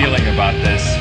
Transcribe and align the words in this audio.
Feeling 0.00 0.28
about 0.28 0.54
this. 0.62 0.96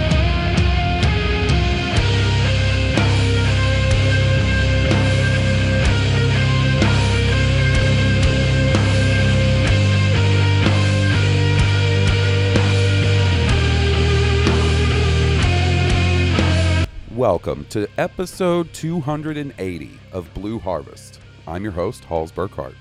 Welcome 17.16 17.66
to 17.70 17.88
episode 18.00 18.74
280 18.74 19.92
of 20.12 20.34
Blue 20.34 20.58
Harvest. 20.58 21.20
I'm 21.46 21.62
your 21.62 21.72
host, 21.72 22.04
Halls 22.04 22.32
Burkhart. 22.32 22.74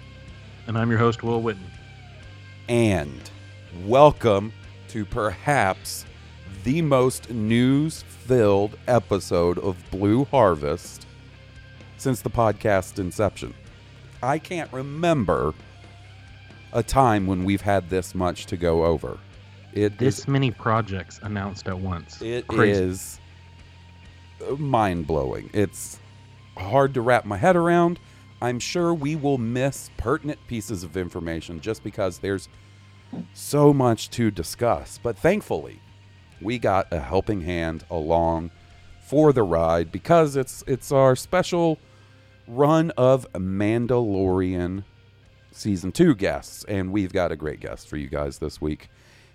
And 0.67 0.78
I'm 0.78 0.89
your 0.89 0.98
host, 0.98 1.23
Will 1.23 1.42
Witten. 1.42 1.58
And 2.70 3.20
welcome 3.84 4.55
to 4.97 5.05
perhaps 5.05 6.06
the 6.64 6.80
most 6.80 7.28
news 7.28 8.02
filled 8.08 8.78
episode 8.89 9.58
of 9.58 9.77
Blue 9.91 10.25
Harvest 10.25 11.06
since 11.98 12.22
the 12.22 12.30
podcast 12.30 12.98
inception. 12.98 13.52
I 14.22 14.39
can't 14.39 14.72
remember 14.72 15.52
a 16.72 16.83
time 16.83 17.27
when 17.27 17.44
we've 17.44 17.61
had 17.61 17.91
this 17.91 18.14
much 18.14 18.47
to 18.47 18.56
go 18.56 18.86
over. 18.86 19.19
It 19.74 19.98
This 19.98 20.20
is 20.20 20.28
many 20.28 20.50
projects 20.50 21.20
announced 21.22 21.69
at 21.69 21.78
once. 21.78 22.22
It 22.22 22.47
Crazy. 22.47 22.83
is 22.83 23.20
mind 24.56 25.06
blowing. 25.06 25.50
It's 25.52 25.98
hard 26.56 26.94
to 26.94 27.02
wrap 27.02 27.27
my 27.27 27.36
head 27.36 27.55
around. 27.55 28.01
I'm 28.40 28.58
sure 28.58 28.95
we 28.95 29.14
will 29.14 29.36
miss 29.36 29.90
pertinent 29.98 30.39
pieces 30.46 30.83
of 30.84 30.96
information 30.96 31.61
just 31.61 31.84
because 31.84 32.17
there's 32.17 32.48
so 33.33 33.72
much 33.72 34.11
to 34.11 34.30
discuss. 34.30 34.98
But 35.02 35.17
thankfully, 35.18 35.80
we 36.40 36.58
got 36.58 36.92
a 36.92 37.00
helping 37.00 37.42
hand 37.42 37.84
along 37.90 38.50
for 39.00 39.33
the 39.33 39.42
ride 39.42 39.92
because 39.92 40.36
it's 40.36 40.64
it's 40.67 40.90
our 40.90 41.14
special 41.14 41.78
run 42.48 42.90
of 42.96 43.30
Mandalorian 43.33 44.84
season 45.52 45.90
2 45.90 46.14
guests 46.14 46.64
and 46.64 46.92
we've 46.92 47.12
got 47.12 47.33
a 47.33 47.36
great 47.36 47.61
guest 47.61 47.89
for 47.89 47.96
you 47.96 48.08
guys 48.08 48.39
this 48.39 48.61
week. 48.61 48.89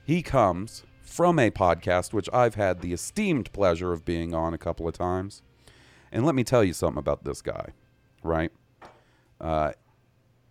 He 0.06 0.22
comes 0.22 0.84
from 1.02 1.40
a 1.40 1.50
podcast 1.52 2.14
which 2.14 2.30
I've 2.32 2.56
had 2.56 2.82
the 2.82 2.94
esteemed 2.94 3.52
pleasure 3.54 3.92
of 3.92 4.06
being 4.06 4.34
on 4.34 4.54
a 4.54 4.58
couple 4.58 4.88
of 4.88 4.94
times. 4.94 5.42
And 6.12 6.26
let 6.26 6.36
me 6.36 6.44
tell 6.44 6.64
you 6.64 6.74
something 6.74 7.00
about 7.00 7.24
this 7.24 7.42
guy, 7.42 7.70
right? 8.24 8.52
Uh, 9.40 9.72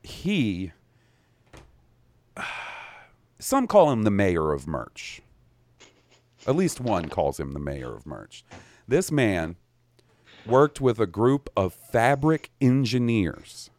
he, 0.03 0.72
some 3.41 3.67
call 3.67 3.91
him 3.91 4.03
the 4.03 4.11
mayor 4.11 4.53
of 4.53 4.67
merch. 4.67 5.23
At 6.47 6.56
least 6.56 6.81
one 6.81 7.09
calls 7.09 7.41
him 7.41 7.53
the 7.53 7.59
mayor 7.59 7.95
of 7.95 8.06
merch. 8.06 8.45
This 8.87 9.11
man 9.11 9.56
worked 10.47 10.81
with 10.81 10.99
a 10.99 11.06
group 11.06 11.51
of 11.56 11.75
fabric 11.75 12.51
engineers 12.61 13.71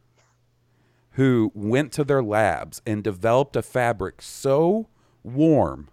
who 1.12 1.52
went 1.54 1.92
to 1.94 2.04
their 2.04 2.24
labs 2.24 2.82
and 2.86 3.04
developed 3.04 3.56
a 3.56 3.62
fabric 3.62 4.22
so 4.22 4.88
warm 5.24 5.90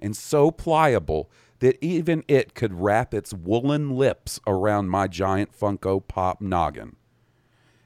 and 0.00 0.16
so 0.16 0.50
pliable 0.50 1.30
that 1.58 1.82
even 1.82 2.24
it 2.28 2.54
could 2.54 2.80
wrap 2.80 3.14
its 3.14 3.32
woolen 3.32 3.90
lips 3.90 4.40
around 4.46 4.88
my 4.88 5.06
giant 5.06 5.52
Funko 5.58 6.06
Pop 6.06 6.40
noggin. 6.40 6.96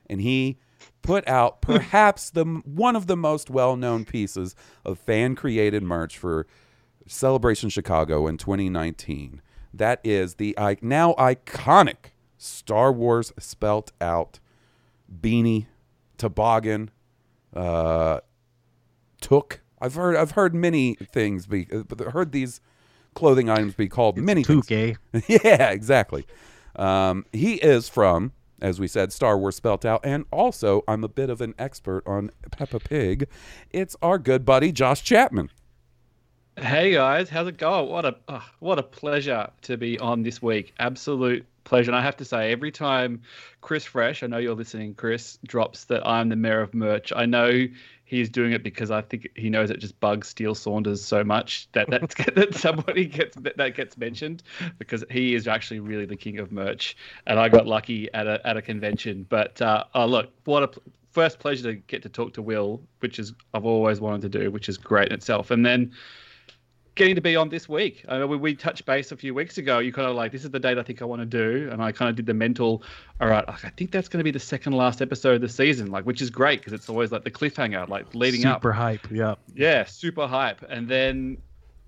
And 0.08 0.20
he 0.20 0.58
put 1.08 1.26
out 1.26 1.60
perhaps 1.62 2.30
the 2.30 2.44
one 2.44 2.94
of 2.94 3.06
the 3.06 3.16
most 3.16 3.48
well-known 3.48 4.04
pieces 4.04 4.54
of 4.84 4.98
fan-created 4.98 5.82
merch 5.82 6.18
for 6.18 6.46
Celebration 7.06 7.70
Chicago 7.70 8.26
in 8.26 8.36
2019. 8.36 9.40
That 9.72 10.00
is 10.04 10.34
the 10.34 10.54
now 10.82 11.14
iconic 11.14 12.12
Star 12.36 12.92
Wars 12.92 13.32
spelt 13.38 13.92
out 14.00 14.38
beanie, 15.10 15.66
toboggan, 16.18 16.90
uh, 17.54 18.20
took. 19.20 19.62
I've 19.80 19.94
heard 19.94 20.16
I've 20.16 20.32
heard 20.32 20.54
many 20.54 20.94
things 20.94 21.46
be 21.46 21.66
heard 22.10 22.32
these 22.32 22.60
clothing 23.14 23.48
items 23.48 23.74
be 23.74 23.88
called 23.88 24.16
many 24.18 24.44
things. 24.44 24.66
Yeah, 25.26 25.70
exactly. 25.70 26.26
Um, 26.76 27.24
he 27.32 27.54
is 27.54 27.88
from, 27.88 28.32
as 28.60 28.80
we 28.80 28.88
said, 28.88 29.12
Star 29.12 29.38
Wars 29.38 29.56
spelt 29.56 29.84
out, 29.84 30.00
and 30.04 30.24
also 30.30 30.82
I'm 30.88 31.04
a 31.04 31.08
bit 31.08 31.30
of 31.30 31.40
an 31.40 31.54
expert 31.58 32.02
on 32.06 32.30
Peppa 32.50 32.80
Pig. 32.80 33.28
It's 33.70 33.96
our 34.02 34.18
good 34.18 34.44
buddy 34.44 34.72
Josh 34.72 35.02
Chapman. 35.02 35.50
Hey 36.56 36.90
guys, 36.90 37.28
how's 37.28 37.46
it 37.46 37.56
going? 37.56 37.88
What 37.88 38.04
a 38.04 38.16
uh, 38.26 38.40
what 38.58 38.80
a 38.80 38.82
pleasure 38.82 39.48
to 39.62 39.76
be 39.76 39.98
on 40.00 40.22
this 40.24 40.42
week. 40.42 40.74
Absolute 40.80 41.46
pleasure. 41.68 41.90
And 41.90 41.96
I 41.96 42.02
have 42.02 42.16
to 42.16 42.24
say, 42.24 42.50
every 42.50 42.72
time 42.72 43.22
Chris 43.60 43.84
Fresh, 43.84 44.22
I 44.22 44.26
know 44.26 44.38
you're 44.38 44.54
listening, 44.54 44.94
Chris 44.94 45.38
drops 45.46 45.84
that 45.84 46.04
I'm 46.06 46.28
the 46.30 46.36
mayor 46.36 46.60
of 46.60 46.74
merch. 46.74 47.12
I 47.14 47.26
know 47.26 47.66
he's 48.04 48.30
doing 48.30 48.52
it 48.52 48.62
because 48.62 48.90
I 48.90 49.02
think 49.02 49.28
he 49.36 49.50
knows 49.50 49.70
it 49.70 49.78
just 49.78 50.00
bugs 50.00 50.28
Steele 50.28 50.54
Saunders 50.54 51.04
so 51.04 51.22
much 51.22 51.68
that 51.72 51.88
that's, 51.90 52.14
that 52.34 52.54
somebody 52.54 53.04
gets 53.04 53.36
that, 53.36 53.56
that 53.58 53.74
gets 53.76 53.96
mentioned 53.98 54.42
because 54.78 55.04
he 55.10 55.34
is 55.34 55.46
actually 55.46 55.80
really 55.80 56.06
the 56.06 56.16
king 56.16 56.38
of 56.38 56.50
merch. 56.50 56.96
And 57.26 57.38
I 57.38 57.48
got 57.48 57.66
lucky 57.66 58.12
at 58.14 58.26
a 58.26 58.44
at 58.46 58.56
a 58.56 58.62
convention. 58.62 59.26
But 59.28 59.60
uh, 59.60 59.84
oh 59.94 60.06
look, 60.06 60.30
what 60.44 60.62
a 60.62 60.80
first 61.12 61.38
pleasure 61.38 61.64
to 61.64 61.74
get 61.74 62.02
to 62.02 62.08
talk 62.08 62.32
to 62.34 62.42
Will, 62.42 62.80
which 63.00 63.18
is 63.18 63.34
I've 63.52 63.66
always 63.66 64.00
wanted 64.00 64.32
to 64.32 64.38
do, 64.38 64.50
which 64.50 64.68
is 64.68 64.78
great 64.78 65.08
in 65.08 65.14
itself. 65.14 65.50
And 65.50 65.64
then 65.64 65.92
getting 66.98 67.14
to 67.14 67.20
be 67.20 67.36
on 67.36 67.48
this 67.48 67.68
week. 67.68 68.04
I 68.08 68.18
know 68.18 68.26
we, 68.26 68.36
we 68.36 68.54
touched 68.54 68.84
base 68.84 69.12
a 69.12 69.16
few 69.16 69.32
weeks 69.32 69.56
ago. 69.56 69.78
You 69.78 69.92
kind 69.92 70.08
of 70.08 70.16
like, 70.16 70.32
this 70.32 70.44
is 70.44 70.50
the 70.50 70.60
date 70.60 70.76
I 70.76 70.82
think 70.82 71.00
I 71.00 71.06
want 71.06 71.22
to 71.22 71.26
do, 71.26 71.70
and 71.70 71.82
I 71.82 71.92
kind 71.92 72.10
of 72.10 72.16
did 72.16 72.26
the 72.26 72.34
mental. 72.34 72.82
All 73.20 73.28
right, 73.28 73.44
I 73.48 73.70
think 73.70 73.90
that's 73.90 74.08
going 74.08 74.18
to 74.18 74.24
be 74.24 74.30
the 74.30 74.40
second 74.40 74.72
last 74.74 75.00
episode 75.00 75.36
of 75.36 75.40
the 75.40 75.48
season, 75.48 75.90
like, 75.90 76.04
which 76.04 76.20
is 76.20 76.28
great 76.28 76.60
because 76.60 76.74
it's 76.74 76.88
always 76.88 77.10
like 77.10 77.24
the 77.24 77.30
cliffhanger, 77.30 77.88
like 77.88 78.14
leading 78.14 78.44
up. 78.44 78.58
Super 78.58 78.72
hype. 78.72 79.10
Yeah. 79.10 79.36
Yeah, 79.54 79.84
super 79.84 80.26
hype. 80.26 80.62
And 80.68 80.88
then 80.88 81.38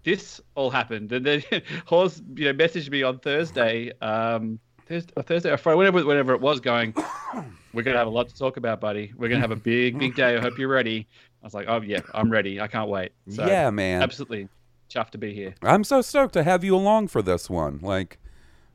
this 0.05 0.41
all 0.55 0.71
happened, 0.71 1.13
and 1.13 1.27
then 1.27 1.43
Hawes, 1.85 2.23
you 2.35 2.51
know, 2.51 2.55
messaged 2.55 2.91
me 2.91 3.03
on 3.03 3.19
Thursday, 3.19 3.93
um, 4.01 4.59
Thursday, 4.87 5.13
or 5.17 5.23
Thursday 5.23 5.51
or 5.51 5.57
Friday, 5.57 5.77
whatever, 5.77 6.05
whatever 6.07 6.33
it 6.35 6.41
was, 6.41 6.61
going, 6.61 6.95
"We're 7.75 7.83
gonna 7.83 7.99
have 7.99 8.07
a 8.07 8.11
lot 8.11 8.29
to 8.29 8.35
talk 8.35 8.57
about, 8.57 8.81
buddy. 8.81 9.13
We're 9.17 9.29
gonna 9.29 9.41
have 9.41 9.51
a 9.51 9.57
big, 9.57 9.99
big 9.99 10.15
day. 10.15 10.37
I 10.37 10.41
hope 10.41 10.57
you're 10.57 10.69
ready." 10.69 11.07
I 11.43 11.47
was 11.47 11.55
like, 11.55 11.67
"Oh 11.69 11.81
yeah, 11.81 12.01
I'm 12.15 12.31
ready. 12.31 12.61
I 12.61 12.67
can't 12.67 12.89
wait." 12.89 13.13
So, 13.29 13.47
yeah, 13.47 13.71
man. 13.71 14.03
absolutely 14.03 14.49
chuffed 14.91 15.11
to 15.11 15.19
be 15.19 15.35
here. 15.35 15.55
I'm 15.63 15.85
so 15.85 16.03
stoked 16.03 16.35
to 16.35 16.43
have 16.43 16.65
you 16.65 16.77
along 16.77 17.09
for 17.09 17.23
this 17.23 17.49
one. 17.49 17.79
Like, 17.81 18.19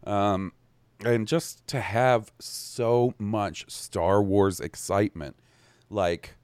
um, 0.06 0.54
and 1.04 1.28
just 1.28 1.68
to 1.68 1.82
have 1.82 2.32
so 2.40 3.14
much 3.20 3.70
Star 3.70 4.24
Wars 4.24 4.60
excitement. 4.60 5.36
Like, 5.90 6.36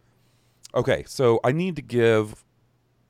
okay, 0.76 1.04
so 1.08 1.40
I 1.44 1.52
need 1.52 1.76
to 1.78 1.82
give 1.82 2.44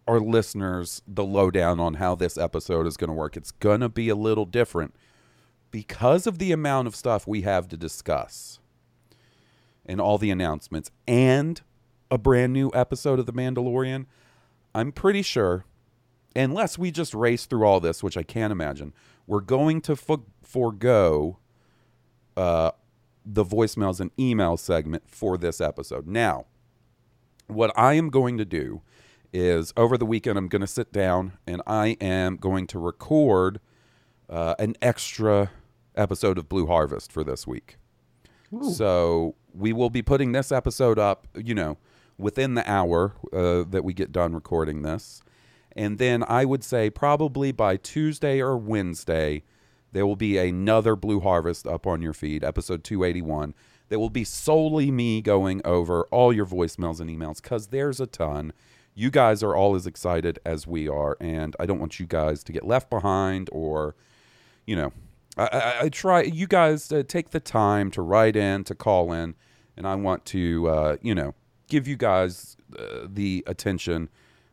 our 0.08 0.20
listeners 0.20 1.02
the 1.08 1.24
lowdown 1.24 1.80
on 1.80 1.96
how 1.96 2.16
this 2.16 2.38
episode 2.38 2.88
is 2.88 2.98
going 2.98 3.10
to 3.10 3.14
work. 3.14 3.36
It's 3.38 3.52
going 3.52 3.82
to 3.82 3.90
be 3.90 4.10
a 4.10 4.16
little 4.16 4.46
different 4.46 4.96
because 5.72 6.28
of 6.28 6.38
the 6.38 6.52
amount 6.52 6.88
of 6.88 6.96
stuff 6.96 7.28
we 7.28 7.42
have 7.42 7.68
to 7.70 7.78
discuss 7.78 8.60
and 9.86 10.00
all 10.00 10.18
the 10.18 10.32
announcements 10.32 10.92
and 11.08 11.62
a 12.10 12.18
brand 12.18 12.54
new 12.54 12.72
episode 12.74 13.20
of 13.20 13.26
The 13.26 13.34
Mandalorian. 13.34 14.06
I'm 14.76 14.92
pretty 14.92 15.22
sure, 15.22 15.66
unless 16.36 16.78
we 16.78 16.92
just 16.92 17.14
race 17.14 17.46
through 17.46 17.66
all 17.66 17.80
this, 17.80 18.04
which 18.04 18.18
I 18.18 18.24
can't 18.24 18.52
imagine, 18.52 18.94
we're 19.28 19.42
going 19.42 19.82
to 19.82 19.96
fo- 19.96 20.26
forego 20.42 21.40
uh, 22.38 22.72
the 23.26 23.46
voicemails 23.46 24.00
and 24.00 24.12
email 24.20 24.58
segment 24.58 25.04
for 25.08 25.38
this 25.38 25.62
episode. 25.62 26.08
Now, 26.08 26.46
what 27.48 27.72
I 27.78 27.94
am 27.94 28.10
going 28.10 28.38
to 28.38 28.46
do 28.46 28.82
is 29.34 29.74
over 29.78 29.98
the 29.98 30.06
weekend, 30.06 30.38
I'm 30.38 30.48
going 30.48 30.62
to 30.62 30.68
sit 30.68 30.92
down 30.92 31.34
and 31.46 31.62
I 31.68 31.98
am 32.02 32.38
going 32.38 32.68
to 32.68 32.80
record 32.80 33.60
uh, 34.30 34.56
an 34.60 34.76
extra 34.82 35.52
episode 35.96 36.38
of 36.38 36.50
Blue 36.50 36.68
Harvest 36.68 37.12
for 37.12 37.24
this 37.24 37.46
week. 37.46 37.78
So 38.74 39.36
we 39.54 39.72
will 39.72 39.90
be 39.90 40.02
putting 40.02 40.34
this 40.34 40.52
episode 40.52 41.00
up, 41.00 41.28
you 41.36 41.54
know, 41.54 41.78
within 42.18 42.56
the 42.56 42.70
hour 42.70 43.14
uh, 43.32 43.64
that 43.70 43.84
we 43.84 43.94
get 43.94 44.12
done 44.12 44.34
recording 44.34 44.82
this. 44.82 45.22
And 45.76 45.98
then 45.98 46.24
I 46.28 46.46
would 46.46 46.64
say 46.64 46.90
probably 46.90 47.52
by 47.52 47.78
Tuesday 47.78 48.42
or 48.42 48.58
Wednesday, 48.58 49.44
there 49.92 50.06
will 50.06 50.16
be 50.16 50.38
another 50.38 50.96
Blue 50.96 51.20
Harvest 51.20 51.68
up 51.68 51.86
on 51.86 52.02
your 52.02 52.14
feed, 52.14 52.44
episode 52.44 52.84
281. 52.84 53.54
That 53.90 54.00
will 54.00 54.10
be 54.10 54.24
solely 54.24 54.90
me 54.90 55.22
going 55.22 55.62
over 55.66 56.04
all 56.12 56.32
your 56.32 56.46
voicemails 56.46 57.02
and 57.02 57.10
emails 57.10 57.42
because 57.42 57.68
there's 57.68 58.00
a 58.00 58.08
ton. 58.08 58.54
You 58.94 59.12
guys 59.12 59.44
are 59.44 59.54
all 59.56 59.76
as 59.76 59.86
excited 59.86 60.40
as 60.46 60.66
we 60.66 60.88
are, 60.88 61.18
and 61.20 61.56
I 61.60 61.66
don't 61.66 61.80
want 61.80 62.00
you 62.00 62.06
guys 62.06 62.44
to 62.46 62.54
get 62.54 62.66
left 62.66 62.90
behind 62.90 63.50
or, 63.52 63.96
you 64.66 64.78
know, 64.78 64.94
I, 65.38 65.44
I, 65.44 65.76
I 65.86 65.90
try. 65.90 66.22
You 66.24 66.48
guys 66.48 66.92
uh, 66.92 67.04
take 67.06 67.32
the 67.32 67.40
time 67.40 67.92
to 67.92 68.02
write 68.02 68.36
in, 68.36 68.64
to 68.66 68.76
call 68.76 69.12
in, 69.12 69.36
and 69.76 69.88
I 69.88 69.96
want 69.96 70.26
to, 70.28 70.68
uh, 70.68 70.98
you 71.02 71.16
know, 71.16 71.34
give 71.68 71.88
you 71.88 71.96
guys 71.96 72.58
uh, 72.78 73.08
the 73.08 73.44
attention 73.48 74.10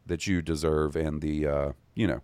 that 0.09 0.27
you 0.27 0.43
deserve 0.43 0.97
and 0.97 1.23
the, 1.23 1.47
uh, 1.47 1.73
you 1.95 2.07
know. 2.07 2.21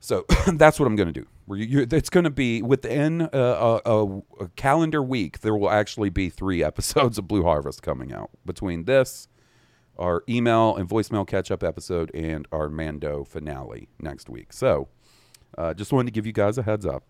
So 0.00 0.24
that's 0.54 0.80
what 0.80 0.86
I'm 0.86 0.96
going 0.96 1.12
to 1.12 1.20
do. 1.20 1.26
It's 1.48 2.10
going 2.10 2.24
to 2.24 2.30
be 2.30 2.62
within 2.62 3.28
a, 3.32 3.80
a, 3.84 4.22
a, 4.40 4.48
calendar 4.56 5.02
week. 5.02 5.40
There 5.40 5.54
will 5.54 5.70
actually 5.70 6.10
be 6.10 6.30
three 6.30 6.62
episodes 6.64 7.18
of 7.18 7.28
Blue 7.28 7.42
Harvest 7.42 7.82
coming 7.82 8.12
out 8.12 8.30
between 8.44 8.84
this, 8.84 9.28
our 9.98 10.22
email 10.28 10.76
and 10.76 10.88
voicemail 10.88 11.26
catch 11.26 11.50
up 11.50 11.62
episode, 11.62 12.10
and 12.14 12.46
our 12.52 12.68
Mando 12.68 13.24
finale 13.24 13.88
next 14.00 14.28
week. 14.28 14.52
So 14.52 14.88
uh, 15.58 15.74
just 15.74 15.92
wanted 15.92 16.06
to 16.06 16.12
give 16.12 16.26
you 16.26 16.32
guys 16.32 16.56
a 16.56 16.62
heads 16.62 16.86
up 16.86 17.04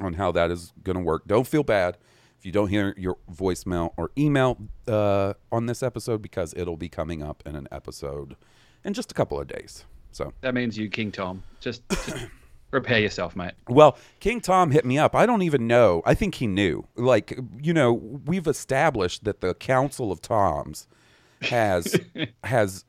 on 0.00 0.14
how 0.14 0.30
that 0.32 0.50
is 0.50 0.72
going 0.82 0.96
to 0.96 1.02
work. 1.02 1.26
Don't 1.26 1.46
feel 1.46 1.62
bad 1.62 1.96
if 2.44 2.46
you 2.46 2.52
don't 2.52 2.68
hear 2.68 2.92
your 2.98 3.16
voicemail 3.34 3.94
or 3.96 4.10
email 4.18 4.58
uh, 4.86 5.32
on 5.50 5.64
this 5.64 5.82
episode 5.82 6.20
because 6.20 6.52
it'll 6.54 6.76
be 6.76 6.90
coming 6.90 7.22
up 7.22 7.42
in 7.46 7.56
an 7.56 7.66
episode 7.72 8.36
in 8.84 8.92
just 8.92 9.10
a 9.10 9.14
couple 9.14 9.40
of 9.40 9.46
days. 9.46 9.86
So, 10.12 10.30
That 10.42 10.52
means 10.52 10.76
you, 10.76 10.90
King 10.90 11.10
Tom. 11.10 11.42
Just, 11.60 11.88
just 11.88 12.26
prepare 12.70 12.98
yourself, 12.98 13.34
mate. 13.34 13.52
well, 13.66 13.96
King 14.20 14.42
Tom 14.42 14.72
hit 14.72 14.84
me 14.84 14.98
up. 14.98 15.14
I 15.14 15.24
don't 15.24 15.40
even 15.40 15.66
know. 15.66 16.02
I 16.04 16.12
think 16.12 16.34
he 16.34 16.46
knew. 16.46 16.86
Like, 16.96 17.38
you 17.62 17.72
know, 17.72 17.94
we've 17.94 18.46
established 18.46 19.24
that 19.24 19.40
the 19.40 19.54
Council 19.54 20.12
of 20.12 20.20
Toms 20.20 20.86
has 21.40 21.98
has 22.44 22.84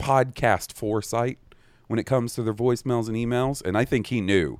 podcast 0.00 0.72
foresight 0.72 1.38
when 1.86 2.00
it 2.00 2.04
comes 2.04 2.34
to 2.34 2.42
their 2.42 2.52
voicemails 2.52 3.06
and 3.06 3.16
emails, 3.16 3.64
and 3.64 3.78
I 3.78 3.84
think 3.84 4.08
he 4.08 4.20
knew. 4.20 4.58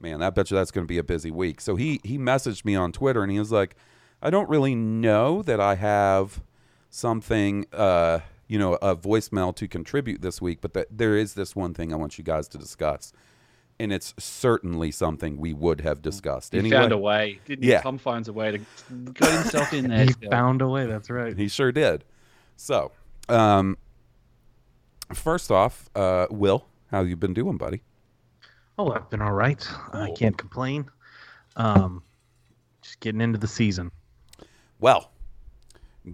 Man, 0.00 0.22
I 0.22 0.30
bet 0.30 0.50
you 0.50 0.56
that's 0.56 0.70
going 0.70 0.86
to 0.86 0.88
be 0.88 0.98
a 0.98 1.04
busy 1.04 1.30
week. 1.30 1.60
So 1.60 1.76
he 1.76 2.00
he 2.04 2.18
messaged 2.18 2.64
me 2.64 2.74
on 2.74 2.92
Twitter 2.92 3.22
and 3.22 3.32
he 3.32 3.38
was 3.38 3.50
like, 3.50 3.76
"I 4.20 4.30
don't 4.30 4.48
really 4.48 4.74
know 4.74 5.42
that 5.42 5.60
I 5.60 5.74
have 5.76 6.42
something, 6.90 7.66
uh, 7.72 8.20
you 8.46 8.58
know, 8.58 8.74
a 8.74 8.94
voicemail 8.94 9.54
to 9.56 9.66
contribute 9.66 10.20
this 10.20 10.40
week, 10.42 10.60
but 10.60 10.74
that 10.74 10.88
there 10.90 11.16
is 11.16 11.34
this 11.34 11.56
one 11.56 11.72
thing 11.72 11.92
I 11.92 11.96
want 11.96 12.18
you 12.18 12.24
guys 12.24 12.48
to 12.48 12.58
discuss." 12.58 13.12
And 13.78 13.92
it's 13.92 14.14
certainly 14.18 14.90
something 14.90 15.36
we 15.36 15.52
would 15.52 15.82
have 15.82 16.00
discussed. 16.00 16.52
He 16.52 16.58
anyway, 16.60 16.76
found 16.76 16.92
a 16.92 16.98
way. 16.98 17.40
Didn't 17.44 17.64
he? 17.64 17.70
Yeah. 17.70 17.82
Tom 17.82 17.98
finds 17.98 18.26
a 18.28 18.32
way 18.32 18.52
to 18.52 18.58
get 19.12 19.32
himself 19.32 19.72
in 19.74 19.88
there. 19.88 20.04
He 20.04 20.12
still. 20.12 20.30
found 20.30 20.62
a 20.62 20.68
way. 20.68 20.86
That's 20.86 21.10
right. 21.10 21.36
He 21.36 21.48
sure 21.48 21.72
did. 21.72 22.02
So, 22.56 22.92
um, 23.28 23.76
first 25.12 25.50
off, 25.50 25.90
uh, 25.94 26.26
Will, 26.30 26.64
how 26.90 27.02
you 27.02 27.16
been 27.16 27.34
doing, 27.34 27.58
buddy? 27.58 27.82
Oh, 28.78 28.92
I've 28.92 29.08
been 29.08 29.22
all 29.22 29.32
right. 29.32 29.66
I 29.92 30.10
can't 30.10 30.36
complain. 30.36 30.90
Um, 31.56 32.02
just 32.82 33.00
getting 33.00 33.22
into 33.22 33.38
the 33.38 33.48
season. 33.48 33.90
Well, 34.78 35.12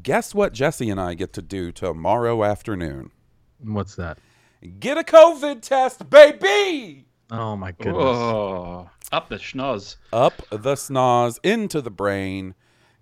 guess 0.03 0.33
what 0.35 0.53
Jesse 0.53 0.89
and 0.89 1.01
I 1.01 1.15
get 1.15 1.33
to 1.35 1.43
do 1.43 1.73
tomorrow 1.73 2.45
afternoon? 2.45 3.11
What's 3.59 3.97
that? 3.97 4.19
Get 4.79 4.97
a 4.97 5.03
COVID 5.03 5.63
test, 5.63 6.09
baby! 6.09 7.07
Oh 7.33 7.57
my 7.57 7.73
goodness. 7.73 7.97
Oh, 7.97 8.89
up 9.11 9.29
the 9.29 9.37
schnoz. 9.37 9.97
Up 10.13 10.41
the 10.51 10.75
snoz, 10.75 11.41
into 11.43 11.81
the 11.81 11.91
brain, 11.91 12.55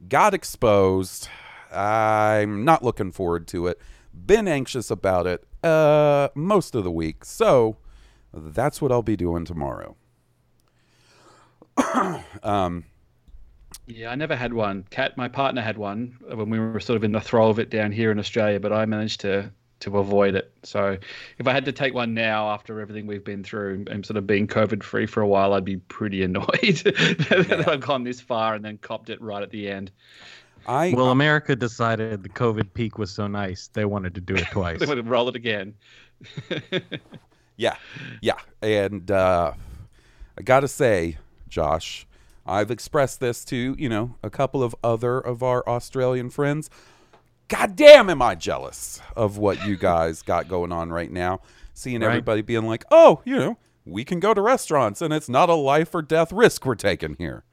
got 0.09 0.33
exposed. 0.33 1.29
I'm 1.71 2.65
not 2.65 2.83
looking 2.83 3.13
forward 3.13 3.47
to 3.49 3.67
it. 3.67 3.79
Been 4.15 4.49
anxious 4.49 4.91
about 4.91 5.27
it 5.27 5.45
uh, 5.63 6.29
most 6.35 6.75
of 6.75 6.85
the 6.85 6.91
week. 6.91 7.25
So 7.27 7.77
that's 8.33 8.81
what 8.81 8.93
I'll 8.93 9.03
be 9.03 9.17
doing 9.17 9.45
tomorrow. 9.45 9.97
um, 12.43 12.85
Yeah, 13.87 14.11
I 14.11 14.15
never 14.15 14.37
had 14.37 14.53
one. 14.53 14.85
Cat, 14.91 15.17
my 15.17 15.29
partner 15.29 15.63
had 15.63 15.79
one 15.79 16.17
when 16.33 16.51
we 16.51 16.59
were 16.59 16.81
sort 16.81 16.97
of 16.97 17.05
in 17.05 17.13
the 17.13 17.21
throw 17.21 17.49
of 17.49 17.59
it 17.59 17.71
down 17.71 17.93
here 17.93 18.11
in 18.11 18.19
Australia, 18.19 18.61
but 18.61 18.73
I 18.73 18.85
managed 18.87 19.21
to 19.21 19.51
to 19.81 19.97
avoid 19.99 20.35
it. 20.35 20.53
So 20.63 20.99
if 21.39 21.47
I 21.47 21.53
had 21.53 21.65
to 21.65 21.73
take 21.73 21.95
one 21.95 22.15
now 22.15 22.51
after 22.51 22.81
everything 22.81 23.07
we've 23.07 23.25
been 23.25 23.43
through 23.43 23.87
and 23.91 24.05
sort 24.05 24.19
of 24.19 24.27
being 24.27 24.47
COVID 24.47 24.83
free 24.83 25.07
for 25.07 25.23
a 25.23 25.27
while, 25.27 25.55
I'd 25.55 25.65
be 25.65 25.79
pretty 25.79 26.23
annoyed 26.25 26.47
that 26.61 27.65
I've 27.67 27.81
gone 27.81 28.05
this 28.05 28.21
far 28.21 28.55
and 28.55 28.65
then 28.65 28.79
copped 28.79 29.11
it 29.11 29.21
right 29.21 29.43
at 29.43 29.51
the 29.51 29.69
end. 29.71 29.91
I 30.67 30.93
Well, 30.95 31.11
America 31.11 31.57
decided 31.57 32.23
the 32.23 32.29
COVID 32.29 32.75
peak 32.75 32.99
was 32.99 33.11
so 33.11 33.27
nice 33.27 33.69
they 33.73 33.87
wanted 33.87 34.15
to 34.15 34.21
do 34.21 34.35
it 34.35 34.47
twice. 34.51 34.81
They 34.81 34.87
wanted 34.87 35.05
to 35.05 35.11
roll 35.11 35.29
it 35.29 35.37
again. 35.37 35.75
Yeah, 37.61 37.77
yeah, 38.23 38.39
and 38.63 39.11
uh, 39.11 39.53
I 40.39 40.43
gotta 40.43 40.67
say, 40.67 41.19
Josh, 41.47 42.07
I've 42.47 42.71
expressed 42.71 43.21
this 43.21 43.45
to 43.47 43.77
you 43.79 43.89
know 43.91 44.15
a 44.23 44.31
couple 44.31 44.63
of 44.63 44.75
other 44.83 45.19
of 45.21 45.43
our 45.43 45.63
Australian 45.69 46.31
friends. 46.31 46.71
God 47.49 47.77
damn, 47.77 48.09
am 48.09 48.23
I 48.23 48.35
jealous 48.35 49.03
of 49.15 49.37
what 49.37 49.67
you 49.67 49.77
guys 49.91 50.23
got 50.23 50.49
going 50.49 50.73
on 50.73 50.89
right 50.91 51.11
now? 51.13 51.41
Seeing 51.75 52.01
Right. 52.01 52.07
everybody 52.09 52.41
being 52.41 52.67
like, 52.67 52.85
oh, 52.91 53.21
you 53.27 53.37
know, 53.37 53.59
we 53.85 54.05
can 54.05 54.21
go 54.21 54.33
to 54.33 54.41
restaurants 54.41 55.03
and 55.03 55.13
it's 55.13 55.29
not 55.29 55.51
a 55.51 55.55
life 55.55 55.95
or 55.95 56.01
death 56.01 56.33
risk 56.33 56.65
we're 56.65 56.75
taking 56.77 57.15
here. 57.19 57.45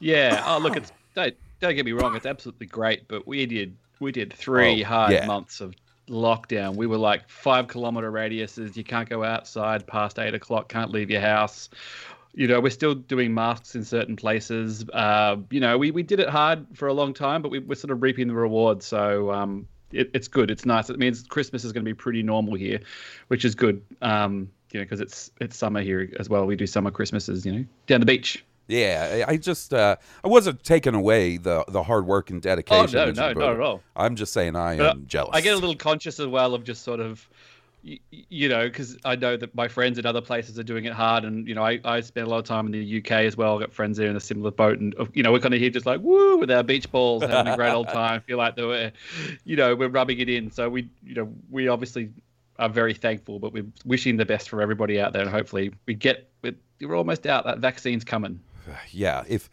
Yeah. 0.00 0.42
Oh, 0.46 0.58
look, 0.58 0.76
it's 0.76 0.92
don't 1.14 1.34
don't 1.60 1.74
get 1.74 1.86
me 1.86 1.92
wrong, 1.92 2.14
it's 2.14 2.26
absolutely 2.26 2.66
great, 2.66 3.08
but 3.08 3.26
we 3.26 3.46
did 3.46 3.74
we 4.00 4.12
did 4.12 4.34
three 4.34 4.84
Oh, 4.84 4.86
hard 4.86 5.12
yeah. 5.12 5.24
months 5.26 5.62
of 5.62 5.74
lockdown. 6.08 6.76
We 6.76 6.86
were 6.86 6.98
like 6.98 7.28
five 7.28 7.68
kilometer 7.68 8.10
radiuses. 8.10 8.76
You 8.76 8.84
can't 8.84 9.08
go 9.08 9.24
outside 9.24 9.86
past 9.86 10.18
eight 10.18 10.34
o'clock. 10.34 10.68
Can't 10.68 10.90
leave 10.90 11.10
your 11.10 11.20
house. 11.20 11.68
You 12.34 12.48
know, 12.48 12.60
we're 12.60 12.70
still 12.70 12.94
doing 12.94 13.32
masks 13.32 13.74
in 13.76 13.84
certain 13.84 14.16
places. 14.16 14.84
Uh, 14.92 15.36
you 15.50 15.60
know, 15.60 15.78
we, 15.78 15.92
we 15.92 16.02
did 16.02 16.18
it 16.18 16.28
hard 16.28 16.66
for 16.74 16.88
a 16.88 16.92
long 16.92 17.14
time, 17.14 17.42
but 17.42 17.50
we, 17.50 17.60
we're 17.60 17.76
sort 17.76 17.92
of 17.92 18.02
reaping 18.02 18.26
the 18.26 18.34
rewards. 18.34 18.86
So 18.86 19.30
um, 19.30 19.68
it, 19.92 20.10
it's 20.14 20.28
good. 20.28 20.50
It's 20.50 20.66
nice. 20.66 20.90
It 20.90 20.98
means 20.98 21.22
Christmas 21.22 21.64
is 21.64 21.72
going 21.72 21.84
to 21.84 21.88
be 21.88 21.94
pretty 21.94 22.22
normal 22.22 22.54
here, 22.54 22.80
which 23.28 23.44
is 23.44 23.54
good. 23.54 23.82
Um, 24.02 24.50
you 24.72 24.80
know, 24.80 24.84
because 24.84 25.00
it's 25.00 25.30
it's 25.40 25.56
summer 25.56 25.80
here 25.80 26.12
as 26.18 26.28
well. 26.28 26.44
We 26.46 26.56
do 26.56 26.66
summer 26.66 26.90
Christmases. 26.90 27.46
You 27.46 27.52
know, 27.52 27.64
down 27.86 28.00
the 28.00 28.06
beach. 28.06 28.44
Yeah, 28.66 29.24
I 29.28 29.36
just 29.36 29.74
uh, 29.74 29.96
I 30.22 30.28
wasn't 30.28 30.64
taking 30.64 30.94
away 30.94 31.36
the 31.36 31.64
the 31.68 31.82
hard 31.82 32.06
work 32.06 32.30
and 32.30 32.40
dedication. 32.40 32.98
Oh, 32.98 33.06
no, 33.06 33.12
no, 33.12 33.32
not 33.32 33.54
at 33.54 33.60
all. 33.60 33.82
I'm 33.94 34.16
just 34.16 34.32
saying 34.32 34.56
I 34.56 34.78
But 34.78 34.96
am 34.96 35.06
jealous. 35.06 35.30
I 35.34 35.40
get 35.42 35.52
a 35.52 35.58
little 35.58 35.76
conscious 35.76 36.18
as 36.18 36.26
well 36.26 36.54
of 36.54 36.64
just 36.64 36.82
sort 36.82 37.00
of, 37.00 37.28
you, 37.82 37.98
you 38.10 38.48
know, 38.48 38.64
because 38.64 38.96
I 39.04 39.16
know 39.16 39.36
that 39.36 39.54
my 39.54 39.68
friends 39.68 39.98
in 39.98 40.06
other 40.06 40.22
places 40.22 40.58
are 40.58 40.62
doing 40.62 40.86
it 40.86 40.94
hard, 40.94 41.24
and 41.24 41.46
you 41.46 41.54
know, 41.54 41.62
I, 41.62 41.78
I 41.84 42.00
spend 42.00 42.26
a 42.26 42.30
lot 42.30 42.38
of 42.38 42.44
time 42.46 42.64
in 42.64 42.72
the 42.72 42.98
UK 43.00 43.12
as 43.12 43.36
well. 43.36 43.54
I've 43.54 43.60
got 43.60 43.72
friends 43.74 43.98
there 43.98 44.08
in 44.08 44.16
a 44.16 44.20
similar 44.20 44.50
boat, 44.50 44.78
and 44.78 44.94
you 45.12 45.22
know, 45.22 45.30
we're 45.30 45.40
kind 45.40 45.52
of 45.52 45.60
here 45.60 45.68
just 45.68 45.84
like 45.84 46.00
woo 46.00 46.38
with 46.38 46.50
our 46.50 46.62
beach 46.62 46.90
balls, 46.90 47.22
having 47.22 47.52
a 47.52 47.56
great 47.56 47.72
old 47.72 47.88
time. 47.90 48.22
Feel 48.22 48.38
like 48.38 48.56
that 48.56 48.66
we're, 48.66 48.92
you 49.44 49.56
know, 49.56 49.74
we're 49.76 49.88
rubbing 49.88 50.20
it 50.20 50.30
in. 50.30 50.50
So 50.50 50.70
we, 50.70 50.88
you 51.02 51.14
know, 51.14 51.30
we 51.50 51.68
obviously 51.68 52.08
are 52.58 52.70
very 52.70 52.94
thankful, 52.94 53.38
but 53.38 53.52
we're 53.52 53.66
wishing 53.84 54.16
the 54.16 54.24
best 54.24 54.48
for 54.48 54.62
everybody 54.62 54.98
out 54.98 55.12
there, 55.12 55.20
and 55.20 55.30
hopefully 55.30 55.70
we 55.84 55.92
get. 55.92 56.30
We're 56.80 56.96
almost 56.96 57.26
out. 57.26 57.44
That 57.44 57.60
vaccine's 57.60 58.04
coming. 58.04 58.40
Yeah, 58.90 59.24
if 59.28 59.48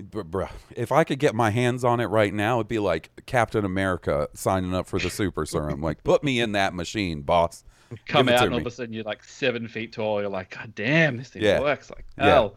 Br- 0.00 0.22
bruh, 0.22 0.50
if 0.76 0.92
I 0.92 1.02
could 1.02 1.18
get 1.18 1.34
my 1.34 1.50
hands 1.50 1.82
on 1.82 1.98
it 1.98 2.04
right 2.06 2.32
now, 2.32 2.58
it'd 2.58 2.68
be 2.68 2.78
like 2.78 3.10
Captain 3.26 3.64
America 3.64 4.28
signing 4.32 4.72
up 4.72 4.86
for 4.86 5.00
the 5.00 5.10
super 5.10 5.44
serum. 5.44 5.80
Like, 5.80 6.04
put 6.04 6.22
me 6.22 6.38
in 6.40 6.52
that 6.52 6.72
machine, 6.72 7.22
boss. 7.22 7.64
Come 8.06 8.26
Give 8.26 8.34
out 8.36 8.44
and 8.44 8.52
all 8.54 8.60
me. 8.60 8.62
of 8.62 8.66
a 8.68 8.70
sudden 8.70 8.92
you're 8.92 9.02
like 9.02 9.24
seven 9.24 9.66
feet 9.66 9.92
tall. 9.92 10.20
You're 10.20 10.30
like, 10.30 10.50
God 10.56 10.72
damn, 10.76 11.16
this 11.16 11.30
thing 11.30 11.42
Yeah. 11.42 11.58
works 11.60 11.90
like 11.90 12.04
Yeah. 12.16 12.24
hell. 12.26 12.56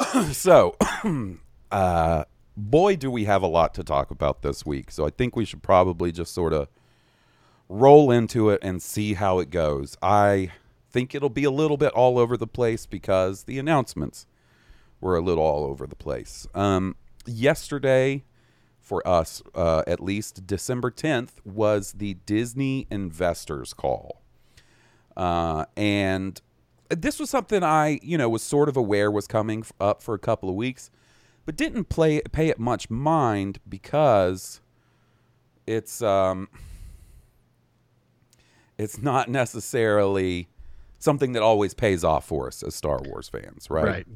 So, 0.32 0.76
uh, 1.70 2.24
boy, 2.56 2.96
do 2.96 3.10
we 3.10 3.24
have 3.26 3.42
a 3.42 3.46
lot 3.46 3.74
to 3.74 3.84
talk 3.84 4.10
about 4.10 4.42
this 4.42 4.64
week. 4.66 4.90
So 4.90 5.06
I 5.06 5.10
think 5.10 5.36
we 5.36 5.44
should 5.44 5.62
probably 5.62 6.12
just 6.12 6.32
sort 6.34 6.52
of 6.52 6.68
roll 7.68 8.10
into 8.10 8.50
it 8.50 8.60
and 8.62 8.82
see 8.82 9.14
how 9.14 9.38
it 9.38 9.50
goes. 9.50 9.96
I 10.02 10.50
think 10.90 11.14
it'll 11.14 11.28
be 11.28 11.44
a 11.44 11.50
little 11.50 11.76
bit 11.76 11.92
all 11.92 12.18
over 12.18 12.36
the 12.36 12.46
place 12.46 12.86
because 12.86 13.44
the 13.44 13.58
announcements 13.58 14.26
were 15.00 15.16
a 15.16 15.20
little 15.20 15.44
all 15.44 15.64
over 15.64 15.86
the 15.86 15.96
place. 15.96 16.46
Um, 16.54 16.96
yesterday, 17.26 18.24
for 18.80 19.06
us 19.06 19.42
uh, 19.54 19.82
at 19.86 20.00
least, 20.00 20.46
December 20.46 20.90
10th 20.90 21.44
was 21.44 21.92
the 21.92 22.14
Disney 22.26 22.86
Investors 22.90 23.74
Call. 23.74 24.22
Uh, 25.16 25.66
and 25.76 26.40
this 26.88 27.18
was 27.18 27.28
something 27.28 27.62
I, 27.62 28.00
you 28.02 28.16
know, 28.16 28.28
was 28.28 28.42
sort 28.42 28.68
of 28.68 28.76
aware 28.76 29.10
was 29.10 29.26
coming 29.26 29.64
up 29.80 30.02
for 30.02 30.14
a 30.14 30.18
couple 30.18 30.48
of 30.48 30.54
weeks, 30.54 30.90
but 31.44 31.56
didn't 31.56 31.88
play 31.88 32.20
pay 32.32 32.48
it 32.48 32.58
much 32.58 32.88
mind 32.88 33.58
because 33.68 34.60
it's 35.66 36.00
um 36.00 36.48
it's 38.78 39.02
not 39.02 39.28
necessarily 39.28 40.48
something 40.98 41.32
that 41.32 41.42
always 41.42 41.74
pays 41.74 42.04
off 42.04 42.26
for 42.26 42.48
us 42.48 42.62
as 42.62 42.74
Star 42.74 43.00
Wars 43.04 43.28
fans, 43.28 43.68
right? 43.70 43.84
Right. 43.84 44.06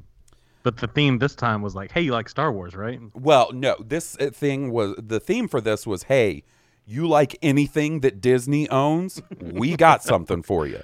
But 0.62 0.76
the 0.76 0.86
theme 0.86 1.18
this 1.18 1.34
time 1.34 1.60
was 1.60 1.74
like, 1.74 1.90
hey, 1.90 2.02
you 2.02 2.12
like 2.12 2.28
Star 2.28 2.52
Wars, 2.52 2.74
right? 2.74 3.00
Well, 3.14 3.50
no, 3.52 3.76
this 3.84 4.16
uh, 4.20 4.30
thing 4.30 4.70
was 4.70 4.94
the 4.96 5.18
theme 5.18 5.48
for 5.48 5.60
this 5.60 5.86
was, 5.86 6.04
hey, 6.04 6.44
you 6.86 7.08
like 7.08 7.36
anything 7.42 8.00
that 8.00 8.20
Disney 8.20 8.68
owns? 8.68 9.22
We 9.40 9.76
got 9.76 10.02
something 10.02 10.42
for 10.42 10.66
you. 10.66 10.82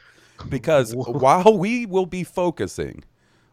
Because 0.49 0.95
while 0.97 1.57
we 1.57 1.87
will 1.87 2.07
be 2.07 2.25
focusing 2.25 3.05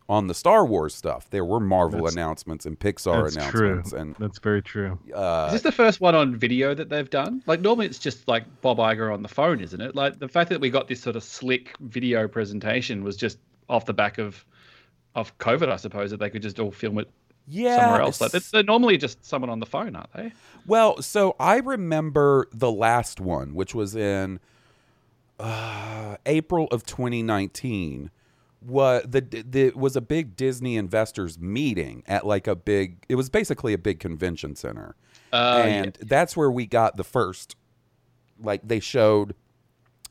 on 0.07 0.27
the 0.27 0.33
Star 0.35 0.65
Wars 0.65 0.93
stuff, 0.93 1.29
there 1.31 1.43
were 1.43 1.59
Marvel 1.59 1.99
That's- 1.99 2.13
announcements 2.13 2.65
and 2.65 2.79
Pixar 2.79 3.23
That's 3.33 3.47
true. 3.49 3.71
announcements 3.71 3.93
and 3.93 4.15
That's 4.19 4.39
very 4.39 4.61
true. 4.61 4.99
uh, 5.13 5.45
Is 5.47 5.53
this 5.53 5.61
the 5.63 5.71
first 5.71 5.99
one 5.99 6.13
on 6.13 6.35
video 6.35 6.73
that 6.75 6.89
they've 6.89 7.09
done? 7.09 7.41
Like 7.47 7.61
normally 7.61 7.87
it's 7.87 7.97
just 7.99 8.27
like 8.27 8.43
Bob 8.61 8.77
Iger 8.77 9.11
on 9.13 9.23
the 9.23 9.27
phone, 9.29 9.59
isn't 9.61 9.81
it? 9.81 9.95
Like 9.95 10.19
the 10.19 10.27
fact 10.27 10.49
that 10.51 10.61
we 10.61 10.69
got 10.69 10.87
this 10.87 11.01
sort 11.01 11.15
of 11.15 11.23
slick 11.23 11.75
video 11.79 12.27
presentation 12.27 13.03
was 13.03 13.17
just 13.17 13.39
off 13.67 13.85
the 13.85 13.93
back 13.93 14.17
of 14.19 14.45
of 15.15 15.35
COVID, 15.39 15.69
I 15.69 15.77
suppose, 15.77 16.11
that 16.11 16.19
they 16.19 16.29
could 16.29 16.41
just 16.41 16.59
all 16.59 16.71
film 16.71 16.99
it 16.99 17.09
yeah, 17.47 17.79
somewhere 17.79 18.01
else. 18.01 18.19
Like 18.19 18.31
they're, 18.31 18.41
they're 18.51 18.63
normally 18.63 18.97
just 18.97 19.23
someone 19.25 19.49
on 19.49 19.59
the 19.59 19.65
phone, 19.65 19.95
aren't 19.95 20.11
they? 20.13 20.33
Well, 20.67 21.01
so 21.01 21.35
I 21.39 21.57
remember 21.57 22.47
the 22.51 22.71
last 22.71 23.21
one, 23.21 23.55
which 23.55 23.73
was 23.73 23.95
in 23.95 24.39
uh, 25.39 26.17
April 26.25 26.67
of 26.71 26.85
2019. 26.85 28.11
What 28.65 29.11
the, 29.11 29.21
the 29.21 29.71
was 29.75 29.95
a 29.95 30.01
big 30.01 30.35
Disney 30.35 30.75
investors 30.77 31.37
meeting 31.39 32.03
at 32.07 32.25
like 32.25 32.47
a 32.47 32.55
big. 32.55 33.05
It 33.09 33.15
was 33.15 33.29
basically 33.29 33.73
a 33.73 33.77
big 33.77 33.99
convention 33.99 34.55
center, 34.55 34.95
Uh, 35.31 35.63
yeah. 35.65 35.71
and 35.71 35.97
that's 36.01 36.35
where 36.35 36.49
we 36.49 36.65
got 36.65 36.97
the 36.97 37.03
first. 37.03 37.55
Like 38.41 38.67
they 38.67 38.79
showed 38.79 39.35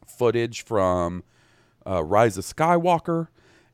footage 0.07 0.65
from 0.65 1.25
uh, 1.87 2.03
Rise 2.05 2.39
of 2.39 2.45
Skywalker 2.45 3.29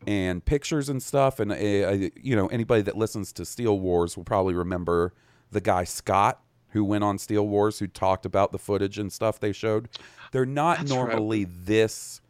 and 0.06 0.44
pictures 0.44 0.88
and 0.88 1.02
stuff. 1.02 1.38
And, 1.40 1.52
uh, 1.52 2.08
you 2.20 2.34
know, 2.34 2.46
anybody 2.48 2.82
that 2.82 2.96
listens 2.96 3.32
to 3.34 3.44
Steel 3.44 3.78
Wars 3.78 4.16
will 4.16 4.24
probably 4.24 4.54
remember 4.54 5.12
the 5.52 5.60
guy 5.60 5.84
Scott 5.84 6.40
who 6.70 6.84
went 6.84 7.04
on 7.04 7.18
Steel 7.18 7.46
Wars 7.46 7.80
who 7.80 7.86
talked 7.86 8.24
about 8.24 8.50
the 8.52 8.58
footage 8.58 8.98
and 8.98 9.12
stuff 9.12 9.38
they 9.38 9.52
showed. 9.52 9.88
They're 10.32 10.46
not 10.46 10.78
That's 10.78 10.90
right. 10.92 10.96
normally 10.96 11.44
this 11.44 12.20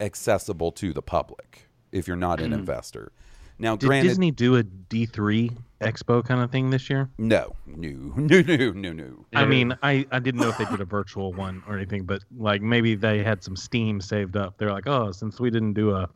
accessible 0.00 0.72
to 0.72 0.92
the 0.92 1.02
public 1.02 1.68
if 1.92 2.06
you're 2.06 2.16
not 2.16 2.40
an 2.40 2.52
hmm. 2.52 2.58
investor. 2.60 3.12
Now, 3.60 3.76
Did 3.76 3.88
granted, 3.88 4.08
Disney 4.08 4.30
do 4.30 4.56
a 4.56 4.64
D3 4.64 5.54
Expo 5.82 6.24
kind 6.24 6.40
of 6.40 6.50
thing 6.50 6.70
this 6.70 6.88
year? 6.88 7.10
no, 7.18 7.54
no, 7.66 7.88
no, 8.16 8.40
no, 8.40 8.72
no, 8.72 8.92
no. 8.92 9.26
I 9.34 9.44
mean, 9.44 9.76
I, 9.82 10.06
I 10.10 10.18
didn't 10.18 10.40
know 10.40 10.48
if 10.48 10.56
they 10.56 10.64
did 10.64 10.80
a 10.80 10.86
virtual 10.86 11.34
one 11.34 11.62
or 11.68 11.76
anything, 11.76 12.04
but 12.04 12.24
like 12.38 12.62
maybe 12.62 12.94
they 12.94 13.22
had 13.22 13.44
some 13.44 13.56
steam 13.56 14.00
saved 14.00 14.36
up. 14.36 14.56
They're 14.56 14.72
like, 14.72 14.86
oh, 14.86 15.12
since 15.12 15.38
we 15.38 15.50
didn't 15.50 15.74
do 15.74 15.90
a, 15.90 16.08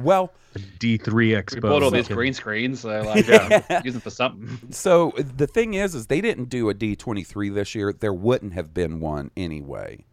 Well, 0.00 0.32
a 0.54 0.60
D3 0.60 1.08
Expo, 1.42 1.54
we 1.54 1.60
bought 1.60 1.82
all 1.82 1.90
these 1.90 2.06
green 2.06 2.32
screens, 2.32 2.80
so 2.80 3.02
like, 3.02 3.26
yeah, 3.28 3.62
uh, 3.68 3.80
use 3.84 3.94
them 3.94 4.00
for 4.00 4.10
something. 4.10 4.56
So 4.70 5.12
the 5.16 5.48
thing 5.48 5.74
is, 5.74 5.96
is 5.96 6.06
they 6.06 6.20
didn't 6.20 6.50
do 6.50 6.68
a 6.68 6.74
D 6.74 6.94
twenty 6.94 7.24
three 7.24 7.48
this 7.48 7.74
year. 7.74 7.92
There 7.92 8.14
wouldn't 8.14 8.52
have 8.52 8.72
been 8.72 9.00
one 9.00 9.32
anyway. 9.36 10.04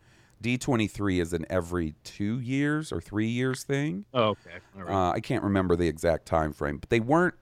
D 0.43 0.57
twenty 0.57 0.87
three 0.87 1.21
is 1.21 1.31
an 1.31 1.45
every 1.49 1.95
two 2.03 2.37
years 2.39 2.91
or 2.91 2.99
three 2.99 3.27
years 3.27 3.63
thing. 3.63 4.03
Oh, 4.13 4.31
okay. 4.31 4.57
Right. 4.75 4.93
Uh, 4.93 5.13
I 5.13 5.21
can't 5.21 5.41
remember 5.41 5.77
the 5.77 5.87
exact 5.87 6.25
time 6.25 6.51
frame, 6.51 6.77
but 6.77 6.89
they 6.89 6.99
weren't 6.99 7.35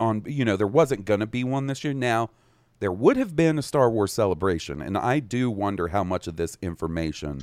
on. 0.00 0.24
You 0.26 0.46
know, 0.46 0.56
there 0.56 0.66
wasn't 0.66 1.04
going 1.04 1.20
to 1.20 1.26
be 1.26 1.44
one 1.44 1.66
this 1.66 1.84
year. 1.84 1.92
Now 1.92 2.30
there 2.80 2.90
would 2.90 3.18
have 3.18 3.36
been 3.36 3.58
a 3.58 3.62
Star 3.62 3.90
Wars 3.90 4.14
celebration, 4.14 4.80
and 4.80 4.96
I 4.96 5.20
do 5.20 5.50
wonder 5.50 5.88
how 5.88 6.02
much 6.02 6.26
of 6.26 6.36
this 6.36 6.56
information 6.62 7.42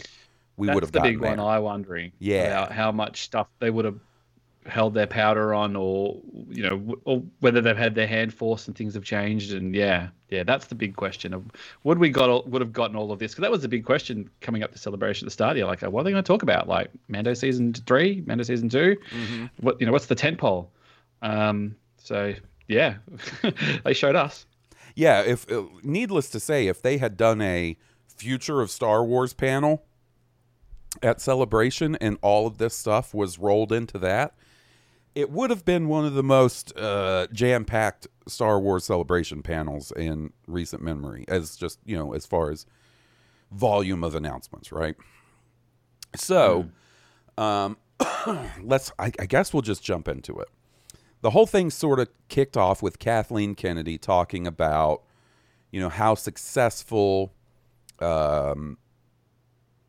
we 0.58 0.66
That's 0.66 0.76
would 0.76 0.84
have 0.86 0.92
gotten. 0.92 1.12
That's 1.12 1.14
the 1.14 1.22
big 1.22 1.30
one 1.30 1.38
there. 1.38 1.46
I 1.46 1.60
wondering. 1.60 2.12
Yeah. 2.18 2.48
about 2.48 2.72
how 2.72 2.92
much 2.92 3.22
stuff 3.22 3.48
they 3.60 3.70
would 3.70 3.86
have 3.86 4.00
held 4.70 4.94
their 4.94 5.08
powder 5.08 5.54
on, 5.54 5.76
or 5.76 6.20
you 6.50 6.64
know, 6.64 6.96
or 7.06 7.24
whether 7.40 7.62
they've 7.62 7.78
had 7.78 7.96
their 7.96 8.08
hand 8.08 8.34
forced 8.34 8.68
and 8.68 8.78
things 8.78 8.94
have 8.94 9.04
changed. 9.04 9.54
And 9.54 9.76
yeah, 9.76 10.10
yeah, 10.30 10.44
that's 10.44 10.68
the 10.68 10.76
big 10.76 10.96
question 10.96 11.34
of 11.34 11.44
would 11.84 12.00
we 12.00 12.10
got 12.10 12.30
all, 12.30 12.44
would 12.48 12.62
have 12.62 12.74
gotten 12.74 12.96
all 12.96 13.12
of 13.12 13.20
this? 13.20 13.32
Because 13.32 13.42
that 13.44 13.52
was 13.52 13.62
the 13.62 13.68
big 13.68 13.86
question 13.86 14.30
coming 14.42 14.64
up 14.64 14.72
to 14.72 14.78
celebration 14.78 15.26
at 15.26 15.28
the 15.28 15.32
start. 15.32 15.58
You're 15.58 15.68
like, 15.68 15.82
what 15.82 16.02
are 16.02 16.04
they 16.04 16.12
going 16.12 16.24
to 16.24 16.28
talk 16.28 16.44
about? 16.44 16.68
Like 16.68 16.90
Mando 17.08 17.34
season 17.34 17.74
three, 17.74 18.24
Mando 18.26 18.44
season 18.44 18.70
2 18.70 18.80
Mm-hmm. 18.80 19.46
What 19.62 19.80
you 19.80 19.86
know? 19.86 19.92
What's 19.92 20.08
the 20.08 20.16
tent 20.16 20.38
pole? 20.38 20.72
Um, 21.22 21.76
so 21.98 22.34
yeah, 22.68 22.96
they 23.84 23.94
showed 23.94 24.16
us. 24.16 24.46
Yeah, 24.96 25.22
if 25.22 25.50
uh, 25.52 25.64
needless 25.84 26.30
to 26.30 26.40
say, 26.40 26.68
if 26.68 26.82
they 26.82 26.98
had 26.98 27.18
done 27.18 27.42
a 27.42 27.78
future 28.08 28.62
of 28.62 28.70
Star 28.70 29.04
Wars 29.04 29.34
panel 29.34 29.86
at 31.02 31.22
Celebration 31.22 31.96
and 31.98 32.18
all 32.22 32.48
of 32.48 32.58
this 32.58 32.76
stuff 32.76 33.14
was 33.14 33.40
rolled 33.40 33.72
into 33.72 33.98
that, 34.00 34.34
it 35.20 35.32
would 35.32 35.50
have 35.50 35.66
been 35.66 35.88
one 35.88 36.06
of 36.06 36.14
the 36.14 36.24
most 36.24 36.78
uh, 36.78 37.28
jam-packed 37.32 38.08
Star 38.28 38.60
Wars 38.60 38.86
Celebration 38.86 39.42
panels 39.42 39.92
in 39.92 40.32
recent 40.48 40.82
memory, 40.82 41.26
as 41.28 41.56
just 41.56 41.80
you 41.86 41.98
know, 41.98 42.14
as 42.14 42.26
far 42.26 42.52
as 42.52 42.66
volume 43.52 44.04
of 44.04 44.16
announcements, 44.16 44.72
right? 44.72 44.96
So, 46.16 46.70
um, 47.38 47.78
let's. 48.62 48.92
I, 49.00 49.12
I 49.20 49.26
guess 49.26 49.54
we'll 49.54 49.62
just 49.62 49.84
jump 49.84 50.08
into 50.08 50.40
it 50.40 50.50
the 51.22 51.32
whole 51.32 51.46
thing 51.46 51.70
sort 51.70 52.00
of 52.00 52.10
kicked 52.28 52.56
off 52.56 52.82
with 52.82 53.00
Kathleen 53.00 53.56
Kennedy 53.56 53.98
talking 53.98 54.48
about, 54.48 55.04
you 55.72 55.80
know, 55.80 55.90
how 55.90 56.16
successful 56.16 57.34
um, 58.00 58.78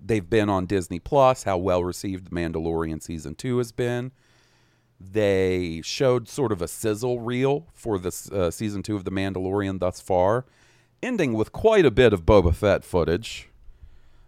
they've 0.00 0.28
been 0.28 0.48
on 0.48 0.66
Disney 0.66 0.98
Plus, 0.98 1.44
how 1.44 1.56
well 1.58 1.84
received 1.84 2.26
The 2.26 2.30
Mandalorian 2.30 3.02
season 3.02 3.34
two 3.34 3.58
has 3.58 3.70
been. 3.70 4.12
They 5.00 5.80
showed 5.82 6.28
sort 6.28 6.52
of 6.52 6.60
a 6.60 6.68
sizzle 6.68 7.20
reel 7.20 7.66
for 7.72 7.98
this 7.98 8.30
uh, 8.30 8.50
season 8.50 8.82
two 8.82 8.96
of 8.96 9.04
The 9.04 9.10
Mandalorian 9.10 9.80
thus 9.80 10.00
far, 10.00 10.44
ending 11.02 11.32
with 11.32 11.52
quite 11.52 11.86
a 11.86 11.90
bit 11.90 12.12
of 12.12 12.26
Boba 12.26 12.54
Fett 12.54 12.84
footage. 12.84 13.48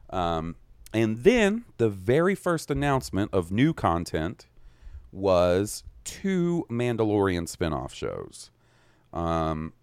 Um, 0.08 0.56
and 0.94 1.18
then 1.18 1.66
the 1.76 1.90
very 1.90 2.34
first 2.34 2.70
announcement 2.70 3.32
of 3.34 3.52
new 3.52 3.74
content 3.74 4.46
was 5.10 5.84
two 6.04 6.66
Mandalorian 6.70 7.48
spin-off 7.48 7.92
shows. 7.92 8.50
Um, 9.12 9.74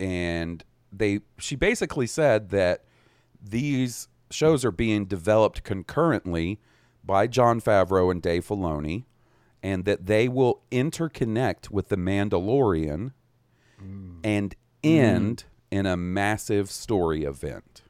and 0.00 0.64
they 0.92 1.20
she 1.38 1.54
basically 1.54 2.08
said 2.08 2.50
that 2.50 2.84
these 3.40 4.08
shows 4.30 4.64
are 4.64 4.72
being 4.72 5.04
developed 5.04 5.62
concurrently 5.62 6.60
by 7.04 7.28
Jon 7.28 7.60
Favreau 7.60 8.10
and 8.10 8.20
Dave 8.20 8.46
Filoni 8.46 9.04
and 9.62 9.84
that 9.84 10.06
they 10.06 10.28
will 10.28 10.62
interconnect 10.70 11.70
with 11.70 11.88
the 11.88 11.96
Mandalorian 11.96 13.12
and 14.24 14.54
end 14.84 15.44
in 15.70 15.86
a 15.86 15.96
massive 15.96 16.70
story 16.70 17.24
event. 17.24 17.82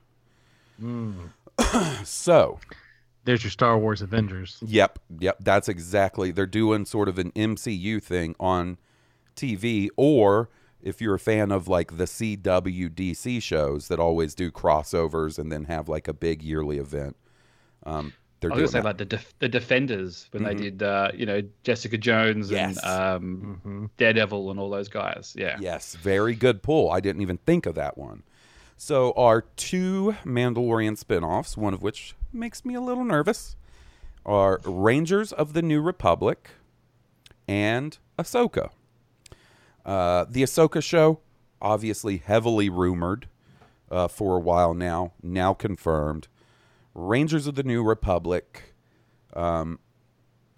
so, 2.04 2.58
There's 3.24 3.44
your 3.44 3.50
Star 3.50 3.78
Wars 3.78 4.02
Avengers. 4.02 4.58
Yep, 4.64 4.98
yep, 5.20 5.36
that's 5.40 5.68
exactly. 5.68 6.30
They're 6.30 6.46
doing 6.46 6.84
sort 6.84 7.08
of 7.08 7.18
an 7.18 7.30
MCU 7.32 8.02
thing 8.02 8.34
on 8.40 8.78
TV, 9.36 9.88
or 9.96 10.48
if 10.82 11.00
you're 11.00 11.14
a 11.14 11.18
fan 11.20 11.52
of 11.52 11.68
like 11.68 11.96
the 11.96 12.04
CWDC 12.04 13.42
shows 13.42 13.88
that 13.88 14.00
always 14.00 14.34
do 14.34 14.50
crossovers 14.50 15.38
and 15.38 15.52
then 15.52 15.64
have 15.64 15.88
like 15.88 16.08
a 16.08 16.12
big 16.12 16.42
yearly 16.42 16.78
event. 16.78 17.16
Um, 17.84 18.12
they're 18.42 18.52
I 18.52 18.56
was 18.56 18.60
gonna 18.60 18.68
say 18.68 18.78
that. 18.80 18.84
like 18.84 18.98
the 18.98 19.04
def- 19.06 19.34
the 19.38 19.48
Defenders 19.48 20.28
when 20.32 20.42
Mhm. 20.42 20.46
they 20.46 20.54
did 20.54 20.82
uh, 20.82 21.10
you 21.14 21.24
know 21.24 21.42
Jessica 21.64 21.96
Jones 21.96 22.50
Yes. 22.50 22.78
and 22.82 22.86
um, 22.86 23.60
Mhm. 23.64 23.90
Daredevil 23.96 24.50
and 24.50 24.60
all 24.60 24.68
those 24.68 24.88
guys. 24.88 25.34
Yeah. 25.38 25.56
Yes, 25.60 25.94
very 25.96 26.34
good 26.34 26.62
pull. 26.62 26.90
I 26.90 27.00
didn't 27.00 27.22
even 27.22 27.38
think 27.38 27.64
of 27.66 27.74
that 27.76 27.96
one. 27.96 28.22
So, 28.76 29.12
our 29.12 29.42
two 29.42 30.16
Mandalorian 30.24 30.98
spin-offs, 30.98 31.56
one 31.56 31.72
of 31.72 31.82
which 31.82 32.14
makes 32.32 32.64
me 32.64 32.74
a 32.74 32.80
little 32.80 33.04
nervous, 33.04 33.54
are 34.26 34.60
Rangers 34.64 35.32
of 35.32 35.52
the 35.52 35.62
New 35.62 35.80
Republic 35.80 36.50
and 37.46 37.96
Ahsoka. 38.18 38.70
Uh, 39.86 40.24
the 40.28 40.42
Ahsoka 40.42 40.82
show, 40.82 41.20
obviously 41.60 42.18
heavily 42.18 42.68
rumored 42.68 43.28
uh, 43.90 44.08
for 44.08 44.36
a 44.36 44.40
while 44.40 44.74
now, 44.74 45.12
now 45.22 45.52
confirmed. 45.54 46.28
Rangers 46.94 47.46
of 47.46 47.54
the 47.54 47.62
New 47.62 47.82
Republic. 47.82 48.74
Um, 49.34 49.78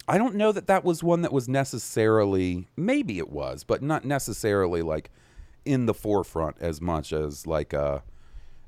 I 0.07 0.17
don't 0.17 0.35
know 0.35 0.51
that 0.51 0.67
that 0.67 0.83
was 0.83 1.03
one 1.03 1.21
that 1.21 1.33
was 1.33 1.47
necessarily, 1.47 2.67
maybe 2.75 3.17
it 3.17 3.29
was, 3.29 3.63
but 3.63 3.81
not 3.81 4.05
necessarily 4.05 4.81
like 4.81 5.09
in 5.65 5.87
the 5.87 5.93
forefront 5.93 6.57
as 6.59 6.79
much 6.79 7.11
as 7.11 7.47
like 7.47 7.73
a, 7.73 8.03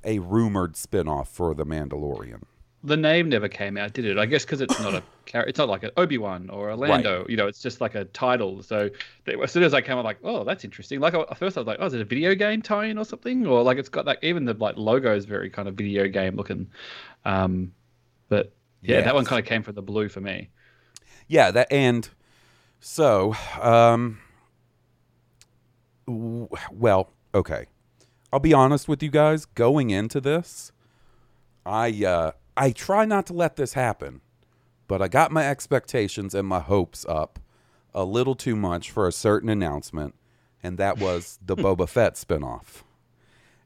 a 0.03 0.19
rumored 0.19 0.73
spinoff 0.73 1.27
for 1.27 1.53
The 1.53 1.65
Mandalorian. 1.65 2.43
The 2.83 2.97
name 2.97 3.29
never 3.29 3.49
came 3.49 3.75
out, 3.75 3.93
did 3.93 4.05
it? 4.05 4.17
I 4.17 4.25
guess 4.25 4.45
because 4.45 4.61
it's 4.61 4.79
not 4.79 4.93
a 4.93 5.03
char- 5.25 5.45
it's 5.45 5.57
not 5.57 5.67
like 5.67 5.83
an 5.83 5.91
Obi 5.97 6.17
Wan 6.17 6.49
or 6.49 6.69
a 6.69 6.75
Lando. 6.75 7.25
You 7.27 7.35
know, 7.35 7.47
it's 7.47 7.61
just 7.61 7.81
like 7.81 7.95
a 7.95 8.05
title. 8.05 8.61
So 8.63 8.89
they, 9.25 9.35
as 9.35 9.51
soon 9.51 9.63
as 9.63 9.73
I 9.73 9.81
came, 9.81 9.97
I'm 9.97 10.05
like, 10.05 10.19
oh, 10.23 10.43
that's 10.43 10.63
interesting. 10.63 10.99
Like 10.99 11.13
at 11.13 11.37
first, 11.37 11.57
I 11.57 11.59
was 11.59 11.67
like, 11.67 11.77
oh, 11.81 11.87
is 11.87 11.93
it 11.93 12.01
a 12.01 12.05
video 12.05 12.33
game 12.35 12.61
tie-in 12.61 12.97
or 12.97 13.03
something? 13.03 13.45
Or 13.45 13.61
like 13.63 13.77
it's 13.77 13.89
got 13.89 14.05
like 14.05 14.19
even 14.21 14.45
the 14.45 14.53
like 14.53 14.77
logo 14.77 15.15
is 15.15 15.25
very 15.25 15.49
kind 15.49 15.67
of 15.67 15.75
video 15.75 16.07
game 16.07 16.35
looking. 16.35 16.67
Um, 17.27 17.73
but 18.29 18.53
yeah, 18.81 19.01
that 19.01 19.13
one 19.13 19.25
kind 19.25 19.37
of 19.39 19.45
came 19.45 19.61
from 19.61 19.75
the 19.75 19.81
blue 19.81 20.07
for 20.07 20.21
me. 20.21 20.49
Yeah, 21.27 21.51
that 21.51 21.67
and 21.71 22.07
so 22.79 23.35
um 23.61 24.19
w- 26.07 26.47
well, 26.71 27.11
okay. 27.35 27.65
I'll 28.31 28.39
be 28.39 28.53
honest 28.53 28.87
with 28.87 29.03
you 29.03 29.09
guys, 29.09 29.45
going 29.45 29.89
into 29.89 30.21
this, 30.21 30.71
I 31.65 31.89
uh 32.05 32.31
I 32.55 32.71
try 32.71 33.03
not 33.03 33.25
to 33.27 33.33
let 33.33 33.57
this 33.57 33.73
happen, 33.73 34.21
but 34.87 35.01
I 35.01 35.09
got 35.09 35.29
my 35.31 35.45
expectations 35.47 36.33
and 36.33 36.47
my 36.47 36.61
hopes 36.61 37.05
up 37.09 37.39
a 37.93 38.05
little 38.05 38.35
too 38.35 38.55
much 38.55 38.89
for 38.89 39.05
a 39.05 39.11
certain 39.11 39.49
announcement, 39.49 40.15
and 40.63 40.77
that 40.77 40.97
was 40.97 41.39
the 41.45 41.55
Boba 41.57 41.89
Fett 41.89 42.13
spinoff. 42.15 42.83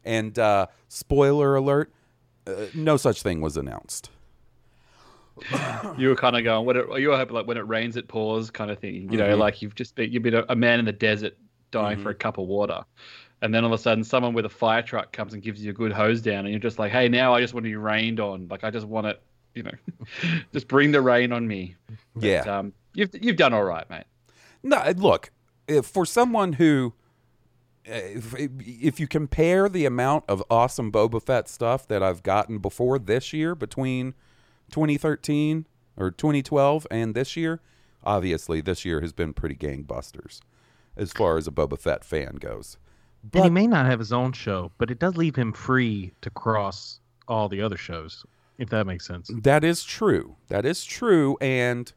And 0.03 0.39
uh 0.39 0.65
spoiler 0.87 1.55
alert, 1.55 1.91
uh, 2.51 2.67
no 2.73 2.97
such 2.97 3.21
thing 3.21 3.41
was 3.41 3.57
announced. 3.57 4.09
You 5.97 6.09
were 6.09 6.15
kind 6.15 6.35
of 6.35 6.43
going, 6.43 6.65
when 6.65 6.77
it, 6.77 6.85
you 6.99 7.09
were 7.09 7.17
hoping 7.17 7.35
like 7.35 7.47
when 7.47 7.57
it 7.57 7.67
rains, 7.67 7.95
it 7.95 8.07
pours, 8.07 8.51
kind 8.51 8.69
of 8.69 8.79
thing. 8.79 9.09
You 9.11 9.17
know, 9.17 9.35
Mhm. 9.35 9.39
like 9.39 9.61
you've 9.61 9.75
just 9.75 9.95
been 9.95 10.11
you've 10.11 10.23
been 10.23 10.35
a, 10.35 10.45
a 10.49 10.55
man 10.55 10.79
in 10.79 10.85
the 10.85 10.91
desert 10.91 11.35
dying 11.71 12.01
for 12.01 12.09
a 12.09 12.13
cup 12.15 12.37
of 12.37 12.47
water, 12.47 12.83
and 13.41 13.53
then 13.55 13.63
all 13.63 13.73
of 13.73 13.79
a 13.79 13.81
sudden, 13.81 14.03
someone 14.03 14.33
with 14.33 14.45
a 14.45 14.49
fire 14.49 14.81
truck 14.81 15.11
comes 15.13 15.33
and 15.33 15.41
gives 15.41 15.63
you 15.63 15.71
a 15.71 15.73
good 15.73 15.91
hose 15.93 16.21
down, 16.21 16.39
and 16.39 16.49
you're 16.49 16.59
just 16.59 16.77
like, 16.79 16.91
hey, 16.91 17.07
now 17.07 17.33
I 17.33 17.39
just 17.41 17.53
want 17.53 17.63
to 17.63 17.69
be 17.69 17.75
rained 17.77 18.19
on. 18.19 18.47
Like 18.49 18.63
I 18.63 18.69
just 18.69 18.85
want 18.85 19.07
it, 19.07 19.21
you 19.55 19.63
know, 19.63 19.71
just 20.53 20.67
bring 20.67 20.91
the 20.91 21.01
rain 21.01 21.31
on 21.31 21.47
me. 21.47 21.75
But, 22.13 22.23
Yeah. 22.23 22.41
um, 22.59 22.73
you've 22.93 23.09
you've 23.19 23.37
done 23.37 23.53
all 23.53 23.63
right, 23.63 23.89
mate. 23.89 24.03
No, 24.63 24.83
look, 24.97 25.31
if 25.67 25.85
for 25.85 26.05
someone 26.05 26.53
who, 26.53 26.93
if, 27.85 28.35
if 28.37 28.99
you 28.99 29.07
compare 29.07 29.69
the 29.69 29.85
amount 29.85 30.25
of 30.27 30.43
awesome 30.49 30.91
Boba 30.91 31.21
Fett 31.21 31.47
stuff 31.49 31.87
that 31.87 32.03
I've 32.03 32.23
gotten 32.23 32.59
before 32.59 32.99
this 32.99 33.33
year, 33.33 33.55
between 33.55 34.13
2013 34.71 35.65
or 35.97 36.11
2012 36.11 36.87
and 36.91 37.15
this 37.15 37.35
year, 37.35 37.59
obviously 38.03 38.61
this 38.61 38.85
year 38.85 39.01
has 39.01 39.13
been 39.13 39.33
pretty 39.33 39.55
gangbusters 39.55 40.39
as 40.97 41.11
far 41.11 41.37
as 41.37 41.47
a 41.47 41.51
Boba 41.51 41.79
Fett 41.79 42.03
fan 42.03 42.35
goes. 42.35 42.77
and 43.33 43.43
he 43.43 43.49
may 43.49 43.67
not 43.67 43.85
have 43.85 43.99
his 43.99 44.11
own 44.11 44.33
show, 44.33 44.71
but 44.77 44.91
it 44.91 44.99
does 44.99 45.15
leave 45.15 45.35
him 45.35 45.53
free 45.53 46.11
to 46.21 46.29
cross 46.29 46.99
all 47.27 47.47
the 47.47 47.61
other 47.61 47.77
shows, 47.77 48.25
if 48.57 48.69
that 48.69 48.85
makes 48.85 49.05
sense. 49.07 49.31
That 49.41 49.63
is 49.63 49.83
true. 49.83 50.35
That 50.49 50.65
is 50.65 50.83
true. 50.83 51.37
And 51.39 51.91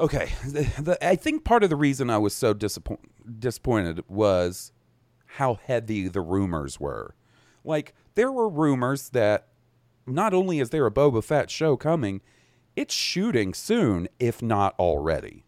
okay, 0.00 0.32
the, 0.44 0.62
the, 0.80 1.06
I 1.06 1.16
think 1.16 1.44
part 1.44 1.62
of 1.62 1.70
the 1.70 1.76
reason 1.76 2.10
I 2.10 2.18
was 2.18 2.34
so 2.34 2.52
disappoint, 2.52 3.00
disappointed 3.40 4.02
was 4.08 4.72
how 5.26 5.54
heavy 5.54 6.08
the 6.08 6.20
rumors 6.20 6.80
were. 6.80 7.14
Like 7.64 7.94
there 8.14 8.32
were 8.32 8.48
rumors 8.48 9.10
that 9.10 9.48
not 10.06 10.34
only 10.34 10.58
is 10.58 10.70
there 10.70 10.86
a 10.86 10.90
Boba 10.90 11.22
Fett 11.22 11.50
show 11.50 11.76
coming, 11.76 12.20
it's 12.74 12.94
shooting 12.94 13.54
soon, 13.54 14.08
if 14.18 14.42
not 14.42 14.74
already. 14.78 15.44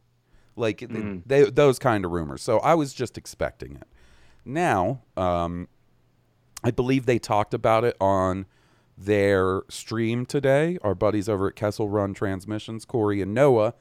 Like 0.55 0.79
th- 0.79 1.23
they, 1.27 1.45
those 1.51 1.79
kind 1.79 2.05
of 2.05 2.11
rumors. 2.11 2.43
So 2.43 2.59
I 2.59 2.75
was 2.75 2.93
just 2.93 3.17
expecting 3.17 3.77
it. 3.77 3.89
Now, 4.45 5.03
um, 5.17 5.69
I 6.63 6.71
believe 6.71 7.07
they 7.07 7.19
talked 7.19 7.55
about 7.55 7.85
it 7.85 7.97
on 8.01 8.47
their 8.97 9.63
stream 9.69 10.27
today. 10.27 10.79
Our 10.83 10.95
buddies 10.95 11.29
over 11.29 11.49
at 11.49 11.57
Kessel 11.57 11.89
Run 11.89 12.15
Transmissions, 12.15 12.85
Corey 12.85 13.23
and 13.23 13.35
Noah. 13.35 13.75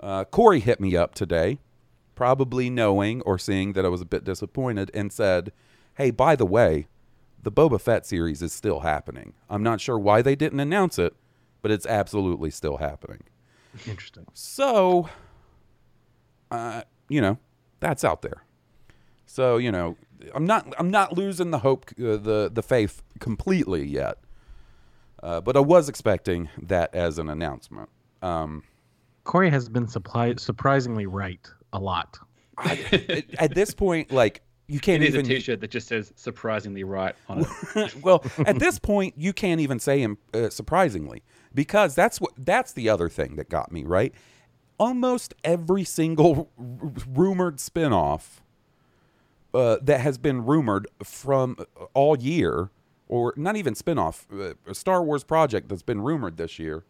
Uh, 0.00 0.24
Corey 0.24 0.60
hit 0.60 0.80
me 0.80 0.96
up 0.96 1.14
today, 1.14 1.58
probably 2.14 2.70
knowing 2.70 3.20
or 3.22 3.38
seeing 3.38 3.74
that 3.74 3.84
I 3.84 3.88
was 3.88 4.00
a 4.00 4.06
bit 4.06 4.24
disappointed, 4.24 4.90
and 4.94 5.12
said, 5.12 5.52
Hey, 5.94 6.10
by 6.10 6.36
the 6.36 6.46
way, 6.46 6.86
the 7.42 7.52
Boba 7.52 7.80
Fett 7.80 8.06
series 8.06 8.42
is 8.42 8.52
still 8.52 8.80
happening. 8.80 9.34
I'm 9.48 9.62
not 9.62 9.80
sure 9.80 9.98
why 9.98 10.22
they 10.22 10.34
didn't 10.34 10.60
announce 10.60 10.98
it, 10.98 11.14
but 11.62 11.70
it's 11.70 11.86
absolutely 11.86 12.50
still 12.50 12.78
happening. 12.78 13.22
Interesting. 13.86 14.26
So, 14.32 15.08
uh, 16.50 16.82
you 17.08 17.20
know, 17.20 17.38
that's 17.80 18.04
out 18.04 18.22
there. 18.22 18.44
So, 19.26 19.58
you 19.58 19.70
know, 19.70 19.96
I'm 20.34 20.44
not 20.44 20.74
I'm 20.78 20.90
not 20.90 21.16
losing 21.16 21.50
the 21.50 21.58
hope, 21.58 21.86
uh, 21.98 22.16
the 22.16 22.50
the 22.52 22.62
faith 22.62 23.02
completely 23.20 23.86
yet. 23.86 24.18
Uh, 25.22 25.40
but 25.40 25.56
I 25.56 25.60
was 25.60 25.88
expecting 25.88 26.48
that 26.60 26.94
as 26.94 27.18
an 27.18 27.28
announcement. 27.28 27.90
Um, 28.22 28.64
Corey 29.24 29.50
has 29.50 29.68
been 29.68 29.86
supply- 29.86 30.34
surprisingly 30.36 31.06
right 31.06 31.46
a 31.72 31.78
lot. 31.78 32.18
I, 32.58 33.24
at 33.38 33.54
this 33.54 33.72
point, 33.72 34.12
like 34.12 34.42
you 34.66 34.80
can't 34.80 35.02
is 35.02 35.14
a 35.14 35.18
even 35.18 35.26
T-shirt 35.26 35.60
that 35.60 35.70
just 35.70 35.88
says 35.88 36.12
"surprisingly 36.16 36.84
right" 36.84 37.14
on 37.28 37.44
it. 37.74 37.96
well, 38.02 38.24
at 38.46 38.58
this 38.58 38.78
point, 38.78 39.14
you 39.16 39.32
can't 39.32 39.60
even 39.60 39.80
say 39.80 40.06
uh, 40.34 40.50
surprisingly 40.50 41.22
because 41.54 41.94
that's 41.94 42.20
what 42.20 42.32
that's 42.38 42.72
the 42.72 42.88
other 42.88 43.08
thing 43.08 43.36
that 43.36 43.48
got 43.48 43.72
me 43.72 43.84
right. 43.84 44.14
Almost 44.78 45.34
every 45.44 45.84
single 45.84 46.50
r- 46.58 46.92
rumored 47.08 47.56
spinoff 47.56 48.40
uh, 49.52 49.78
that 49.82 50.00
has 50.00 50.18
been 50.18 50.44
rumored 50.44 50.86
from 51.02 51.56
uh, 51.58 51.84
all 51.94 52.16
year, 52.16 52.70
or 53.08 53.34
not 53.36 53.56
even 53.56 53.74
spinoff, 53.74 54.24
uh, 54.32 54.54
a 54.66 54.74
Star 54.74 55.02
Wars 55.02 55.24
project 55.24 55.68
that's 55.68 55.82
been 55.82 56.00
rumored 56.00 56.36
this 56.36 56.58
year, 56.58 56.84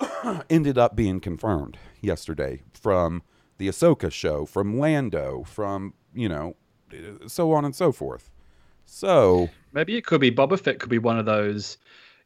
ended 0.50 0.78
up 0.78 0.96
being 0.96 1.20
confirmed 1.20 1.78
yesterday 2.00 2.62
from 2.72 3.22
the 3.58 3.68
Ahsoka 3.68 4.10
show, 4.10 4.46
from 4.46 4.78
Lando, 4.78 5.44
from 5.44 5.94
you 6.14 6.28
know, 6.28 6.56
so 7.26 7.52
on 7.52 7.64
and 7.64 7.74
so 7.74 7.92
forth. 7.92 8.30
So 8.86 9.50
Maybe 9.72 9.96
it 9.96 10.06
could 10.06 10.20
be 10.20 10.30
Boba 10.30 10.58
Fett 10.58 10.78
could 10.78 10.88
be 10.88 10.98
one 10.98 11.18
of 11.18 11.26
those, 11.26 11.78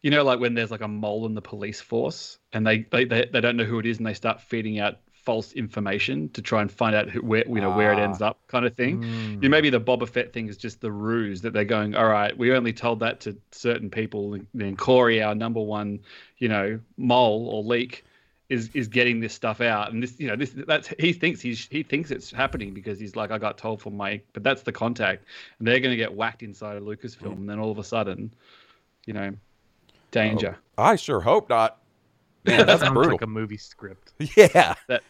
you 0.02 0.10
know, 0.10 0.22
like 0.22 0.38
when 0.38 0.54
there's 0.54 0.70
like 0.70 0.80
a 0.80 0.88
mole 0.88 1.26
in 1.26 1.34
the 1.34 1.42
police 1.42 1.80
force 1.80 2.38
and 2.52 2.66
they 2.66 2.86
they, 2.90 3.04
they, 3.04 3.28
they 3.32 3.40
don't 3.40 3.56
know 3.56 3.64
who 3.64 3.78
it 3.78 3.86
is 3.86 3.98
and 3.98 4.06
they 4.06 4.14
start 4.14 4.40
feeding 4.40 4.78
out 4.78 4.98
false 5.22 5.52
information 5.52 6.28
to 6.30 6.42
try 6.42 6.60
and 6.60 6.70
find 6.70 6.94
out 6.94 7.08
who, 7.08 7.20
where 7.20 7.46
you 7.46 7.60
know 7.60 7.70
where 7.70 7.92
it 7.92 7.98
ends 7.98 8.20
ah. 8.20 8.28
up 8.28 8.38
kind 8.48 8.66
of 8.66 8.74
thing. 8.74 9.02
You 9.02 9.08
hmm. 9.08 9.40
know, 9.40 9.48
maybe 9.48 9.70
the 9.70 9.80
Boba 9.80 10.08
Fett 10.08 10.32
thing 10.32 10.48
is 10.48 10.56
just 10.56 10.80
the 10.80 10.90
ruse 10.90 11.42
that 11.42 11.52
they're 11.52 11.64
going, 11.64 11.94
all 11.94 12.08
right, 12.08 12.36
we 12.36 12.52
only 12.52 12.72
told 12.72 13.00
that 13.00 13.20
to 13.20 13.36
certain 13.52 13.90
people. 13.90 14.34
And 14.34 14.46
then 14.54 14.76
Corey, 14.76 15.22
our 15.22 15.34
number 15.34 15.60
one, 15.60 16.00
you 16.38 16.48
know, 16.48 16.80
mole 16.96 17.48
or 17.48 17.62
leak, 17.62 18.04
is 18.48 18.68
is 18.74 18.88
getting 18.88 19.20
this 19.20 19.32
stuff 19.32 19.60
out. 19.60 19.92
And 19.92 20.02
this, 20.02 20.18
you 20.18 20.28
know, 20.28 20.36
this 20.36 20.52
that's 20.66 20.88
he 20.98 21.12
thinks 21.12 21.40
he's 21.40 21.66
he 21.70 21.82
thinks 21.82 22.10
it's 22.10 22.30
happening 22.30 22.74
because 22.74 22.98
he's 22.98 23.16
like, 23.16 23.30
I 23.30 23.38
got 23.38 23.58
told 23.58 23.80
from 23.80 23.96
Mike, 23.96 24.26
but 24.32 24.42
that's 24.42 24.62
the 24.62 24.72
contact, 24.72 25.24
and 25.58 25.66
they're 25.66 25.80
going 25.80 25.92
to 25.92 25.96
get 25.96 26.12
whacked 26.12 26.42
inside 26.42 26.76
a 26.76 26.80
Lucasfilm, 26.80 27.32
and 27.32 27.48
then 27.48 27.58
all 27.58 27.70
of 27.70 27.78
a 27.78 27.84
sudden, 27.84 28.34
you 29.06 29.14
know, 29.14 29.32
danger. 30.10 30.58
Oh, 30.76 30.82
I 30.82 30.96
sure 30.96 31.20
hope 31.20 31.48
not. 31.48 31.78
Man, 32.44 32.66
that's 32.66 32.82
Sounds 32.82 32.92
brutal. 32.92 33.12
like 33.12 33.22
a 33.22 33.26
movie 33.26 33.56
script. 33.56 34.12
yeah, 34.36 34.74
That- 34.88 35.02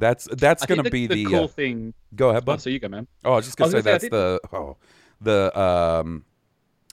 that's 0.00 0.28
that's 0.32 0.66
gonna 0.66 0.82
think 0.82 0.92
be 0.92 1.06
the, 1.06 1.24
the. 1.24 1.30
cool 1.30 1.44
uh, 1.44 1.48
thing. 1.48 1.94
go 2.14 2.30
ahead, 2.30 2.44
Oh, 2.46 2.56
so 2.56 2.70
you 2.70 2.78
go, 2.78 2.88
man. 2.88 3.06
Oh, 3.24 3.32
I 3.32 3.36
was 3.36 3.44
just 3.44 3.56
gonna 3.56 3.68
I 3.68 3.72
say 3.72 3.80
that's 3.82 4.08
the 4.08 4.40
oh 4.52 4.76
the 5.20 5.58
um 5.58 6.24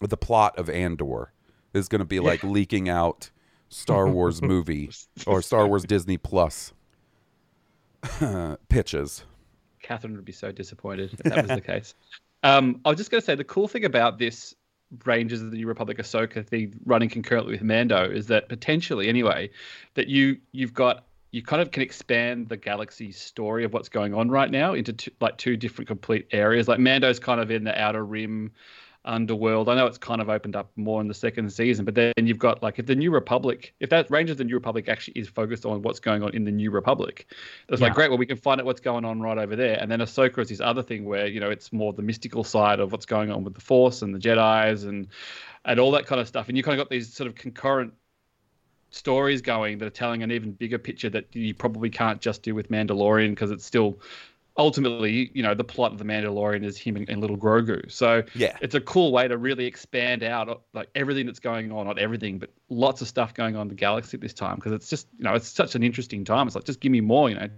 the 0.01 0.17
plot 0.17 0.57
of 0.59 0.69
Andor 0.69 1.31
is 1.73 1.87
gonna 1.87 2.05
be 2.05 2.19
like 2.19 2.43
leaking 2.43 2.89
out 2.89 3.31
Star 3.69 4.07
Wars 4.07 4.41
movie 4.43 4.89
or 5.25 5.41
Star 5.41 5.67
Wars 5.67 5.83
Disney 5.83 6.17
Plus 6.17 6.73
pitches. 8.69 9.23
Catherine 9.81 10.15
would 10.15 10.25
be 10.25 10.31
so 10.33 10.51
disappointed 10.51 11.13
if 11.13 11.19
that 11.19 11.47
was 11.47 11.55
the 11.55 11.61
case. 11.61 11.95
Um, 12.43 12.81
I 12.85 12.89
was 12.89 12.97
just 12.99 13.09
going 13.09 13.19
to 13.19 13.25
say 13.25 13.33
the 13.33 13.43
cool 13.43 13.67
thing 13.67 13.83
about 13.83 14.19
this 14.19 14.53
Rangers 15.05 15.41
of 15.41 15.49
the 15.49 15.57
New 15.57 15.67
Republic 15.67 15.97
Ahsoka 15.97 16.45
thing 16.45 16.79
running 16.85 17.09
concurrently 17.09 17.53
with 17.53 17.63
Mando 17.63 18.09
is 18.09 18.27
that 18.27 18.47
potentially 18.47 19.09
anyway 19.09 19.49
that 19.95 20.07
you 20.07 20.37
you've 20.51 20.73
got 20.73 21.06
you 21.31 21.43
kind 21.43 21.61
of 21.61 21.71
can 21.71 21.83
expand 21.83 22.47
the 22.49 22.57
galaxy 22.57 23.11
story 23.11 23.63
of 23.63 23.73
what's 23.73 23.89
going 23.89 24.13
on 24.13 24.29
right 24.29 24.49
now 24.49 24.73
into 24.73 24.93
two, 24.93 25.11
like 25.19 25.37
two 25.37 25.57
different 25.57 25.87
complete 25.87 26.27
areas. 26.31 26.67
Like 26.67 26.79
Mando's 26.79 27.19
kind 27.19 27.41
of 27.41 27.51
in 27.51 27.63
the 27.63 27.79
outer 27.79 28.05
rim 28.05 28.51
underworld. 29.07 29.69
I 29.69 29.75
know 29.75 29.85
it's 29.85 29.97
kind 29.97 30.21
of 30.21 30.29
opened 30.29 30.55
up 30.55 30.69
more 30.75 31.01
in 31.01 31.07
the 31.07 31.13
second 31.13 31.49
season, 31.51 31.85
but 31.85 31.95
then 31.95 32.13
you've 32.17 32.37
got 32.37 32.61
like 32.61 32.77
if 32.77 32.85
the 32.85 32.95
New 32.95 33.11
Republic, 33.11 33.73
if 33.79 33.89
that 33.89 34.09
Rangers 34.11 34.33
of 34.33 34.37
the 34.39 34.43
New 34.43 34.55
Republic 34.55 34.87
actually 34.89 35.19
is 35.19 35.27
focused 35.27 35.65
on 35.65 35.81
what's 35.81 35.99
going 35.99 36.23
on 36.23 36.33
in 36.35 36.43
the 36.43 36.51
New 36.51 36.71
Republic, 36.71 37.27
it's 37.69 37.81
like 37.81 37.93
great. 37.93 38.09
Well, 38.09 38.17
we 38.17 38.25
can 38.25 38.37
find 38.37 38.59
out 38.59 38.65
what's 38.65 38.81
going 38.81 39.05
on 39.05 39.19
right 39.21 39.37
over 39.37 39.55
there, 39.55 39.77
and 39.81 39.89
then 39.89 39.99
Ahsoka 39.99 40.39
is 40.39 40.49
this 40.49 40.61
other 40.61 40.83
thing 40.83 41.05
where 41.05 41.27
you 41.27 41.39
know 41.39 41.49
it's 41.49 41.73
more 41.73 41.93
the 41.93 42.01
mystical 42.01 42.43
side 42.43 42.79
of 42.79 42.91
what's 42.91 43.05
going 43.05 43.31
on 43.31 43.43
with 43.43 43.53
the 43.53 43.61
Force 43.61 44.01
and 44.01 44.13
the 44.13 44.19
Jedi's 44.19 44.83
and 44.83 45.07
and 45.65 45.79
all 45.79 45.91
that 45.91 46.05
kind 46.05 46.21
of 46.21 46.27
stuff, 46.27 46.47
and 46.47 46.57
you 46.57 46.63
kind 46.63 46.79
of 46.79 46.85
got 46.85 46.89
these 46.89 47.11
sort 47.11 47.27
of 47.27 47.35
concurrent 47.35 47.93
stories 48.97 49.41
going 49.41 49.77
that 49.77 49.85
are 49.85 49.89
telling 49.89 50.23
an 50.23 50.31
even 50.31 50.51
bigger 50.51 50.77
picture 50.77 51.09
that 51.09 51.33
you 51.35 51.53
probably 51.53 51.89
can't 51.89 52.21
just 52.21 52.43
do 52.43 52.55
with 52.55 52.69
Mandalorian 52.69 53.29
because 53.29 53.51
it's 53.51 53.65
still 53.65 53.99
ultimately, 54.57 55.29
you 55.35 55.43
know, 55.43 55.53
the 55.53 55.63
plot 55.63 55.91
of 55.91 55.99
the 55.99 56.03
Mandalorian 56.03 56.65
is 56.65 56.77
him 56.77 56.95
and, 56.95 57.07
and 57.09 57.21
little 57.21 57.37
Grogu. 57.37 57.91
So 57.91 58.23
Yeah. 58.33 58.57
it's 58.59 58.73
a 58.73 58.81
cool 58.81 59.11
way 59.11 59.27
to 59.27 59.37
really 59.37 59.65
expand 59.65 60.23
out 60.23 60.63
like 60.73 60.89
everything 60.95 61.27
that's 61.27 61.39
going 61.39 61.71
on, 61.71 61.85
not 61.85 61.99
everything, 61.99 62.39
but 62.39 62.49
lots 62.69 63.01
of 63.01 63.07
stuff 63.07 63.35
going 63.35 63.55
on 63.55 63.63
in 63.63 63.67
the 63.67 63.75
galaxy 63.75 64.17
at 64.17 64.21
this 64.21 64.33
time 64.33 64.55
because 64.55 64.71
it's 64.71 64.89
just, 64.89 65.07
you 65.17 65.25
know, 65.25 65.35
it's 65.35 65.47
such 65.47 65.75
an 65.75 65.83
interesting 65.83 66.25
time. 66.25 66.47
It's 66.47 66.55
like 66.55 66.65
just 66.65 66.79
give 66.79 66.91
me 66.91 67.01
more, 67.01 67.29
you 67.29 67.35
know, 67.35 67.49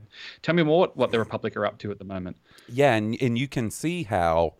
tell 0.41 0.53
me 0.55 0.63
more 0.63 0.79
what, 0.79 0.97
what 0.97 1.11
the 1.11 1.19
Republic 1.19 1.55
are 1.55 1.65
up 1.65 1.79
to 1.79 1.91
at 1.91 1.99
the 1.99 2.05
moment. 2.05 2.35
Yeah, 2.67 2.95
and 2.95 3.17
and 3.21 3.37
you 3.37 3.47
can 3.47 3.71
see 3.71 4.03
how 4.03 4.55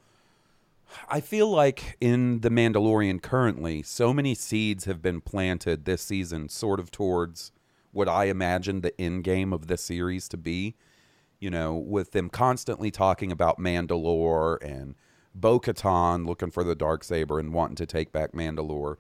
I 1.08 1.22
feel 1.22 1.50
like 1.50 1.98
in 2.02 2.42
The 2.42 2.50
Mandalorian 2.50 3.22
currently, 3.22 3.84
so 3.84 4.14
many 4.14 4.36
seeds 4.36 4.86
have 4.86 5.02
been 5.02 5.22
planted 5.22 5.86
this 5.86 6.02
season, 6.02 6.50
sort 6.50 6.80
of 6.80 6.92
towards 6.92 7.52
what 7.92 8.08
I 8.08 8.26
imagine 8.26 8.82
the 8.82 9.00
end 9.00 9.24
game 9.24 9.54
of 9.54 9.68
this 9.68 9.82
series 9.82 10.28
to 10.30 10.38
be. 10.38 10.76
You 11.40 11.50
know, 11.50 11.76
with 11.76 12.12
them 12.12 12.30
constantly 12.30 12.92
talking 12.92 13.32
about 13.32 13.60
Mandalore 13.60 14.58
and 14.62 14.96
Bo 15.34 15.60
Katan 15.60 16.26
looking 16.26 16.52
for 16.52 16.64
the 16.64 16.76
dark 16.76 17.04
saber 17.04 17.40
and 17.40 17.54
wanting 17.54 17.78
to 17.78 17.86
take 17.86 18.12
back 18.12 18.34
Mandalore. 18.34 18.98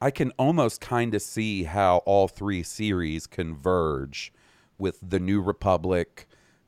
I 0.00 0.10
can 0.10 0.30
almost 0.32 0.80
kind 0.80 1.14
of 1.14 1.22
see 1.22 1.64
how 1.64 1.98
all 1.98 2.28
three 2.28 2.62
series 2.62 3.26
converge 3.26 4.32
with 4.78 4.98
the 5.02 5.20
New 5.20 5.40
Republic, 5.40 6.26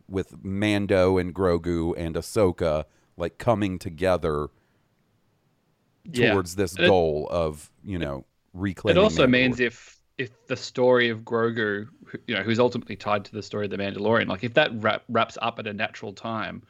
with 0.09 0.45
Mando 0.45 1.19
and 1.19 1.35
Grogu 1.35 1.95
and 1.97 2.15
Ahsoka, 2.15 2.85
like 3.17 3.39
coming 3.39 3.79
together 3.79 4.49
Yeah. 6.11 6.33
towards 6.33 6.57
this 6.57 6.77
it- 6.79 6.87
goal 6.87 7.29
of 7.31 7.71
you 7.85 7.99
know 7.99 8.25
reclaiming. 8.53 9.01
It 9.01 9.03
also 9.03 9.27
means 9.27 9.61
if 9.61 9.99
if 10.19 10.47
the 10.47 10.57
story 10.57 11.09
of 11.09 11.21
Grogu, 11.23 11.89
you 12.27 12.35
know, 12.35 12.43
who's 12.43 12.59
ultimately 12.61 12.97
tied 12.97 13.25
to 13.25 13.33
the 13.33 13.43
story 13.43 13.65
of 13.65 13.71
the 13.71 13.79
Mandalorian, 13.79 14.29
like 14.29 14.45
if 14.45 14.55
that 14.55 14.71
wrap, 14.75 15.03
wraps 15.09 15.39
up 15.41 15.59
at 15.59 15.67
a 15.67 15.73
natural 15.73 16.13
time, 16.13 16.63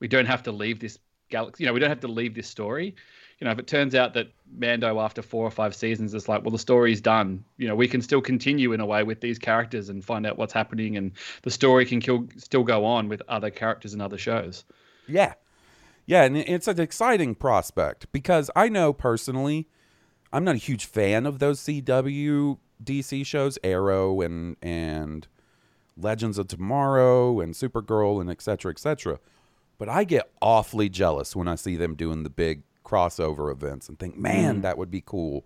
we 0.00 0.08
don't 0.08 0.26
have 0.26 0.42
to 0.42 0.52
leave 0.52 0.80
this 0.80 0.98
galaxy. 1.30 1.62
You 1.62 1.68
know, 1.68 1.72
we 1.74 1.80
don't 1.80 1.88
have 1.90 2.00
to 2.00 2.08
leave 2.08 2.34
this 2.34 2.48
story. 2.48 2.96
You 3.38 3.44
know, 3.44 3.52
if 3.52 3.58
it 3.60 3.68
turns 3.68 3.94
out 3.94 4.14
that 4.14 4.32
Mando 4.50 4.98
after 4.98 5.22
four 5.22 5.44
or 5.46 5.50
five 5.50 5.76
seasons 5.76 6.12
is 6.12 6.28
like, 6.28 6.42
well, 6.42 6.50
the 6.50 6.58
story's 6.58 7.00
done. 7.00 7.44
You 7.56 7.68
know, 7.68 7.76
we 7.76 7.86
can 7.86 8.02
still 8.02 8.20
continue 8.20 8.72
in 8.72 8.80
a 8.80 8.86
way 8.86 9.04
with 9.04 9.20
these 9.20 9.38
characters 9.38 9.90
and 9.90 10.04
find 10.04 10.26
out 10.26 10.36
what's 10.36 10.52
happening, 10.52 10.96
and 10.96 11.12
the 11.42 11.50
story 11.52 11.86
can 11.86 12.00
kill, 12.00 12.26
still 12.36 12.64
go 12.64 12.84
on 12.84 13.08
with 13.08 13.22
other 13.28 13.48
characters 13.50 13.92
and 13.92 14.02
other 14.02 14.18
shows. 14.18 14.64
Yeah. 15.06 15.34
Yeah, 16.08 16.22
and 16.22 16.38
it's 16.38 16.66
an 16.66 16.80
exciting 16.80 17.34
prospect 17.34 18.10
because 18.12 18.50
I 18.56 18.70
know 18.70 18.94
personally 18.94 19.68
I'm 20.32 20.42
not 20.42 20.54
a 20.54 20.58
huge 20.58 20.86
fan 20.86 21.26
of 21.26 21.38
those 21.38 21.60
CW 21.60 22.56
DC 22.82 23.26
shows, 23.26 23.58
Arrow 23.62 24.22
and 24.22 24.56
and 24.62 25.28
Legends 25.98 26.38
of 26.38 26.48
Tomorrow 26.48 27.40
and 27.40 27.52
Supergirl 27.52 28.22
and 28.22 28.30
et 28.30 28.40
cetera, 28.40 28.70
et 28.70 28.78
cetera. 28.78 29.18
But 29.76 29.90
I 29.90 30.04
get 30.04 30.30
awfully 30.40 30.88
jealous 30.88 31.36
when 31.36 31.46
I 31.46 31.56
see 31.56 31.76
them 31.76 31.94
doing 31.94 32.22
the 32.22 32.30
big 32.30 32.62
crossover 32.86 33.52
events 33.52 33.90
and 33.90 33.98
think, 33.98 34.16
man, 34.16 34.62
that 34.62 34.78
would 34.78 34.90
be 34.90 35.02
cool 35.04 35.44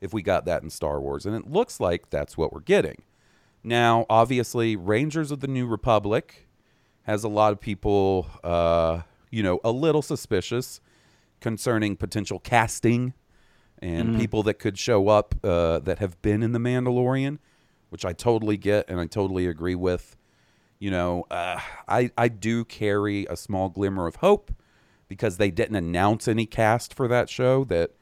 if 0.00 0.14
we 0.14 0.22
got 0.22 0.44
that 0.44 0.62
in 0.62 0.70
Star 0.70 1.00
Wars. 1.00 1.26
And 1.26 1.34
it 1.34 1.50
looks 1.50 1.80
like 1.80 2.10
that's 2.10 2.38
what 2.38 2.52
we're 2.52 2.60
getting. 2.60 3.02
Now, 3.64 4.06
obviously, 4.08 4.76
Rangers 4.76 5.32
of 5.32 5.40
the 5.40 5.48
New 5.48 5.66
Republic 5.66 6.46
has 7.02 7.24
a 7.24 7.28
lot 7.28 7.52
of 7.52 7.60
people, 7.60 8.28
uh, 8.44 9.00
you 9.30 9.42
know, 9.42 9.60
a 9.64 9.70
little 9.70 10.02
suspicious 10.02 10.80
concerning 11.40 11.96
potential 11.96 12.38
casting 12.38 13.14
and 13.80 14.18
people 14.18 14.42
that 14.42 14.54
could 14.54 14.78
show 14.78 15.08
up 15.08 15.34
uh, 15.44 15.78
that 15.80 15.98
have 16.00 16.20
been 16.20 16.42
in 16.42 16.52
The 16.52 16.58
Mandalorian, 16.58 17.38
which 17.90 18.04
I 18.04 18.12
totally 18.12 18.56
get 18.56 18.88
and 18.88 18.98
I 18.98 19.06
totally 19.06 19.46
agree 19.46 19.76
with. 19.76 20.16
You 20.78 20.90
know, 20.90 21.26
uh, 21.30 21.60
I 21.88 22.10
I 22.16 22.28
do 22.28 22.64
carry 22.64 23.26
a 23.28 23.36
small 23.36 23.68
glimmer 23.68 24.06
of 24.06 24.16
hope 24.16 24.52
because 25.08 25.36
they 25.36 25.50
didn't 25.50 25.76
announce 25.76 26.28
any 26.28 26.46
cast 26.46 26.94
for 26.94 27.08
that 27.08 27.28
show 27.28 27.64
that 27.64 27.92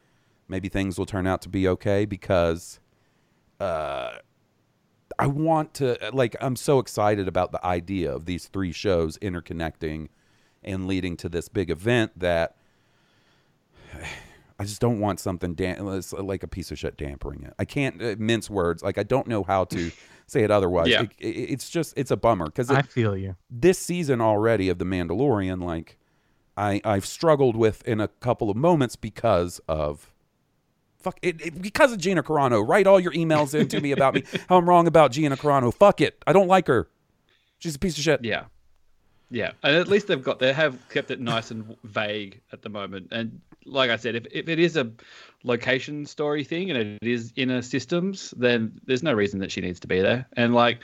maybe 0.49 0.69
things 0.69 0.99
will 0.99 1.07
turn 1.07 1.27
out 1.27 1.41
to 1.43 1.49
be 1.49 1.67
okay 1.69 2.05
because 2.05 2.81
uh, 3.61 4.17
I 5.19 5.27
want 5.27 5.75
to 5.75 5.99
like 6.13 6.37
I'm 6.41 6.57
so 6.57 6.79
excited 6.79 7.29
about 7.29 7.53
the 7.53 7.65
idea 7.65 8.13
of 8.13 8.27
these 8.27 8.49
three 8.49 8.73
shows 8.73 9.19
interconnecting 9.19 10.09
and 10.67 10.87
leading 10.87 11.17
to 11.19 11.29
this 11.29 11.49
big 11.49 11.71
event 11.71 12.13
that 12.19 12.57
I 14.59 14.65
just 14.65 14.81
don't 14.81 15.01
want 15.01 15.21
something 15.21 15.55
dam- 15.55 15.87
like 16.19 16.43
a 16.43 16.49
piece 16.49 16.71
of 16.71 16.79
shit 16.79 16.97
dampering 16.97 17.45
it. 17.45 17.55
I 17.59 17.65
can't 17.65 18.03
uh, 18.03 18.15
mince 18.19 18.49
words. 18.49 18.83
Like 18.83 18.97
I 18.99 19.03
don't 19.03 19.27
know 19.27 19.43
how 19.43 19.65
to 19.65 19.91
say 20.27 20.43
it 20.43 20.51
otherwise. 20.51 20.89
Yeah. 20.89 21.03
It, 21.03 21.11
it- 21.19 21.51
it's 21.53 21.69
just 21.71 21.93
it's 21.97 22.11
a 22.11 22.17
bummer 22.17 22.47
because 22.47 22.71
I 22.71 22.83
feel 22.83 23.17
you. 23.17 23.37
this 23.51 23.79
season 23.79 24.21
already 24.21 24.69
of 24.69 24.79
The 24.79 24.85
Mandalorian, 24.87 25.63
like 25.63 25.99
I 26.57 26.81
I've 26.85 27.05
struggled 27.07 27.55
with 27.57 27.87
in 27.87 28.01
a 28.01 28.09
couple 28.09 28.49
of 28.51 28.57
moments 28.57 28.97
because 28.97 29.61
of 29.69 30.11
fuck 30.99 31.19
it, 31.23 31.41
it- 31.45 31.61
because 31.61 31.93
of 31.93 31.99
Gina 31.99 32.23
Carano. 32.23 32.67
Write 32.67 32.87
all 32.87 32.99
your 32.99 33.13
emails 33.13 33.59
into 33.59 33.81
me 33.83 33.93
about 33.93 34.15
me 34.15 34.23
how 34.49 34.57
I'm 34.57 34.67
wrong 34.69 34.87
about 34.87 35.13
Gina 35.13 35.37
Carano. 35.37 35.73
Fuck 35.73 36.01
it, 36.01 36.23
I 36.27 36.33
don't 36.33 36.49
like 36.49 36.67
her. 36.69 36.89
She's 37.59 37.75
a 37.75 37.79
piece 37.79 37.97
of 37.99 38.05
shit. 38.05 38.25
Yeah. 38.25 38.45
Yeah. 39.31 39.53
And 39.63 39.75
at 39.77 39.89
least 39.89 40.07
they've 40.07 40.23
got 40.23 40.39
they 40.39 40.53
have 40.53 40.79
kept 40.89 41.11
it 41.11 41.21
nice 41.21 41.51
and 41.51 41.77
vague 41.85 42.41
at 42.53 42.63
the 42.63 42.69
moment. 42.69 43.09
And 43.11 43.41
like 43.65 43.91
I 43.91 43.97
said, 43.97 44.15
if, 44.15 44.27
if 44.31 44.49
it 44.49 44.59
is 44.61 44.77
a 44.77 44.91
location 45.43 46.07
story 46.07 46.45
thing 46.45 46.71
and 46.71 46.79
it 46.79 47.07
is 47.07 47.33
inner 47.37 47.63
systems, 47.63 48.33
then 48.37 48.81
there's 48.87 49.03
no 49.03 49.13
reason 49.13 49.41
that 49.41 49.51
she 49.51 49.61
needs 49.61 49.81
to 49.81 49.89
be 49.89 50.01
there. 50.01 50.27
And 50.37 50.55
like 50.55 50.79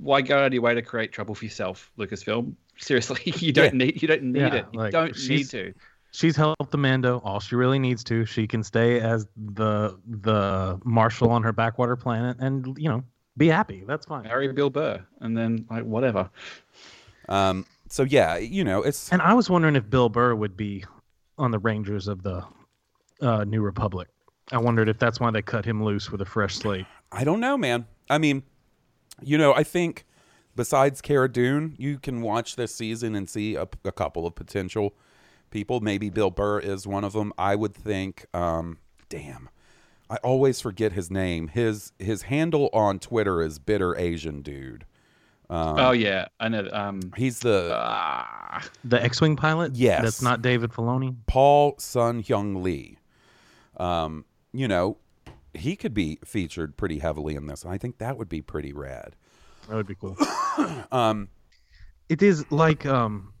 why 0.00 0.20
go 0.20 0.38
out 0.38 0.46
of 0.46 0.52
your 0.52 0.62
way 0.62 0.74
to 0.74 0.82
create 0.82 1.10
trouble 1.10 1.34
for 1.34 1.44
yourself, 1.44 1.90
Lucasfilm? 1.98 2.54
Seriously, 2.78 3.20
you 3.36 3.52
don't 3.52 3.72
Yeah. 3.74 3.84
need 3.86 4.00
you 4.02 4.06
don't 4.08 4.22
need 4.22 4.40
Yeah, 4.40 4.54
it. 4.54 4.66
You 4.72 4.78
like, 4.78 4.92
don't 4.92 5.12
need 5.16 5.16
she's- 5.16 5.48
to. 5.50 5.74
She's 6.12 6.34
helped 6.34 6.72
the 6.72 6.76
Mando 6.78 7.20
all 7.24 7.38
she 7.38 7.54
really 7.54 7.78
needs 7.78 8.02
to. 8.04 8.24
She 8.24 8.48
can 8.48 8.64
stay 8.64 8.98
as 9.00 9.28
the 9.36 9.96
the 10.08 10.80
marshal 10.84 11.30
on 11.30 11.44
her 11.44 11.52
backwater 11.52 11.94
planet, 11.94 12.36
and 12.40 12.76
you 12.76 12.88
know, 12.88 13.04
be 13.36 13.46
happy. 13.46 13.84
That's 13.86 14.06
fine. 14.06 14.24
Marry 14.24 14.52
Bill 14.52 14.70
Burr 14.70 15.00
and 15.20 15.36
then 15.36 15.66
like 15.70 15.84
whatever. 15.84 16.28
Um. 17.28 17.64
So 17.90 18.04
yeah, 18.04 18.36
you 18.38 18.64
know, 18.64 18.82
it's 18.82 19.12
And 19.12 19.20
I 19.20 19.34
was 19.34 19.50
wondering 19.50 19.76
if 19.76 19.90
Bill 19.90 20.08
Burr 20.08 20.34
would 20.34 20.56
be 20.56 20.84
on 21.36 21.50
the 21.50 21.58
Rangers 21.58 22.06
of 22.08 22.22
the 22.22 22.44
uh, 23.20 23.44
New 23.44 23.60
Republic. 23.60 24.08
I 24.52 24.58
wondered 24.58 24.88
if 24.88 24.98
that's 24.98 25.20
why 25.20 25.30
they 25.30 25.42
cut 25.42 25.64
him 25.64 25.82
loose 25.82 26.10
with 26.10 26.20
a 26.20 26.24
fresh 26.24 26.54
slate. 26.56 26.86
I 27.12 27.24
don't 27.24 27.40
know, 27.40 27.58
man. 27.58 27.86
I 28.08 28.18
mean, 28.18 28.44
you 29.22 29.38
know, 29.38 29.54
I 29.54 29.64
think 29.64 30.06
besides 30.56 31.00
Cara 31.00 31.30
Dune, 31.30 31.74
you 31.78 31.98
can 31.98 32.22
watch 32.22 32.56
this 32.56 32.74
season 32.74 33.14
and 33.14 33.28
see 33.28 33.56
a, 33.56 33.68
a 33.84 33.92
couple 33.92 34.26
of 34.26 34.34
potential 34.34 34.94
people. 35.50 35.80
Maybe 35.80 36.10
Bill 36.10 36.30
Burr 36.30 36.60
is 36.60 36.86
one 36.86 37.04
of 37.04 37.12
them. 37.12 37.32
I 37.36 37.56
would 37.56 37.74
think. 37.74 38.26
Um, 38.32 38.78
damn, 39.08 39.48
I 40.08 40.16
always 40.16 40.60
forget 40.60 40.92
his 40.92 41.10
name. 41.10 41.48
His 41.48 41.92
his 41.98 42.22
handle 42.22 42.70
on 42.72 43.00
Twitter 43.00 43.42
is 43.42 43.58
bitter 43.58 43.96
Asian 43.96 44.42
dude. 44.42 44.84
Oh 45.50 45.90
yeah, 45.92 46.28
I 46.38 46.48
know. 46.48 46.68
Um, 46.72 47.00
He's 47.16 47.40
the 47.40 47.70
ah, 47.74 48.62
The 48.84 49.02
X-wing 49.02 49.36
pilot. 49.36 49.74
Yes. 49.74 50.02
that's 50.02 50.22
not 50.22 50.42
David 50.42 50.70
Filoni. 50.70 51.14
Paul 51.26 51.74
Sun 51.78 52.22
Hyung 52.22 52.62
Lee. 52.62 52.98
Um, 53.76 54.24
you 54.52 54.68
know, 54.68 54.98
he 55.54 55.76
could 55.76 55.94
be 55.94 56.18
featured 56.24 56.76
pretty 56.76 56.98
heavily 56.98 57.34
in 57.34 57.46
this. 57.46 57.64
and 57.64 57.72
I 57.72 57.78
think 57.78 57.98
that 57.98 58.16
would 58.18 58.28
be 58.28 58.42
pretty 58.42 58.72
rad. 58.72 59.16
That 59.68 59.76
would 59.76 59.86
be 59.86 59.94
cool. 59.94 60.16
Um, 60.92 61.28
it 62.10 62.22
is 62.22 62.44
like 62.50 62.84
um 62.84 63.32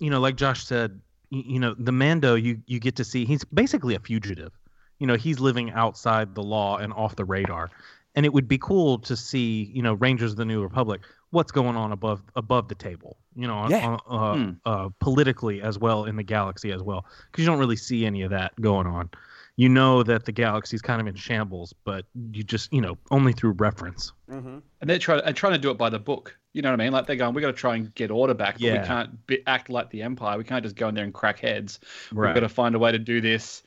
you 0.00 0.10
know 0.10 0.18
like 0.18 0.34
josh 0.34 0.64
said 0.64 0.98
y- 1.30 1.44
you 1.46 1.60
know 1.60 1.74
the 1.78 1.92
mando 1.92 2.34
you 2.34 2.60
you 2.66 2.80
get 2.80 2.96
to 2.96 3.04
see 3.04 3.24
he's 3.24 3.44
basically 3.44 3.94
a 3.94 4.00
fugitive 4.00 4.50
you 4.98 5.06
know 5.06 5.14
he's 5.14 5.38
living 5.38 5.70
outside 5.72 6.34
the 6.34 6.42
law 6.42 6.78
and 6.78 6.92
off 6.94 7.14
the 7.16 7.24
radar 7.24 7.70
and 8.16 8.26
it 8.26 8.32
would 8.32 8.48
be 8.48 8.58
cool 8.58 8.98
to 8.98 9.14
see 9.16 9.70
you 9.74 9.82
know 9.82 9.92
rangers 9.94 10.32
of 10.32 10.38
the 10.38 10.44
new 10.44 10.62
republic 10.62 11.02
what's 11.32 11.50
going 11.52 11.76
on 11.76 11.92
above 11.92 12.22
above 12.36 12.68
the 12.68 12.74
table 12.74 13.18
you 13.34 13.46
know 13.46 13.66
Yeah. 13.68 13.96
on, 14.06 14.58
uh, 14.64 14.68
uh, 14.70 14.88
politically 15.00 15.60
as 15.60 15.78
well 15.78 16.04
in 16.04 16.16
the 16.16 16.22
galaxy 16.22 16.70
as 16.72 16.82
well 16.82 17.04
because 17.30 17.42
you 17.44 17.50
don't 17.50 17.58
really 17.58 17.76
see 17.76 18.06
any 18.06 18.22
of 18.22 18.30
that 18.30 18.52
going 18.60 18.86
on 18.86 19.10
you 19.56 19.68
know 19.68 20.02
that 20.02 20.24
the 20.24 20.32
galaxy's 20.32 20.80
kind 20.80 20.98
of 21.00 21.06
in 21.06 21.14
shambles, 21.14 21.74
but 21.84 22.06
you 22.32 22.42
just 22.42 22.72
you 22.72 22.80
know 22.80 22.96
only 23.10 23.34
through 23.34 23.52
reference. 23.52 24.12
and 24.28 24.62
they're 24.80 24.98
trying 24.98 25.20
and 25.26 25.36
trying 25.36 25.52
to 25.52 25.58
do 25.58 25.70
it 25.70 25.76
by 25.76 25.90
the 25.90 25.98
book. 25.98 26.38
You 26.54 26.62
know 26.62 26.70
what 26.70 26.80
I 26.80 26.84
mean? 26.84 26.92
Like 26.92 27.06
they're 27.06 27.16
going, 27.16 27.34
we 27.34 27.42
got 27.42 27.48
to 27.48 27.52
try 27.52 27.76
and 27.76 27.94
get 27.94 28.10
order 28.10 28.32
back, 28.34 28.54
but 28.54 28.62
Yeah. 28.62 28.80
we 28.80 28.86
can't 28.86 29.26
be, 29.26 29.42
act 29.46 29.68
like 29.68 29.90
the 29.90 30.02
Empire. 30.02 30.38
We 30.38 30.44
can't 30.44 30.62
just 30.64 30.74
go 30.76 30.88
in 30.88 30.94
there 30.94 31.04
and 31.04 31.12
crack 31.12 31.38
heads. 31.38 31.80
Right. 32.12 32.28
We've 32.28 32.34
got 32.34 32.40
to 32.40 32.48
find 32.48 32.74
a 32.74 32.78
way 32.78 32.92
to 32.92 32.98
do 32.98 33.20
this 33.20 33.62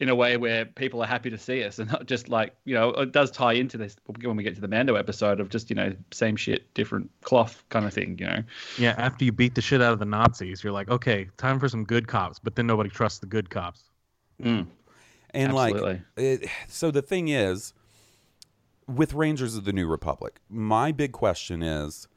in 0.00 0.08
a 0.08 0.14
way 0.14 0.36
where 0.36 0.64
people 0.64 1.02
are 1.02 1.06
happy 1.06 1.30
to 1.30 1.38
see 1.38 1.62
us, 1.62 1.78
and 1.78 1.90
not 1.92 2.06
just 2.06 2.28
like 2.28 2.54
you 2.64 2.74
know, 2.74 2.90
it 2.90 3.12
does 3.12 3.30
tie 3.30 3.52
into 3.52 3.76
this 3.76 3.96
when 4.22 4.36
we 4.36 4.42
get 4.42 4.54
to 4.54 4.60
the 4.60 4.68
Mando 4.68 4.94
episode 4.94 5.40
of 5.40 5.48
just 5.48 5.70
you 5.70 5.76
know, 5.76 5.94
same 6.12 6.36
shit, 6.36 6.72
different 6.74 7.10
cloth 7.22 7.64
kind 7.68 7.86
of 7.86 7.92
thing. 7.92 8.16
You 8.18 8.26
know? 8.26 8.42
Yeah, 8.78 8.94
after 8.98 9.24
you 9.24 9.32
beat 9.32 9.54
the 9.54 9.62
shit 9.62 9.80
out 9.80 9.92
of 9.92 9.98
the 9.98 10.04
Nazis, 10.04 10.64
you're 10.64 10.72
like, 10.72 10.90
okay, 10.90 11.28
time 11.36 11.58
for 11.58 11.68
some 11.68 11.84
good 11.84 12.08
cops. 12.08 12.38
But 12.38 12.56
then 12.56 12.66
nobody 12.66 12.90
trusts 12.90 13.18
the 13.18 13.26
good 13.26 13.50
cops. 13.50 13.84
Mm. 14.42 14.66
And 15.30 15.52
Absolutely. 15.52 15.92
like, 15.92 16.00
it, 16.16 16.48
so 16.68 16.90
the 16.90 17.02
thing 17.02 17.28
is, 17.28 17.74
with 18.86 19.14
Rangers 19.14 19.56
of 19.56 19.64
the 19.64 19.72
New 19.72 19.88
Republic, 19.88 20.40
my 20.48 20.92
big 20.92 21.12
question 21.12 21.62
is, 21.62 22.08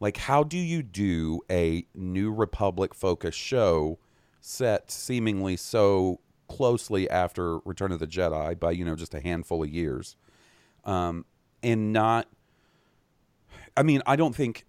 like, 0.00 0.16
how 0.16 0.42
do 0.42 0.58
you 0.58 0.82
do 0.82 1.40
a 1.50 1.86
New 1.94 2.32
Republic 2.32 2.94
focused 2.94 3.38
show 3.38 3.98
set 4.40 4.90
seemingly 4.90 5.56
so 5.56 6.20
closely 6.48 7.08
after 7.10 7.58
Return 7.60 7.92
of 7.92 7.98
the 7.98 8.06
Jedi 8.06 8.58
by 8.58 8.70
you 8.72 8.84
know 8.84 8.96
just 8.96 9.14
a 9.14 9.20
handful 9.20 9.62
of 9.62 9.70
years, 9.70 10.16
um, 10.84 11.24
and 11.62 11.92
not? 11.92 12.28
I 13.76 13.82
mean, 13.82 14.02
I 14.06 14.16
don't 14.16 14.34
think, 14.34 14.64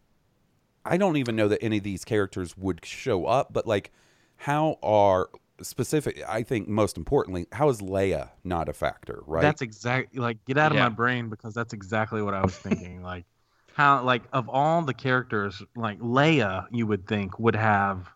I 0.86 0.98
don't 0.98 1.16
even 1.18 1.36
know 1.36 1.48
that 1.48 1.64
any 1.64 1.78
of 1.78 1.84
these 1.84 2.04
characters 2.04 2.58
would 2.58 2.84
show 2.84 3.26
up, 3.26 3.54
but 3.54 3.66
like, 3.66 3.92
how 4.36 4.78
are 4.84 5.30
specific? 5.62 6.22
I 6.28 6.44
think 6.44 6.68
most 6.68 6.98
importantly, 6.98 7.48
how 7.54 7.70
is 7.70 7.80
Leia 7.82 8.30
not 8.44 8.68
a 8.68 8.74
factor? 8.74 9.22
Right? 9.26 9.42
That's 9.42 9.62
exactly 9.62 10.20
like 10.20 10.44
get 10.46 10.58
out 10.58 10.72
of 10.72 10.76
Yeah. 10.78 10.84
my 10.84 10.90
brain 10.90 11.30
because 11.30 11.54
that's 11.54 11.74
exactly 11.74 12.22
what 12.22 12.34
I 12.34 12.42
was 12.42 12.56
thinking. 12.58 13.02
like 13.02 13.26
how 13.74 14.04
like 14.04 14.24
of 14.34 14.50
all 14.50 14.82
the 14.82 14.94
characters, 14.94 15.64
like 15.76 16.00
Leia, 16.00 16.66
you 16.72 16.86
would 16.88 17.08
think 17.08 17.40
would 17.40 17.56
have 17.56 18.10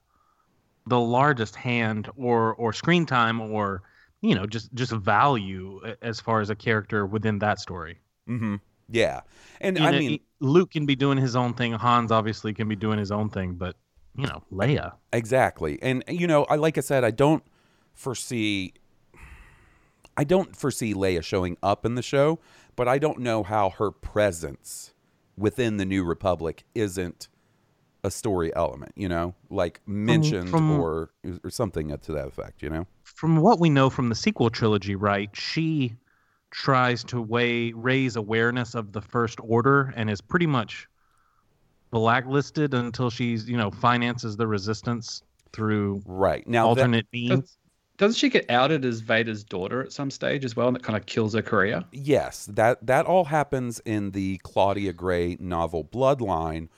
the 0.91 0.99
largest 0.99 1.55
hand 1.55 2.09
or 2.17 2.53
or 2.55 2.73
screen 2.73 3.05
time 3.05 3.41
or 3.41 3.83
you 4.21 4.35
know 4.35 4.45
just 4.45 4.73
just 4.73 4.91
value 4.93 5.79
as 6.01 6.19
far 6.21 6.41
as 6.41 6.49
a 6.51 6.55
character 6.55 7.05
within 7.05 7.39
that 7.39 7.59
story. 7.59 7.99
hmm 8.27 8.55
Yeah, 8.89 9.21
and 9.61 9.77
You 9.77 9.87
I 9.87 9.91
know, 9.91 9.99
mean, 9.99 10.19
Luke 10.39 10.71
can 10.71 10.85
be 10.85 10.95
doing 10.95 11.17
his 11.17 11.35
own 11.35 11.53
thing. 11.53 11.71
Hans 11.73 12.11
obviously 12.11 12.53
can 12.53 12.67
be 12.67 12.75
doing 12.75 12.99
his 12.99 13.11
own 13.11 13.29
thing, 13.29 13.55
but 13.55 13.75
you 14.15 14.27
know, 14.27 14.43
Leia. 14.51 14.93
exactly. 15.13 15.79
And 15.81 16.03
you 16.07 16.27
know, 16.27 16.43
I 16.45 16.55
like 16.55 16.77
I 16.77 16.81
said, 16.81 17.03
I 17.03 17.11
don't 17.11 17.43
foresee, 17.93 18.73
I 20.17 20.23
don't 20.23 20.55
foresee 20.55 20.93
Leia 20.93 21.23
showing 21.23 21.57
up 21.63 21.85
in 21.85 21.95
the 21.95 22.01
show, 22.01 22.39
but 22.75 22.87
I 22.87 22.97
don't 22.97 23.19
know 23.19 23.43
how 23.43 23.69
her 23.71 23.91
presence 23.91 24.93
within 25.37 25.77
the 25.77 25.85
New 25.85 26.03
Republic 26.03 26.63
isn't 26.75 27.27
a 28.03 28.11
story 28.11 28.55
element. 28.55 28.93
You 28.95 29.09
know, 29.09 29.35
like 29.49 29.81
mentioned 29.85 30.49
from- 30.49 30.71
or 30.71 31.11
or 31.43 31.49
something 31.49 31.95
to 31.97 32.11
that 32.11 32.27
effect. 32.27 32.61
You 32.61 32.69
know. 32.69 32.87
from 33.03 33.37
what 33.37 33.59
we 33.59 33.69
know 33.69 33.89
from 33.89 34.09
the 34.09 34.15
sequel 34.15 34.49
trilogy, 34.49 34.95
right, 34.95 35.29
she 35.33 35.95
tries 36.51 37.03
to 37.05 37.21
weigh, 37.21 37.71
raise 37.73 38.15
awareness 38.15 38.75
of 38.75 38.91
the 38.91 39.01
First 39.01 39.39
Order 39.41 39.93
and 39.95 40.09
is 40.09 40.21
pretty 40.21 40.47
much 40.47 40.87
blacklisted 41.91 42.73
until 42.73 43.09
she's, 43.09 43.49
you 43.49 43.57
know, 43.57 43.71
finances 43.71 44.37
the 44.37 44.47
resistance 44.47 45.23
through 45.53 46.01
Right 46.05 46.47
now, 46.47 46.73
that, 46.73 46.81
alternate 46.81 47.07
means. 47.11 47.57
Doesn't 47.97 48.17
she 48.17 48.29
get 48.29 48.49
outed 48.49 48.83
as 48.83 49.01
Vader's 49.01 49.43
daughter 49.43 49.83
at 49.83 49.91
some 49.91 50.09
stage 50.09 50.43
as 50.43 50.55
well, 50.55 50.67
and 50.67 50.75
it 50.77 50.81
kind 50.81 50.97
of 50.97 51.05
kills 51.05 51.33
her 51.33 51.41
career? 51.41 51.83
Yes, 51.91 52.47
that 52.47 52.85
that 52.87 53.05
all 53.05 53.25
happens 53.25 53.79
in 53.85 54.11
the 54.11 54.39
Claudia 54.43 54.91
Gray 54.93 55.37
novel 55.39 55.83
Bloodline, 55.83 56.69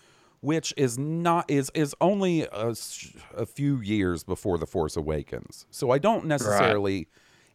which 0.43 0.73
is 0.75 0.97
not 0.97 1.49
is 1.49 1.71
is 1.73 1.95
only 2.01 2.45
a 2.51 3.45
few 3.45 3.79
years 3.79 4.25
before 4.25 4.57
The 4.57 4.65
Force 4.65 4.97
Awakens. 4.97 5.65
So 5.71 5.89
I 5.89 5.99
don't 5.99 6.25
necessarily 6.25 7.07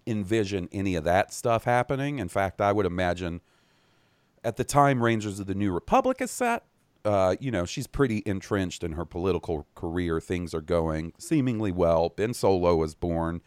envision 0.07 0.71
any 0.73 0.95
of 0.95 1.05
that 1.05 1.31
stuff 1.31 1.65
happening. 1.65 2.19
In 2.19 2.29
fact, 2.29 2.63
I 2.63 2.73
would 2.73 2.87
imagine 2.87 3.43
at 4.43 4.57
the 4.57 4.65
time 4.65 5.03
Rangers 5.03 5.39
of 5.39 5.47
the 5.47 5.55
New 5.55 5.71
Republic 5.71 6.23
is 6.23 6.31
set, 6.31 6.65
uh, 7.05 7.37
you 7.39 7.51
know, 7.51 7.67
she's 7.67 7.87
pretty 7.87 8.23
entrenched 8.25 8.83
in 8.83 8.93
her 8.93 9.05
political 9.05 9.67
career. 9.75 10.19
Things 10.19 10.55
are 10.55 10.63
going 10.63 11.13
seemingly 11.19 11.71
well. 11.71 12.09
Ben 12.09 12.33
Solo 12.33 12.83
is 12.85 12.95
born. 12.95 13.43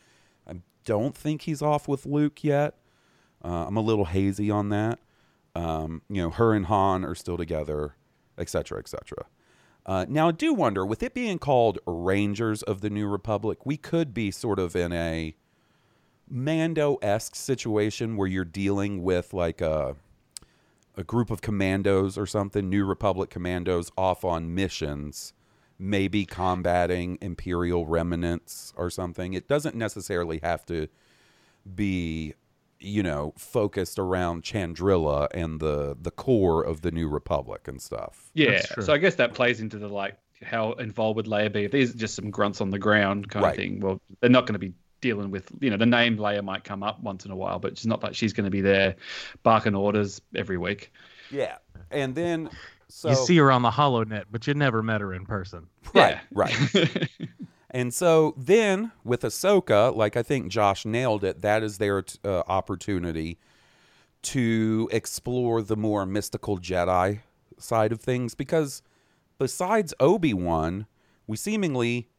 I 0.47 0.57
don't 0.85 1.17
think 1.17 1.41
he's 1.41 1.63
off 1.63 1.87
with 1.87 2.05
Luke 2.05 2.43
yet. 2.43 2.75
Uh, 3.43 3.65
I'm 3.65 3.77
a 3.77 3.81
little 3.81 4.05
hazy 4.05 4.51
on 4.51 4.69
that. 4.69 4.99
Um, 5.55 6.03
you 6.09 6.21
know, 6.21 6.29
her 6.29 6.53
and 6.53 6.67
Han 6.67 7.03
are 7.03 7.15
still 7.15 7.37
together, 7.37 7.95
et 8.41 8.49
cetera, 8.49 8.79
et 8.79 8.87
cetera. 8.87 9.25
Uh, 9.85 10.05
now, 10.09 10.27
I 10.27 10.31
do 10.31 10.53
wonder, 10.53 10.85
with 10.85 11.01
it 11.01 11.13
being 11.13 11.39
called 11.39 11.79
Rangers 11.85 12.61
of 12.63 12.81
the 12.81 12.89
New 12.89 13.07
Republic, 13.07 13.65
we 13.65 13.77
could 13.77 14.13
be 14.13 14.29
sort 14.31 14.59
of 14.59 14.75
in 14.75 14.91
a 14.91 15.35
Mando 16.27 16.97
esque 17.01 17.35
situation 17.35 18.15
where 18.15 18.27
you're 18.27 18.45
dealing 18.45 19.03
with 19.03 19.33
like 19.33 19.61
a 19.61 19.95
a 20.97 21.03
group 21.03 21.31
of 21.31 21.41
commandos 21.41 22.17
or 22.17 22.25
something, 22.25 22.69
New 22.69 22.85
Republic 22.85 23.29
commandos 23.29 23.91
off 23.97 24.25
on 24.25 24.53
missions, 24.53 25.33
maybe 25.79 26.25
combating 26.25 27.17
Imperial 27.21 27.85
remnants 27.85 28.73
or 28.75 28.89
something. 28.89 29.33
It 29.33 29.47
doesn't 29.47 29.75
necessarily 29.75 30.41
have 30.43 30.65
to 30.65 30.89
be, 31.75 32.33
you 32.81 33.03
know, 33.03 33.33
focused 33.37 33.99
around 33.99 34.43
Chandrila 34.43 35.27
and 35.33 35.59
the 35.59 35.95
the 36.01 36.11
core 36.11 36.63
of 36.63 36.81
the 36.81 36.91
New 36.91 37.07
Republic 37.07 37.67
and 37.67 37.81
stuff. 37.81 38.31
Yeah. 38.33 38.61
So 38.81 38.91
I 38.93 38.97
guess 38.97 39.15
that 39.15 39.33
plays 39.33 39.61
into 39.61 39.77
the 39.77 39.87
like 39.87 40.17
how 40.43 40.73
involved 40.73 41.17
would 41.17 41.27
Leia 41.27 41.53
be? 41.53 41.65
If 41.65 41.71
these 41.71 41.93
are 41.93 41.97
just 41.97 42.15
some 42.15 42.31
grunts 42.31 42.61
on 42.61 42.71
the 42.71 42.79
ground 42.79 43.29
kind 43.29 43.43
Right. 43.45 43.51
of 43.51 43.57
thing, 43.57 43.79
well, 43.79 44.01
they're 44.19 44.29
not 44.29 44.47
going 44.47 44.53
to 44.53 44.59
be 44.59 44.73
dealing 44.99 45.31
with 45.31 45.51
you 45.59 45.69
know 45.69 45.77
the 45.77 45.85
name 45.85 46.17
Leia 46.17 46.43
might 46.43 46.63
come 46.63 46.81
up 46.83 46.99
once 47.01 47.25
in 47.25 47.31
a 47.31 47.35
while, 47.35 47.59
but 47.59 47.71
it's 47.73 47.85
not 47.85 48.01
like 48.03 48.15
she's 48.15 48.33
going 48.33 48.45
to 48.45 48.51
be 48.51 48.61
there 48.61 48.95
barking 49.43 49.75
orders 49.75 50.21
every 50.35 50.57
week. 50.57 50.91
Yeah. 51.29 51.57
And 51.91 52.15
then 52.15 52.49
so 52.87 53.09
you 53.09 53.15
see 53.15 53.37
her 53.37 53.51
on 53.51 53.61
the 53.61 53.69
HoloNet, 53.71 54.25
but 54.31 54.47
you 54.47 54.53
never 54.53 54.81
met 54.83 55.01
her 55.01 55.13
in 55.13 55.25
person. 55.25 55.67
Right, 55.93 56.15
Yeah. 56.15 56.19
right. 56.31 57.09
And 57.73 57.93
so 57.93 58.33
then 58.37 58.91
with 59.03 59.21
Ahsoka, 59.21 59.95
like 59.95 60.17
I 60.17 60.23
think 60.23 60.51
Josh 60.51 60.85
nailed 60.85 61.23
it, 61.23 61.41
that 61.41 61.63
is 61.63 61.77
their 61.77 62.03
uh, 62.23 62.43
opportunity 62.47 63.39
to 64.23 64.89
explore 64.91 65.61
the 65.61 65.77
more 65.77 66.05
mystical 66.05 66.59
Jedi 66.59 67.21
side 67.57 67.91
of 67.91 68.01
things 68.01 68.35
because 68.35 68.81
besides 69.39 69.93
Obi-Wan, 69.99 70.85
we 71.27 71.37
seemingly 71.37 72.09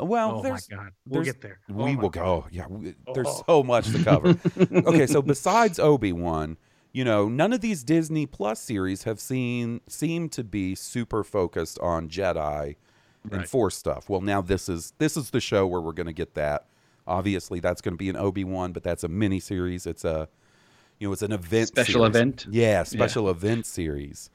well, 0.00 0.42
oh 0.44 0.50
my 0.50 0.58
god. 0.70 0.90
We'll 1.06 1.22
get 1.22 1.40
there. 1.40 1.60
we 1.68 1.74
Oh 1.74 1.86
my 1.86 1.94
will 1.94 2.10
God. 2.10 2.24
go. 2.24 2.46
Yeah, 2.50 2.66
we, 2.68 2.94
there's 3.14 3.42
so 3.46 3.62
much 3.62 3.92
to 3.92 4.02
cover. 4.02 4.36
okay, 4.88 5.06
so 5.06 5.22
besides 5.22 5.78
Obi 5.78 6.12
Wan, 6.12 6.56
you 6.92 7.04
know, 7.04 7.28
none 7.28 7.52
of 7.52 7.60
these 7.60 7.84
Disney 7.84 8.26
Plus 8.26 8.60
series 8.60 9.04
have 9.04 9.20
seen 9.20 9.80
seem 9.88 10.28
to 10.30 10.42
be 10.42 10.74
super 10.74 11.22
focused 11.22 11.78
on 11.78 12.08
Jedi 12.08 12.74
and 13.30 13.48
Force 13.48 13.76
stuff. 13.76 14.08
Well, 14.08 14.20
now 14.20 14.40
this 14.42 14.68
is 14.68 14.92
this 14.98 15.16
is 15.16 15.30
the 15.30 15.40
show 15.40 15.66
where 15.66 15.80
we're 15.80 15.92
going 15.92 16.06
to 16.06 16.12
get 16.12 16.34
that. 16.34 16.66
Obviously, 17.06 17.60
that's 17.60 17.80
going 17.80 17.94
to 17.94 17.98
be 17.98 18.08
an 18.08 18.16
Obi 18.16 18.44
Wan, 18.44 18.72
but 18.72 18.82
that's 18.82 19.04
a 19.04 19.08
mini 19.08 19.40
series. 19.40 19.86
It's 19.86 20.04
a 20.04 20.28
you 20.98 21.08
know, 21.08 21.12
it's 21.12 21.22
an 21.22 21.32
event 21.32 21.68
Special 21.68 22.00
series. 22.02 22.08
event? 22.16 22.46
Yeah, 22.50 22.82
special 22.84 23.28
event 23.28 23.66
series. 23.66 24.30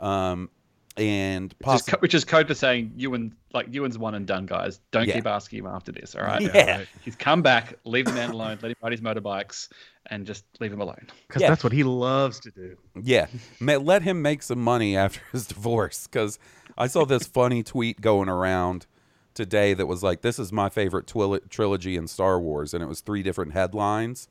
Um, 0.00 0.50
and 0.98 1.54
Which 1.58 1.74
is, 1.76 1.82
possi- 1.82 1.90
co- 1.92 1.96
which 2.00 2.14
is 2.14 2.24
code 2.26 2.46
for 2.48 2.54
saying 2.54 2.92
Ewan, 2.96 3.34
like 3.54 3.66
Ewan's 3.72 3.96
one 3.96 4.14
and 4.14 4.26
done, 4.26 4.44
guys. 4.44 4.78
Don't 4.90 5.08
Yeah. 5.08 5.14
keep 5.14 5.26
asking 5.26 5.60
him 5.60 5.66
after 5.66 5.90
this. 5.90 6.14
All 6.14 6.22
right. 6.22 6.42
Yeah. 6.54 6.84
He's 7.02 7.16
come 7.16 7.40
back. 7.40 7.78
Leave 7.84 8.04
the 8.04 8.12
man 8.12 8.30
alone. 8.30 8.58
Let 8.60 8.72
him 8.72 8.76
ride 8.82 8.92
his 8.92 9.00
motorbikes, 9.00 9.68
and 10.10 10.26
just 10.26 10.44
leave 10.60 10.70
him 10.72 10.82
alone. 10.82 11.06
Because 11.28 11.40
Yeah. 11.42 11.48
that's 11.48 11.64
what 11.64 11.72
he 11.72 11.82
loves 11.82 12.40
to 12.40 12.50
do. 12.50 12.76
Yeah, 13.02 13.26
let 13.60 14.02
him 14.02 14.20
make 14.20 14.42
some 14.42 14.60
money 14.62 14.94
after 14.94 15.20
his 15.32 15.46
divorce. 15.54 16.06
Because 16.06 16.38
I 16.76 16.86
saw 16.86 17.04
this 17.04 17.26
funny 17.26 17.62
tweet 17.62 18.00
going 18.00 18.28
around 18.28 18.86
today 19.34 19.74
that 19.74 19.86
was 19.86 20.02
like, 20.02 20.22
"This 20.22 20.38
is 20.38 20.52
my 20.52 20.68
favorite 20.68 21.06
twil- 21.06 21.48
trilogy 21.48 21.96
in 21.96 22.06
Star 22.06 22.40
Wars," 22.40 22.74
and 22.74 22.82
it 22.82 22.86
was 22.86 23.00
three 23.00 23.22
different 23.22 23.52
headlines, 23.52 24.28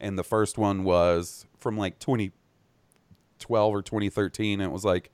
and 0.00 0.18
the 0.18 0.24
first 0.24 0.58
one 0.58 0.84
was 0.84 1.46
from 1.58 1.76
like 1.76 1.98
2012 1.98 3.74
or 3.74 3.82
2013. 3.82 4.60
And 4.60 4.70
it 4.70 4.72
was 4.72 4.84
like, 4.84 5.10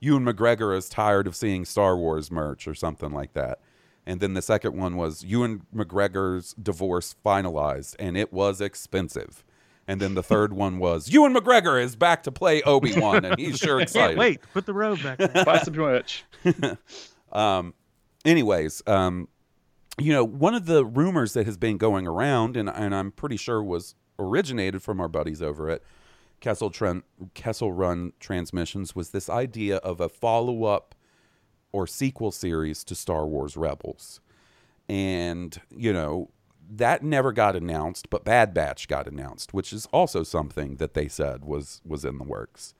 "Ewan 0.00 0.24
McGregor 0.24 0.76
is 0.76 0.88
tired 0.88 1.26
of 1.26 1.36
seeing 1.36 1.64
Star 1.64 1.96
Wars 1.96 2.30
merch" 2.30 2.66
or 2.66 2.74
something 2.74 3.12
like 3.12 3.34
that. 3.34 3.60
And 4.04 4.20
then 4.20 4.34
the 4.34 4.42
second 4.42 4.76
one 4.76 4.96
was 4.96 5.24
Ewan 5.24 5.62
McGregor's 5.74 6.54
divorce 6.54 7.14
finalized, 7.24 7.94
and 7.98 8.16
it 8.16 8.32
was 8.32 8.60
expensive. 8.60 9.44
And 9.88 10.00
then 10.00 10.14
the 10.14 10.22
third 10.22 10.52
one 10.52 10.78
was 10.78 11.12
Ewan 11.12 11.34
McGregor 11.34 11.82
is 11.82 11.96
back 11.96 12.22
to 12.22 12.32
play 12.32 12.62
Obi 12.62 12.98
Wan, 12.98 13.24
and 13.24 13.38
he's 13.38 13.58
sure 13.58 13.80
excited. 13.80 14.16
Wait. 14.16 14.40
Put 14.54 14.66
the 14.66 14.72
robe 14.72 15.02
back. 15.02 15.18
there. 15.18 15.44
Buy 15.44 15.58
some 15.58 15.74
merch. 15.74 16.24
Um, 17.32 17.74
anyways, 18.24 18.82
um, 18.86 19.28
you 19.98 20.12
know, 20.12 20.22
one 20.24 20.54
of 20.54 20.66
the 20.66 20.84
rumors 20.84 21.32
that 21.32 21.46
has 21.46 21.56
been 21.56 21.78
going 21.78 22.06
around, 22.06 22.56
and, 22.56 22.68
and 22.68 22.94
I'm 22.94 23.10
pretty 23.10 23.36
sure 23.36 23.62
was 23.62 23.94
originated 24.18 24.82
from 24.82 25.00
our 25.00 25.08
buddies 25.08 25.42
over 25.42 25.68
at 25.68 25.82
Kessel, 26.40 26.70
Tren- 26.70 27.02
Kessel 27.34 27.72
Run 27.72 28.12
Transmissions, 28.20 28.94
was 28.94 29.10
this 29.10 29.28
idea 29.28 29.76
of 29.78 30.00
a 30.00 30.08
follow 30.08 30.64
up 30.64 30.94
or 31.72 31.86
sequel 31.86 32.30
series 32.30 32.84
to 32.84 32.94
Star 32.94 33.26
Wars 33.26 33.56
Rebels. 33.56 34.20
And, 34.88 35.58
you 35.74 35.92
know, 35.92 36.28
that 36.70 37.02
never 37.02 37.32
got 37.32 37.56
announced, 37.56 38.10
but 38.10 38.24
Bad 38.24 38.54
Batch 38.54 38.88
got 38.88 39.06
announced, 39.06 39.52
which 39.52 39.72
is 39.72 39.86
also 39.92 40.22
something 40.22 40.76
that 40.76 40.94
they 40.94 41.08
said 41.08 41.44
was 41.44 41.80
was 41.84 42.04
in 42.04 42.18
the 42.18 42.24
works. 42.24 42.74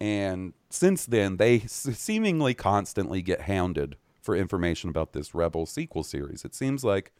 And 0.00 0.52
since 0.70 1.06
then, 1.06 1.38
they 1.38 1.60
seemingly 1.60 2.54
constantly 2.54 3.20
get 3.22 3.42
hounded 3.42 3.96
for 4.20 4.36
information 4.36 4.90
about 4.90 5.12
this 5.12 5.34
Rebel 5.34 5.66
sequel 5.66 6.04
series. 6.04 6.44
It 6.44 6.54
seems 6.54 6.84
like 6.84 7.12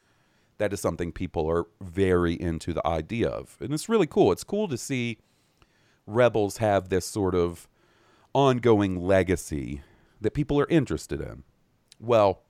that 0.59 0.73
is 0.73 0.81
something 0.81 1.11
people 1.11 1.49
are 1.51 1.67
very 1.81 2.35
into 2.35 2.73
the 2.73 2.87
idea 2.87 3.29
of. 3.29 3.57
And 3.61 3.73
it's 3.73 3.89
really 3.89 4.07
cool. 4.07 4.31
It's 4.31 4.45
cool 4.45 4.69
to 4.69 4.77
see 4.77 5.19
Rebels 6.07 6.59
have 6.59 6.89
this 6.89 7.07
sort 7.07 7.35
of 7.35 7.69
ongoing 8.33 9.01
legacy 9.01 9.83
that 10.21 10.35
people 10.35 10.61
are 10.61 10.69
interested 10.69 11.21
in. 11.21 11.45
Well, 11.99 12.43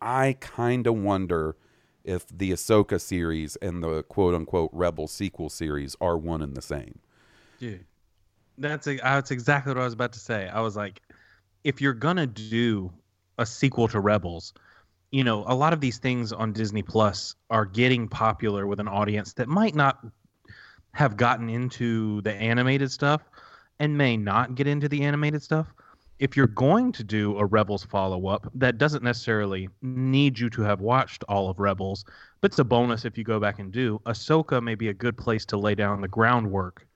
I 0.00 0.36
kind 0.40 0.86
of 0.86 0.96
wonder 0.96 1.56
if 2.04 2.26
the 2.28 2.52
Ahsoka 2.52 3.00
series 3.00 3.56
and 3.56 3.82
the 3.82 4.02
quote 4.04 4.34
unquote 4.34 4.70
Rebel 4.72 5.08
sequel 5.08 5.48
series 5.48 5.96
are 6.00 6.16
one 6.16 6.42
and 6.42 6.56
the 6.56 6.62
same. 6.62 6.98
Dude, 7.58 7.84
that's 8.58 8.86
that's 8.86 9.30
exactly 9.30 9.70
what 9.70 9.80
I 9.80 9.84
was 9.84 9.94
about 9.94 10.12
to 10.12 10.18
say. 10.20 10.48
I 10.48 10.60
was 10.60 10.76
like, 10.76 11.02
if 11.64 11.80
you're 11.80 11.94
gonna 11.94 12.26
do 12.26 12.92
a 13.38 13.46
sequel 13.46 13.88
to 13.88 14.00
Rebels, 14.00 14.52
you 15.10 15.24
know, 15.24 15.44
a 15.46 15.54
lot 15.54 15.72
of 15.72 15.80
these 15.80 15.98
things 15.98 16.32
on 16.32 16.52
Disney 16.52 16.82
Plus 16.82 17.34
are 17.50 17.66
getting 17.66 18.08
popular 18.08 18.66
with 18.66 18.80
an 18.80 18.88
audience 18.88 19.34
that 19.34 19.48
might 19.48 19.74
not 19.74 20.04
have 20.92 21.16
gotten 21.16 21.48
into 21.48 22.20
the 22.22 22.32
animated 22.32 22.90
stuff 22.90 23.22
and 23.78 23.96
may 23.96 24.16
not 24.16 24.54
get 24.54 24.66
into 24.66 24.88
the 24.88 25.02
animated 25.02 25.42
stuff. 25.42 25.66
If 26.22 26.36
you're 26.36 26.46
going 26.46 26.92
to 26.92 27.02
do 27.02 27.36
a 27.36 27.44
Rebels 27.44 27.84
follow 27.84 28.28
up, 28.28 28.48
that 28.54 28.78
doesn't 28.78 29.02
necessarily 29.02 29.68
need 29.82 30.38
you 30.38 30.48
to 30.50 30.62
have 30.62 30.80
watched 30.80 31.24
all 31.28 31.50
of 31.50 31.58
Rebels, 31.58 32.04
but 32.40 32.52
it's 32.52 32.60
a 32.60 32.64
bonus 32.64 33.04
if 33.04 33.18
you 33.18 33.24
go 33.24 33.40
back 33.40 33.58
and 33.58 33.72
do. 33.72 34.00
Ahsoka 34.06 34.62
may 34.62 34.76
be 34.76 34.86
a 34.86 34.94
good 34.94 35.18
place 35.18 35.44
to 35.46 35.56
lay 35.56 35.74
down 35.74 36.00
the 36.00 36.06
groundwork 36.06 36.86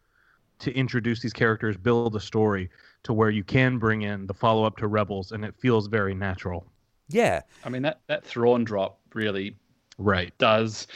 to 0.60 0.72
introduce 0.76 1.20
these 1.20 1.32
characters, 1.32 1.76
build 1.76 2.14
a 2.14 2.20
story 2.20 2.70
to 3.02 3.12
where 3.12 3.30
you 3.30 3.42
can 3.42 3.78
bring 3.78 4.02
in 4.02 4.28
the 4.28 4.32
follow 4.32 4.62
up 4.62 4.76
to 4.76 4.86
Rebels 4.86 5.32
and 5.32 5.44
it 5.44 5.56
feels 5.58 5.88
very 5.88 6.14
natural. 6.14 6.64
Yeah. 7.08 7.40
I 7.64 7.68
mean 7.68 7.82
that 7.82 8.02
that 8.06 8.24
Thrawn 8.24 8.62
drop 8.62 9.00
really 9.12 9.56
Right. 9.98 10.36
does 10.38 10.86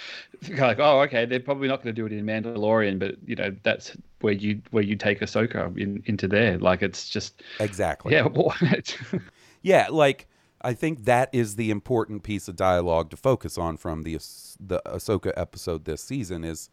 kind 0.43 0.53
of 0.61 0.69
like 0.69 0.79
oh 0.79 1.01
okay 1.03 1.25
they're 1.25 1.41
probably 1.41 1.69
not 1.69 1.83
going 1.83 1.95
to 1.95 1.99
do 2.01 2.07
it 2.07 2.13
in 2.13 2.25
Mandalorian 2.25 2.99
but 2.99 3.17
you 3.27 3.35
know 3.37 3.55
that's 3.63 3.97
where 4.21 4.33
you 4.35 4.61
where 4.71 4.83
you 4.83 4.97
take 4.97 5.21
Ahsoka 5.21 5.77
in, 5.79 6.03
into 6.07 6.29
there 6.29 6.59
like 6.59 6.83
it's 6.83 7.09
just 7.09 7.43
Exactly. 7.61 8.13
yeah 8.13 8.29
Yeah, 9.63 9.89
like 9.91 10.27
I 10.63 10.75
think 10.75 11.05
that 11.05 11.29
is 11.33 11.57
the 11.57 11.71
important 11.71 12.23
piece 12.23 12.49
of 12.49 12.57
dialogue 12.57 13.11
to 13.11 13.17
focus 13.17 13.57
on 13.59 13.77
from 13.77 14.03
the 14.03 14.15
Ahs- 14.17 14.57
the 14.61 14.81
Ahsoka 14.87 15.33
episode 15.37 15.85
this 15.85 16.03
season 16.03 16.45
is 16.45 16.71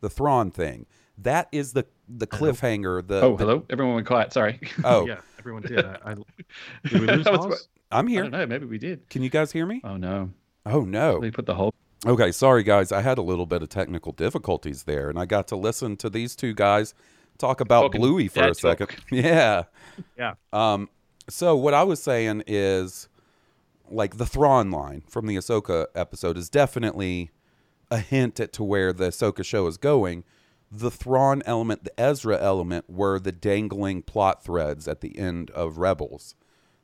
the 0.00 0.08
Thrawn 0.10 0.50
thing. 0.50 0.86
That 1.16 1.48
is 1.50 1.72
the 1.72 1.84
the 2.08 2.26
cliffhanger. 2.28 3.06
The 3.06 3.20
oh 3.22 3.36
the- 3.36 3.44
hello 3.44 3.64
everyone 3.70 3.94
went 3.96 4.06
quiet 4.06 4.32
sorry 4.32 4.60
oh, 4.84 5.06
Yeah, 5.06 5.18
everyone 5.38 5.62
did. 5.62 5.84
I, 5.84 5.98
I, 6.04 6.14
did 6.14 7.00
we 7.00 7.06
lose 7.08 7.26
was, 7.26 7.68
I'm 7.90 8.06
I 8.06 8.10
here. 8.10 8.22
don't 8.22 8.30
know 8.30 8.46
maybe 8.46 8.66
we 8.66 8.78
did 8.78 9.08
Can 9.10 9.22
you 9.22 9.30
guys 9.30 9.50
hear 9.52 9.66
me? 9.66 9.80
oh 9.84 9.96
no 9.96 10.30
Oh 10.70 10.82
no. 10.82 11.18
we 11.18 11.30
put 11.30 11.46
the 11.46 11.54
whole 11.54 11.74
Okay, 12.06 12.30
sorry 12.30 12.62
guys. 12.62 12.92
I 12.92 13.00
had 13.00 13.18
a 13.18 13.22
little 13.22 13.46
bit 13.46 13.62
of 13.62 13.68
technical 13.70 14.12
difficulties 14.12 14.84
there, 14.84 15.08
and 15.10 15.18
I 15.18 15.26
got 15.26 15.48
to 15.48 15.56
listen 15.56 15.96
to 15.96 16.08
these 16.08 16.36
two 16.36 16.54
guys 16.54 16.94
talk 17.38 17.60
about 17.60 17.82
Talking 17.82 18.00
Bluey 18.00 18.28
for 18.28 18.48
a 18.48 18.54
second. 18.54 18.88
talk. 18.88 19.00
Yeah. 19.10 19.64
Yeah. 20.16 20.34
Um. 20.52 20.88
So 21.28 21.56
what 21.56 21.74
I 21.74 21.82
was 21.82 22.02
saying 22.02 22.44
is, 22.46 23.08
like 23.90 24.16
the 24.16 24.26
Thrawn 24.26 24.70
line 24.70 25.02
from 25.08 25.26
the 25.26 25.36
Ahsoka 25.36 25.86
episode 25.94 26.36
is 26.36 26.48
definitely 26.48 27.30
a 27.90 27.98
hint 27.98 28.38
at 28.38 28.52
to 28.54 28.64
where 28.64 28.92
the 28.92 29.08
Ahsoka 29.08 29.44
show 29.44 29.66
is 29.66 29.76
going. 29.76 30.24
The 30.70 30.90
Thrawn 30.90 31.42
element, 31.46 31.84
the 31.84 31.98
Ezra 31.98 32.38
element, 32.40 32.88
were 32.90 33.18
the 33.18 33.32
dangling 33.32 34.02
plot 34.02 34.44
threads 34.44 34.86
at 34.86 35.00
the 35.00 35.18
end 35.18 35.50
of 35.52 35.78
Rebels. 35.78 36.34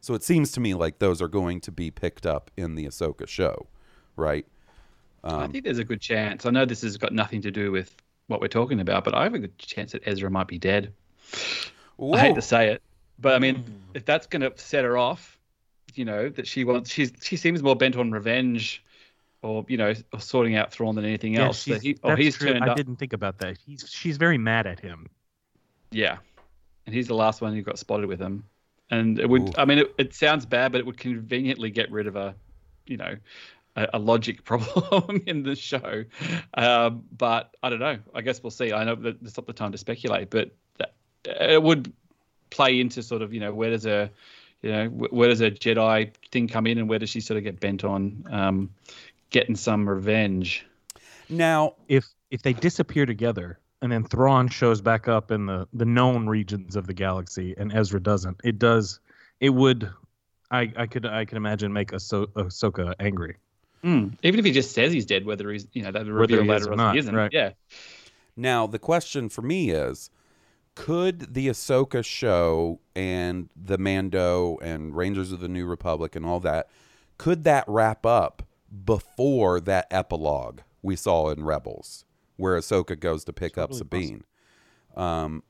So 0.00 0.14
it 0.14 0.22
seems 0.22 0.52
to 0.52 0.60
me 0.60 0.74
like 0.74 0.98
those 0.98 1.20
are 1.22 1.28
going 1.28 1.60
to 1.62 1.72
be 1.72 1.90
picked 1.90 2.26
up 2.26 2.50
in 2.56 2.74
the 2.74 2.86
Ahsoka 2.86 3.28
show, 3.28 3.66
right? 4.16 4.46
I 5.22 5.44
um, 5.44 5.52
think 5.52 5.64
there's 5.64 5.78
a 5.78 5.84
good 5.84 6.00
chance 6.00 6.44
I 6.44 6.50
know 6.50 6.64
this 6.64 6.82
has 6.82 6.96
got 6.96 7.12
nothing 7.12 7.42
to 7.42 7.50
do 7.50 7.72
with 7.72 7.94
what 8.26 8.40
we're 8.40 8.48
talking 8.48 8.80
about 8.80 9.04
but 9.04 9.14
I 9.14 9.22
have 9.24 9.34
a 9.34 9.38
good 9.38 9.58
chance 9.58 9.92
that 9.92 10.02
Ezra 10.06 10.30
might 10.30 10.48
be 10.48 10.58
dead 10.58 10.92
I 12.00 12.18
hate 12.18 12.34
to 12.34 12.42
say 12.42 12.70
it, 12.70 12.82
but 13.18 13.34
I 13.34 13.38
mean, 13.38 13.56
hmm. 13.56 13.72
if 13.94 14.04
that's 14.04 14.26
going 14.26 14.42
to 14.42 14.52
set 14.56 14.84
her 14.84 14.98
off, 14.98 15.38
you 15.94 16.04
know, 16.04 16.28
that 16.30 16.46
she 16.46 16.64
wants, 16.64 16.90
she's 16.90 17.12
she 17.22 17.36
seems 17.36 17.62
more 17.62 17.76
bent 17.76 17.96
on 17.96 18.10
revenge, 18.10 18.82
or 19.42 19.64
you 19.68 19.76
know, 19.76 19.94
or 20.12 20.20
sorting 20.20 20.56
out 20.56 20.72
Thrawn 20.72 20.94
than 20.96 21.04
anything 21.04 21.34
Yeah, 21.34 21.46
else. 21.46 21.62
she's, 21.62 21.74
that 21.74 21.82
he, 21.82 21.96
or 22.02 22.12
that's 22.12 22.22
he's 22.22 22.36
true. 22.36 22.52
turned 22.52 22.64
I 22.64 22.68
up, 22.68 22.76
didn't 22.76 22.96
think 22.96 23.12
about 23.12 23.38
that. 23.38 23.58
He's 23.64 23.88
she's 23.88 24.16
very 24.16 24.38
mad 24.38 24.66
at 24.66 24.80
him. 24.80 25.08
yeah, 25.90 26.18
and 26.86 26.94
he's 26.94 27.06
the 27.06 27.14
last 27.14 27.40
one 27.40 27.54
who 27.54 27.62
got 27.62 27.78
spotted 27.78 28.06
with 28.06 28.20
him, 28.20 28.44
and 28.90 29.18
it 29.18 29.28
would, 29.28 29.42
Ooh. 29.42 29.52
I 29.56 29.64
mean, 29.64 29.78
it, 29.78 29.94
it 29.98 30.14
sounds 30.14 30.44
bad, 30.44 30.72
but 30.72 30.78
it 30.78 30.86
would 30.86 30.98
conveniently 30.98 31.70
get 31.70 31.90
rid 31.92 32.06
of 32.06 32.16
a, 32.16 32.34
you 32.86 32.96
know. 32.96 33.16
A, 33.76 33.88
a 33.94 33.98
logic 33.98 34.44
problem 34.50 35.22
in 35.26 35.42
the 35.42 35.56
show, 35.56 36.04
um, 36.54 37.04
but 37.16 37.56
I 37.62 37.70
don't 37.70 37.80
know. 37.80 37.98
I 38.14 38.20
guess 38.20 38.42
we'll 38.42 38.50
see. 38.50 38.72
I 38.72 38.84
know 38.84 38.94
that 38.94 39.16
it's 39.22 39.36
not 39.36 39.46
the 39.46 39.52
time 39.52 39.72
to 39.72 39.78
speculate, 39.78 40.30
but 40.30 40.54
that, 40.78 40.94
it 41.24 41.62
would 41.62 41.92
play 42.50 42.80
into 42.80 43.02
sort 43.02 43.20
of 43.22 43.34
you 43.34 43.40
know 43.40 43.52
where 43.52 43.70
does 43.70 43.84
a 43.84 44.10
you 44.62 44.70
know 44.70 44.86
where 44.86 45.28
does 45.28 45.40
a 45.40 45.50
Jedi 45.50 46.12
thing 46.30 46.46
come 46.46 46.66
in 46.66 46.78
and 46.78 46.88
where 46.88 46.98
does 46.98 47.10
she 47.10 47.20
sort 47.20 47.36
of 47.36 47.44
get 47.44 47.58
bent 47.58 47.82
on 47.84 48.24
um, 48.30 48.70
getting 49.30 49.56
some 49.56 49.88
revenge? 49.88 50.64
Now, 51.28 51.74
If 51.88 52.06
if 52.30 52.42
they 52.42 52.52
disappear 52.52 53.06
together 53.06 53.58
and 53.82 53.90
then 53.90 54.04
Thrawn 54.04 54.48
shows 54.48 54.80
back 54.80 55.08
up 55.08 55.30
in 55.30 55.46
the 55.46 55.66
the 55.72 55.84
known 55.84 56.26
regions 56.28 56.76
of 56.76 56.86
the 56.86 56.94
galaxy 56.94 57.54
and 57.58 57.72
Ezra 57.72 58.00
doesn't, 58.00 58.40
it 58.44 58.58
does. 58.58 59.00
It 59.40 59.50
would. 59.50 59.90
I, 60.50 60.72
I 60.76 60.86
could 60.86 61.06
I 61.06 61.24
could 61.24 61.36
imagine 61.36 61.72
make 61.72 61.90
Ahso- 61.90 62.28
Ahsoka 62.28 62.94
angry. 63.00 63.36
Hmm. 63.84 64.08
Even 64.22 64.40
if 64.40 64.46
he 64.46 64.50
just 64.50 64.72
says 64.72 64.94
he's 64.94 65.04
dead, 65.04 65.26
whether 65.26 65.50
he's 65.50 65.66
you 65.74 65.82
know 65.82 65.92
that 65.92 66.06
Whether 66.06 66.12
reveal 66.14 66.42
he 66.42 66.48
is 66.48 66.62
later 66.62 66.72
or 66.72 66.76
not, 66.76 66.94
he 66.94 67.00
isn't. 67.00 67.14
right. 67.14 67.30
Yeah, 67.30 67.50
Now, 68.34 68.66
the 68.66 68.78
question 68.78 69.28
for 69.28 69.42
me 69.42 69.70
is 69.70 70.08
could 70.74 71.34
the 71.34 71.48
Ahsoka 71.48 72.02
show 72.02 72.80
and 72.96 73.50
the 73.54 73.76
Mando 73.76 74.58
and 74.62 74.96
Rangers 74.96 75.32
of 75.32 75.40
the 75.40 75.48
New 75.48 75.66
Republic 75.66 76.16
and 76.16 76.24
all 76.24 76.40
that, 76.40 76.68
could 77.18 77.44
that 77.44 77.64
wrap 77.68 78.06
up 78.06 78.42
before 78.84 79.60
that 79.60 79.86
epilogue 79.90 80.60
we 80.82 80.96
saw 80.96 81.28
in 81.28 81.44
Rebels, 81.44 82.06
where 82.36 82.58
Ahsoka 82.58 82.98
goes 82.98 83.22
to 83.24 83.34
pick 83.34 83.58
up 83.58 83.70
Totally 83.70 83.78
Sabine? 83.78 84.24
Um, 84.96 85.42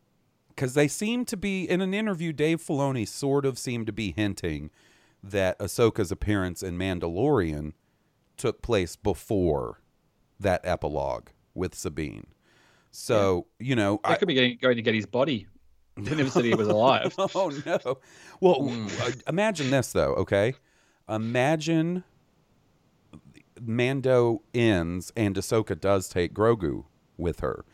because 0.49 0.75
they 0.75 0.89
seem 0.89 1.25
to 1.27 1.37
be 1.37 1.69
in 1.69 1.81
an 1.81 1.95
interview, 1.95 2.33
Dave 2.33 2.61
Filoni 2.61 3.07
sort 3.07 3.47
of 3.47 3.59
seemed 3.59 3.87
to 3.87 3.93
be 3.93 4.13
hinting 4.13 4.71
that 5.23 5.59
Ahsoka's 5.59 6.13
appearance 6.13 6.63
in 6.63 6.77
Mandalorian 6.77 7.73
took 8.37 8.63
place 8.63 8.97
before 8.97 9.81
that 10.41 10.61
epilogue 10.65 11.29
with 11.55 11.75
Sabine. 11.75 12.27
So, 12.91 13.47
you 13.59 13.75
know, 13.75 14.01
I 14.05 14.15
could 14.17 14.29
be 14.29 14.35
getting, 14.35 14.57
going 14.61 14.77
to 14.77 14.83
get 14.83 14.95
his 14.95 15.07
body. 15.07 15.49
They 15.97 16.15
never 16.15 16.31
said 16.31 16.45
he 16.45 16.55
was 16.55 16.69
alive. 16.69 17.15
oh 17.19 17.53
no. 17.65 17.99
Well, 18.41 18.69
uh, 19.01 19.13
imagine 19.29 19.71
this 19.71 19.93
though, 19.93 20.15
okay? 20.15 20.55
Imagine 21.09 22.05
Mando 23.61 24.43
ends 24.53 25.13
and 25.17 25.35
Ahsoka 25.37 25.79
does 25.79 26.09
take 26.09 26.35
Grogu 26.35 26.85
with 27.17 27.41
her. 27.41 27.65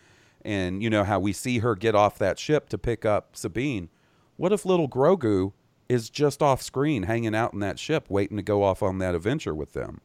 And 0.42 0.82
you 0.82 0.90
know 0.90 1.04
how 1.04 1.18
we 1.18 1.32
see 1.32 1.58
her 1.58 1.74
get 1.74 1.94
off 1.94 2.18
that 2.18 2.38
ship 2.38 2.68
to 2.70 2.78
pick 2.78 3.04
up 3.04 3.36
Sabine. 3.36 3.88
What 4.36 4.52
if 4.52 4.64
little 4.64 4.88
Grogu 4.88 5.52
is 5.88 6.08
just 6.08 6.42
off 6.42 6.62
screen 6.62 7.04
hanging 7.04 7.34
out 7.34 7.52
in 7.52 7.60
that 7.60 7.78
ship 7.78 8.06
waiting 8.08 8.36
to 8.36 8.42
go 8.42 8.62
off 8.62 8.82
on 8.82 8.98
that 8.98 9.14
adventure 9.14 9.54
with 9.54 9.74
them? 9.74 10.00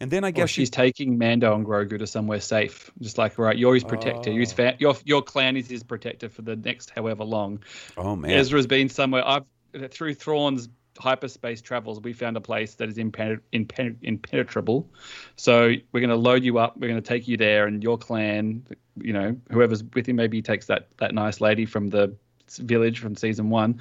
And 0.00 0.10
then 0.10 0.24
I 0.24 0.28
Or 0.28 0.32
guess 0.32 0.50
she's 0.50 0.54
she's 0.64 0.70
taking 0.70 1.18
Mando 1.18 1.54
and 1.54 1.64
Grogu 1.64 1.98
to 1.98 2.06
somewhere 2.06 2.40
safe. 2.40 2.90
Just 3.00 3.18
like, 3.18 3.38
right, 3.38 3.56
you're 3.56 3.74
his 3.74 3.84
protector. 3.84 4.30
You're 4.30 4.40
his 4.40 4.52
Oh. 4.52 4.56
fa- 4.56 4.76
your 4.78 4.94
your 5.04 5.22
clan 5.22 5.56
is 5.56 5.68
his 5.68 5.82
protector 5.82 6.28
for 6.28 6.42
the 6.42 6.56
next 6.56 6.90
however 6.90 7.24
long. 7.24 7.62
Oh 7.96 8.14
man. 8.16 8.30
Ezra's 8.32 8.66
been 8.66 8.88
somewhere. 8.88 9.26
I've 9.26 9.44
through 9.90 10.14
Thrawn's 10.14 10.68
hyperspace 10.98 11.60
travels, 11.60 12.00
we 12.00 12.12
found 12.14 12.36
a 12.36 12.40
place 12.40 12.74
that 12.76 12.88
is 12.88 12.96
impen- 12.96 13.40
impen- 13.52 13.96
impenetrable. 14.02 14.88
So 15.36 15.74
we're 15.92 16.00
going 16.00 16.08
to 16.08 16.16
load 16.16 16.42
you 16.42 16.56
up. 16.58 16.76
We're 16.78 16.88
going 16.88 17.02
to 17.02 17.06
take 17.06 17.28
you 17.28 17.36
there, 17.36 17.66
and 17.66 17.82
your 17.82 17.98
clan, 17.98 18.66
you 18.98 19.12
know, 19.12 19.36
whoever's 19.50 19.84
with 19.84 20.06
him, 20.08 20.16
maybe 20.16 20.38
he 20.38 20.42
takes 20.42 20.66
that 20.66 20.88
that 20.98 21.14
nice 21.14 21.40
lady 21.40 21.66
from 21.66 21.88
the 21.88 22.14
village 22.58 23.00
from 23.00 23.16
season 23.16 23.50
one. 23.50 23.80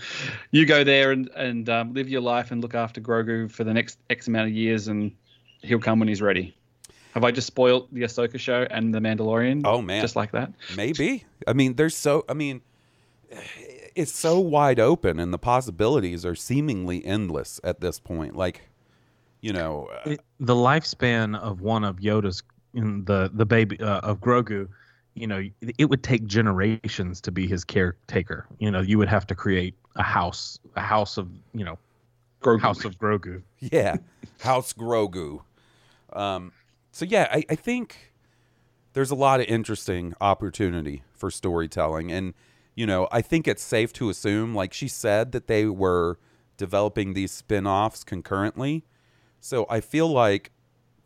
You 0.51 0.66
go 0.66 0.84
there 0.84 1.11
and 1.11 1.30
and 1.36 1.70
um, 1.70 1.93
live 1.93 2.09
your 2.09 2.22
life 2.22 2.51
and 2.51 2.61
look 2.61 2.76
after 2.76 2.99
Grogu 2.99 3.49
for 3.49 3.63
the 3.63 3.74
next 3.74 3.99
X 4.09 4.28
amount 4.28 4.47
of 4.49 4.53
years, 4.53 4.88
and 4.88 5.13
he'll 5.66 5.80
come 5.80 5.99
when 5.99 6.07
he's 6.07 6.22
ready. 6.22 6.55
Have 7.13 7.24
I 7.24 7.32
just 7.32 7.47
spoiled 7.47 7.88
the 7.91 8.01
Ahsoka 8.01 8.38
show 8.39 8.68
and 8.70 8.93
the 8.93 8.99
Mandalorian? 8.99 9.61
Oh, 9.66 9.82
man. 9.82 10.01
just 10.01 10.16
like 10.16 10.32
that. 10.34 10.51
Maybe. 10.76 11.24
I 11.47 11.53
mean, 11.53 11.76
there's 11.76 11.95
so. 11.95 12.26
I 12.28 12.34
mean, 12.34 12.61
it's 13.95 14.11
so 14.11 14.39
wide 14.39 14.80
open, 14.80 15.20
and 15.20 15.34
the 15.34 15.38
possibilities 15.38 16.26
are 16.26 16.36
seemingly 16.36 17.05
endless 17.05 17.59
at 17.63 17.80
this 17.80 17.99
point. 17.99 18.36
Like, 18.36 18.68
you 19.41 19.53
know, 19.53 19.89
uh, 20.05 20.11
It- 20.11 20.22
the 20.39 20.55
lifespan 20.55 21.38
of 21.39 21.61
one 21.61 21.84
of 21.84 21.97
Yoda's 21.97 22.43
in 22.74 23.05
the 23.05 23.32
the 23.34 23.45
baby 23.45 23.80
uh, 23.80 23.99
of 24.01 24.20
Grogu, 24.20 24.68
you 25.13 25.28
know, 25.28 25.41
it 25.78 25.86
would 25.89 26.03
take 26.03 26.26
generations 26.26 27.22
to 27.22 27.32
be 27.32 27.47
his 27.47 27.63
caretaker. 27.63 28.45
You 28.59 28.70
know, 28.72 28.82
you 28.82 28.97
would 28.97 29.07
have 29.07 29.26
to 29.28 29.36
create 29.36 29.74
a 29.95 30.03
house, 30.03 30.59
a 30.76 30.82
house 30.82 31.18
of 31.18 31.30
you 31.53 31.63
know, 31.63 31.78
Grogu. 32.41 32.59
house 32.59 32.84
of 32.84 32.97
Grogu. 32.99 33.41
yeah, 33.59 33.95
House 34.41 34.74
Grogu. 34.74 35.39
Um, 36.16 36.51
so 36.91 37.05
yeah, 37.05 37.28
I, 37.32 37.43
I 37.49 37.55
think 37.55 38.13
there's 38.93 39.11
a 39.11 39.16
lot 39.16 39.39
of 39.41 39.47
interesting 39.47 40.13
opportunity 40.22 41.03
for 41.13 41.30
storytelling, 41.30 42.11
and 42.11 42.34
you 42.74 42.86
know, 42.86 43.07
I 43.11 43.22
think 43.22 43.47
it's 43.47 43.63
safe 43.63 43.93
to 43.93 44.09
assume, 44.09 44.53
like 44.55 44.74
she 44.74 44.88
said, 44.88 45.32
that 45.32 45.47
they 45.47 45.66
were 45.66 46.18
developing 46.57 47.13
these 47.13 47.32
spin-offs 47.32 48.03
concurrently. 48.03 48.86
So 49.39 49.66
I 49.70 49.80
feel 49.82 50.07
like 50.09 50.51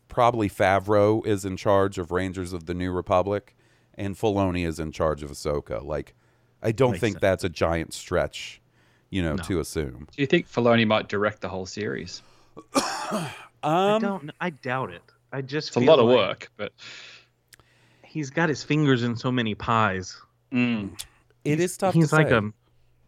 probably 0.08 0.48
Favreau 0.48 1.24
is 1.26 1.44
in 1.44 1.56
charge 1.56 1.98
of 1.98 2.10
Rangers 2.10 2.52
of 2.52 2.66
the 2.66 2.74
New 2.74 2.90
Republic, 2.92 3.56
and 3.94 4.16
Filoni 4.16 4.66
is 4.66 4.80
in 4.80 4.90
charge 4.92 5.22
of 5.22 5.30
Ahsoka. 5.30 5.84
Like, 5.84 6.14
I 6.62 6.72
don't 6.72 6.92
Makes 6.92 7.00
think 7.00 7.14
sense. 7.14 7.20
that's 7.20 7.44
a 7.44 7.48
giant 7.48 7.94
stretch, 7.94 8.60
you 9.10 9.22
know, 9.22 9.34
No. 9.36 9.42
to 9.44 9.60
assume. 9.60 10.08
Do 10.16 10.22
you 10.22 10.26
think 10.26 10.48
Filoni 10.50 10.86
might 10.86 11.08
direct 11.08 11.40
the 11.40 11.48
whole 11.48 11.66
series? 11.66 12.22
I 13.62 13.92
Um, 13.94 14.02
don't. 14.02 14.30
I 14.40 14.50
doubt 14.50 14.90
it. 14.92 15.02
I 15.32 15.42
just. 15.42 15.68
It's 15.68 15.76
a 15.76 15.80
feel 15.80 15.88
lot 15.88 15.98
of 15.98 16.06
like 16.06 16.16
work, 16.16 16.50
but 16.56 16.72
He's 18.04 18.30
got 18.30 18.48
his 18.48 18.64
fingers 18.64 19.02
in 19.04 19.16
so 19.16 19.30
many 19.30 19.54
pies. 19.54 20.20
mm, 20.52 20.90
it 21.44 21.60
is 21.60 21.76
tough. 21.76 21.94
he's 21.94 22.10
to 22.10 22.16
like 22.16 22.28
say. 22.30 22.36
a. 22.36 22.42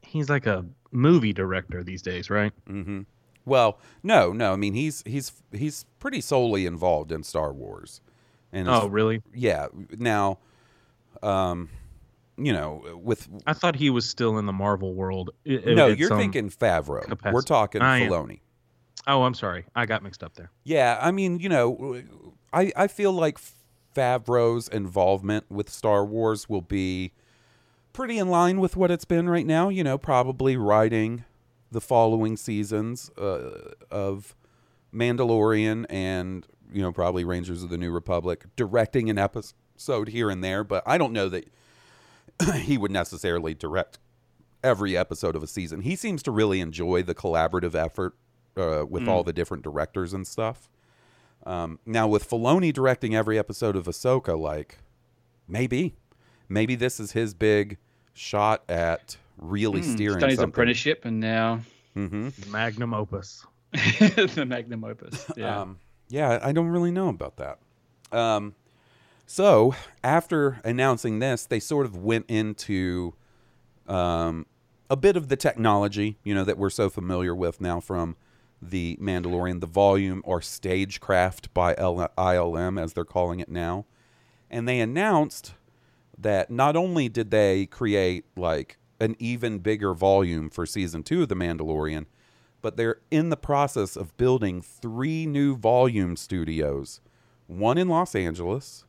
He's 0.03 0.29
like 0.29 0.47
a 0.47 0.65
movie 0.91 1.33
director 1.33 1.83
these 1.83 2.03
days, 2.03 2.29
right? 2.31 2.53
hmm 2.67 3.01
Well, 3.45 3.79
no, 4.03 4.33
no. 4.33 4.53
I 4.53 4.57
mean, 4.57 4.75
he's 4.75 5.03
he's 5.07 5.33
he's 5.53 5.85
pretty 5.99 6.21
solely 6.21 6.67
involved 6.67 7.11
in 7.13 7.23
Star 7.25 7.53
Wars, 7.53 8.01
and 8.53 8.69
Oh, 8.69 8.87
really? 8.89 9.23
yeah. 9.35 9.67
Now, 9.99 10.39
um, 11.23 11.71
you 12.37 12.53
know, 12.53 12.85
with 13.03 13.29
I 13.47 13.55
thought 13.55 13.75
he 13.75 13.91
was 13.91 14.09
still 14.09 14.39
in 14.39 14.47
the 14.47 14.53
Marvel 14.53 14.95
world. 14.95 15.31
i- 15.47 15.63
i- 15.67 15.75
no, 15.75 15.91
at 15.91 15.99
you're 15.99 16.09
some- 16.09 16.19
thinking 16.19 16.51
Favreau. 16.51 17.03
capacity. 17.03 17.35
We're 17.35 17.43
talking 17.43 17.83
I 17.83 18.01
am. 18.01 18.11
Oh, 19.07 19.23
I'm 19.25 19.35
sorry. 19.35 19.65
I 19.75 19.87
got 19.87 20.03
mixed 20.03 20.23
up 20.23 20.35
there. 20.35 20.51
Yeah, 20.65 20.99
I 21.01 21.11
mean, 21.11 21.41
you 21.41 21.49
know, 21.49 22.03
I 22.53 22.73
I 22.77 22.87
feel 22.87 23.13
like 23.13 23.39
Favreau's 23.95 24.69
involvement 24.69 25.51
with 25.51 25.69
Star 25.69 26.05
Wars 26.05 26.49
will 26.49 26.63
be 26.63 27.13
pretty 27.93 28.19
in 28.19 28.29
line 28.29 28.61
with 28.61 28.77
what 28.77 28.91
it's 28.91 29.05
been 29.05 29.29
right 29.29 29.47
now. 29.47 29.69
You 29.69 29.85
know, 29.85 29.99
probably 29.99 30.57
writing 30.57 31.25
the 31.71 31.81
following 31.81 32.37
seasons 32.37 33.11
uh, 33.19 33.73
of 33.91 34.37
Mandalorian 34.95 35.87
and 35.89 36.47
you 36.73 36.83
know 36.83 36.93
probably 36.93 37.25
Rangers 37.25 37.63
of 37.63 37.71
the 37.71 37.79
New 37.79 37.91
Republic, 37.91 38.45
directing 38.57 39.11
an 39.11 39.19
episode 39.19 40.09
here 40.09 40.31
and 40.31 40.45
there. 40.45 40.63
But 40.63 40.83
I 40.87 40.97
don't 40.97 41.13
know 41.13 41.29
that 41.29 41.49
he 42.55 42.79
would 42.79 42.93
necessarily 42.93 43.55
direct 43.55 43.99
every 44.63 44.97
episode 44.97 45.35
of 45.35 45.43
a 45.43 45.49
season. 45.49 45.81
He 45.81 45.97
seems 45.97 46.23
to 46.23 46.31
really 46.31 46.61
enjoy 46.61 47.03
the 47.03 47.17
collaborative 47.17 47.75
effort 47.75 48.15
uh, 48.57 48.85
with 48.89 49.09
all 49.09 49.23
the 49.23 49.33
different 49.33 49.63
directors 49.63 50.13
and 50.13 50.27
stuff. 50.27 50.69
Um, 51.45 51.79
now 51.85 52.07
with 52.07 52.29
Filoni 52.29 52.73
directing 52.73 53.15
every 53.15 53.39
episode 53.39 53.75
of 53.77 53.87
Ahsoka, 53.87 54.39
like 54.39 54.79
maybe, 55.49 55.95
maybe 56.49 56.75
this 56.75 57.01
is 57.01 57.13
his 57.13 57.35
big 57.35 57.79
shot 58.13 58.63
at 58.69 59.17
really 59.39 59.81
mm, 59.81 59.85
steering 59.85 60.21
done 60.21 60.29
his 60.31 60.39
something. 60.39 60.51
apprenticeship, 60.51 61.05
and 61.05 61.19
now 61.21 61.61
hmm 61.95 62.29
Magnum 62.51 62.95
opus. 62.95 63.45
the 63.73 64.45
magnum 64.47 64.85
opus. 64.85 65.27
Yeah. 65.37 65.63
Um, 65.63 65.79
yeah, 66.09 66.39
I 66.43 66.53
don't 66.53 66.69
really 66.69 66.91
know 66.91 67.09
about 67.09 67.37
that. 67.39 67.59
Um, 68.17 68.55
so 69.27 69.75
after 70.05 70.61
announcing 70.63 71.19
this, 71.21 71.47
they 71.47 71.59
sort 71.59 71.87
of 71.87 71.97
went 71.97 72.27
into 72.29 73.15
um, 73.89 74.45
a 74.91 74.97
bit 74.97 75.17
of 75.17 75.29
the 75.29 75.37
technology, 75.37 76.19
you 76.23 76.35
know, 76.35 76.45
that 76.45 76.59
we're 76.59 76.69
so 76.71 76.91
familiar 76.91 77.35
with 77.35 77.61
now 77.63 77.81
from 77.81 78.17
the 78.63 78.97
Mandalorian, 79.01 79.61
the 79.61 79.67
volume 79.67 80.23
or 80.25 80.41
stagecraft 80.41 81.53
by 81.53 81.75
L- 81.77 82.11
ILM, 82.17 82.81
as 82.81 82.93
they're 82.93 83.05
calling 83.05 83.41
it 83.41 83.49
now. 83.49 83.85
And 84.49 84.69
they 84.69 84.79
announced 84.81 85.55
that 86.17 86.51
not 86.51 86.77
only 86.77 87.09
did 87.09 87.31
they 87.31 87.67
create 87.67 88.25
like 88.37 88.79
an 89.01 89.17
even 89.19 89.59
bigger 89.59 89.93
volume 89.95 90.49
for 90.49 90.65
season 90.65 91.03
two 91.03 91.23
of 91.23 91.29
The 91.29 91.35
Mandalorian, 91.35 92.07
but 92.61 92.77
they're 92.77 93.01
in 93.11 93.31
the 93.31 93.37
process 93.37 93.97
of 93.97 94.17
building 94.17 94.63
three 94.63 95.27
new 95.27 95.57
volume 95.57 96.17
studios 96.17 97.01
one 97.49 97.77
in 97.77 97.89
Los 97.89 98.15
Angeles, 98.15 98.85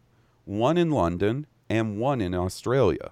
one 0.45 0.77
in 0.77 0.91
London, 0.91 1.47
and 1.69 1.97
one 1.97 2.21
in 2.21 2.33
Australia. 2.33 3.11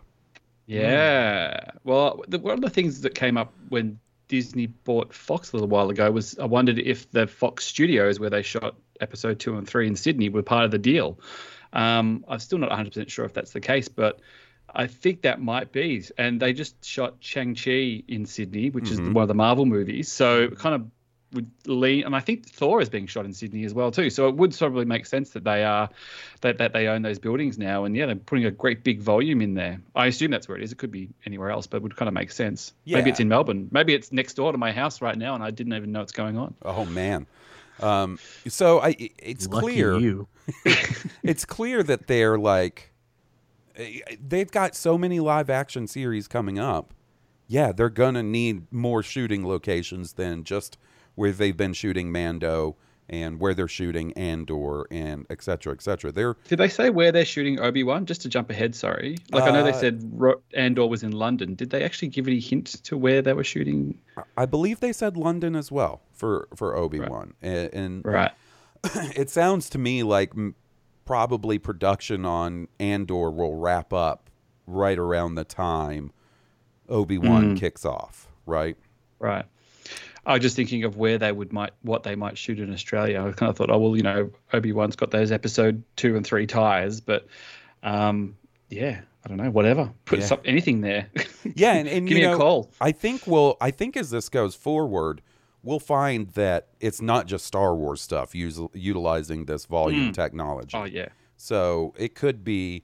Yeah. 0.65 1.59
Well, 1.83 2.23
the, 2.27 2.39
one 2.39 2.53
of 2.53 2.61
the 2.61 2.69
things 2.69 3.01
that 3.01 3.15
came 3.15 3.35
up 3.35 3.53
when 3.67 3.99
Disney 4.31 4.67
bought 4.67 5.13
Fox 5.13 5.51
a 5.51 5.57
little 5.57 5.67
while 5.67 5.89
ago 5.89 6.09
was 6.09 6.39
I 6.39 6.45
wondered 6.45 6.79
if 6.79 7.11
the 7.11 7.27
Fox 7.27 7.65
studios 7.65 8.17
where 8.17 8.29
they 8.29 8.43
shot 8.43 8.75
episode 9.01 9.41
two 9.41 9.57
and 9.57 9.67
three 9.67 9.87
in 9.87 9.97
Sydney 9.97 10.29
were 10.29 10.41
part 10.41 10.63
of 10.63 10.71
the 10.71 10.77
deal. 10.77 11.19
Um, 11.73 12.23
I'm 12.29 12.39
still 12.39 12.57
not 12.57 12.69
100% 12.69 13.09
sure 13.09 13.25
if 13.25 13.33
that's 13.33 13.51
the 13.51 13.59
case, 13.59 13.89
but 13.89 14.21
I 14.73 14.87
think 14.87 15.23
that 15.23 15.41
might 15.41 15.73
be. 15.73 16.05
And 16.17 16.41
they 16.41 16.53
just 16.53 16.81
shot 16.85 17.15
Shang-Chi 17.19 18.03
in 18.07 18.25
Sydney, 18.25 18.69
which 18.69 18.89
is 18.89 19.01
one 19.01 19.21
of 19.21 19.27
the 19.27 19.33
Marvel 19.33 19.65
movies. 19.65 20.09
So 20.09 20.47
kind 20.47 20.75
of 20.75 20.87
would 21.33 21.49
lean, 21.65 22.05
and 22.05 22.15
I 22.15 22.19
think 22.19 22.47
Thor 22.47 22.81
is 22.81 22.89
being 22.89 23.07
shot 23.07 23.25
in 23.25 23.33
Sydney 23.33 23.63
as 23.63 23.73
well 23.73 23.91
too. 23.91 24.09
So 24.09 24.27
it 24.27 24.35
would 24.35 24.57
probably 24.57 24.85
make 24.85 25.05
sense 25.05 25.31
that 25.31 25.43
they 25.43 25.63
are 25.63 25.89
that, 26.41 26.57
that 26.57 26.73
they 26.73 26.87
own 26.87 27.01
those 27.01 27.19
buildings 27.19 27.57
now, 27.57 27.85
and 27.85 27.95
yeah, 27.95 28.05
they're 28.05 28.15
putting 28.15 28.45
a 28.45 28.51
great 28.51 28.83
big 28.83 29.01
volume 29.01 29.41
in 29.41 29.53
there. 29.53 29.81
I 29.95 30.07
assume 30.07 30.31
that's 30.31 30.47
where 30.47 30.57
it 30.57 30.63
is. 30.63 30.71
It 30.71 30.77
could 30.77 30.91
be 30.91 31.09
anywhere 31.25 31.51
else, 31.51 31.67
but 31.67 31.77
it 31.77 31.83
would 31.83 31.95
kind 31.95 32.07
of 32.07 32.13
make 32.13 32.31
sense. 32.31 32.73
Yeah. 32.83 32.97
Maybe 32.97 33.11
it's 33.11 33.19
in 33.19 33.27
Melbourne. 33.27 33.69
Maybe 33.71 33.93
it's 33.93 34.11
next 34.11 34.33
door 34.33 34.51
to 34.51 34.57
my 34.57 34.71
house 34.71 35.01
right 35.01 35.17
now, 35.17 35.35
and 35.35 35.43
I 35.43 35.51
didn't 35.51 35.73
even 35.73 35.91
know 35.91 35.99
what's 35.99 36.11
going 36.11 36.37
on. 36.37 36.53
Oh 36.63 36.85
man. 36.85 37.27
Um, 37.79 38.19
so 38.47 38.79
I, 38.79 38.95
it's 39.17 39.47
Lucky 39.47 39.61
clear 39.61 39.97
you. 39.97 40.27
it's 41.23 41.45
clear 41.45 41.83
that 41.83 42.07
they're 42.07 42.37
like 42.37 42.91
eh, 43.75 43.99
they've 44.25 44.51
got 44.51 44.75
so 44.75 44.97
many 44.97 45.19
live 45.19 45.49
action 45.49 45.87
series 45.87 46.27
coming 46.27 46.59
up. 46.59 46.93
Yeah, 47.47 47.71
they're 47.71 47.89
gonna 47.89 48.23
need 48.23 48.71
more 48.71 49.03
shooting 49.03 49.45
locations 49.45 50.13
than 50.13 50.43
just 50.43 50.77
where 51.21 51.31
they've 51.31 51.55
been 51.55 51.73
shooting 51.73 52.11
Mando 52.11 52.75
and 53.07 53.39
where 53.39 53.53
they're 53.53 53.67
shooting 53.67 54.11
Andor 54.13 54.85
and 54.89 55.25
et 55.29 55.43
cetera, 55.43 55.71
et 55.73 55.81
cetera. 55.83 56.11
They're 56.11 56.35
Did 56.47 56.57
they 56.59 56.67
say 56.69 56.89
where 56.89 57.11
they're 57.11 57.25
shooting 57.25 57.59
Obi 57.59 57.83
Wan? 57.83 58.05
Just 58.07 58.21
to 58.23 58.29
jump 58.29 58.49
ahead, 58.49 58.73
sorry. 58.73 59.17
Like 59.31 59.43
I 59.43 59.51
know 59.51 59.63
they 59.63 59.69
Uh, 59.71 59.79
said 59.85 60.01
Ro- 60.13 60.41
Andor 60.55 60.87
was 60.87 61.03
in 61.03 61.11
London. 61.11 61.53
Did 61.53 61.69
they 61.69 61.83
actually 61.83 62.07
give 62.07 62.27
any 62.27 62.39
hint 62.39 62.67
to 62.85 62.97
where 62.97 63.21
they 63.21 63.33
were 63.33 63.43
shooting? 63.43 63.99
I 64.35 64.45
believe 64.47 64.79
they 64.79 64.93
said 64.93 65.15
London 65.17 65.55
as 65.55 65.71
well 65.71 66.01
for 66.13 66.47
for 66.55 66.75
Obi 66.75 66.99
Wan, 67.01 67.33
and, 67.41 67.69
and 67.73 68.05
Right. 68.05 68.31
it 69.15 69.29
sounds 69.29 69.69
to 69.71 69.77
me 69.77 70.01
like 70.03 70.33
probably 71.05 71.59
production 71.59 72.25
on 72.25 72.67
Andor 72.79 73.29
will 73.29 73.55
wrap 73.55 73.93
up 73.93 74.29
right 74.65 74.97
around 74.97 75.35
the 75.35 75.43
time 75.43 76.11
Obi 76.89 77.17
Wan 77.17 77.43
Mm. 77.55 77.59
kicks 77.59 77.85
off, 77.85 78.27
right? 78.45 78.77
Right. 79.19 79.45
I 80.25 80.33
was 80.33 80.41
just 80.41 80.55
thinking 80.55 80.83
of 80.83 80.97
where 80.97 81.17
they 81.17 81.31
would 81.31 81.51
might 81.51 81.71
what 81.81 82.03
they 82.03 82.15
might 82.15 82.37
shoot 82.37 82.59
in 82.59 82.71
Australia. 82.73 83.19
I 83.21 83.31
kind 83.31 83.49
of 83.49 83.57
thought, 83.57 83.69
oh 83.71 83.77
well, 83.79 83.95
you 83.97 84.03
know, 84.03 84.29
Obi 84.53 84.71
Wan's 84.71 84.95
got 84.95 85.11
those 85.11 85.31
episode 85.31 85.83
two 85.95 86.15
and 86.15 86.25
three 86.25 86.45
ties, 86.47 86.99
but 87.01 87.27
um, 87.83 88.35
yeah, 88.69 89.01
I 89.25 89.27
don't 89.27 89.37
know, 89.37 89.49
whatever. 89.49 89.91
Put 90.05 90.19
Yeah. 90.19 90.25
some, 90.25 90.39
anything 90.45 90.81
there. 90.81 91.07
Yeah, 91.55 91.73
and, 91.73 91.87
and 91.87 92.07
Give 92.07 92.19
you 92.19 92.27
me 92.27 92.33
a 92.33 92.37
call. 92.37 92.69
I 92.79 92.91
think 92.91 93.25
we'll. 93.25 93.57
I 93.59 93.71
think 93.71 93.97
as 93.97 94.11
this 94.11 94.29
goes 94.29 94.53
forward, 94.53 95.23
we'll 95.63 95.79
find 95.79 96.27
that 96.33 96.67
it's 96.79 97.01
not 97.01 97.25
just 97.25 97.47
Star 97.47 97.75
Wars 97.75 97.99
stuff 97.99 98.35
us, 98.35 98.59
utilizing 98.75 99.45
this 99.45 99.65
volume 99.65 100.11
technology. 100.13 100.77
oh 100.77 100.83
yeah, 100.83 101.07
So 101.37 101.95
it 101.97 102.13
could 102.13 102.43
be, 102.43 102.83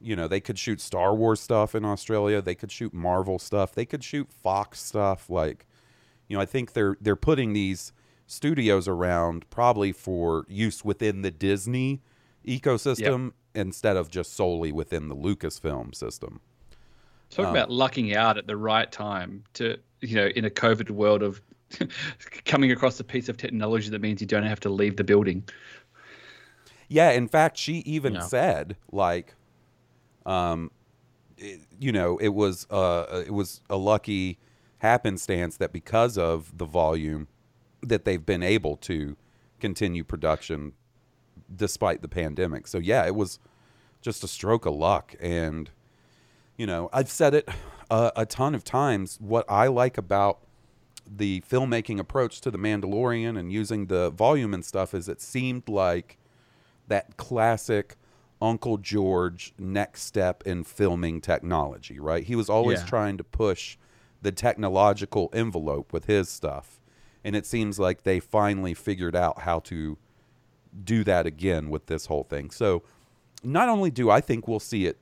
you 0.00 0.16
know, 0.16 0.26
they 0.26 0.40
could 0.40 0.58
shoot 0.58 0.80
Star 0.80 1.14
Wars 1.14 1.38
stuff 1.40 1.74
in 1.74 1.84
Australia. 1.84 2.40
They 2.40 2.54
could 2.54 2.72
shoot 2.72 2.94
Marvel 2.94 3.38
stuff. 3.38 3.74
They 3.74 3.84
could 3.84 4.02
shoot 4.02 4.32
Fox 4.32 4.80
stuff. 4.80 5.28
Like, 5.28 5.66
you 6.28 6.36
know, 6.36 6.40
I 6.42 6.46
think 6.46 6.72
they're 6.72 6.96
they're 7.00 7.16
putting 7.16 7.52
these 7.52 7.92
studios 8.26 8.86
around 8.86 9.48
probably 9.50 9.92
for 9.92 10.44
use 10.48 10.84
within 10.84 11.22
the 11.22 11.30
Disney 11.30 12.02
ecosystem 12.46 13.32
instead 13.54 13.96
of 13.96 14.10
just 14.10 14.34
solely 14.34 14.70
within 14.72 15.08
the 15.08 15.16
Lucasfilm 15.16 15.94
system. 15.94 16.40
talk 17.30 17.46
Um, 17.46 17.50
about 17.50 17.70
lucking 17.70 18.14
out 18.14 18.38
at 18.38 18.46
the 18.46 18.56
right 18.56 18.90
time 18.90 19.44
to 19.54 19.78
you 20.00 20.14
know 20.16 20.26
in 20.28 20.44
a 20.44 20.50
COVID 20.50 20.90
world 20.90 21.22
of 21.22 21.40
coming 22.44 22.72
across 22.72 22.98
a 23.00 23.04
piece 23.04 23.28
of 23.28 23.36
technology 23.36 23.90
that 23.90 24.00
means 24.00 24.20
you 24.20 24.26
don't 24.26 24.44
have 24.44 24.60
to 24.60 24.68
leave 24.70 24.96
the 24.96 25.04
building. 25.04 25.44
Yeah, 26.88 27.10
in 27.10 27.28
fact, 27.28 27.56
she 27.58 27.78
even 27.78 28.14
Yeah. 28.14 28.20
said 28.20 28.76
like, 28.90 29.34
um, 30.26 30.70
it- 31.38 31.60
you 31.78 31.92
know, 31.92 32.18
it 32.18 32.28
was 32.30 32.66
uh, 32.70 33.22
it 33.26 33.32
was 33.32 33.60
a 33.70 33.76
lucky 33.76 34.38
happenstance 34.78 35.56
that 35.56 35.72
because 35.72 36.16
of 36.16 36.56
the 36.56 36.64
volume 36.64 37.28
that 37.82 38.04
they've 38.04 38.24
been 38.24 38.42
able 38.42 38.76
to 38.76 39.16
continue 39.60 40.04
production 40.04 40.72
despite 41.54 42.02
the 42.02 42.08
pandemic. 42.08 42.66
So 42.66 42.78
yeah, 42.78 43.06
it 43.06 43.14
was 43.14 43.38
just 44.00 44.22
a 44.24 44.28
stroke 44.28 44.66
of 44.66 44.74
luck 44.74 45.14
and 45.20 45.70
you 46.56 46.66
know, 46.66 46.88
I've 46.92 47.10
said 47.10 47.34
it 47.34 47.48
a, 47.90 48.12
a 48.16 48.26
ton 48.26 48.54
of 48.54 48.64
times 48.64 49.16
what 49.20 49.44
I 49.48 49.68
like 49.68 49.96
about 49.96 50.40
the 51.06 51.40
filmmaking 51.48 51.98
approach 51.98 52.40
to 52.42 52.50
the 52.50 52.58
Mandalorian 52.58 53.38
and 53.38 53.50
using 53.52 53.86
the 53.86 54.10
volume 54.10 54.52
and 54.52 54.64
stuff 54.64 54.92
is 54.92 55.08
it 55.08 55.20
seemed 55.20 55.68
like 55.68 56.18
that 56.88 57.16
classic 57.16 57.96
Uncle 58.42 58.76
George 58.76 59.54
next 59.58 60.02
step 60.02 60.42
in 60.46 60.64
filming 60.64 61.20
technology, 61.20 61.98
right? 61.98 62.24
He 62.24 62.36
was 62.36 62.48
always 62.50 62.80
Yeah. 62.80 62.86
trying 62.86 63.16
to 63.18 63.24
push 63.24 63.76
the 64.22 64.32
technological 64.32 65.30
envelope 65.32 65.92
with 65.92 66.06
his 66.06 66.28
stuff. 66.28 66.80
And 67.24 67.36
it 67.36 67.46
seems 67.46 67.78
like 67.78 68.02
they 68.02 68.20
finally 68.20 68.74
figured 68.74 69.16
out 69.16 69.42
how 69.42 69.60
to 69.60 69.98
do 70.84 71.04
that 71.04 71.26
again 71.26 71.70
with 71.70 71.86
this 71.86 72.06
whole 72.06 72.24
thing. 72.24 72.50
So 72.50 72.82
not 73.42 73.68
only 73.68 73.90
do 73.90 74.10
I 74.10 74.20
think 74.20 74.46
we'll 74.46 74.60
see 74.60 74.86
it, 74.86 74.98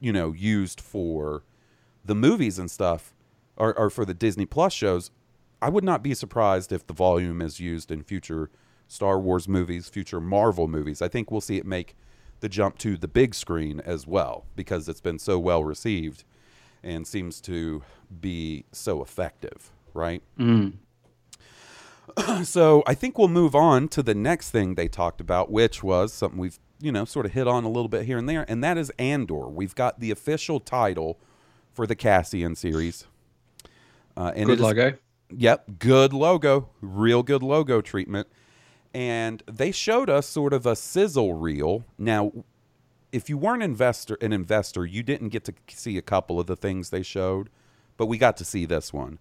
you 0.00 0.12
know, 0.12 0.32
used 0.32 0.80
for 0.80 1.44
the 2.04 2.14
movies 2.14 2.58
and 2.58 2.70
stuff, 2.70 3.14
or, 3.56 3.76
or 3.78 3.90
for 3.90 4.04
the 4.04 4.14
Disney 4.14 4.46
Plus 4.46 4.72
shows, 4.72 5.10
I 5.60 5.68
would 5.68 5.84
not 5.84 6.02
be 6.02 6.14
surprised 6.14 6.72
if 6.72 6.86
the 6.86 6.94
volume 6.94 7.42
is 7.42 7.60
used 7.60 7.90
in 7.90 8.02
future 8.02 8.50
Star 8.88 9.20
Wars 9.20 9.46
movies, 9.46 9.88
future 9.88 10.20
Marvel 10.20 10.66
movies. 10.66 11.02
I 11.02 11.08
think 11.08 11.30
we'll 11.30 11.40
see 11.40 11.58
it 11.58 11.66
make 11.66 11.94
the 12.40 12.48
jump 12.48 12.78
to 12.78 12.96
the 12.96 13.08
big 13.08 13.34
screen 13.34 13.80
as 13.80 14.06
well 14.06 14.46
because 14.56 14.88
it's 14.88 15.00
been 15.00 15.18
so 15.18 15.38
well 15.38 15.62
received 15.62 16.24
and 16.82 17.06
seems 17.06 17.40
to 17.42 17.82
be 18.20 18.64
so 18.72 19.02
effective, 19.02 19.70
right? 19.94 20.22
so 22.44 22.82
I 22.86 22.94
think 22.94 23.18
we'll 23.18 23.28
move 23.28 23.54
on 23.54 23.88
to 23.88 24.02
the 24.02 24.14
next 24.14 24.50
thing 24.50 24.74
they 24.74 24.88
talked 24.88 25.20
about, 25.20 25.50
which 25.50 25.82
was 25.82 26.12
something 26.12 26.38
we've 26.38 26.58
you 26.80 26.90
know 26.90 27.04
sort 27.04 27.26
of 27.26 27.32
hit 27.32 27.46
on 27.46 27.64
a 27.64 27.68
little 27.68 27.88
bit 27.88 28.06
here 28.06 28.18
and 28.18 28.28
there, 28.28 28.44
and 28.48 28.64
that 28.64 28.78
is 28.78 28.90
Andor. 28.98 29.48
We've 29.48 29.74
got 29.74 30.00
the 30.00 30.10
official 30.10 30.60
title 30.60 31.18
for 31.72 31.86
the 31.86 31.94
Cassian 31.94 32.56
series. 32.56 33.06
Uh, 34.16 34.32
and 34.34 34.46
Good 34.46 34.54
is- 34.58 34.60
logo. 34.60 34.92
Yep, 35.32 35.78
good 35.78 36.12
logo, 36.12 36.70
real 36.80 37.22
good 37.22 37.40
logo 37.42 37.80
treatment. 37.80 38.26
And 38.92 39.44
they 39.46 39.70
showed 39.70 40.10
us 40.10 40.26
sort 40.26 40.52
of 40.52 40.66
a 40.66 40.74
sizzle 40.74 41.34
reel. 41.34 41.84
Now, 41.96 42.32
if 43.12 43.28
you 43.28 43.36
weren't 43.36 43.62
investor 43.62 44.16
an 44.20 44.32
investor, 44.32 44.84
you 44.84 45.02
didn't 45.02 45.28
get 45.28 45.44
to 45.44 45.54
see 45.68 45.96
a 45.98 46.02
couple 46.02 46.38
of 46.38 46.46
the 46.46 46.56
things 46.56 46.90
they 46.90 47.02
showed, 47.02 47.50
but 47.96 48.06
we 48.06 48.18
got 48.18 48.36
to 48.38 48.44
see 48.44 48.64
this 48.64 48.92
one. 48.92 49.18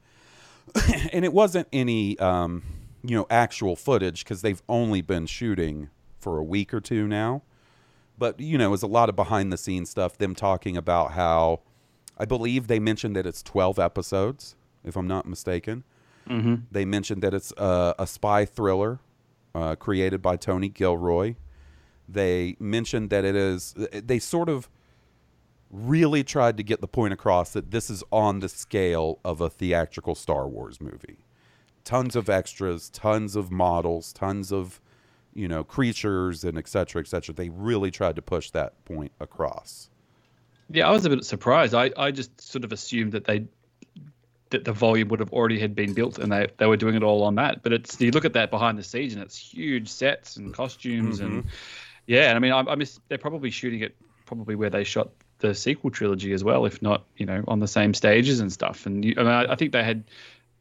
and 1.11 1.25
it 1.25 1.33
wasn't 1.33 1.67
any 1.73 2.17
um, 2.19 2.63
you 3.03 3.15
know, 3.15 3.25
actual 3.29 3.75
footage 3.75 4.23
because 4.23 4.41
they've 4.41 4.61
only 4.67 5.01
been 5.01 5.25
shooting 5.25 5.89
for 6.19 6.37
a 6.37 6.43
week 6.43 6.73
or 6.73 6.81
two 6.81 7.07
now. 7.07 7.41
But 8.17 8.39
you 8.39 8.57
know, 8.57 8.67
it 8.67 8.71
was 8.71 8.83
a 8.83 8.87
lot 8.87 9.09
of 9.09 9.15
behind 9.15 9.53
the 9.53 9.57
scenes 9.57 9.89
stuff, 9.89 10.17
them 10.17 10.35
talking 10.35 10.75
about 10.75 11.13
how 11.13 11.61
I 12.17 12.25
believe 12.25 12.67
they 12.67 12.79
mentioned 12.79 13.15
that 13.15 13.25
it's 13.25 13.41
12 13.41 13.79
episodes, 13.79 14.55
if 14.83 14.97
I'm 14.97 15.07
not 15.07 15.25
mistaken. 15.25 15.83
They 16.71 16.85
mentioned 16.85 17.23
that 17.23 17.33
it's 17.33 17.53
a, 17.57 17.95
a 17.97 18.05
spy 18.05 18.45
thriller 18.45 18.99
uh, 19.55 19.75
created 19.75 20.21
by 20.21 20.35
Tony 20.35 20.69
Gilroy. 20.69 21.35
They 22.11 22.55
mentioned 22.59 23.09
that 23.11 23.23
it 23.23 23.35
is, 23.35 23.75
they 23.91 24.19
sort 24.19 24.49
of 24.49 24.67
really 25.69 26.23
tried 26.23 26.57
to 26.57 26.63
get 26.63 26.81
the 26.81 26.87
point 26.87 27.13
across 27.13 27.53
that 27.53 27.69
this 27.69 27.89
is 27.89 28.03
on 28.11 28.39
the 28.39 28.49
scale 28.49 29.19
of 29.23 29.41
a 29.41 29.49
theatrical 29.49 30.15
Star 30.15 30.47
Wars 30.47 30.81
movie. 30.81 31.25
Tons 31.83 32.15
of 32.15 32.29
extras, 32.29 32.89
tons 32.89 33.35
of 33.35 33.51
models, 33.51 34.11
tons 34.11 34.51
of, 34.51 34.81
you 35.33 35.47
know, 35.47 35.63
creatures 35.63 36.43
and 36.43 36.57
et 36.57 36.67
cetera, 36.67 37.01
et 37.01 37.07
cetera. 37.07 37.35
They 37.35 37.49
really 37.49 37.91
tried 37.91 38.15
to 38.15 38.21
push 38.21 38.49
that 38.51 38.83
point 38.85 39.11
across. 39.19 39.89
Yeah, 40.71 40.87
I 40.87 40.91
was 40.91 41.05
a 41.05 41.09
bit 41.09 41.23
surprised. 41.23 41.73
I, 41.75 41.91
I 41.97 42.11
just 42.11 42.41
sort 42.41 42.63
of 42.63 42.71
assumed 42.71 43.11
that 43.11 43.25
they 43.25 43.45
that 44.49 44.65
the 44.65 44.73
volume 44.73 45.09
would 45.09 45.19
have 45.19 45.31
already 45.31 45.59
had 45.59 45.75
been 45.75 45.93
built 45.93 46.17
and 46.17 46.31
they, 46.31 46.47
they 46.57 46.65
were 46.65 46.77
doing 46.77 46.95
it 46.95 47.03
all 47.03 47.21
on 47.23 47.35
that. 47.35 47.61
But 47.61 47.71
it's 47.71 48.01
you 48.01 48.09
look 48.09 48.25
at 48.25 48.33
that 48.33 48.49
behind 48.49 48.79
the 48.79 48.83
scenes 48.83 49.13
and 49.13 49.21
it's 49.21 49.37
huge 49.37 49.87
sets 49.87 50.37
and 50.37 50.51
costumes 50.51 51.19
and 51.19 51.43
mm-hmm. 51.43 51.49
Yeah. 52.09 52.29
And 52.29 52.35
I 52.35 52.39
mean, 52.39 52.51
I, 52.51 52.71
I 52.71 52.75
miss 52.75 52.99
they're 53.07 53.17
probably 53.17 53.51
shooting 53.51 53.81
it 53.81 53.95
probably 54.25 54.55
where 54.55 54.69
they 54.69 54.83
shot 54.83 55.09
the 55.39 55.55
sequel 55.55 55.91
trilogy 55.91 56.33
as 56.33 56.43
well, 56.43 56.65
if 56.65 56.81
not 56.81 57.05
you 57.17 57.25
know 57.25 57.43
on 57.47 57.59
the 57.59 57.67
same 57.67 57.93
stages 57.93 58.39
and 58.39 58.51
stuff. 58.51 58.85
And 58.85 59.05
you, 59.05 59.13
I, 59.17 59.21
mean, 59.21 59.31
I, 59.31 59.53
I 59.53 59.55
think 59.55 59.71
they 59.71 59.83
had. 59.83 60.03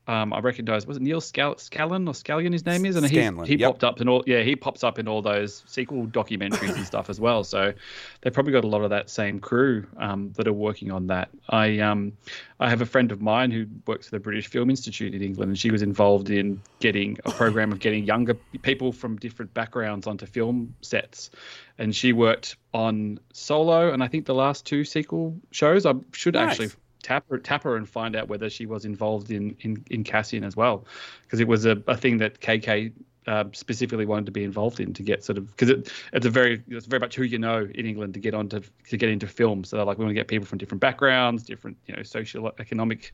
Um, 0.09 0.32
I 0.32 0.40
recognize 0.40 0.86
was 0.86 0.96
it 0.96 1.02
Neil 1.02 1.20
Scal- 1.20 1.56
Scallon 1.56 2.09
or 2.09 2.14
Scallion 2.14 2.54
his 2.54 2.64
name 2.64 2.86
is, 2.86 2.96
and 2.96 3.04
he 3.04 3.14
Scanlon, 3.14 3.46
he 3.46 3.56
yep. 3.56 3.72
popped 3.72 3.84
up 3.84 4.00
in 4.00 4.09
all 4.09 4.24
yeah 4.26 4.40
he 4.40 4.56
pops 4.56 4.82
up 4.82 4.98
in 4.98 5.06
all 5.06 5.20
those 5.20 5.62
sequel 5.66 6.06
documentaries 6.06 6.74
and 6.74 6.86
stuff 6.86 7.11
as 7.11 7.20
well. 7.20 7.44
So 7.44 7.74
they've 8.22 8.32
probably 8.32 8.52
got 8.52 8.64
a 8.64 8.68
lot 8.68 8.82
of 8.82 8.90
that 8.90 9.11
same 9.11 9.38
crew 9.38 9.86
um, 9.98 10.32
that 10.36 10.48
are 10.48 10.52
working 10.52 10.90
on 10.90 11.09
that. 11.09 11.28
I 11.50 11.80
um 11.80 12.14
I 12.59 12.70
have 12.70 12.80
a 12.80 12.86
friend 12.86 13.12
of 13.12 13.20
mine 13.20 13.50
who 13.50 13.66
works 13.86 14.09
for 14.09 14.16
the 14.16 14.20
British 14.20 14.46
Film 14.46 14.70
Institute 14.70 15.14
in 15.14 15.22
England, 15.22 15.50
and 15.50 15.59
she 15.59 15.70
was 15.70 15.82
involved 15.82 16.30
in 16.30 16.62
getting 16.80 17.18
a 17.26 17.30
program 17.30 17.70
of 17.70 17.78
getting 17.78 18.04
younger 18.04 18.32
people 18.62 18.92
from 18.92 19.16
different 19.16 19.52
backgrounds 19.52 20.06
onto 20.06 20.24
film 20.24 20.74
sets. 20.80 21.30
And 21.76 21.94
she 21.94 22.14
worked 22.14 22.56
on 22.72 23.20
Solo, 23.34 23.92
and 23.92 24.02
I 24.02 24.09
think 24.09 24.24
the 24.24 24.34
last 24.34 24.64
two 24.64 24.84
sequel 24.84 25.36
shows. 25.50 25.84
I 25.84 25.92
should 26.12 26.34
Nice. 26.34 26.52
actually 26.52 26.70
tap 27.03 27.24
her, 27.30 27.38
tap 27.38 27.64
her 27.64 27.76
and 27.76 27.88
find 27.88 28.16
out 28.16 28.28
whether 28.28 28.51
she 28.51 28.66
was 28.66 28.84
involved 28.84 29.30
in 29.30 29.57
in, 29.61 29.84
in 29.90 30.05
Cassian 30.05 30.44
as 30.44 30.57
well, 30.57 30.86
because 31.22 31.40
it 31.40 31.49
was 31.49 31.66
a, 31.66 31.82
a 31.86 31.96
thing 31.96 32.18
that 32.18 32.40
KK 32.40 32.92
uh, 33.26 33.44
specifically 33.53 34.07
wanted 34.07 34.24
to 34.24 34.32
be 34.32 34.42
involved 34.42 34.80
in 34.80 34.94
to 34.94 35.03
get 35.03 35.22
sort 35.22 35.36
of 35.36 35.49
because 35.49 35.68
it, 35.68 35.92
it's 36.14 36.24
a 36.24 36.30
very 36.30 36.62
it's 36.68 36.86
very 36.86 37.01
much 37.01 37.14
who 37.14 37.24
you 37.24 37.38
know 37.38 37.68
in 37.74 37.86
England 37.86 38.14
to 38.14 38.20
get 38.20 38.32
onto 38.34 38.62
to 38.88 38.96
get 38.96 39.11
into 39.11 39.26
film. 39.26 39.64
So 39.64 39.84
like 39.84 39.99
we 39.99 40.05
want 40.05 40.11
to 40.11 40.20
get 40.20 40.28
people 40.28 40.46
from 40.46 40.59
different 40.59 40.80
backgrounds, 40.80 41.42
different 41.42 41.76
you 41.86 41.94
know 41.94 42.03
social 42.03 42.51
economic 42.59 43.12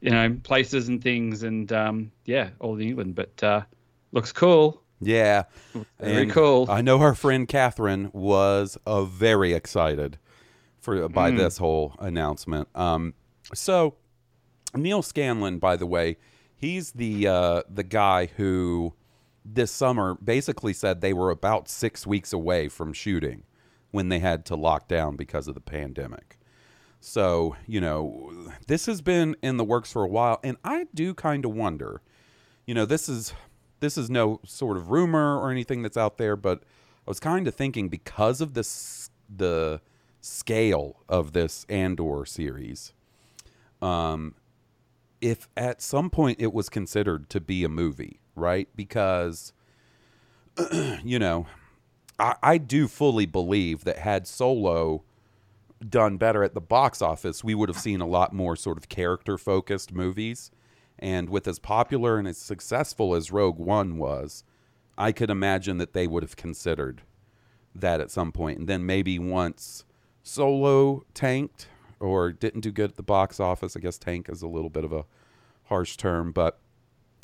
you 0.00 0.10
know 0.10 0.36
places 0.44 0.88
and 0.88 1.02
things, 1.02 1.42
and 1.42 1.72
um, 1.72 2.12
yeah, 2.26 2.50
all 2.60 2.76
in 2.76 2.82
England. 2.82 3.16
But 3.16 3.42
uh, 3.42 3.62
looks 4.12 4.32
cool. 4.32 4.82
Yeah. 5.00 5.44
Very 5.98 6.22
And 6.22 6.30
cool. 6.30 6.66
I 6.68 6.82
know 6.82 6.98
her 6.98 7.14
friend 7.14 7.48
Catherine 7.48 8.10
was 8.12 8.76
uh, 8.86 9.04
very 9.04 9.54
excited 9.54 10.18
for 10.98 11.08
by 11.08 11.30
this 11.30 11.58
whole 11.58 11.94
announcement. 11.98 12.68
Um, 12.74 13.14
so 13.54 13.94
Neal 14.74 15.02
Scanlon, 15.02 15.58
by 15.58 15.76
the 15.76 15.86
way, 15.86 16.16
he's 16.56 16.92
the 16.92 17.26
uh, 17.26 17.62
the 17.68 17.82
guy 17.82 18.26
who 18.36 18.94
this 19.44 19.70
summer 19.70 20.16
basically 20.22 20.72
said 20.72 21.00
they 21.00 21.12
were 21.12 21.30
about 21.30 21.68
six 21.68 22.06
weeks 22.06 22.32
away 22.32 22.68
from 22.68 22.92
shooting 22.92 23.44
when 23.90 24.08
they 24.08 24.18
had 24.18 24.44
to 24.46 24.54
lock 24.54 24.86
down 24.86 25.16
because 25.16 25.48
of 25.48 25.54
the 25.54 25.60
pandemic. 25.60 26.38
So, 27.00 27.56
you 27.66 27.80
know, 27.80 28.52
this 28.66 28.86
has 28.86 29.00
been 29.00 29.34
in 29.42 29.56
the 29.56 29.64
works 29.64 29.90
for 29.90 30.04
a 30.04 30.08
while 30.08 30.38
and 30.44 30.58
I 30.62 30.86
do 30.94 31.14
kind 31.14 31.44
of 31.44 31.52
wonder, 31.52 32.02
you 32.66 32.74
know, 32.74 32.84
this 32.84 33.08
is 33.08 33.32
this 33.80 33.96
is 33.96 34.10
no 34.10 34.40
sort 34.44 34.76
of 34.76 34.90
rumor 34.90 35.38
or 35.38 35.50
anything 35.50 35.82
that's 35.82 35.96
out 35.96 36.18
there, 36.18 36.36
but 36.36 36.62
I 37.06 37.10
was 37.10 37.18
kind 37.18 37.48
of 37.48 37.54
thinking 37.54 37.88
because 37.88 38.42
of 38.42 38.52
this 38.52 39.10
the 39.34 39.80
scale 40.20 41.02
of 41.08 41.32
this 41.32 41.64
Andor 41.68 42.24
series, 42.24 42.92
um, 43.80 44.34
if 45.20 45.48
at 45.56 45.82
some 45.82 46.10
point 46.10 46.40
it 46.40 46.52
was 46.52 46.68
considered 46.68 47.28
to 47.30 47.40
be 47.40 47.64
a 47.64 47.68
movie, 47.68 48.20
right? 48.34 48.68
Because, 48.74 49.52
you 51.04 51.18
know, 51.18 51.46
I, 52.18 52.36
I 52.42 52.58
do 52.58 52.88
fully 52.88 53.26
believe 53.26 53.84
that 53.84 53.98
had 53.98 54.26
Solo 54.26 55.04
done 55.86 56.16
better 56.16 56.42
at 56.42 56.54
the 56.54 56.60
box 56.60 57.00
office, 57.00 57.42
we 57.42 57.54
would 57.54 57.68
have 57.68 57.78
seen 57.78 58.00
a 58.00 58.06
lot 58.06 58.32
more 58.32 58.56
sort 58.56 58.76
of 58.76 58.88
character 58.88 59.38
focused 59.38 59.92
movies. 59.92 60.50
And 60.98 61.30
with 61.30 61.48
as 61.48 61.58
popular 61.58 62.18
and 62.18 62.28
as 62.28 62.36
successful 62.36 63.14
as 63.14 63.32
Rogue 63.32 63.58
One 63.58 63.96
was, 63.96 64.44
I 64.98 65.12
could 65.12 65.30
imagine 65.30 65.78
that 65.78 65.94
they 65.94 66.06
would 66.06 66.22
have 66.22 66.36
considered 66.36 67.02
that 67.74 68.00
at 68.00 68.10
some 68.10 68.32
point. 68.32 68.58
And 68.58 68.68
then 68.68 68.84
maybe 68.84 69.18
once 69.18 69.84
Solo 70.22 71.04
tanked 71.14 71.68
or 71.98 72.32
didn't 72.32 72.60
do 72.60 72.70
good 72.70 72.90
at 72.90 72.96
the 72.96 73.02
box 73.02 73.40
office, 73.40 73.76
I 73.76 73.80
guess 73.80 73.98
tank 73.98 74.28
is 74.28 74.42
a 74.42 74.48
little 74.48 74.70
bit 74.70 74.84
of 74.84 74.92
a 74.92 75.04
harsh 75.64 75.96
term, 75.96 76.32
but 76.32 76.60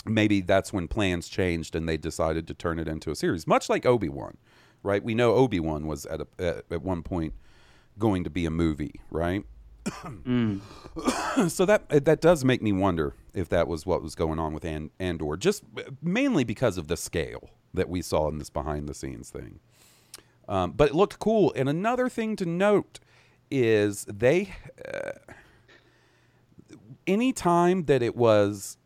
maybe 0.05 0.41
that's 0.41 0.73
when 0.73 0.89
plans 0.89 1.29
changed 1.29 1.75
and 1.75 1.89
they 1.89 1.97
decided 1.97 2.47
to 2.49 2.55
turn 2.55 2.79
it 2.79 2.89
into 2.89 3.11
a 3.11 3.17
series, 3.17 3.47
much 3.47 3.69
like 3.69 3.85
Obi 3.85 4.09
Wan, 4.09 4.37
right? 4.83 5.03
We 5.03 5.15
know 5.15 5.35
Obi 5.35 5.61
Wan 5.61 5.87
was 5.87 6.07
at 6.07 6.21
a, 6.21 6.27
at, 6.39 6.65
at 6.71 6.83
one 6.83 7.03
point 7.03 7.35
going 7.99 8.25
to 8.25 8.31
be 8.31 8.47
a 8.47 8.51
movie, 8.51 9.01
right? 9.11 9.45
Mm. 9.87 10.61
so 11.51 11.65
that 11.65 11.89
that 11.89 12.21
does 12.21 12.45
make 12.45 12.61
me 12.61 12.73
wonder 12.73 13.15
if 13.35 13.49
that 13.51 13.69
was 13.69 13.87
what 13.87 14.03
was 14.03 14.15
going 14.15 14.39
on 14.39 14.53
with 14.53 14.65
and- 14.65 14.91
Andor, 14.99 15.37
just 15.37 15.63
mainly 16.03 16.45
because 16.45 16.77
of 16.77 16.89
the 16.89 16.97
scale 16.97 17.51
that 17.73 17.89
we 17.89 18.03
saw 18.03 18.29
in 18.29 18.39
this 18.39 18.51
behind 18.51 18.89
the 18.89 18.95
scenes 18.95 19.31
thing. 19.31 19.61
Um, 20.49 20.73
but 20.73 20.91
it 20.91 20.95
looked 20.95 21.19
cool. 21.19 21.53
And 21.57 21.69
another 21.69 22.09
thing 22.09 22.37
to 22.37 22.47
note 22.47 23.01
is 23.51 24.05
they, 24.05 24.55
uh, 24.87 25.13
any 27.07 27.33
time 27.33 27.85
that 27.85 28.03
it 28.03 28.17
was 28.17 28.79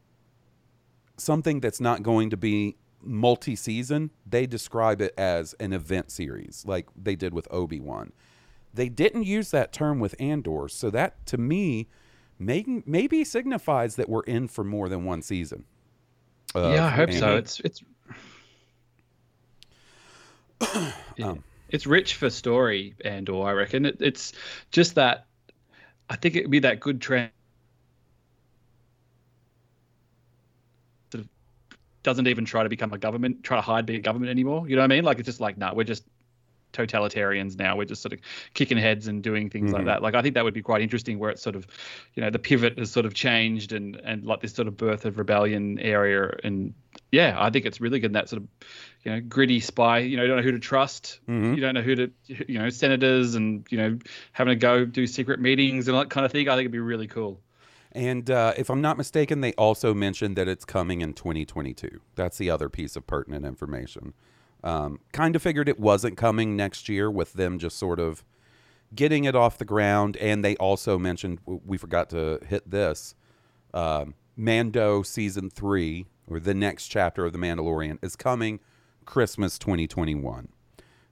something 1.16 1.60
that's 1.60 1.80
not 1.80 2.02
going 2.02 2.30
to 2.30 2.36
be 2.36 2.76
multi-season, 3.02 4.10
they 4.26 4.46
describe 4.46 5.00
it 5.00 5.14
as 5.16 5.54
an 5.54 5.72
event 5.72 6.10
series, 6.10 6.64
like 6.66 6.88
they 6.96 7.16
did 7.16 7.32
with 7.32 7.48
Obi 7.50 7.80
Wan. 7.80 8.12
They 8.72 8.88
didn't 8.88 9.24
use 9.24 9.50
that 9.50 9.72
term 9.72 10.00
with 10.00 10.14
Andor, 10.20 10.68
so 10.68 10.90
that 10.90 11.24
to 11.26 11.38
me 11.38 11.88
may, 12.38 12.64
maybe 12.86 13.24
signifies 13.24 13.96
that 13.96 14.08
we're 14.08 14.22
in 14.22 14.48
for 14.48 14.64
more 14.64 14.88
than 14.88 15.04
one 15.04 15.22
season. 15.22 15.64
yeah, 16.54 16.86
I 16.86 16.90
hope 16.90 17.12
so. 17.12 17.36
It's 17.36 17.60
it's 17.60 17.82
Um, 21.22 21.44
it's 21.70 21.86
rich 21.86 22.14
for 22.14 22.30
story 22.30 22.94
and 23.04 23.28
or 23.28 23.48
I 23.48 23.52
reckon 23.52 23.86
it, 23.86 23.96
it's 24.00 24.32
just 24.70 24.94
that 24.96 25.26
I 26.08 26.16
think 26.16 26.36
it'd 26.36 26.50
be 26.50 26.58
that 26.60 26.80
good 26.80 27.00
trend 27.00 27.30
sort 31.12 31.24
of 31.24 31.28
doesn't 32.02 32.26
even 32.26 32.44
try 32.44 32.62
to 32.62 32.68
become 32.68 32.92
a 32.92 32.98
government, 32.98 33.42
try 33.44 33.56
to 33.56 33.62
hide 33.62 33.86
being 33.86 33.98
a 34.00 34.02
government 34.02 34.30
anymore. 34.30 34.68
You 34.68 34.76
know 34.76 34.82
what 34.82 34.92
I 34.92 34.94
mean? 34.96 35.04
Like 35.04 35.18
it's 35.18 35.26
just 35.26 35.40
like, 35.40 35.56
nah, 35.58 35.74
we're 35.74 35.84
just 35.84 36.04
totalitarians 36.72 37.58
now. 37.58 37.76
We're 37.76 37.84
just 37.84 38.00
sort 38.02 38.12
of 38.12 38.20
kicking 38.54 38.78
heads 38.78 39.08
and 39.08 39.22
doing 39.22 39.50
things 39.50 39.72
like 39.72 39.82
Mhm. 39.82 39.86
that. 39.86 40.02
Like 40.02 40.14
I 40.14 40.22
think 40.22 40.34
that 40.34 40.44
would 40.44 40.54
be 40.54 40.62
quite 40.62 40.82
interesting 40.82 41.18
where 41.18 41.30
it's 41.30 41.42
sort 41.42 41.56
of, 41.56 41.66
you 42.14 42.22
know, 42.22 42.30
the 42.30 42.38
pivot 42.38 42.78
has 42.78 42.90
sort 42.90 43.06
of 43.06 43.14
changed 43.14 43.72
and 43.72 43.96
and 44.04 44.24
like 44.24 44.40
this 44.40 44.54
sort 44.54 44.68
of 44.68 44.76
birth 44.76 45.04
of 45.04 45.18
rebellion 45.18 45.78
area. 45.80 46.36
And 46.44 46.74
yeah, 47.12 47.36
I 47.38 47.50
think 47.50 47.66
it's 47.66 47.80
really 47.80 48.00
good 48.00 48.06
in 48.06 48.12
that 48.12 48.28
sort 48.28 48.42
of, 48.42 48.48
you 49.04 49.12
know, 49.12 49.20
gritty 49.20 49.60
spy. 49.60 49.98
You 49.98 50.16
know, 50.16 50.22
you 50.22 50.28
don't 50.28 50.36
know 50.38 50.42
who 50.42 50.52
to 50.52 50.58
trust. 50.58 51.20
Mhm. 51.28 51.54
You 51.54 51.60
don't 51.60 51.74
know 51.74 51.82
who 51.82 51.94
to, 51.96 52.10
you 52.26 52.58
know, 52.58 52.70
senators 52.70 53.34
and 53.34 53.66
you 53.70 53.78
know 53.78 53.98
having 54.32 54.52
to 54.52 54.56
go 54.56 54.84
do 54.84 55.06
secret 55.06 55.40
meetings 55.40 55.88
and 55.88 55.96
all 55.96 56.02
that 56.02 56.10
kind 56.10 56.24
of 56.24 56.32
thing. 56.32 56.48
I 56.48 56.52
think 56.52 56.60
it'd 56.60 56.72
be 56.72 56.78
really 56.78 57.06
cool. 57.08 57.40
And 57.92 58.30
uh, 58.30 58.54
if 58.56 58.70
I'm 58.70 58.80
not 58.80 58.96
mistaken, 58.96 59.40
they 59.40 59.52
also 59.54 59.92
mentioned 59.94 60.36
that 60.36 60.46
it's 60.46 60.64
coming 60.64 61.00
in 61.00 61.12
2022. 61.12 62.00
That's 62.14 62.38
the 62.38 62.48
other 62.48 62.68
piece 62.68 62.94
of 62.94 63.06
pertinent 63.06 63.44
information. 63.44 64.14
Um, 64.62 65.00
kind 65.12 65.34
of 65.34 65.42
figured 65.42 65.68
it 65.68 65.80
wasn't 65.80 66.16
coming 66.16 66.54
next 66.54 66.88
year 66.88 67.10
with 67.10 67.32
them 67.32 67.58
just 67.58 67.78
sort 67.78 67.98
of 67.98 68.24
getting 68.94 69.24
it 69.24 69.34
off 69.34 69.58
the 69.58 69.64
ground. 69.64 70.16
And 70.18 70.44
they 70.44 70.54
also 70.56 70.98
mentioned, 70.98 71.40
we 71.46 71.78
forgot 71.78 72.10
to 72.10 72.38
hit 72.46 72.70
this 72.70 73.14
um, 73.74 74.14
Mando 74.36 75.02
season 75.02 75.50
three, 75.50 76.06
or 76.30 76.40
the 76.40 76.54
next 76.54 76.88
chapter 76.88 77.26
of 77.26 77.32
The 77.32 77.38
Mandalorian, 77.38 77.98
is 78.02 78.16
coming 78.16 78.60
Christmas 79.04 79.58
2021. 79.58 80.48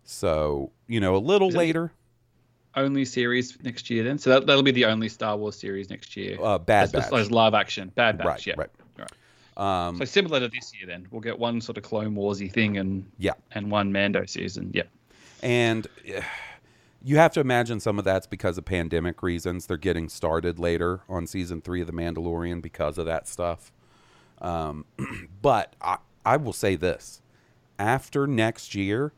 So, 0.04 0.70
you 0.86 1.00
know, 1.00 1.16
a 1.16 1.18
little 1.18 1.50
later, 1.50 1.92
Only 2.74 3.04
series 3.04 3.58
next 3.62 3.90
year 3.90 4.04
then. 4.04 4.18
So 4.18 4.30
that, 4.30 4.46
that'll 4.46 4.62
be 4.62 4.70
the 4.70 4.86
only 4.86 5.08
Star 5.08 5.36
Wars 5.36 5.56
series 5.56 5.90
next 5.90 6.16
year. 6.16 6.38
uh, 6.40 6.58
Bad 6.58 6.92
Batch. 6.92 7.12
as 7.12 7.30
live 7.30 7.54
action. 7.54 7.92
Bad 7.94 8.18
Batch. 8.18 8.26
Right, 8.26 8.46
yeah. 8.46 8.54
right. 8.56 8.70
Right. 8.96 9.86
Um, 9.86 9.98
So 9.98 10.04
similar 10.04 10.40
to 10.40 10.48
this 10.48 10.72
year, 10.74 10.86
then 10.86 11.06
we'll 11.10 11.20
get 11.20 11.38
one 11.38 11.60
sort 11.60 11.76
of 11.76 11.82
Clone 11.82 12.14
Warsy 12.14 12.50
thing 12.50 12.78
and 12.78 13.10
yeah. 13.18 13.32
and 13.52 13.70
one 13.70 13.92
Mando 13.92 14.24
season. 14.26 14.70
Yeah, 14.72 14.84
And 15.42 15.86
you 17.02 17.16
have 17.16 17.32
to 17.32 17.40
imagine 17.40 17.80
some 17.80 17.98
of 17.98 18.04
that's 18.04 18.26
because 18.26 18.58
of 18.58 18.64
pandemic 18.64 19.22
reasons. 19.22 19.66
They're 19.66 19.76
getting 19.76 20.08
started 20.08 20.58
later 20.58 21.00
on 21.08 21.26
season 21.26 21.60
three 21.60 21.80
of 21.80 21.86
The 21.86 21.92
Mandalorian 21.92 22.62
because 22.62 22.98
of 22.98 23.06
that 23.06 23.28
stuff. 23.28 23.72
Um, 24.40 24.84
but 25.42 25.74
I, 25.80 25.98
I 26.24 26.36
will 26.36 26.52
say 26.52 26.76
this 26.76 27.22
after 27.78 28.26
next 28.26 28.74
year, 28.74 29.12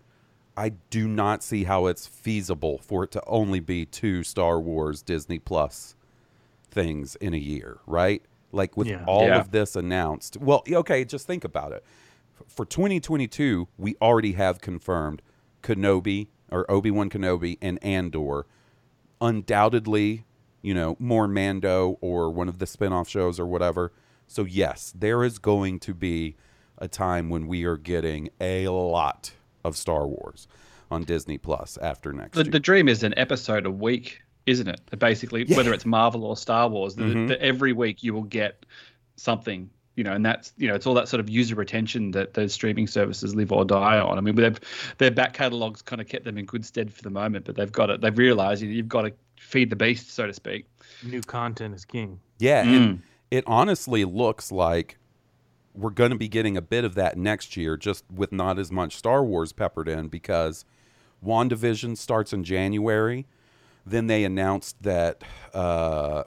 I 0.56 0.70
do 0.90 1.08
not 1.08 1.42
see 1.42 1.64
how 1.64 1.86
it's 1.86 2.06
feasible 2.06 2.78
for 2.78 3.04
it 3.04 3.10
to 3.12 3.22
only 3.26 3.60
be 3.60 3.86
two 3.86 4.22
Star 4.22 4.60
Wars 4.60 5.00
Disney 5.02 5.38
Plus 5.38 5.94
things 6.70 7.16
in 7.16 7.32
a 7.34 7.38
year, 7.38 7.78
right? 7.86 8.22
Like 8.52 8.76
with 8.76 8.88
Yeah. 8.88 9.04
all 9.06 9.26
Yeah. 9.26 9.38
of 9.40 9.50
this 9.52 9.76
announced. 9.76 10.36
Well, 10.36 10.62
okay, 10.70 11.04
just 11.04 11.26
think 11.26 11.44
about 11.44 11.72
it. 11.72 11.84
For 12.46 12.64
2022, 12.66 13.68
we 13.78 13.96
already 14.02 14.32
have 14.32 14.60
confirmed 14.60 15.22
Kenobi 15.62 16.28
or 16.50 16.68
Obi 16.70 16.90
Wan 16.90 17.08
Kenobi 17.10 17.58
and 17.62 17.82
Andor. 17.82 18.46
Undoubtedly, 19.20 20.24
you 20.62 20.74
know, 20.74 20.96
more 20.98 21.28
Mando 21.28 21.98
or 22.00 22.30
one 22.30 22.48
of 22.48 22.58
the 22.58 22.66
spin 22.66 22.92
off 22.92 23.08
shows 23.08 23.38
or 23.38 23.46
whatever. 23.46 23.92
So, 24.30 24.44
yes, 24.44 24.92
there 24.96 25.24
is 25.24 25.40
going 25.40 25.80
to 25.80 25.92
be 25.92 26.36
a 26.78 26.86
time 26.86 27.30
when 27.30 27.48
we 27.48 27.64
are 27.64 27.76
getting 27.76 28.30
a 28.40 28.68
lot 28.68 29.32
of 29.64 29.76
Star 29.76 30.06
Wars 30.06 30.46
on 30.88 31.02
Disney 31.02 31.36
Plus 31.36 31.76
after 31.82 32.12
next 32.12 32.36
the, 32.36 32.44
year. 32.44 32.52
the 32.52 32.60
dream 32.60 32.88
is 32.88 33.02
an 33.02 33.12
episode 33.16 33.66
a 33.66 33.70
week, 33.72 34.22
isn't 34.46 34.68
it? 34.68 34.80
Basically, 35.00 35.44
Yeah. 35.48 35.56
whether 35.56 35.74
it's 35.74 35.84
Marvel 35.84 36.24
or 36.24 36.36
Star 36.36 36.68
Wars, 36.68 36.94
the, 36.94 37.02
Mhm. 37.02 37.26
the, 37.26 37.42
every 37.42 37.72
week 37.72 38.04
you 38.04 38.14
will 38.14 38.22
get 38.22 38.64
something. 39.16 39.68
You 39.96 40.04
know, 40.04 40.12
and 40.12 40.24
that's 40.24 40.52
you 40.56 40.68
know, 40.68 40.76
it's 40.76 40.86
all 40.86 40.94
that 40.94 41.08
sort 41.08 41.18
of 41.18 41.28
user 41.28 41.56
retention 41.56 42.12
that 42.12 42.34
those 42.34 42.54
streaming 42.54 42.86
services 42.86 43.34
live 43.34 43.50
or 43.50 43.64
die 43.64 43.98
on. 43.98 44.16
I 44.16 44.20
mean, 44.20 44.36
they've 44.36 44.58
their 44.98 45.10
back 45.10 45.32
catalogs 45.34 45.82
kind 45.82 46.00
of 46.00 46.06
kept 46.06 46.24
them 46.24 46.38
in 46.38 46.44
good 46.46 46.64
stead 46.64 46.92
for 46.92 47.02
the 47.02 47.10
moment, 47.10 47.46
but 47.46 47.56
they've 47.56 47.70
got 47.72 47.90
it. 47.90 48.00
They've 48.00 48.16
realised 48.16 48.62
you- 48.62 48.68
you've 48.70 48.88
got 48.88 49.02
to 49.02 49.12
feed 49.40 49.68
the 49.70 49.76
beast, 49.76 50.12
so 50.12 50.28
to 50.28 50.32
speak. 50.32 50.66
New 51.04 51.20
content 51.20 51.74
is 51.74 51.84
king. 51.84 52.20
yeah, 52.38 52.64
Mm. 52.64 52.76
and 52.76 53.02
it 53.30 53.44
honestly 53.46 54.04
looks 54.04 54.50
like 54.50 54.98
we're 55.74 55.90
going 55.90 56.10
to 56.10 56.18
be 56.18 56.28
getting 56.28 56.56
a 56.56 56.62
bit 56.62 56.84
of 56.84 56.94
that 56.96 57.16
next 57.16 57.56
year, 57.56 57.76
just 57.76 58.04
with 58.12 58.32
not 58.32 58.58
as 58.58 58.72
much 58.72 58.96
Star 58.96 59.24
Wars 59.24 59.52
peppered 59.52 59.88
in 59.88 60.08
because 60.08 60.64
WandaVision 61.24 61.96
starts 61.96 62.32
in 62.32 62.44
January. 62.44 63.26
Then 63.86 64.08
they 64.08 64.24
announced 64.24 64.82
that 64.82 65.22
uh, 65.54 66.24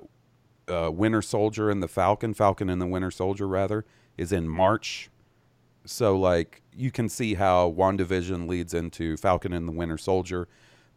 uh, 0.68 0.92
Winter 0.92 1.22
Soldier 1.22 1.70
and 1.70 1.84
the 1.84 1.88
Falcon, 1.88 2.34
Falcon 2.34 2.70
and 2.70 2.82
the 2.82 2.88
Winter 2.88 3.12
Soldier, 3.12 3.48
rather, 3.48 3.86
is 4.18 4.32
in 4.32 4.48
March. 4.48 5.10
So, 5.86 6.18
like, 6.18 6.62
you 6.74 6.90
can 6.90 7.10
see 7.10 7.34
how 7.34 7.70
WandaVision 7.72 8.48
leads 8.48 8.74
into 8.74 9.18
Falcon 9.18 9.52
and 9.52 9.68
the 9.68 9.72
Winter 9.74 9.98
Soldier. 9.98 10.48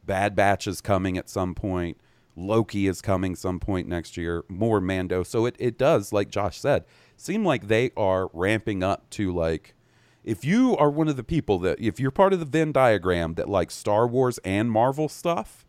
Bad 0.04 0.36
Batch 0.36 0.68
is 0.68 0.80
coming 0.80 1.18
at 1.18 1.28
some 1.28 1.54
point. 1.54 1.98
Loki 2.36 2.86
is 2.86 3.00
coming 3.00 3.34
some 3.34 3.58
point 3.58 3.88
next 3.88 4.16
year. 4.16 4.44
More 4.48 4.80
Mando. 4.80 5.22
So 5.22 5.46
it, 5.46 5.56
it 5.58 5.78
does, 5.78 6.12
like 6.12 6.28
Josh 6.28 6.60
said, 6.60 6.84
seem 7.16 7.44
like 7.44 7.68
they 7.68 7.90
are 7.96 8.30
ramping 8.32 8.82
up 8.82 9.08
to 9.10 9.32
like 9.32 9.74
if 10.22 10.44
you 10.44 10.76
are 10.76 10.90
one 10.90 11.08
of 11.08 11.16
the 11.16 11.24
people 11.24 11.58
that 11.60 11.80
if 11.80 11.98
you're 11.98 12.10
part 12.10 12.32
of 12.32 12.40
the 12.40 12.44
Venn 12.44 12.72
diagram 12.72 13.34
that 13.34 13.48
like 13.48 13.70
Star 13.70 14.06
Wars 14.06 14.38
and 14.44 14.70
Marvel 14.70 15.08
stuff, 15.08 15.64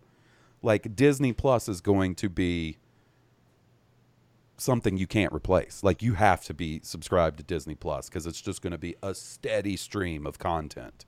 like 0.61 0.95
Disney 0.95 1.32
Plus 1.32 1.70
is 1.70 1.80
going 1.80 2.15
to 2.15 2.28
be 2.28 2.78
something 4.57 4.97
you 4.97 5.07
can't 5.07 5.32
replace. 5.32 5.84
Like 5.84 6.01
you 6.01 6.15
have 6.15 6.43
to 6.45 6.53
be 6.55 6.82
subscribed 6.84 7.38
to 7.38 7.43
Disney 7.43 7.76
Plus 7.76 8.09
because 8.09 8.26
it's 8.26 8.41
just 8.41 8.61
going 8.63 8.72
to 8.72 8.80
be 8.80 8.95
a 9.03 9.13
steady 9.13 9.78
stream 9.78 10.26
of 10.26 10.39
content 10.39 11.05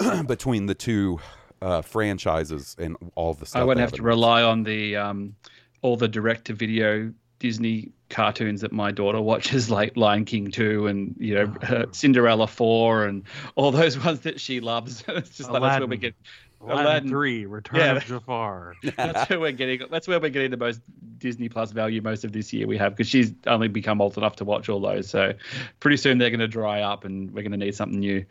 between 0.26 0.64
the 0.64 0.74
two 0.74 1.20
uh, 1.62 1.82
franchises 1.82 2.76
and 2.78 2.96
all 3.14 3.34
the 3.34 3.46
stuff. 3.46 3.62
I 3.62 3.64
wouldn't 3.64 3.80
have 3.82 3.92
to 3.92 4.02
rely 4.02 4.42
on 4.42 4.62
the 4.62 4.96
um, 4.96 5.34
all 5.82 5.96
the 5.96 6.08
direct 6.08 6.46
to 6.46 6.52
video 6.54 7.12
Disney 7.38 7.90
cartoons 8.08 8.60
that 8.60 8.72
my 8.72 8.90
daughter 8.90 9.20
watches, 9.20 9.70
like 9.78 9.96
Lion 9.96 10.24
King 10.24 10.50
two 10.50 10.86
and 10.86 11.14
you 11.18 11.34
know 11.34 11.54
uh, 11.62 11.86
Cinderella 11.92 12.46
four 12.46 13.04
and 13.04 13.22
all 13.54 13.70
those 13.70 13.98
ones 14.04 14.20
that 14.20 14.40
she 14.40 14.60
loves. 14.60 15.04
it's 15.08 15.36
just 15.36 15.50
like 15.50 15.62
that's 15.62 15.78
where 15.80 15.88
we 15.88 15.96
get. 15.96 16.14
Aladdin, 16.62 16.86
Aladdin. 16.86 17.08
3, 17.10 17.46
Return 17.46 17.78
Yeah. 17.78 17.96
of 17.96 18.04
Jafar. 18.06 18.74
That's 18.96 19.28
where 19.28 19.38
we're 19.38 19.52
getting. 19.52 19.82
That's 19.90 20.08
where 20.08 20.18
we're 20.18 20.30
getting 20.30 20.50
the 20.50 20.56
most 20.56 20.80
Disney 21.18 21.48
Plus 21.50 21.70
value 21.70 22.00
most 22.00 22.24
of 22.24 22.32
this 22.32 22.50
year 22.52 22.66
we 22.66 22.78
have 22.78 22.96
because 22.96 23.06
she's 23.08 23.34
only 23.46 23.68
become 23.68 24.00
old 24.00 24.16
enough 24.16 24.36
to 24.36 24.44
watch 24.44 24.68
all 24.70 24.80
those. 24.80 25.08
So 25.08 25.34
pretty 25.80 25.98
soon 25.98 26.16
they're 26.18 26.30
going 26.30 26.40
to 26.40 26.48
dry 26.48 26.80
up 26.80 27.04
and 27.04 27.30
we're 27.30 27.42
going 27.42 27.52
to 27.52 27.58
need 27.58 27.74
something 27.74 28.00
new. 28.00 28.24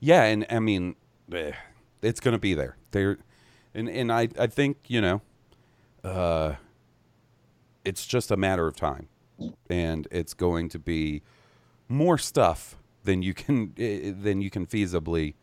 Yeah, 0.00 0.24
and 0.24 0.46
I 0.50 0.58
mean, 0.60 0.96
eh, 1.32 1.52
it's 2.02 2.20
going 2.20 2.32
to 2.32 2.38
be 2.38 2.54
there. 2.54 2.76
There, 2.90 3.18
and 3.74 3.88
and 3.88 4.12
I 4.12 4.28
I 4.38 4.46
think 4.46 4.78
you 4.88 5.00
know, 5.00 5.22
uh, 6.04 6.54
it's 7.84 8.06
just 8.06 8.30
a 8.30 8.36
matter 8.36 8.66
of 8.66 8.76
time, 8.76 9.08
and 9.68 10.08
it's 10.10 10.34
going 10.34 10.68
to 10.70 10.78
be 10.78 11.22
more 11.88 12.18
stuff 12.18 12.76
than 13.04 13.22
you 13.22 13.34
can 13.34 13.72
eh, 13.78 14.12
than 14.14 14.40
you 14.40 14.50
can 14.50 14.66
feasibly 14.66 15.34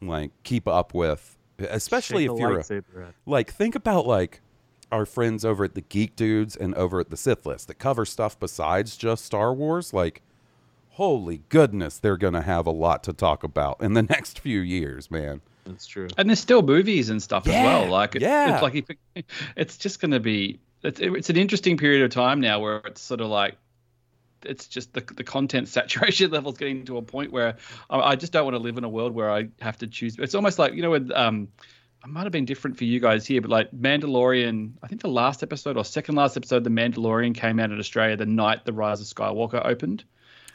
like 0.00 0.30
keep 0.42 0.66
up 0.66 0.94
with, 0.94 1.36
especially 1.58 2.24
if 2.24 2.32
you're 2.38 2.58
a, 2.58 3.14
like 3.26 3.52
think 3.52 3.74
about 3.74 4.06
like 4.06 4.40
our 4.90 5.06
friends 5.06 5.44
over 5.44 5.64
at 5.64 5.74
the 5.74 5.80
Geek 5.80 6.16
Dudes 6.16 6.54
and 6.54 6.74
over 6.74 7.00
at 7.00 7.10
the 7.10 7.16
Sith 7.16 7.46
List 7.46 7.68
that 7.68 7.78
cover 7.78 8.04
stuff 8.04 8.38
besides 8.38 8.96
just 8.96 9.24
Star 9.24 9.54
Wars. 9.54 9.94
Like, 9.94 10.22
holy 10.90 11.42
goodness, 11.48 11.98
they're 11.98 12.18
gonna 12.18 12.42
have 12.42 12.66
a 12.66 12.70
lot 12.70 13.02
to 13.04 13.12
talk 13.12 13.42
about 13.42 13.80
in 13.80 13.94
the 13.94 14.02
next 14.10 14.38
few 14.38 14.60
years, 14.60 15.10
man. 15.10 15.40
That's 15.64 15.86
true. 15.86 16.08
And 16.18 16.28
there's 16.28 16.40
still 16.40 16.62
movies 16.62 17.08
and 17.08 17.22
stuff 17.22 17.46
as 17.46 17.52
well. 17.52 17.86
Like 17.88 18.16
it, 18.16 18.22
yeah. 18.22 18.54
it's 18.54 18.62
like 18.62 18.98
it's 19.56 19.76
just 19.76 20.00
going 20.00 20.10
to 20.10 20.20
be. 20.20 20.60
It's, 20.82 20.98
it's 20.98 21.30
an 21.30 21.36
interesting 21.36 21.76
period 21.76 22.02
of 22.02 22.10
time 22.10 22.40
now 22.40 22.58
where 22.58 22.78
it's 22.78 23.00
sort 23.00 23.20
of 23.20 23.28
like 23.28 23.56
it's 24.44 24.66
just 24.66 24.92
the 24.92 25.00
the 25.00 25.22
content 25.22 25.68
saturation 25.76 26.30
level's 26.32 26.58
getting 26.58 26.84
to 26.86 26.96
a 26.96 27.02
point 27.02 27.30
where 27.30 27.56
I, 27.88 28.00
I 28.00 28.16
just 28.16 28.32
don't 28.32 28.44
want 28.44 28.56
to 28.56 28.62
live 28.62 28.76
in 28.78 28.84
a 28.84 28.88
world 28.88 29.14
where 29.14 29.30
I 29.30 29.48
have 29.60 29.78
to 29.78 29.86
choose. 29.86 30.16
It's 30.18 30.34
almost 30.34 30.58
like 30.58 30.74
you 30.74 30.82
know 30.82 30.90
when 30.90 31.12
um. 31.12 31.48
It 32.04 32.08
might 32.10 32.24
have 32.24 32.32
been 32.32 32.46
different 32.46 32.76
for 32.76 32.82
you 32.82 32.98
guys 32.98 33.24
here, 33.24 33.40
but 33.40 33.48
like 33.48 33.70
Mandalorian, 33.70 34.72
I 34.82 34.88
think 34.88 35.02
the 35.02 35.08
last 35.08 35.44
episode 35.44 35.76
or 35.76 35.84
second 35.84 36.16
last 36.16 36.36
episode, 36.36 36.64
The 36.64 36.70
Mandalorian 36.70 37.32
came 37.32 37.60
out 37.60 37.70
in 37.70 37.78
Australia 37.78 38.16
the 38.16 38.26
night 38.26 38.64
The 38.64 38.72
Rise 38.72 39.00
of 39.00 39.06
Skywalker 39.06 39.64
opened. 39.64 40.02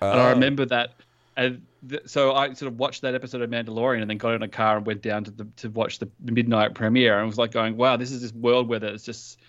And 0.02 0.20
I 0.20 0.28
Oh. 0.28 0.30
remember 0.32 0.66
that. 0.66 0.96
And 1.38 1.62
th- 1.88 2.02
so 2.06 2.34
I 2.34 2.52
sort 2.54 2.72
of 2.72 2.80
watched 2.80 3.02
that 3.04 3.16
episode 3.16 3.42
of 3.42 3.50
Mandalorian 3.50 4.02
and 4.02 4.10
then 4.10 4.18
got 4.18 4.34
in 4.34 4.42
a 4.44 4.48
car 4.50 4.78
and 4.78 4.86
went 4.86 5.02
down 5.02 5.24
to 5.24 5.32
the, 5.32 5.48
to 5.58 5.70
watch 5.70 6.00
the, 6.00 6.10
midnight 6.22 6.74
premiere 6.74 7.18
and 7.20 7.28
was 7.28 7.38
like 7.38 7.52
going, 7.52 7.78
wow, 7.78 7.96
this 7.96 8.12
is 8.12 8.22
this 8.22 8.34
world 8.34 8.68
where 8.68 8.80
there's 8.80 9.04
just 9.04 9.40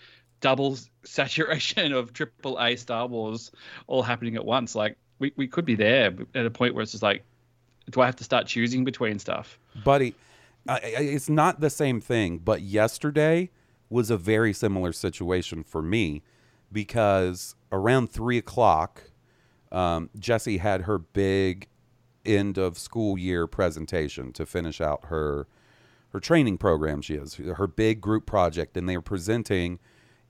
double 0.40 0.78
saturation 1.02 1.92
of 1.92 2.12
triple 2.12 2.56
A 2.60 2.76
Star 2.76 3.08
Wars 3.08 3.50
all 3.88 4.02
happening 4.02 4.36
at 4.36 4.44
once. 4.44 4.76
Like 4.76 4.96
we, 5.18 5.32
we 5.34 5.48
could 5.48 5.64
be 5.64 5.74
there 5.74 6.14
at 6.36 6.46
a 6.46 6.50
point 6.50 6.74
where 6.74 6.82
it's 6.82 6.92
just 6.92 7.02
like, 7.02 7.24
do 7.90 8.00
I 8.00 8.06
have 8.06 8.16
to 8.16 8.24
start 8.24 8.46
choosing 8.46 8.84
between 8.84 9.18
stuff? 9.18 9.58
buddy 9.84 10.14
it's 10.66 11.28
not 11.28 11.60
the 11.60 11.70
same 11.70 12.00
thing 12.00 12.38
but 12.38 12.62
yesterday 12.62 13.50
was 13.90 14.10
a 14.10 14.16
very 14.16 14.52
similar 14.52 14.92
situation 14.92 15.62
for 15.62 15.82
me 15.82 16.22
because 16.70 17.54
around 17.72 18.10
three 18.10 18.38
o'clock 18.38 19.10
um, 19.72 20.10
jesse 20.18 20.58
had 20.58 20.82
her 20.82 20.98
big 20.98 21.68
end 22.28 22.58
of 22.58 22.78
school 22.78 23.18
year 23.18 23.46
presentation 23.46 24.32
to 24.32 24.44
finish 24.46 24.80
out 24.80 25.06
her 25.06 25.46
her 26.10 26.20
training 26.20 26.58
program 26.58 27.00
she 27.02 27.16
has 27.16 27.34
her 27.34 27.66
big 27.66 28.00
group 28.00 28.26
project 28.26 28.76
and 28.76 28.88
they 28.88 28.96
were 28.96 29.02
presenting 29.02 29.78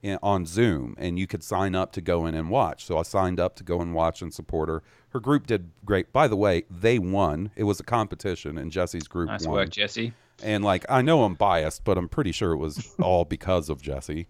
in, 0.01 0.17
on 0.23 0.45
zoom 0.45 0.95
and 0.97 1.19
you 1.19 1.27
could 1.27 1.43
sign 1.43 1.75
up 1.75 1.91
to 1.91 2.01
go 2.01 2.25
in 2.25 2.33
and 2.33 2.49
watch 2.49 2.85
so 2.85 2.97
i 2.97 3.01
signed 3.03 3.39
up 3.39 3.55
to 3.55 3.63
go 3.63 3.81
and 3.81 3.93
watch 3.93 4.21
and 4.21 4.33
support 4.33 4.69
her 4.69 4.81
her 5.09 5.19
group 5.19 5.45
did 5.47 5.69
great 5.85 6.11
by 6.13 6.27
the 6.27 6.35
way 6.37 6.63
they 6.69 6.97
won 6.97 7.51
it 7.55 7.63
was 7.65 7.79
a 7.79 7.83
competition 7.83 8.57
and 8.57 8.71
jesse's 8.71 9.07
group 9.07 9.27
Nice 9.27 9.45
won 9.45 9.55
work, 9.55 9.69
Jesse. 9.69 10.13
and 10.41 10.63
like 10.63 10.85
I 10.89 11.01
know 11.01 11.23
I'm 11.23 11.35
biased, 11.35 11.83
but 11.83 11.97
I'm 11.97 12.07
pretty 12.07 12.31
sure 12.31 12.53
it 12.53 12.57
was 12.57 12.95
all 13.01 13.25
because 13.25 13.69
of 13.69 13.81
Jesse. 13.81 14.27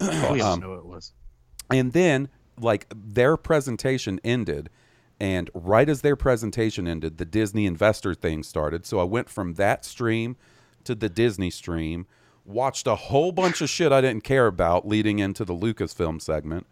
We 0.00 0.40
all 0.40 0.42
Um, 0.54 0.60
know 0.60 0.74
it 0.74 0.84
was. 0.84 1.12
And 1.70 1.92
then 1.92 2.28
like 2.60 2.86
their 2.94 3.36
presentation 3.36 4.20
ended 4.24 4.70
and 5.18 5.50
right 5.54 5.88
as 5.88 6.02
their 6.02 6.16
presentation 6.16 6.86
ended, 6.86 7.18
the 7.18 7.24
Disney 7.24 7.66
investor 7.66 8.14
thing 8.14 8.42
started. 8.42 8.84
So 8.84 8.98
I 8.98 9.04
went 9.04 9.30
from 9.30 9.54
that 9.54 9.84
stream 9.84 10.36
to 10.84 10.94
the 10.94 11.08
Disney 11.08 11.50
stream, 11.50 12.06
watched 12.44 12.86
a 12.86 12.96
whole 12.96 13.32
bunch 13.32 13.60
of 13.60 13.70
shit 13.70 13.92
I 13.92 14.00
didn't 14.00 14.24
care 14.24 14.46
about 14.46 14.86
leading 14.86 15.18
into 15.18 15.44
the 15.44 15.54
Lucasfilm 15.54 16.20
segment. 16.20 16.66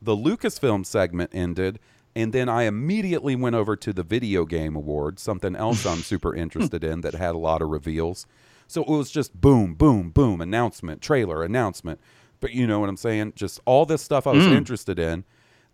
The 0.00 0.16
Lucasfilm 0.16 0.86
segment 0.86 1.30
ended 1.34 1.80
and 2.18 2.32
then 2.32 2.48
I 2.48 2.64
immediately 2.64 3.36
went 3.36 3.54
over 3.54 3.76
to 3.76 3.92
the 3.92 4.02
Video 4.02 4.44
Game 4.44 4.74
Awards, 4.74 5.22
something 5.22 5.54
else 5.54 5.86
I'm 5.86 5.98
super 6.02 6.34
interested 6.34 6.82
in 6.82 7.02
that 7.02 7.14
had 7.14 7.36
a 7.36 7.38
lot 7.38 7.62
of 7.62 7.68
reveals. 7.68 8.26
So 8.66 8.82
it 8.82 8.88
was 8.88 9.10
just 9.10 9.40
boom, 9.40 9.74
boom, 9.74 10.10
boom, 10.10 10.40
announcement, 10.40 11.00
trailer, 11.00 11.44
announcement. 11.44 12.00
But 12.40 12.52
you 12.52 12.66
know 12.66 12.80
what 12.80 12.88
I'm 12.88 12.96
saying? 12.96 13.34
Just 13.36 13.60
all 13.64 13.86
this 13.86 14.02
stuff 14.02 14.26
I 14.26 14.32
was 14.32 14.46
mm. 14.46 14.52
interested 14.52 14.98
in. 14.98 15.24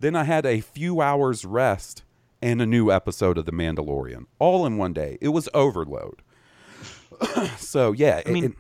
Then 0.01 0.15
I 0.15 0.25
had 0.25 0.45
a 0.45 0.61
few 0.61 1.01
hours 1.01 1.47
rest 1.47 2.03
and 2.45 2.61
a 2.61 2.67
new 2.67 2.91
episode 2.91 3.39
of 3.39 3.47
The 3.47 3.53
Mandalorian, 3.53 4.27
all 4.39 4.67
in 4.67 4.77
one 4.77 4.93
day. 4.93 5.17
It 5.21 5.29
was 5.29 5.49
overload. 5.55 6.21
so 7.57 7.93
yeah, 7.93 8.21
I 8.27 8.31
mean, 8.31 8.45
it- 8.45 8.55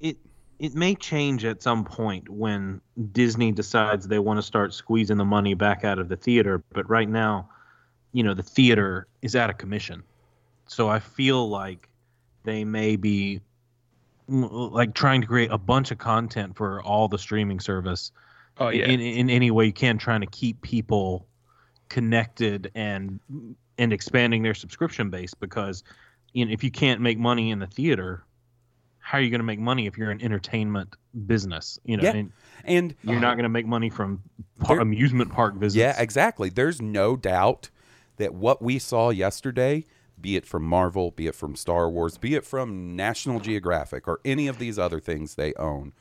it 0.00 0.16
it 0.58 0.74
may 0.74 0.94
change 0.94 1.44
at 1.44 1.62
some 1.62 1.84
point 1.84 2.28
when 2.30 2.80
Disney 3.12 3.52
decides 3.52 4.08
they 4.08 4.18
want 4.18 4.38
to 4.38 4.42
start 4.42 4.72
squeezing 4.72 5.18
the 5.18 5.24
money 5.24 5.52
back 5.54 5.84
out 5.84 5.98
of 5.98 6.08
the 6.08 6.16
theater. 6.16 6.62
But 6.72 6.88
right 6.88 7.08
now, 7.08 7.48
you 8.12 8.22
know, 8.22 8.32
the 8.32 8.42
theater 8.42 9.06
is 9.22 9.36
out 9.36 9.50
of 9.50 9.58
commission, 9.58 10.02
so 10.66 10.88
I 10.88 10.98
feel 10.98 11.48
like 11.50 11.88
they 12.44 12.64
may 12.64 12.96
be 12.96 13.40
like 14.28 14.94
trying 14.94 15.20
to 15.20 15.26
create 15.26 15.50
a 15.52 15.58
bunch 15.58 15.90
of 15.90 15.98
content 15.98 16.56
for 16.56 16.82
all 16.82 17.06
the 17.08 17.18
streaming 17.18 17.60
service 17.60 18.10
Oh 18.58 18.68
yeah. 18.70 18.86
in 18.86 19.00
in 19.00 19.28
any 19.30 19.50
way 19.50 19.66
you 19.66 19.72
can, 19.72 19.98
trying 19.98 20.20
to 20.22 20.26
keep 20.26 20.62
people 20.62 21.26
connected 21.88 22.70
and 22.74 23.20
and 23.78 23.92
expanding 23.92 24.42
their 24.42 24.54
subscription 24.54 25.10
base 25.10 25.34
because 25.34 25.82
you 26.32 26.44
know 26.44 26.52
if 26.52 26.64
you 26.64 26.70
can't 26.70 27.00
make 27.00 27.18
money 27.18 27.50
in 27.50 27.58
the 27.58 27.66
theater 27.66 28.24
how 28.98 29.18
are 29.18 29.20
you 29.20 29.30
going 29.30 29.38
to 29.40 29.44
make 29.44 29.60
money 29.60 29.86
if 29.86 29.96
you're 29.96 30.10
an 30.10 30.20
entertainment 30.22 30.96
business 31.26 31.78
you 31.84 31.96
know 31.96 32.02
Yeah. 32.02 32.12
and 32.16 32.32
and 32.64 32.94
you're 33.02 33.20
not 33.20 33.34
going 33.34 33.44
to 33.44 33.48
make 33.48 33.66
money 33.66 33.88
from 33.90 34.22
par- 34.60 34.76
There- 34.76 34.82
amusement 34.82 35.30
park 35.32 35.54
visits 35.54 35.76
Yeah, 35.76 35.94
exactly. 36.00 36.48
There's 36.48 36.82
no 36.82 37.16
doubt 37.16 37.70
that 38.16 38.34
what 38.34 38.60
we 38.62 38.78
saw 38.80 39.10
yesterday, 39.10 39.84
be 40.20 40.34
it 40.36 40.44
from 40.46 40.64
Marvel, 40.64 41.12
be 41.12 41.26
it 41.28 41.34
from 41.36 41.54
Star 41.54 41.88
Wars, 41.88 42.18
be 42.18 42.34
it 42.34 42.44
from 42.44 42.96
National 42.96 43.38
Geographic 43.38 44.08
or 44.08 44.18
any 44.24 44.48
of 44.48 44.58
these 44.58 44.78
other 44.78 44.98
things 44.98 45.34
they 45.36 45.54
own, 45.54 45.92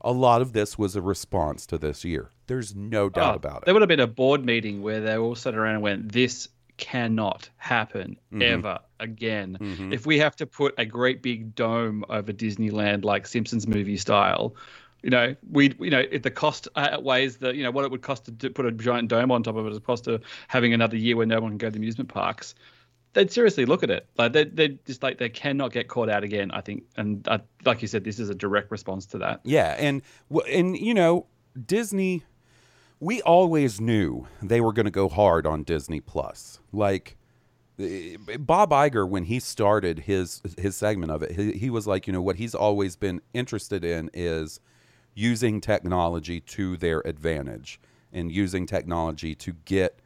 a 0.00 0.12
lot 0.12 0.42
of 0.42 0.52
this 0.52 0.78
was 0.78 0.94
a 0.96 1.02
response 1.02 1.66
to 1.66 1.78
this 1.78 2.04
year. 2.04 2.30
There's 2.46 2.74
no 2.74 3.08
doubt 3.08 3.32
Oh, 3.34 3.36
about 3.36 3.56
it. 3.58 3.64
There 3.64 3.74
would 3.74 3.82
have 3.82 3.88
been 3.88 4.00
a 4.00 4.06
board 4.06 4.44
meeting 4.44 4.82
where 4.82 5.00
they 5.00 5.16
all 5.16 5.34
sat 5.34 5.54
around 5.54 5.74
and 5.74 5.82
went, 5.82 6.12
"This 6.12 6.48
cannot 6.76 7.48
happen 7.56 8.16
Mm-hmm. 8.32 8.42
ever 8.42 8.78
again. 9.00 9.56
If 9.92 10.06
we 10.06 10.18
have 10.18 10.36
to 10.36 10.46
put 10.46 10.74
a 10.78 10.84
great 10.84 11.22
big 11.22 11.54
dome 11.54 12.04
over 12.10 12.32
Disneyland 12.32 13.04
like 13.04 13.26
Simpsons 13.26 13.66
movie 13.66 13.96
style." 13.96 14.54
You 15.02 15.10
know, 15.10 15.36
we 15.52 15.74
you 15.78 15.90
know 15.90 16.02
if 16.10 16.22
the 16.22 16.30
cost 16.30 16.66
outweighs 16.76 17.36
the 17.38 17.54
you 17.54 17.62
know 17.62 17.70
what 17.70 17.84
it 17.84 17.90
would 17.90 18.02
cost 18.02 18.30
to 18.38 18.50
put 18.50 18.66
a 18.66 18.72
giant 18.72 19.08
dome 19.08 19.30
on 19.30 19.42
top 19.42 19.56
of 19.56 19.66
it 19.66 19.70
as 19.70 19.76
opposed 19.76 20.04
to 20.04 20.20
having 20.48 20.72
another 20.74 20.96
year 20.96 21.16
where 21.16 21.26
no 21.26 21.40
one 21.40 21.52
can 21.52 21.58
go 21.58 21.68
to 21.68 21.70
the 21.72 21.78
amusement 21.78 22.08
parks, 22.08 22.54
they'd 23.16 23.32
seriously 23.32 23.64
look 23.66 23.82
at 23.82 23.90
it. 23.90 24.06
Like 24.16 24.32
they 24.32 24.44
they 24.44 24.68
just 24.86 25.02
like 25.02 25.18
they 25.18 25.28
cannot 25.28 25.72
get 25.72 25.88
caught 25.88 26.08
out 26.08 26.22
again. 26.22 26.50
I 26.52 26.60
think, 26.60 26.84
and 26.96 27.26
uh, 27.26 27.38
like 27.64 27.82
you 27.82 27.88
said, 27.88 28.04
this 28.04 28.20
is 28.20 28.30
a 28.30 28.34
direct 28.34 28.70
response 28.70 29.06
to 29.06 29.18
that. 29.18 29.40
Yeah, 29.42 29.74
and 29.78 30.02
and 30.48 30.78
you 30.78 30.94
know, 30.94 31.26
Disney 31.66 32.22
we 33.00 33.20
always 33.22 33.80
knew 33.80 34.26
they 34.42 34.60
were 34.60 34.72
going 34.72 34.86
to 34.86 34.90
go 34.90 35.08
hard 35.08 35.46
on 35.46 35.62
Disney 35.62 36.00
Plus. 36.00 36.60
Like 36.72 37.16
eh, 37.78 38.16
Bob 38.38 38.70
Iger 38.70 39.08
when 39.08 39.24
he 39.24 39.40
started 39.40 40.00
his 40.00 40.42
his 40.58 40.76
segment 40.76 41.12
of 41.12 41.22
it, 41.22 41.32
he, 41.32 41.52
he 41.52 41.70
was 41.70 41.86
like, 41.86 42.06
you 42.06 42.12
know, 42.12 42.22
what 42.22 42.36
he's 42.36 42.54
always 42.54 42.96
been 42.96 43.20
interested 43.34 43.84
in 43.84 44.10
is 44.14 44.60
using 45.14 45.60
technology 45.60 46.40
to 46.40 46.76
their 46.76 47.00
advantage 47.06 47.80
and 48.12 48.30
using 48.30 48.66
technology 48.66 49.34
to 49.34 49.54
get 49.64 49.98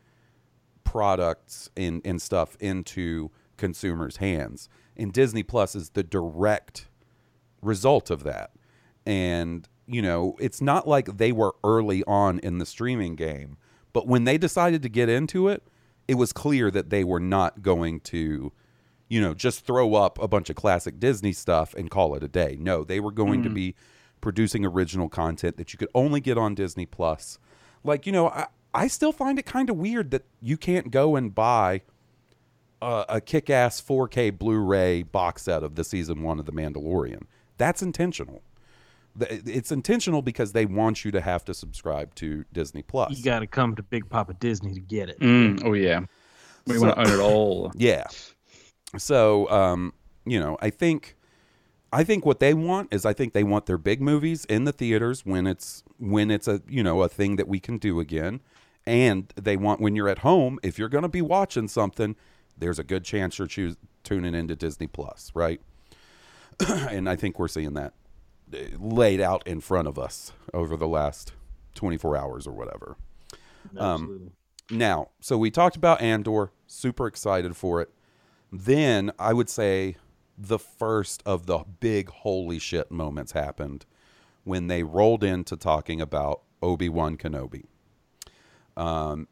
products 0.91 1.71
and, 1.77 2.03
and 2.05 2.21
stuff 2.21 2.57
into 2.59 3.31
consumers' 3.57 4.17
hands. 4.17 4.69
And 4.97 5.13
Disney 5.13 5.45
Plus 5.45 5.77
is 5.77 5.91
the 5.91 6.03
direct 6.03 6.89
result 7.63 8.11
of 8.11 8.25
that. 8.25 8.51
And, 9.07 9.69
you 9.87 10.03
know, 10.03 10.35
it's 10.41 10.61
not 10.61 10.89
like 10.89 11.17
they 11.19 11.31
were 11.31 11.55
early 11.63 12.03
on 12.09 12.41
in 12.41 12.59
the 12.59 12.67
streaming 12.67 13.15
game, 13.15 13.57
but 13.93 14.09
when 14.09 14.25
they 14.25 14.37
decided 14.37 14.83
to 14.83 14.89
get 14.89 15.09
into 15.09 15.47
it, 15.47 15.63
it 16.09 16.15
was 16.15 16.33
clear 16.33 16.73
that 16.73 16.91
they 16.91 17.05
were 17.05 17.21
not 17.21 17.63
going 17.63 18.01
to, 18.01 18.53
you 19.09 19.21
know, 19.21 19.33
just 19.33 19.65
throw 19.65 19.95
up 19.95 20.21
a 20.21 20.27
bunch 20.27 20.51
of 20.51 20.57
classic 20.57 20.99
Disney 20.99 21.33
stuff 21.33 21.73
and 21.75 21.89
call 21.89 22.17
it 22.17 22.25
a 22.25 22.29
day. 22.29 22.57
No, 22.59 22.83
they 22.83 22.99
were 22.99 23.13
going 23.13 23.45
to 23.45 23.49
mm. 23.49 23.55
be 23.55 23.75
producing 24.21 24.67
original 24.67 25.09
content 25.09 25.57
that 25.57 25.73
you 25.73 25.79
could 25.79 25.91
only 25.95 26.21
get 26.21 26.37
on 26.37 26.57
Disney 26.57 26.85
Plus. 26.85 27.39
Like, 27.85 28.07
you 28.07 28.13
know, 28.13 28.29
I, 28.29 28.49
I 28.73 28.87
still 28.89 29.13
find 29.13 29.39
it 29.39 29.47
kind 29.47 29.69
of 29.71 29.77
weird 29.77 30.11
that 30.13 30.25
you 30.41 30.57
can't 30.57 30.91
go 30.91 31.17
and 31.17 31.35
buy 31.35 31.83
a, 32.81 33.05
a 33.09 33.21
kick 33.21 33.51
ass 33.51 33.81
4K 33.81 34.39
Blu 34.39 34.59
ray 34.59 35.03
box 35.03 35.43
set 35.43 35.63
of 35.63 35.75
the 35.75 35.85
season 35.85 36.23
one 36.23 36.39
of 36.39 36.47
The 36.47 36.53
Mandalorian. 36.53 37.23
That's 37.59 37.83
intentional. 37.83 38.43
It's 39.19 39.73
intentional 39.73 40.23
because 40.23 40.53
they 40.53 40.67
want 40.67 41.05
you 41.05 41.11
to 41.11 41.21
have 41.21 41.45
to 41.47 41.53
subscribe 41.55 42.15
to 42.17 42.45
Disney 42.53 42.83
Plus. 42.83 43.19
you 43.19 43.25
got 43.25 43.41
to 43.41 43.47
come 43.47 43.75
to 43.75 43.83
big 43.83 44.09
papa 44.09 44.35
disney 44.35 44.73
to 44.73 44.81
get 44.81 45.09
it 45.09 45.19
Mm, 45.19 45.63
oh 45.65 45.73
yeah, 45.73 46.01
we 46.67 46.75
So- 46.77 46.83
want 46.83 46.95
to 46.95 47.01
own 47.13 47.19
it 47.19 47.23
all. 47.23 47.73
Yeah. 47.77 48.07
So, 48.97 49.49
um, 49.51 49.93
you 50.25 50.39
know, 50.41 50.57
I 50.63 50.71
think 50.71 51.17
I 51.93 52.05
think 52.05 52.25
what 52.25 52.39
they 52.39 52.55
want 52.55 52.95
is 52.95 53.05
I 53.05 53.13
think 53.13 53.33
they 53.33 53.43
want 53.45 53.67
their 53.67 53.79
big 53.79 54.01
movies 54.01 54.45
in 54.45 54.65
the 54.65 54.73
theaters 54.73 55.27
when 55.27 55.47
it's 55.49 55.83
when 55.99 56.31
it's 56.31 56.47
a, 56.49 56.63
you 56.69 56.83
know, 56.85 57.03
a 57.03 57.09
thing 57.09 57.35
that 57.37 57.49
we 57.49 57.59
can 57.61 57.79
do 57.79 57.99
again. 58.01 58.41
And 58.87 59.33
they 59.37 59.57
want 59.57 59.81
when 59.81 59.95
you're 59.95 60.09
at 60.09 60.19
home, 60.19 60.59
if 60.63 60.79
you're 60.79 60.89
going 60.89 61.03
to 61.03 61.09
be 61.09 61.23
watching 61.23 61.69
something, 61.69 62.17
there's 62.57 62.79
a 62.79 62.85
good 62.85 63.05
chance 63.05 63.39
you're 63.39 63.49
choos- 63.49 63.77
tuning 64.03 64.35
into 64.35 64.57
Disney 64.57 64.87
Plus, 64.87 65.31
right? 65.35 65.61
and 66.69 67.09
I 67.09 67.17
think 67.17 67.39
we're 67.39 67.49
seeing 67.49 67.75
that 67.75 67.95
uh, 68.55 68.59
laid 68.79 69.21
out 69.21 69.47
in 69.47 69.61
front 69.61 69.89
of 69.89 69.99
us 69.99 70.33
over 70.53 70.77
the 70.77 70.89
last 70.89 71.33
24 71.75 72.17
hours 72.17 72.47
or 72.47 72.53
whatever. 72.53 72.97
Absolutely. 73.79 74.33
Now, 74.71 75.09
so 75.21 75.37
we 75.37 75.51
talked 75.51 75.77
about 75.77 76.01
Andor, 76.01 76.53
super 76.67 77.07
excited 77.07 77.57
for 77.57 77.81
it. 77.81 77.91
Then 78.53 79.11
I 79.19 79.33
would 79.33 79.49
say 79.49 79.97
the 80.37 80.59
first 80.59 81.23
of 81.27 81.47
the 81.47 81.65
big 81.81 82.09
holy 82.09 82.59
shit 82.59 82.91
moments 82.91 83.33
happened 83.33 83.85
when 84.45 84.69
they 84.69 84.83
rolled 84.83 85.23
into 85.23 85.57
talking 85.57 86.01
about 86.01 86.43
Obi 86.63 86.89
Wan 86.89 87.17
Kenobi. 87.17 87.67
Um, 88.81 89.29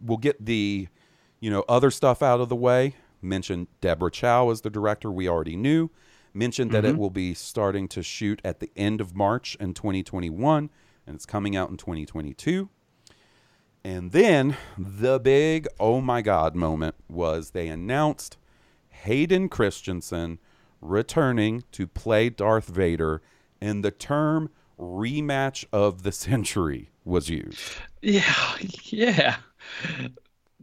we'll 0.00 0.18
get 0.18 0.44
the, 0.44 0.88
you 1.40 1.50
know, 1.50 1.64
other 1.68 1.90
stuff 1.90 2.22
out 2.22 2.40
of 2.40 2.48
the 2.48 2.56
way. 2.56 2.94
Mentioned 3.20 3.66
Deborah 3.80 4.10
Chow 4.10 4.50
as 4.50 4.60
the 4.60 4.70
director. 4.70 5.10
We 5.10 5.28
already 5.28 5.56
knew. 5.56 5.90
Mentioned 6.34 6.70
that 6.70 6.84
it 6.84 6.96
will 6.96 7.10
be 7.10 7.34
starting 7.34 7.88
to 7.88 8.02
shoot 8.02 8.40
at 8.42 8.60
the 8.60 8.70
end 8.74 9.02
of 9.02 9.14
March 9.14 9.54
in 9.60 9.74
2021, 9.74 10.70
and 11.06 11.14
it's 11.14 11.26
coming 11.26 11.54
out 11.54 11.68
in 11.68 11.76
2022. 11.76 12.70
And 13.84 14.12
then 14.12 14.56
the 14.78 15.20
big 15.20 15.66
oh 15.78 16.00
my 16.00 16.22
god 16.22 16.54
moment 16.54 16.94
was 17.08 17.50
they 17.50 17.68
announced 17.68 18.38
Hayden 18.88 19.50
Christensen 19.50 20.38
returning 20.80 21.64
to 21.72 21.86
play 21.86 22.30
Darth 22.30 22.68
Vader, 22.68 23.20
in 23.60 23.82
the 23.82 23.90
term 23.90 24.50
rematch 24.78 25.64
of 25.72 26.02
the 26.02 26.12
century 26.12 26.91
was 27.04 27.28
used. 27.28 27.60
Yeah, 28.00 28.56
yeah. 28.84 29.36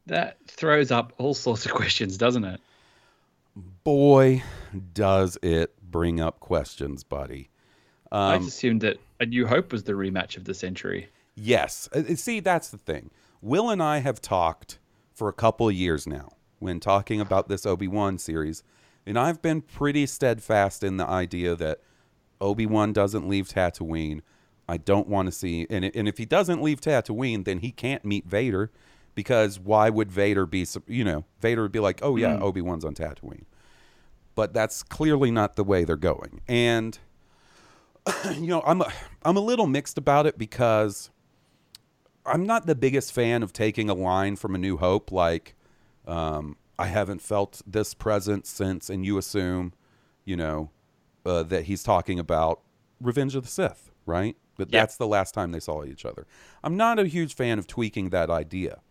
That 0.05 0.37
throws 0.47 0.91
up 0.91 1.13
all 1.17 1.33
sorts 1.33 1.65
of 1.65 1.71
questions, 1.73 2.17
doesn't 2.17 2.45
it? 2.45 2.59
Boy, 3.83 4.43
does 4.93 5.37
it 5.41 5.73
bring 5.81 6.19
up 6.19 6.39
questions, 6.39 7.03
buddy. 7.03 7.49
I 8.11 8.35
Um, 8.35 8.43
just 8.43 8.57
assumed 8.57 8.81
that 8.81 8.97
A 9.19 9.25
New 9.25 9.45
Hope 9.47 9.71
was 9.71 9.83
the 9.83 9.93
rematch 9.93 10.37
of 10.37 10.45
the 10.45 10.53
century. 10.53 11.09
Yes. 11.35 11.87
Uh, 11.93 11.99
uh, 12.09 12.15
See, 12.15 12.39
that's 12.39 12.69
the 12.69 12.77
thing. 12.77 13.11
Will 13.41 13.69
and 13.69 13.81
I 13.81 13.99
have 13.99 14.21
talked 14.21 14.79
for 15.13 15.29
a 15.29 15.33
couple 15.33 15.67
of 15.69 15.75
years 15.75 16.07
now 16.07 16.29
when 16.59 16.79
talking 16.79 17.21
about 17.21 17.47
this 17.47 17.65
Obi 17.65 17.87
Wan 17.87 18.17
series, 18.17 18.63
and 19.05 19.17
I've 19.17 19.41
been 19.41 19.61
pretty 19.61 20.05
steadfast 20.05 20.83
in 20.83 20.97
the 20.97 21.07
idea 21.07 21.55
that 21.55 21.79
Obi 22.41 22.65
Wan 22.65 22.93
doesn't 22.93 23.27
leave 23.27 23.47
Tatooine. 23.47 24.21
I 24.69 24.77
don't 24.77 25.07
want 25.07 25.25
to 25.25 25.31
see, 25.31 25.65
and 25.69 25.83
and 25.83 26.07
if 26.07 26.19
he 26.19 26.25
doesn't 26.25 26.61
leave 26.61 26.79
Tatooine, 26.79 27.43
then 27.43 27.59
he 27.59 27.71
can't 27.71 28.05
meet 28.05 28.27
Vader, 28.27 28.69
because 29.15 29.59
why 29.59 29.89
would 29.89 30.11
Vader 30.11 30.45
be? 30.45 30.65
You 30.87 31.03
know, 31.03 31.25
Vader 31.41 31.63
would 31.63 31.71
be 31.71 31.79
like, 31.79 31.99
oh 32.03 32.15
yeah, 32.15 32.39
Obi 32.39 32.61
Wan's 32.61 32.85
on 32.85 32.93
Tatooine, 32.93 33.45
but 34.35 34.53
that's 34.53 34.83
clearly 34.83 35.31
not 35.31 35.55
the 35.55 35.63
way 35.63 35.83
they're 35.85 35.95
going, 35.95 36.41
and 36.47 36.99
you 38.35 38.47
know, 38.47 38.61
I'm 38.63 38.81
a, 38.81 38.93
I'm 39.23 39.37
a 39.37 39.41
little 39.41 39.65
mixed 39.65 39.97
about 39.97 40.27
it 40.27 40.37
because 40.37 41.09
I'm 42.23 42.45
not 42.45 42.67
the 42.67 42.75
biggest 42.75 43.11
fan 43.11 43.41
of 43.41 43.51
taking 43.51 43.89
a 43.89 43.95
line 43.95 44.35
from 44.35 44.53
A 44.53 44.59
New 44.59 44.77
Hope 44.77 45.11
like 45.11 45.55
um, 46.07 46.57
I 46.77 46.87
haven't 46.87 47.23
felt 47.23 47.63
this 47.65 47.95
presence 47.95 48.49
since, 48.49 48.87
and 48.89 49.03
you 49.03 49.17
assume, 49.17 49.73
you 50.25 50.37
know, 50.37 50.69
uh, 51.25 51.41
that 51.43 51.63
he's 51.65 51.81
talking 51.81 52.19
about 52.19 52.61
Revenge 53.01 53.35
of 53.35 53.43
the 53.43 53.49
Sith, 53.49 53.89
right? 54.05 54.37
Yeah. 54.67 54.81
that's 54.81 54.97
the 54.97 55.07
last 55.07 55.33
time 55.33 55.51
they 55.51 55.59
saw 55.59 55.83
each 55.85 56.05
other. 56.05 56.27
I'm 56.63 56.75
not 56.75 56.99
a 56.99 57.07
huge 57.07 57.33
fan 57.33 57.59
of 57.59 57.67
tweaking 57.67 58.09
that 58.09 58.29
idea, 58.29 58.81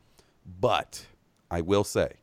but 0.44 1.06
I 1.50 1.60
will 1.60 1.84
say 1.84 2.14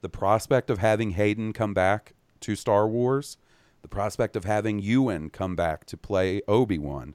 the 0.00 0.08
prospect 0.08 0.70
of 0.70 0.78
having 0.78 1.10
Hayden 1.10 1.52
come 1.52 1.74
back 1.74 2.14
to 2.40 2.56
Star 2.56 2.88
Wars, 2.88 3.36
the 3.82 3.88
prospect 3.88 4.36
of 4.36 4.44
having 4.44 4.78
Ewan 4.78 5.30
come 5.30 5.56
back 5.56 5.84
to 5.86 5.96
play 5.96 6.40
Obi 6.48 6.78
Wan, 6.78 7.14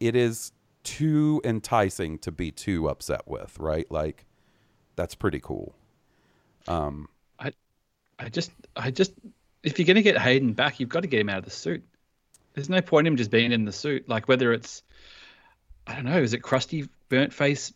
it 0.00 0.16
is 0.16 0.52
too 0.84 1.40
enticing 1.44 2.18
to 2.18 2.32
be 2.32 2.50
too 2.50 2.88
upset 2.88 3.22
with, 3.26 3.58
right? 3.58 3.90
Like, 3.90 4.26
that's 4.96 5.14
pretty 5.14 5.40
cool. 5.40 5.74
Um, 6.66 7.08
I 8.18 8.28
just, 8.28 8.52
I 8.76 8.90
just, 8.90 9.12
if 9.62 9.78
you're 9.78 9.86
going 9.86 9.96
to 9.96 10.02
get 10.02 10.16
Hayden 10.16 10.52
back, 10.52 10.78
you've 10.78 10.88
got 10.88 11.00
to 11.00 11.08
get 11.08 11.20
him 11.20 11.28
out 11.28 11.38
of 11.38 11.44
the 11.44 11.50
suit. 11.50 11.82
There's 12.54 12.68
no 12.68 12.80
point 12.80 13.06
in 13.06 13.14
him 13.14 13.16
just 13.16 13.30
being 13.30 13.52
in 13.52 13.64
the 13.64 13.72
suit. 13.72 14.08
Like 14.08 14.28
whether 14.28 14.52
it's, 14.52 14.82
I 15.86 15.94
don't 15.94 16.04
know, 16.04 16.20
is 16.20 16.32
it 16.32 16.42
crusty 16.42 16.88
burnt 17.08 17.32
face 17.32 17.72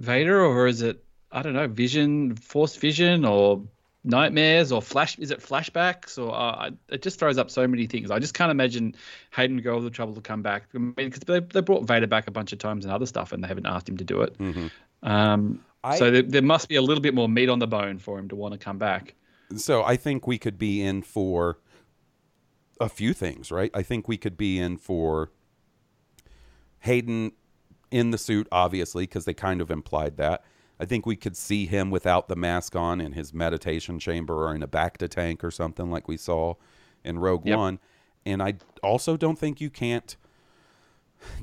Vader 0.00 0.44
or 0.44 0.66
is 0.66 0.82
it, 0.82 1.02
I 1.32 1.42
don't 1.42 1.54
know, 1.54 1.66
Vision, 1.68 2.36
Force 2.36 2.76
Vision 2.76 3.24
or 3.24 3.62
nightmares 4.04 4.72
or 4.72 4.82
flash? 4.82 5.18
Is 5.18 5.30
it 5.30 5.40
flashbacks 5.40 6.18
or 6.22 6.34
uh, 6.34 6.70
it 6.90 7.02
just 7.02 7.18
throws 7.18 7.38
up 7.38 7.50
so 7.50 7.66
many 7.66 7.86
things. 7.86 8.10
I 8.10 8.18
just 8.18 8.34
can't 8.34 8.50
imagine 8.50 8.94
Hayden 9.34 9.58
go 9.62 9.74
all 9.74 9.80
the 9.80 9.90
trouble 9.90 10.14
to 10.14 10.20
come 10.20 10.42
back. 10.42 10.64
I 10.74 10.78
mean, 10.78 10.92
because 10.96 11.20
they, 11.20 11.40
they 11.40 11.60
brought 11.62 11.86
Vader 11.86 12.06
back 12.06 12.28
a 12.28 12.30
bunch 12.30 12.52
of 12.52 12.58
times 12.58 12.84
and 12.84 12.92
other 12.92 13.06
stuff, 13.06 13.32
and 13.32 13.42
they 13.42 13.48
haven't 13.48 13.66
asked 13.66 13.88
him 13.88 13.96
to 13.96 14.04
do 14.04 14.20
it. 14.22 14.36
mhm. 14.38 14.70
Um, 15.02 15.64
I- 15.82 15.98
so 15.98 16.10
there, 16.10 16.22
there 16.22 16.42
must 16.42 16.68
be 16.68 16.76
a 16.76 16.82
little 16.82 17.02
bit 17.02 17.14
more 17.14 17.28
meat 17.28 17.48
on 17.48 17.58
the 17.58 17.66
bone 17.66 17.98
for 17.98 18.18
him 18.18 18.28
to 18.28 18.36
want 18.36 18.52
to 18.52 18.58
come 18.58 18.76
back. 18.78 19.14
So 19.56 19.82
I 19.84 19.96
think 19.96 20.26
we 20.26 20.36
could 20.38 20.58
be 20.58 20.82
in 20.82 21.02
for 21.02 21.58
a 22.80 22.88
few 22.88 23.12
things, 23.14 23.50
right? 23.50 23.70
I 23.72 23.82
think 23.82 24.08
we 24.08 24.16
could 24.16 24.36
be 24.36 24.58
in 24.58 24.76
for 24.76 25.30
Hayden 26.80 27.32
in 27.90 28.10
the 28.10 28.18
suit, 28.18 28.48
obviously, 28.50 29.04
because 29.04 29.24
they 29.24 29.34
kind 29.34 29.60
of 29.60 29.70
implied 29.70 30.16
that. 30.16 30.44
I 30.78 30.84
think 30.84 31.06
we 31.06 31.16
could 31.16 31.36
see 31.36 31.66
him 31.66 31.90
without 31.90 32.28
the 32.28 32.36
mask 32.36 32.76
on 32.76 33.00
in 33.00 33.12
his 33.12 33.32
meditation 33.32 33.98
chamber 33.98 34.46
or 34.46 34.54
in 34.54 34.62
a 34.62 34.68
Bacta 34.68 35.08
tank 35.08 35.42
or 35.42 35.50
something 35.50 35.90
like 35.90 36.06
we 36.06 36.16
saw 36.16 36.54
in 37.04 37.18
Rogue 37.18 37.46
Yep. 37.46 37.58
One. 37.58 37.78
And 38.26 38.42
I 38.42 38.54
also 38.82 39.16
don't 39.16 39.38
think 39.38 39.60
you 39.60 39.70
can't 39.70 40.16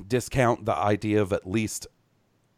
discount 0.06 0.66
the 0.66 0.76
idea 0.76 1.20
of 1.20 1.32
at 1.32 1.48
least 1.48 1.86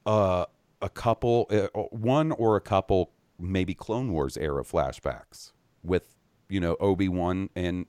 uh, 0.05 0.45
a 0.83 0.89
couple, 0.91 1.47
uh, 1.51 1.69
one 1.91 2.33
or 2.33 2.57
a 2.57 2.61
couple, 2.61 3.13
maybe 3.39 3.73
Clone 3.73 4.13
Wars 4.13 4.37
era 4.37 4.63
flashbacks 4.63 5.53
with, 5.83 6.15
you 6.49 6.61
know, 6.61 6.77
Obi 6.79 7.09
Wan 7.09 7.49
and 7.57 7.87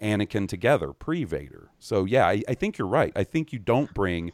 Anakin 0.00 0.48
together 0.48 0.92
pre 0.92 1.24
Vader. 1.24 1.70
So 1.78 2.04
yeah, 2.04 2.26
I, 2.26 2.42
I 2.46 2.54
think 2.54 2.78
you're 2.78 2.88
right. 2.88 3.12
I 3.16 3.24
think 3.24 3.52
you 3.52 3.58
don't 3.58 3.92
bring 3.94 4.32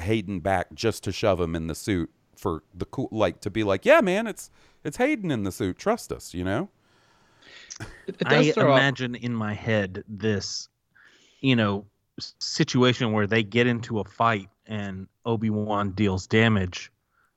Hayden 0.00 0.40
back 0.40 0.74
just 0.74 1.04
to 1.04 1.12
shove 1.12 1.40
him 1.40 1.54
in 1.54 1.66
the 1.66 1.74
suit 1.74 2.10
for 2.36 2.62
the 2.74 2.86
cool, 2.86 3.08
like 3.12 3.40
to 3.42 3.50
be 3.50 3.62
like, 3.64 3.84
yeah, 3.84 4.00
man, 4.00 4.26
it's 4.26 4.50
it's 4.84 4.96
Hayden 4.96 5.30
in 5.30 5.44
the 5.44 5.52
suit. 5.52 5.78
Trust 5.78 6.10
us, 6.12 6.34
you 6.34 6.44
know. 6.44 6.68
It, 8.06 8.16
it 8.20 8.26
I 8.26 8.50
throw 8.52 8.72
up. 8.72 8.78
imagine 8.78 9.14
in 9.14 9.34
my 9.34 9.54
head 9.54 10.04
this, 10.08 10.68
you 11.40 11.56
know, 11.56 11.84
situation 12.38 13.12
where 13.12 13.26
they 13.26 13.42
get 13.42 13.66
into 13.66 14.00
a 14.00 14.04
fight 14.04 14.48
and 14.66 15.06
Obi 15.24 15.50
Wan 15.50 15.92
deals 15.92 16.26
damage 16.26 16.92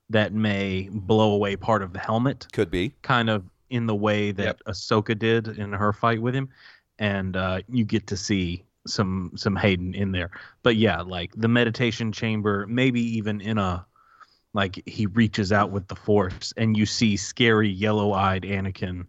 that 0.09 0.33
may 0.33 0.89
blow 0.91 1.31
away 1.33 1.55
part 1.55 1.81
of 1.81 1.93
the 1.93 1.99
helmet, 1.99 2.47
Could 2.53 2.69
be. 2.69 2.93
kind 3.01 3.29
of 3.29 3.43
in 3.69 3.87
the 3.87 3.95
way 3.95 4.31
that 4.31 4.45
Yep. 4.45 4.59
Ahsoka 4.67 5.17
did 5.17 5.47
in 5.47 5.71
her 5.73 5.93
fight 5.93 6.21
with 6.21 6.35
him, 6.35 6.49
and 6.99 7.35
uh, 7.35 7.61
you 7.69 7.85
get 7.85 8.05
to 8.07 8.17
see 8.17 8.63
some 8.88 9.31
some 9.36 9.55
Hayden 9.55 9.93
in 9.93 10.11
there. 10.11 10.31
But 10.63 10.75
yeah, 10.75 11.01
like 11.01 11.31
the 11.36 11.47
meditation 11.47 12.11
chamber, 12.11 12.65
maybe 12.67 13.01
even 13.17 13.41
in 13.41 13.57
a 13.57 13.86
like 14.53 14.81
he 14.86 15.05
reaches 15.07 15.51
out 15.51 15.71
with 15.71 15.88
the 15.88 15.95
Force, 15.95 16.53
and 16.55 16.77
you 16.77 16.86
see 16.86 17.17
scary 17.17 17.69
yellow-eyed 17.69 18.43
Anakin, 18.43 19.05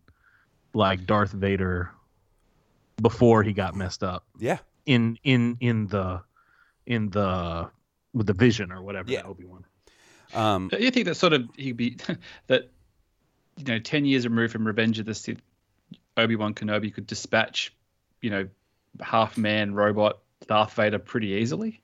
like 0.74 1.07
Darth 1.07 1.31
Vader, 1.33 1.91
before 3.01 3.43
he 3.43 3.53
got 3.53 3.74
messed 3.77 4.03
up 4.03 4.24
Yeah. 4.39 4.59
in 4.87 5.18
in 5.22 5.57
in 5.61 5.87
the 5.87 6.22
in 6.87 7.11
the 7.11 7.70
with 8.12 8.27
the 8.27 8.33
vision 8.33 8.72
or 8.72 8.83
whatever 8.83 9.11
Yeah. 9.12 9.22
Obi 9.22 9.45
Wan. 9.45 9.64
Um, 10.35 10.68
Do 10.68 10.79
you 10.83 10.91
think 10.91 11.07
that 11.07 11.14
sort 11.16 11.33
of 11.33 11.45
he'd 11.57 11.77
be 11.77 11.97
that 12.49 12.70
you 13.57 13.64
know 13.64 13.79
ten 13.79 14.05
years 14.05 14.27
removed 14.27 14.53
from 14.53 14.66
Revenge 14.66 14.99
of 14.99 15.07
the 15.07 15.14
Sith, 15.14 15.41
Obi 16.16 16.35
Wan 16.35 16.55
Kenobi 16.55 16.93
could 16.93 17.07
dispatch 17.07 17.72
you 18.20 18.31
know 18.31 18.49
half 19.03 19.36
man 19.36 19.74
robot 19.74 20.18
Darth 20.47 20.74
Vader 20.74 20.99
pretty 20.99 21.28
easily. 21.28 21.80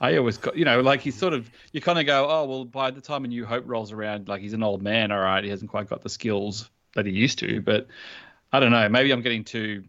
I 0.00 0.16
always 0.16 0.36
got 0.36 0.56
you 0.56 0.64
know 0.64 0.80
like 0.80 1.00
he's 1.00 1.16
sort 1.16 1.32
of 1.32 1.50
you 1.72 1.80
kind 1.80 1.98
of 1.98 2.06
go 2.06 2.28
oh 2.28 2.44
well 2.44 2.64
by 2.64 2.90
the 2.90 3.00
time 3.00 3.24
a 3.24 3.28
New 3.28 3.44
Hope 3.44 3.64
rolls 3.66 3.92
around 3.92 4.28
like 4.28 4.40
he's 4.40 4.52
an 4.52 4.62
old 4.62 4.82
man 4.82 5.12
all 5.12 5.20
right 5.20 5.44
he 5.44 5.50
hasn't 5.50 5.70
quite 5.70 5.88
got 5.88 6.02
the 6.02 6.08
skills 6.08 6.68
that 6.94 7.06
he 7.06 7.12
used 7.12 7.38
to 7.38 7.60
but 7.60 7.86
I 8.52 8.58
don't 8.58 8.72
know 8.72 8.88
maybe 8.88 9.12
I'm 9.12 9.22
getting 9.22 9.44
too 9.44 9.84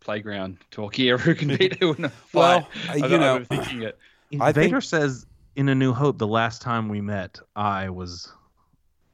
playground 0.00 0.58
talk 0.70 0.94
here 0.94 1.18
who 1.18 1.34
can 1.34 1.56
beat 1.56 1.76
who 1.78 1.92
in 1.94 2.04
a 2.04 2.08
fight. 2.10 2.32
Well, 2.34 2.68
uh, 2.88 2.92
I'm 2.92 3.10
you 3.10 3.18
know, 3.18 3.38
overthinking 3.40 3.82
it. 3.82 3.98
I 4.40 4.52
Vader 4.52 4.80
think- 4.80 4.84
says 4.84 5.26
in 5.56 5.68
A 5.68 5.74
New 5.74 5.92
Hope, 5.92 6.18
the 6.18 6.26
last 6.28 6.62
time 6.62 6.88
we 6.88 7.00
met, 7.00 7.40
I 7.56 7.88
was, 7.88 8.30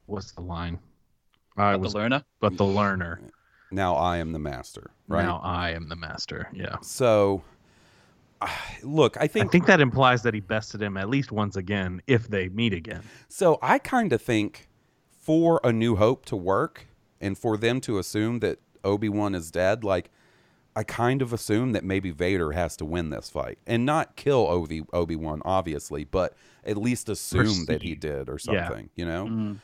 what's 0.05 0.33
the 0.33 0.41
line? 0.41 0.77
I 1.57 1.71
the 1.71 1.79
was, 1.79 1.95
learner. 1.95 2.23
but 2.39 2.57
the 2.57 2.65
learner. 2.65 3.21
Now 3.73 3.95
I 3.95 4.17
am 4.17 4.31
the 4.31 4.39
master, 4.39 4.91
right? 5.07 5.23
Now 5.23 5.39
I 5.43 5.71
am 5.71 5.89
the 5.89 5.95
master. 5.95 6.49
Yeah. 6.53 6.77
So, 6.81 7.43
look, 8.83 9.17
I 9.19 9.27
think 9.27 9.47
I 9.47 9.49
think, 9.49 9.65
that 9.67 9.79
implies 9.81 10.23
that 10.23 10.33
he 10.33 10.39
bested 10.39 10.81
him 10.81 10.97
at 10.97 11.09
least 11.09 11.31
once 11.31 11.55
again 11.55 12.01
if 12.07 12.27
they 12.27 12.49
meet 12.49 12.73
again. 12.73 13.03
so. 13.29 13.57
I 13.61 13.79
kind 13.79 14.11
of 14.13 14.21
think 14.21 14.67
for 15.19 15.61
a 15.63 15.71
New 15.71 15.95
Hope 15.95 16.25
to 16.25 16.35
work 16.35 16.87
and 17.21 17.37
for 17.37 17.55
them 17.57 17.79
to 17.81 17.97
assume 17.97 18.39
that 18.39 18.59
Obi 18.83 19.07
Wan 19.09 19.33
is 19.33 19.49
dead, 19.51 19.83
like 19.83 20.09
I 20.75 20.83
kind 20.83 21.21
of 21.21 21.31
assume 21.31 21.71
that 21.73 21.83
maybe 21.83 22.11
Vader 22.11 22.51
has 22.51 22.75
to 22.77 22.85
win 22.85 23.09
this 23.11 23.29
fight 23.29 23.59
and 23.65 23.85
not 23.85 24.15
kill 24.15 24.47
Obi 24.49 24.83
Obi 24.91 25.15
Wan, 25.15 25.41
obviously, 25.45 26.03
but 26.03 26.35
at 26.65 26.77
least 26.77 27.07
assume 27.09 27.65
that 27.67 27.81
he 27.83 27.95
did 27.95 28.27
or 28.27 28.37
Yeah. 28.45 28.67
something, 28.67 28.89
you 28.95 29.05
know. 29.05 29.25
Mm. 29.27 29.57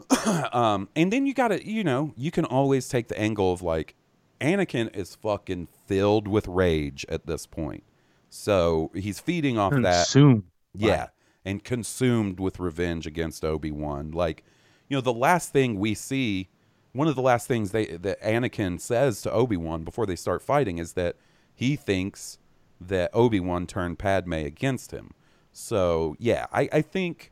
um, 0.52 0.88
and 0.96 1.12
then 1.12 1.26
you 1.26 1.34
got 1.34 1.48
to, 1.48 1.66
you 1.66 1.84
know, 1.84 2.12
you 2.16 2.30
can 2.30 2.44
always 2.44 2.88
take 2.88 3.08
the 3.08 3.18
angle 3.18 3.52
of 3.52 3.62
like, 3.62 3.94
Anakin 4.40 4.94
is 4.96 5.14
fucking 5.14 5.68
filled 5.86 6.26
with 6.26 6.48
rage 6.48 7.06
at 7.08 7.26
this 7.26 7.46
point, 7.46 7.84
so 8.28 8.90
he's 8.94 9.20
feeding 9.20 9.58
off 9.58 9.72
that. 9.82 10.06
Soon. 10.06 10.44
Yeah, 10.74 11.08
and 11.44 11.62
consumed 11.62 12.40
with 12.40 12.58
revenge 12.58 13.06
against 13.06 13.44
Obi 13.44 13.70
Wan. 13.70 14.10
Like, 14.10 14.44
you 14.88 14.96
know, 14.96 15.00
the 15.00 15.12
last 15.12 15.52
thing 15.52 15.78
we 15.78 15.94
see, 15.94 16.48
one 16.92 17.08
of 17.08 17.14
the 17.14 17.22
last 17.22 17.46
things 17.46 17.70
they 17.70 17.86
that 17.86 18.20
Anakin 18.22 18.80
says 18.80 19.22
to 19.22 19.32
Obi 19.32 19.56
Wan 19.56 19.84
before 19.84 20.06
they 20.06 20.16
start 20.16 20.42
fighting 20.42 20.78
is 20.78 20.94
that 20.94 21.16
he 21.54 21.76
thinks 21.76 22.38
that 22.80 23.10
Obi 23.12 23.40
Wan 23.40 23.66
turned 23.66 23.98
Padme 23.98 24.32
against 24.34 24.90
him. 24.90 25.12
So 25.52 26.16
yeah, 26.18 26.46
I, 26.52 26.68
I 26.72 26.82
think, 26.82 27.31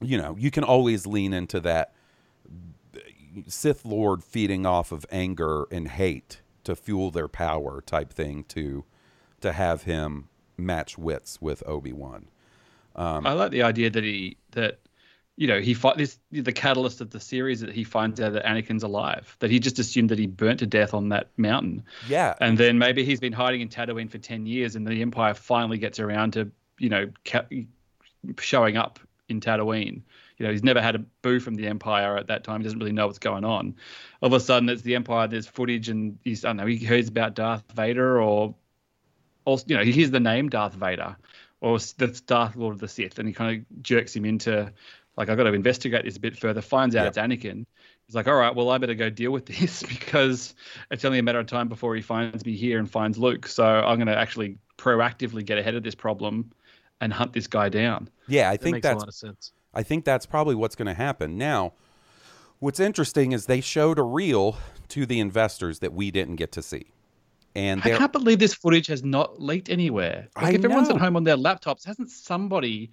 you 0.00 0.18
know, 0.18 0.36
you 0.38 0.50
can 0.50 0.64
always 0.64 1.06
lean 1.06 1.32
into 1.32 1.60
that 1.60 1.92
Sith 3.46 3.84
Lord 3.84 4.24
feeding 4.24 4.66
off 4.66 4.92
of 4.92 5.06
anger 5.10 5.66
and 5.70 5.88
hate 5.88 6.40
to 6.64 6.74
fuel 6.74 7.10
their 7.10 7.28
power 7.28 7.80
type 7.80 8.12
thing 8.12 8.44
to 8.44 8.84
to 9.40 9.52
have 9.52 9.84
him 9.84 10.28
match 10.56 10.98
wits 10.98 11.40
with 11.40 11.62
Obi 11.66 11.92
Wan. 11.92 12.28
Um, 12.96 13.26
I 13.26 13.32
like 13.32 13.50
the 13.50 13.62
idea 13.62 13.90
that 13.90 14.04
he 14.04 14.36
that 14.52 14.80
you 15.36 15.46
know 15.46 15.60
he 15.60 15.74
fight 15.74 15.96
this 15.96 16.18
the 16.30 16.52
catalyst 16.52 17.00
of 17.00 17.10
the 17.10 17.20
series 17.20 17.60
that 17.60 17.72
he 17.72 17.84
finds 17.84 18.20
out 18.20 18.32
that 18.32 18.44
Anakin's 18.44 18.82
alive. 18.82 19.36
That 19.38 19.50
he 19.50 19.58
just 19.58 19.78
assumed 19.78 20.10
that 20.10 20.18
he 20.18 20.26
burnt 20.26 20.58
to 20.58 20.66
death 20.66 20.92
on 20.92 21.10
that 21.10 21.30
mountain. 21.36 21.84
Yeah, 22.08 22.34
And 22.40 22.58
then 22.58 22.78
maybe 22.78 23.04
he's 23.04 23.20
been 23.20 23.32
hiding 23.32 23.60
in 23.60 23.68
Tatooine 23.68 24.10
for 24.10 24.18
10 24.18 24.46
years 24.46 24.76
and 24.76 24.86
the 24.86 25.00
Empire 25.00 25.34
finally 25.34 25.78
gets 25.78 25.98
around 25.98 26.32
to, 26.32 26.50
you 26.78 26.88
know, 26.88 27.10
ca- 27.24 27.46
showing 28.38 28.76
up 28.76 28.98
in 29.30 29.40
Tatooine. 29.40 30.02
You 30.38 30.46
know, 30.46 30.52
he's 30.52 30.64
never 30.64 30.80
had 30.80 30.94
a 30.94 30.98
boo 30.98 31.40
from 31.40 31.54
the 31.54 31.66
Empire 31.66 32.16
at 32.16 32.28
that 32.28 32.44
time. 32.44 32.60
He 32.60 32.64
doesn't 32.64 32.78
really 32.78 32.92
know 32.92 33.06
what's 33.06 33.18
going 33.18 33.44
on. 33.44 33.76
All 34.20 34.28
of 34.28 34.32
a 34.32 34.40
sudden, 34.40 34.68
it's 34.68 34.82
the 34.82 34.94
Empire, 34.94 35.28
there's 35.28 35.46
footage 35.46 35.88
and 35.88 36.18
he's, 36.24 36.44
I 36.44 36.48
don't 36.48 36.58
know, 36.58 36.66
he 36.66 36.76
hears 36.76 37.08
about 37.08 37.34
Darth 37.34 37.64
Vader 37.74 38.20
or, 38.20 38.54
or 39.44 39.58
you 39.66 39.76
know, 39.76 39.84
he 39.84 39.92
hears 39.92 40.10
the 40.10 40.20
name 40.20 40.48
Darth 40.48 40.74
Vader 40.74 41.16
or 41.60 41.78
the 41.78 42.20
Darth 42.26 42.56
Lord 42.56 42.74
of 42.74 42.80
the 42.80 42.88
Sith 42.88 43.18
and 43.18 43.28
he 43.28 43.34
kind 43.34 43.58
of 43.58 43.82
jerks 43.82 44.16
him 44.16 44.24
into, 44.24 44.72
like, 45.16 45.28
I've 45.28 45.36
got 45.36 45.44
to 45.44 45.52
investigate 45.52 46.04
this 46.04 46.16
a 46.16 46.20
bit 46.20 46.38
further, 46.38 46.62
finds 46.62 46.96
out 46.96 47.04
Yep. 47.04 47.08
it's 47.08 47.18
Anakin. 47.18 47.66
He's 48.06 48.14
like, 48.16 48.26
all 48.26 48.34
right, 48.34 48.54
well, 48.54 48.70
I 48.70 48.78
better 48.78 48.94
go 48.94 49.10
deal 49.10 49.30
with 49.30 49.46
this 49.46 49.82
because 49.88 50.54
it's 50.90 51.04
only 51.04 51.18
a 51.18 51.22
matter 51.22 51.38
of 51.38 51.46
time 51.46 51.68
before 51.68 51.94
he 51.94 52.02
finds 52.02 52.44
me 52.44 52.56
here 52.56 52.78
and 52.78 52.90
finds 52.90 53.18
Luke. 53.18 53.46
So 53.46 53.64
I'm 53.64 53.98
going 53.98 54.08
to 54.08 54.18
actually 54.18 54.58
proactively 54.78 55.44
get 55.44 55.58
ahead 55.58 55.74
of 55.74 55.82
this 55.82 55.94
problem 55.94 56.50
and 57.00 57.12
hunt 57.12 57.32
this 57.32 57.46
guy 57.46 57.68
down. 57.68 58.08
yeah, 58.28 58.48
I 58.50 58.52
That 58.52 58.62
think 58.62 58.74
makes 58.76 58.84
a 58.84 58.88
that's 58.88 58.98
lot 59.00 59.08
of 59.08 59.14
sense. 59.14 59.52
I 59.72 59.82
think 59.82 60.04
that's 60.04 60.26
probably 60.26 60.54
what's 60.54 60.74
going 60.76 60.86
to 60.86 60.94
happen. 60.94 61.38
Now, 61.38 61.72
what's 62.58 62.80
interesting 62.80 63.32
is 63.32 63.46
they 63.46 63.60
showed 63.60 63.98
a 63.98 64.02
reel 64.02 64.56
to 64.88 65.06
the 65.06 65.20
investors 65.20 65.78
that 65.78 65.92
we 65.92 66.10
didn't 66.10 66.36
get 66.36 66.52
to 66.52 66.62
see. 66.62 66.86
And 67.54 67.80
I 67.82 67.96
can't 67.96 68.12
believe 68.12 68.38
this 68.38 68.54
footage 68.54 68.86
has 68.88 69.02
not 69.04 69.40
leaked 69.40 69.68
anywhere. 69.70 70.28
Like, 70.36 70.44
I 70.46 70.50
if 70.50 70.64
everyone's 70.64 70.88
at 70.90 70.98
home 70.98 71.16
on 71.16 71.24
their 71.24 71.36
laptops, 71.36 71.84
hasn't 71.84 72.10
somebody 72.10 72.90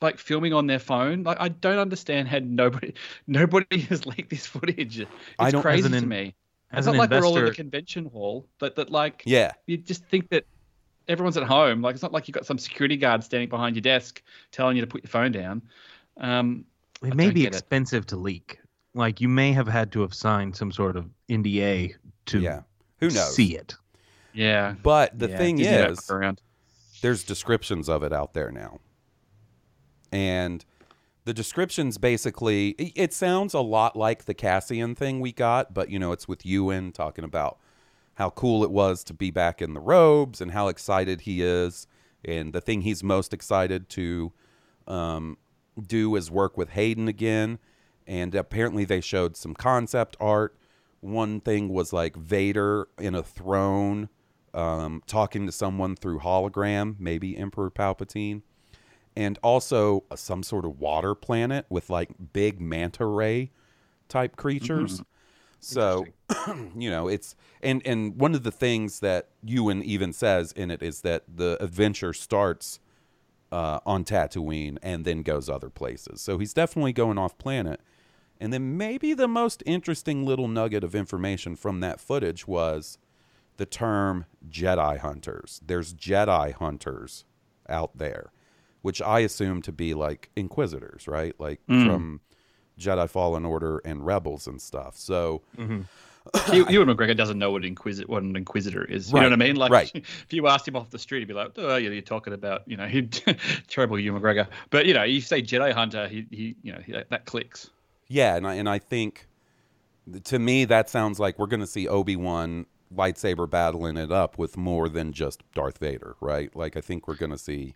like 0.00 0.18
filming 0.18 0.52
on 0.52 0.66
their 0.66 0.78
phone? 0.78 1.24
Like, 1.24 1.38
I 1.40 1.48
don't 1.48 1.78
understand 1.78 2.28
how 2.28 2.38
nobody 2.42 2.94
nobody 3.26 3.80
has 3.82 4.06
leaked 4.06 4.30
this 4.30 4.46
footage. 4.46 5.00
It's 5.00 5.10
I 5.38 5.50
don't- 5.50 5.62
crazy 5.62 5.80
as 5.80 5.86
an 5.86 5.92
to 5.92 5.98
in- 5.98 6.08
me. 6.08 6.34
As 6.72 6.86
It's 6.86 6.86
not 6.86 6.92
an 6.92 6.98
like 6.98 7.10
we're 7.10 7.26
all 7.26 7.36
in 7.36 7.46
the 7.46 7.50
convention 7.52 8.04
hall. 8.06 8.46
That 8.60 8.76
that 8.76 8.90
like 8.90 9.24
yeah, 9.26 9.52
you 9.66 9.76
just 9.76 10.04
think 10.04 10.28
that 10.30 10.44
everyone's 11.10 11.36
at 11.36 11.42
home. 11.42 11.82
Like 11.82 11.94
it's 11.94 12.02
not 12.02 12.12
like 12.12 12.28
you've 12.28 12.34
got 12.34 12.46
some 12.46 12.58
security 12.58 12.96
guard 12.96 13.24
standing 13.24 13.48
behind 13.48 13.74
your 13.76 13.82
desk 13.82 14.22
telling 14.52 14.76
you 14.76 14.80
to 14.80 14.86
put 14.86 15.02
your 15.02 15.10
phone 15.10 15.32
down. 15.32 15.62
Um, 16.18 16.64
I 17.02 17.08
it 17.08 17.14
may 17.14 17.30
be 17.30 17.42
get 17.42 17.52
it. 17.52 17.58
expensive 17.58 18.06
to 18.06 18.16
leak. 18.16 18.58
Like 18.94 19.20
you 19.20 19.28
may 19.28 19.52
have 19.52 19.68
had 19.68 19.92
to 19.92 20.00
have 20.02 20.14
signed 20.14 20.56
some 20.56 20.70
sort 20.72 20.96
of 20.96 21.08
NDA 21.28 21.94
to 22.26 22.40
yeah. 22.40 22.62
Who 22.98 23.06
knows? 23.06 23.34
see 23.34 23.56
it. 23.56 23.74
yeah. 24.32 24.74
But 24.82 25.18
the 25.18 25.28
Yeah, 25.28 25.36
thing 25.38 25.58
is, 25.58 26.10
there's 27.00 27.24
descriptions 27.24 27.88
of 27.88 28.02
it 28.02 28.12
out 28.12 28.34
there 28.34 28.50
now. 28.52 28.78
And 30.12 30.64
the 31.24 31.32
descriptions 31.32 31.98
basically 31.98 32.70
it- 32.70 32.92
it 32.96 33.14
sounds 33.14 33.54
a 33.54 33.60
lot 33.60 33.96
like 33.96 34.24
the 34.24 34.34
Cassian 34.34 34.94
thing 34.94 35.20
we 35.20 35.32
got, 35.32 35.72
but 35.72 35.88
you 35.88 35.98
know, 35.98 36.12
it's 36.12 36.28
with 36.28 36.44
Ewan 36.44 36.92
talking 36.92 37.24
about 37.24 37.58
how 38.20 38.28
cool 38.28 38.62
it 38.62 38.70
was 38.70 39.02
to 39.02 39.14
be 39.14 39.30
back 39.30 39.62
in 39.62 39.72
the 39.72 39.80
robes 39.80 40.42
and 40.42 40.50
how 40.50 40.68
excited 40.68 41.22
he 41.22 41.40
is. 41.40 41.86
And 42.22 42.52
the 42.52 42.60
thing 42.60 42.82
he's 42.82 43.02
most 43.02 43.32
excited 43.32 43.88
to 43.90 44.30
um, 44.86 45.38
do 45.86 46.14
is 46.16 46.30
work 46.30 46.58
with 46.58 46.68
Hayden 46.68 47.08
again. 47.08 47.58
And 48.06 48.34
apparently, 48.34 48.84
they 48.84 49.00
showed 49.00 49.38
some 49.38 49.54
concept 49.54 50.18
art. 50.20 50.54
One 51.00 51.40
thing 51.40 51.70
was 51.70 51.94
like 51.94 52.14
Vader 52.14 52.88
in 52.98 53.14
a 53.14 53.22
throne 53.22 54.10
um, 54.52 55.02
talking 55.06 55.46
to 55.46 55.52
someone 55.52 55.96
through 55.96 56.18
hologram, 56.18 56.96
maybe 56.98 57.38
Emperor 57.38 57.70
Palpatine. 57.70 58.42
And 59.16 59.38
also 59.42 60.04
some 60.14 60.42
sort 60.42 60.66
of 60.66 60.78
water 60.78 61.14
planet 61.14 61.64
with 61.70 61.88
like 61.88 62.10
big 62.34 62.60
manta 62.60 63.06
ray 63.06 63.50
type 64.08 64.36
creatures. 64.36 65.00
So, 65.60 66.06
you 66.76 66.90
know, 66.90 67.08
it's 67.08 67.36
and 67.62 67.82
and 67.86 68.16
one 68.16 68.34
of 68.34 68.42
the 68.42 68.50
things 68.50 69.00
that 69.00 69.28
Ewan 69.44 69.82
even 69.82 70.12
says 70.12 70.52
in 70.52 70.70
it 70.70 70.82
is 70.82 71.02
that 71.02 71.24
the 71.28 71.62
adventure 71.62 72.12
starts 72.12 72.80
uh, 73.52 73.80
on 73.84 74.04
Tatooine 74.04 74.78
and 74.82 75.04
then 75.04 75.22
goes 75.22 75.48
other 75.48 75.70
places. 75.70 76.20
So 76.20 76.38
he's 76.38 76.54
definitely 76.54 76.92
going 76.92 77.18
off 77.18 77.36
planet. 77.38 77.80
And 78.40 78.52
then 78.52 78.78
maybe 78.78 79.12
the 79.12 79.28
most 79.28 79.62
interesting 79.66 80.24
little 80.24 80.48
nugget 80.48 80.82
of 80.82 80.94
information 80.94 81.56
from 81.56 81.80
that 81.80 82.00
footage 82.00 82.48
was 82.48 82.96
the 83.58 83.66
term 83.66 84.24
Jedi 84.48 84.98
hunters. 84.98 85.60
There's 85.64 85.92
Jedi 85.92 86.54
hunters 86.54 87.24
out 87.68 87.98
there, 87.98 88.32
which 88.80 89.02
I 89.02 89.20
assume 89.20 89.60
to 89.62 89.72
be 89.72 89.92
like 89.92 90.30
inquisitors, 90.36 91.06
right? 91.06 91.34
Like 91.38 91.60
from 91.66 92.20
Jedi 92.80 93.08
Fallen 93.08 93.44
Order 93.44 93.80
and 93.84 94.04
Rebels 94.04 94.46
and 94.46 94.60
stuff. 94.60 94.96
So 94.96 95.42
you, 96.52 96.66
Ewan 96.68 96.88
McGregor 96.88 97.16
doesn't 97.16 97.38
know 97.38 97.50
what 97.50 97.64
inquisitor 97.64 98.06
what 98.06 98.22
an 98.22 98.36
inquisitor 98.36 98.84
is. 98.84 99.10
You 99.10 99.16
Right, 99.18 99.22
know 99.24 99.30
what 99.30 99.42
I 99.42 99.46
mean? 99.46 99.56
Like, 99.56 99.70
right. 99.72 99.90
if 99.94 100.26
you 100.32 100.46
asked 100.48 100.66
him 100.68 100.76
off 100.76 100.90
the 100.90 100.98
street, 100.98 101.20
he'd 101.20 101.28
be 101.28 101.34
like, 101.34 101.52
"Oh, 101.56 101.76
yeah, 101.76 101.90
you're 101.90 102.02
talking 102.02 102.32
about 102.32 102.62
you 102.66 102.76
know, 102.76 102.86
he 102.86 103.02
terrible 103.68 103.98
Ewan 103.98 104.20
McGregor." 104.20 104.46
But 104.70 104.86
you 104.86 104.94
know, 104.94 105.02
you 105.02 105.20
say 105.20 105.42
Jedi 105.42 105.72
Hunter, 105.72 106.08
he, 106.08 106.26
he 106.30 106.56
you 106.62 106.72
know, 106.72 106.80
he, 106.80 106.92
that 106.92 107.24
clicks. 107.26 107.70
Yeah, 108.08 108.36
and 108.36 108.46
I, 108.46 108.54
and 108.54 108.68
I 108.68 108.78
think 108.78 109.26
to 110.24 110.38
me 110.38 110.64
that 110.64 110.90
sounds 110.90 111.20
like 111.20 111.38
we're 111.38 111.46
going 111.46 111.60
to 111.60 111.66
see 111.66 111.86
Obi 111.86 112.16
Wan 112.16 112.66
lightsaber 112.94 113.48
battling 113.48 113.96
it 113.96 114.10
up 114.10 114.36
with 114.36 114.56
more 114.56 114.88
than 114.88 115.12
just 115.12 115.42
Darth 115.54 115.78
Vader, 115.78 116.16
right? 116.20 116.54
Like 116.56 116.76
I 116.76 116.80
think 116.80 117.06
we're 117.06 117.14
going 117.14 117.30
to 117.30 117.38
see 117.38 117.74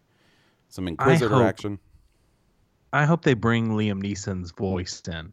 some 0.68 0.88
Inquisitor 0.88 1.34
hope- 1.36 1.46
action. 1.46 1.78
I 2.94 3.06
hope 3.06 3.24
they 3.24 3.34
bring 3.34 3.70
Liam 3.70 4.00
Neeson's 4.00 4.52
voice 4.52 5.02
in 5.08 5.32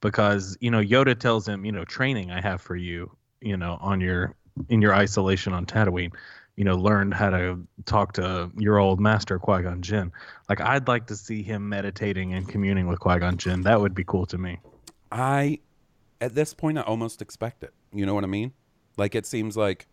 because 0.00 0.58
you 0.60 0.72
know 0.72 0.80
Yoda 0.80 1.16
tells 1.16 1.46
him, 1.46 1.64
you 1.64 1.70
know, 1.70 1.84
training 1.84 2.32
I 2.32 2.40
have 2.40 2.60
for 2.60 2.74
you, 2.74 3.16
you 3.40 3.56
know, 3.56 3.78
on 3.80 4.00
your 4.00 4.34
in 4.68 4.82
your 4.82 4.92
isolation 4.92 5.52
on 5.52 5.66
Tatooine, 5.66 6.12
you 6.56 6.64
know, 6.64 6.74
learn 6.74 7.12
how 7.12 7.30
to 7.30 7.64
talk 7.84 8.14
to 8.14 8.50
your 8.58 8.78
old 8.78 8.98
master 8.98 9.38
Qui 9.38 9.62
Gon 9.62 9.82
Jinn. 9.82 10.10
Like 10.48 10.60
I'd 10.60 10.88
like 10.88 11.06
to 11.06 11.14
see 11.14 11.44
him 11.44 11.68
meditating 11.68 12.34
and 12.34 12.48
communing 12.48 12.88
with 12.88 12.98
Qui 12.98 13.20
Gon 13.20 13.36
Jinn. 13.36 13.62
That 13.62 13.80
would 13.80 13.94
be 13.94 14.02
cool 14.02 14.26
to 14.26 14.36
me. 14.36 14.58
I 15.12 15.60
at 16.20 16.34
this 16.34 16.54
point 16.54 16.76
I 16.76 16.82
almost 16.82 17.22
expect 17.22 17.62
it. 17.62 17.72
You 17.92 18.04
know 18.04 18.14
what 18.14 18.24
I 18.24 18.26
mean? 18.28 18.52
Like 18.96 19.14
it 19.14 19.26
seems 19.26 19.56
like 19.56 19.86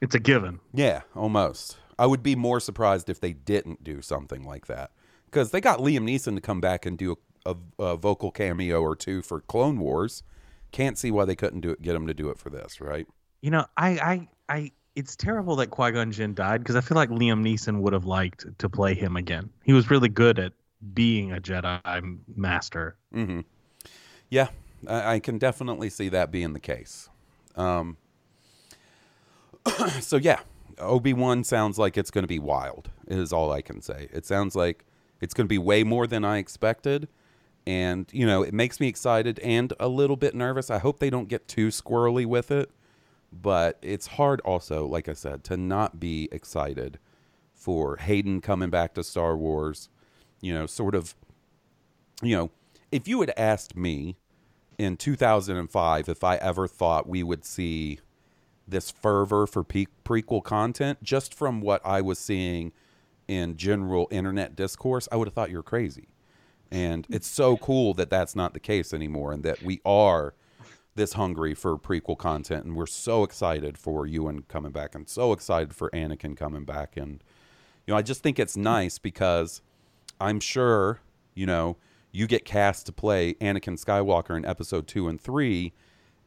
It's 0.00 0.14
a 0.14 0.18
given. 0.18 0.60
yeah, 0.72 1.02
almost. 1.14 1.76
I 1.98 2.06
would 2.06 2.22
be 2.22 2.36
more 2.36 2.58
surprised 2.58 3.10
if 3.10 3.20
they 3.20 3.34
didn't 3.34 3.84
do 3.84 4.00
something 4.00 4.44
like 4.44 4.66
that 4.66 4.92
because 5.32 5.50
they 5.50 5.60
got 5.60 5.78
Liam 5.78 6.04
Neeson 6.04 6.34
to 6.34 6.40
come 6.40 6.60
back 6.60 6.84
and 6.84 6.98
do 6.98 7.16
a, 7.46 7.56
a, 7.78 7.84
a 7.84 7.96
vocal 7.96 8.30
cameo 8.30 8.80
or 8.82 8.94
two 8.94 9.22
for 9.22 9.40
Clone 9.40 9.78
Wars. 9.78 10.22
Can't 10.70 10.98
see 10.98 11.10
why 11.10 11.24
they 11.24 11.34
couldn't 11.34 11.60
do 11.60 11.70
it, 11.70 11.82
get 11.82 11.96
him 11.96 12.06
to 12.06 12.14
do 12.14 12.28
it 12.28 12.38
for 12.38 12.50
this, 12.50 12.80
right? 12.80 13.06
You 13.40 13.50
know, 13.50 13.66
I 13.76 13.88
I 13.88 14.28
I 14.48 14.72
it's 14.94 15.16
terrible 15.16 15.56
that 15.56 15.70
Qui 15.70 15.90
Gon 15.92 16.12
Jinn 16.12 16.34
died 16.34 16.60
because 16.60 16.76
I 16.76 16.80
feel 16.80 16.96
like 16.96 17.08
Liam 17.08 17.42
Neeson 17.42 17.80
would 17.80 17.92
have 17.92 18.04
liked 18.04 18.46
to 18.58 18.68
play 18.68 18.94
him 18.94 19.16
again. 19.16 19.50
He 19.64 19.72
was 19.72 19.90
really 19.90 20.08
good 20.08 20.38
at 20.38 20.52
being 20.94 21.32
a 21.32 21.40
Jedi 21.40 22.18
master. 22.36 22.96
Mm-hmm. 23.14 23.40
Yeah, 24.28 24.48
I, 24.86 25.14
I 25.14 25.20
can 25.20 25.38
definitely 25.38 25.90
see 25.90 26.08
that 26.10 26.30
being 26.30 26.52
the 26.52 26.60
case. 26.60 27.08
Um, 27.56 27.96
so 30.00 30.16
yeah, 30.16 30.40
Obi 30.78 31.12
Wan 31.12 31.44
sounds 31.44 31.78
like 31.78 31.98
it's 31.98 32.10
going 32.10 32.24
to 32.24 32.28
be 32.28 32.38
wild. 32.38 32.90
Is 33.08 33.32
all 33.32 33.50
I 33.52 33.60
can 33.60 33.82
say. 33.82 34.08
It 34.12 34.24
sounds 34.24 34.54
like 34.54 34.84
it's 35.22 35.32
going 35.32 35.46
to 35.46 35.48
be 35.48 35.56
way 35.56 35.84
more 35.84 36.06
than 36.06 36.24
I 36.24 36.38
expected, 36.38 37.08
and 37.64 38.06
you 38.12 38.26
know 38.26 38.42
it 38.42 38.52
makes 38.52 38.80
me 38.80 38.88
excited 38.88 39.38
and 39.38 39.72
a 39.78 39.88
little 39.88 40.16
bit 40.16 40.34
nervous. 40.34 40.68
I 40.68 40.78
hope 40.78 40.98
they 40.98 41.10
don't 41.10 41.28
get 41.28 41.46
too 41.48 41.68
squirrely 41.68 42.26
with 42.26 42.50
it, 42.50 42.70
but 43.32 43.78
it's 43.80 44.08
hard 44.08 44.40
also, 44.40 44.84
like 44.84 45.08
I 45.08 45.14
said, 45.14 45.44
to 45.44 45.56
not 45.56 46.00
be 46.00 46.28
excited 46.32 46.98
for 47.54 47.96
Hayden 47.98 48.40
coming 48.40 48.68
back 48.68 48.94
to 48.94 49.04
Star 49.04 49.36
Wars. 49.36 49.88
You 50.40 50.52
know, 50.52 50.66
sort 50.66 50.96
of 50.96 51.14
you 52.20 52.36
know, 52.36 52.50
if 52.90 53.06
you 53.06 53.20
had 53.20 53.32
asked 53.36 53.76
me 53.76 54.16
in 54.76 54.96
2005 54.96 56.08
if 56.08 56.24
I 56.24 56.36
ever 56.36 56.66
thought 56.66 57.08
we 57.08 57.22
would 57.22 57.44
see 57.44 58.00
this 58.66 58.90
fervor 58.90 59.46
for 59.46 59.62
prequel 59.62 60.42
content 60.42 61.02
just 61.02 61.32
from 61.32 61.60
what 61.60 61.80
I 61.84 62.00
was 62.00 62.18
seeing 62.18 62.72
in 63.28 63.56
general 63.56 64.08
internet 64.10 64.56
discourse, 64.56 65.08
I 65.10 65.16
would 65.16 65.28
have 65.28 65.34
thought 65.34 65.50
you 65.50 65.56
were 65.56 65.62
crazy. 65.62 66.08
And 66.70 67.06
it's 67.10 67.26
so 67.26 67.56
cool 67.58 67.94
that 67.94 68.08
that's 68.08 68.34
not 68.34 68.54
the 68.54 68.60
case 68.60 68.94
anymore 68.94 69.32
and 69.32 69.42
that 69.42 69.62
we 69.62 69.80
are 69.84 70.34
this 70.94 71.14
hungry 71.14 71.54
for 71.54 71.78
prequel 71.78 72.16
content 72.16 72.64
and 72.64 72.76
we're 72.76 72.86
so 72.86 73.24
excited 73.24 73.78
for 73.78 74.06
Ewan 74.06 74.42
coming 74.48 74.72
back 74.72 74.94
and 74.94 75.08
so 75.08 75.32
excited 75.32 75.74
for 75.74 75.90
Anakin 75.90 76.36
coming 76.36 76.64
back 76.64 76.96
and 76.96 77.22
you 77.86 77.92
know, 77.92 77.98
I 77.98 78.02
just 78.02 78.22
think 78.22 78.38
it's 78.38 78.56
nice 78.56 78.98
because 78.98 79.60
I'm 80.20 80.38
sure, 80.38 81.00
you 81.34 81.46
know, 81.46 81.76
you 82.12 82.26
get 82.26 82.44
cast 82.44 82.86
to 82.86 82.92
play 82.92 83.34
Anakin 83.34 83.82
Skywalker 83.82 84.36
in 84.36 84.44
episode 84.44 84.86
2 84.86 85.08
and 85.08 85.20
3 85.20 85.72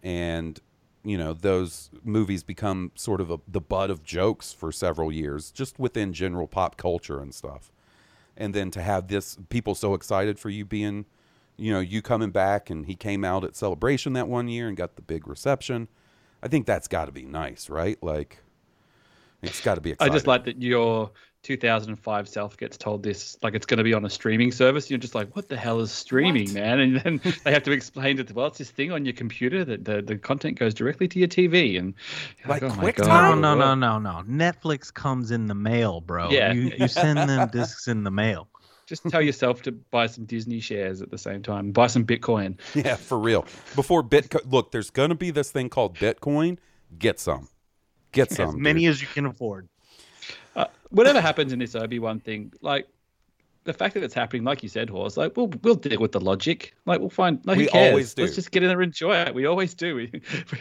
and 0.04 0.60
you 1.06 1.18
know 1.18 1.34
those 1.34 1.90
movies 2.04 2.44
become 2.44 2.92
sort 2.96 3.22
of 3.22 3.32
a, 3.32 3.40
the 3.48 3.62
butt 3.62 3.90
of 3.90 4.04
jokes 4.04 4.52
for 4.52 4.72
several 4.72 5.12
years 5.12 5.52
just 5.52 5.80
within 5.80 6.12
general 6.12 6.48
pop 6.48 6.76
culture 6.78 7.20
and 7.20 7.34
stuff. 7.34 7.72
And 8.36 8.54
then 8.54 8.70
to 8.72 8.82
have 8.82 9.08
this 9.08 9.38
people 9.50 9.76
so 9.76 9.94
excited 9.94 10.40
for 10.40 10.50
you 10.50 10.66
being 10.66 11.06
you 11.58 11.72
know 11.72 11.80
you 11.80 12.02
coming 12.02 12.32
back 12.32 12.70
and 12.70 12.86
he 12.86 12.96
came 12.96 13.24
out 13.24 13.44
at 13.44 13.56
celebration 13.56 14.14
that 14.14 14.28
one 14.28 14.50
year 14.50 14.68
and 14.68 14.76
got 14.76 14.98
the 14.98 15.02
big 15.02 15.26
reception 15.26 15.88
i 16.44 16.50
think 16.50 16.66
that's 16.66 16.90
got 16.90 17.06
to 17.06 17.14
be 17.14 17.24
nice 17.24 17.70
right? 17.70 17.98
Like 18.04 18.44
it's 19.42 19.62
got 19.62 19.76
to 19.76 19.82
be 19.82 19.96
I 20.00 20.10
just 20.10 20.28
like 20.28 20.46
that 20.46 20.62
your 20.62 21.12
2005 21.46 22.28
self 22.28 22.58
gets 22.58 22.76
told 22.78 23.04
this, 23.04 23.38
like 23.44 23.54
it's 23.54 23.66
going 23.68 23.78
to 23.78 23.84
be 23.84 23.94
on 23.94 24.04
a 24.04 24.10
streaming 24.10 24.52
service. 24.52 24.90
You're 24.90 24.98
just 25.00 25.14
like, 25.16 25.36
what 25.36 25.48
the 25.48 25.56
hell 25.56 25.80
is 25.80 25.92
streaming, 25.92 26.52
man? 26.54 26.80
And 26.86 27.00
then 27.00 27.22
they 27.44 27.52
have 27.54 27.64
to 27.64 27.72
explain 27.72 28.18
that, 28.18 28.32
well, 28.34 28.48
it's 28.48 28.58
this 28.58 28.72
thing 28.72 28.92
on 28.92 29.06
your 29.06 29.14
computer 29.14 29.64
that 29.64 29.86
the, 29.86 30.02
the 30.02 30.18
content 30.18 30.58
goes 30.60 30.74
directly 30.74 31.08
to 31.08 31.20
your 31.20 31.28
TV. 31.28 31.78
And 31.78 31.94
you're 32.40 32.50
Like 32.50 32.64
oh 32.64 32.70
my 32.70 32.76
quick 32.76 32.96
God, 32.98 33.06
time? 33.06 33.42
No, 33.42 33.56
no, 33.56 33.76
no, 33.76 34.00
no, 34.00 34.22
no. 34.22 34.24
Netflix 34.28 34.92
comes 34.94 35.32
in 35.32 35.46
the 35.48 35.56
mail, 35.56 36.02
bro. 36.02 36.30
Yeah. 36.32 36.52
You, 36.52 36.72
you 36.78 36.88
send 36.88 37.18
them 37.18 37.48
discs 37.54 37.88
in 37.88 38.04
the 38.04 38.12
mail. 38.12 38.48
Just 38.88 39.04
tell 39.10 39.22
yourself 39.22 39.62
to 39.64 39.72
buy 39.72 40.08
some 40.08 40.26
Disney 40.26 40.60
shares 40.60 41.02
at 41.02 41.10
the 41.12 41.18
same 41.18 41.42
time, 41.44 41.72
buy 41.72 41.88
some 41.88 42.06
Bitcoin. 42.06 42.60
yeah 42.76 42.96
for 42.96 43.18
real 43.20 43.46
before 43.76 44.04
bitcoin 44.04 44.52
look 44.52 44.72
there's 44.72 44.90
going 44.92 45.10
to 45.10 45.16
be 45.16 45.32
this 45.32 45.50
thing 45.52 45.70
called 45.70 45.96
bitcoin 45.96 46.58
get 47.00 47.20
some 47.20 47.50
get 48.12 48.32
some 48.32 48.50
As 48.50 48.56
many 48.56 48.82
dude. 48.82 48.90
as 48.92 49.02
you 49.02 49.08
can 49.08 49.26
afford. 49.26 49.68
Uh, 50.56 50.66
whatever 50.90 51.20
happens 51.22 51.52
in 51.54 51.60
this 51.60 51.76
Obi 51.76 52.00
Wan 52.00 52.20
thing, 52.20 52.54
like 52.62 52.88
the 53.66 53.74
fact 53.74 53.94
that 53.96 54.04
it's 54.04 54.14
happening, 54.14 54.44
like 54.44 54.62
you 54.64 54.70
said, 54.70 54.90
Horse, 54.90 55.18
like 55.18 55.36
we'll 55.36 55.52
we'll 55.64 55.76
deal 55.76 56.00
with 56.00 56.12
the 56.12 56.20
logic. 56.20 56.74
Like 56.86 57.00
we'll 57.02 57.10
find. 57.10 57.40
Like, 57.46 57.58
We 57.58 57.64
who 57.66 57.70
cares? 57.72 57.90
always 57.92 58.14
do. 58.14 58.22
Let's 58.24 58.36
just 58.36 58.52
get 58.52 58.64
in 58.64 58.70
there 58.70 58.82
and 58.82 58.90
enjoy 58.90 59.16
it. 59.18 59.34
We 59.36 59.46
always 59.48 59.74
do. 59.74 59.96
We, 59.96 60.12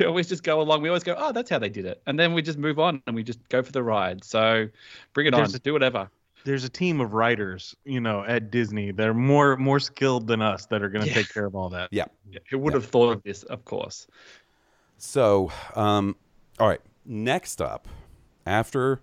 we 0.00 0.06
always 0.06 0.28
just 0.28 0.42
go 0.42 0.60
along. 0.60 0.82
We 0.82 0.88
always 0.88 1.04
go, 1.04 1.14
oh, 1.16 1.30
that's 1.32 1.50
how 1.50 1.58
they 1.58 1.68
did 1.68 1.84
it, 1.84 2.02
and 2.06 2.18
then 2.18 2.32
we 2.34 2.42
just 2.42 2.58
move 2.58 2.78
on 2.78 3.02
and 3.06 3.14
we 3.14 3.22
just 3.22 3.46
go 3.50 3.62
for 3.62 3.72
the 3.72 3.82
ride. 3.82 4.24
So 4.24 4.68
bring 5.12 5.26
it 5.26 5.32
There's 5.34 5.50
on. 5.50 5.56
a- 5.56 5.58
do 5.60 5.72
whatever. 5.72 6.10
There's 6.44 6.64
a 6.64 6.68
team 6.68 7.00
of 7.00 7.14
writers, 7.14 7.74
you 7.86 8.00
know, 8.02 8.22
at 8.24 8.50
Disney. 8.50 8.90
They're 8.90 9.14
more 9.14 9.56
more 9.56 9.80
skilled 9.80 10.26
than 10.26 10.42
us 10.42 10.66
that 10.66 10.82
are 10.82 10.88
going 10.90 11.02
to 11.04 11.08
Yeah. 11.08 11.14
take 11.14 11.32
care 11.32 11.46
of 11.46 11.54
all 11.54 11.68
that. 11.70 11.88
yeah 11.92 12.04
Yeah, 12.30 12.40
who 12.50 12.58
would 12.58 12.74
Yeah. 12.74 12.80
have 12.80 12.88
thought 12.90 13.10
of 13.12 13.22
this? 13.22 13.44
Of 13.44 13.64
course. 13.64 14.06
So, 14.98 15.50
um, 15.74 16.16
all 16.58 16.68
right. 16.68 16.80
Next 17.06 17.60
up, 17.62 17.86
after 18.46 19.00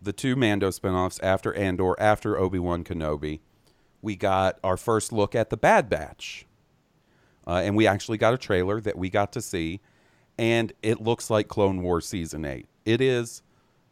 the 0.00 0.12
two 0.12 0.36
Mando 0.36 0.70
spinoffs, 0.70 1.18
after 1.22 1.54
Andor, 1.54 1.98
after 2.00 2.38
Obi 2.38 2.58
Wan 2.58 2.84
Kenobi, 2.84 3.40
we 4.00 4.16
got 4.16 4.58
our 4.62 4.76
first 4.76 5.12
look 5.12 5.34
at 5.34 5.50
the 5.50 5.56
Bad 5.56 5.88
Batch, 5.88 6.46
uh, 7.46 7.62
and 7.64 7.76
we 7.76 7.86
actually 7.86 8.18
got 8.18 8.34
a 8.34 8.38
trailer 8.38 8.80
that 8.80 8.96
we 8.96 9.10
got 9.10 9.32
to 9.32 9.42
see, 9.42 9.80
and 10.38 10.72
it 10.82 11.00
looks 11.00 11.30
like 11.30 11.48
Clone 11.48 11.82
Wars 11.82 12.06
season 12.06 12.44
eight. 12.44 12.66
It 12.84 13.00
is 13.00 13.42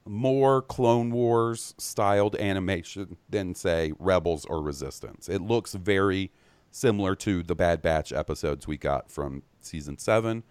more 0.04 0.62
Clone 0.62 1.10
Wars 1.10 1.74
styled 1.78 2.36
animation 2.36 3.16
than 3.28 3.54
say 3.54 3.92
Rebels 3.98 4.44
or 4.44 4.62
Resistance. 4.62 5.28
It 5.28 5.42
looks 5.42 5.74
very 5.74 6.30
similar 6.70 7.16
to 7.16 7.42
the 7.42 7.54
Bad 7.54 7.82
Batch 7.82 8.12
episodes 8.12 8.66
we 8.66 8.76
got 8.76 9.10
from 9.10 9.42
season 9.60 9.98
seven 9.98 10.44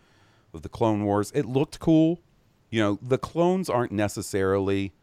of 0.54 0.62
the 0.62 0.70
Clone 0.70 1.06
Wars. 1.06 1.32
It 1.34 1.46
looked 1.46 1.80
cool. 1.80 2.20
You 2.70 2.82
know, 2.82 3.00
the 3.02 3.18
clones 3.18 3.70
aren't 3.70 3.92
necessarily 3.92 4.94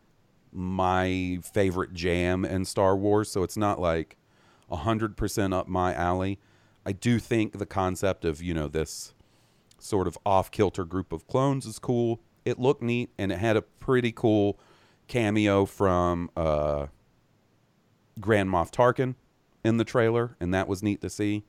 my 0.53 1.39
favorite 1.43 1.95
jam 1.95 2.45
in 2.45 2.65
Star 2.65 2.97
Wars, 2.97 3.31
so 3.31 3.43
it's 3.43 3.57
not 3.57 3.81
like 3.81 4.17
100% 4.71 5.55
up 5.55 5.69
my 5.69 5.95
alley. 5.95 6.39
I 6.85 6.93
do 6.93 7.19
think 7.19 7.59
the 7.59 7.67
concept 7.67 8.25
of, 8.25 8.43
you 8.43 8.55
know, 8.55 8.69
this 8.69 9.15
sort 9.79 10.07
of 10.07 10.17
off 10.25 10.51
kilter 10.51 10.85
group 10.85 11.13
of 11.13 11.27
clones 11.27 11.67
is 11.67 11.79
cool. 11.79 12.21
It 12.45 12.59
looked 12.59 12.83
neat 12.83 13.11
and 13.19 13.33
it 13.33 13.39
had 13.39 13.57
a 13.57 13.63
pretty 13.63 14.13
cool 14.13 14.59
cameo 15.09 15.65
from 15.65 16.31
uh, 16.37 16.87
Grand 18.21 18.51
Moff 18.51 18.71
Tarkin 18.71 19.15
in 19.65 19.77
the 19.77 19.85
trailer, 19.85 20.37
and 20.41 20.53
that 20.55 20.69
was 20.69 20.83
neat 20.83 21.01
to 21.03 21.11
see. 21.11 21.45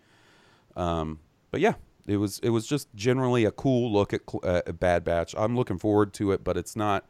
Um, 0.76 1.20
but 1.52 1.62
yeah, 1.62 1.74
it 2.08 2.18
was 2.18 2.40
it 2.40 2.50
was 2.50 2.68
just 2.68 2.94
generally 2.96 3.46
a 3.46 3.52
cool 3.52 3.92
look 3.92 4.14
at 4.14 4.22
uh, 4.44 4.62
at 4.68 4.80
Bad 4.80 5.04
Batch. 5.04 5.34
I'm 5.38 5.56
looking 5.56 5.78
forward 5.78 6.14
to 6.16 6.32
it, 6.32 6.44
but 6.44 6.58
it's 6.58 6.76
not. 6.76 7.06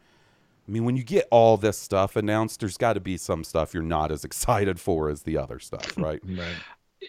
I 0.67 0.71
mean, 0.71 0.85
when 0.85 0.95
you 0.95 1.03
get 1.03 1.27
all 1.29 1.57
this 1.57 1.77
stuff 1.77 2.15
announced, 2.15 2.61
there's 2.61 2.77
got 2.77 2.93
to 2.93 3.01
be 3.01 3.17
some 3.17 3.43
stuff 3.43 3.73
you're 3.73 3.83
not 3.83 4.11
as 4.11 4.23
excited 4.23 4.79
for 4.79 5.09
as 5.09 5.23
the 5.23 5.37
other 5.37 5.59
stuff, 5.59 5.93
right? 5.97 6.21
Right. 6.25 6.55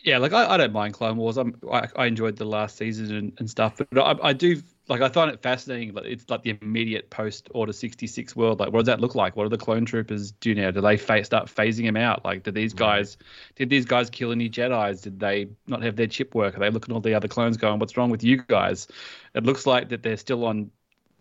Yeah, 0.03 0.19
like 0.19 0.33
I, 0.33 0.55
I 0.55 0.57
don't 0.57 0.73
mind 0.73 0.95
Clone 0.95 1.17
Wars. 1.17 1.37
I'm 1.37 1.55
I, 1.71 1.87
I 1.95 2.07
enjoyed 2.07 2.37
the 2.37 2.45
last 2.45 2.77
season 2.77 3.15
and, 3.15 3.33
and 3.39 3.49
stuff, 3.49 3.81
but 3.91 4.01
I, 4.01 4.31
I 4.31 4.33
do 4.33 4.61
like 4.89 5.01
I 5.01 5.09
find 5.09 5.31
it 5.31 5.41
fascinating. 5.41 5.95
Like 5.95 6.07
it's 6.07 6.29
like 6.29 6.43
the 6.43 6.59
immediate 6.61 7.11
post 7.11 7.49
Order 7.55 7.73
sixty 7.73 8.07
six 8.07 8.35
world. 8.35 8.61
Like, 8.61 8.73
what 8.73 8.81
does 8.81 8.87
that 8.87 9.01
look 9.01 9.15
like? 9.15 9.37
What 9.37 9.45
do 9.45 9.51
the 9.51 9.59
clone 9.59 9.85
troopers 9.85 10.33
do 10.33 10.55
now? 10.55 10.71
Do 10.71 10.81
they 10.81 10.97
fa- 10.97 11.25
start 11.25 11.47
phasing 11.47 11.85
them 11.85 11.97
out? 11.97 12.25
Like, 12.25 12.43
do 12.43 12.51
these 12.51 12.75
guys 12.75 13.17
did 13.55 13.71
these 13.71 13.85
guys 13.85 14.11
kill 14.11 14.33
any 14.33 14.51
Jedi's? 14.51 15.01
Did 15.01 15.21
they 15.21 15.47
not 15.67 15.83
have 15.83 15.97
their 15.97 16.07
chip 16.09 16.35
work? 16.35 16.57
Are 16.57 16.61
they 16.61 16.71
looking 16.71 16.93
at 16.93 16.97
all 16.97 17.01
the 17.01 17.15
other 17.15 17.29
clones 17.29 17.57
going, 17.57 17.79
"What's 17.79 17.97
wrong 17.97 18.11
with 18.11 18.25
you 18.25 18.43
guys?" 18.49 18.89
It 19.35 19.45
looks 19.45 19.65
like 19.65 19.89
that 19.91 20.03
they're 20.03 20.17
still 20.17 20.45
on. 20.45 20.71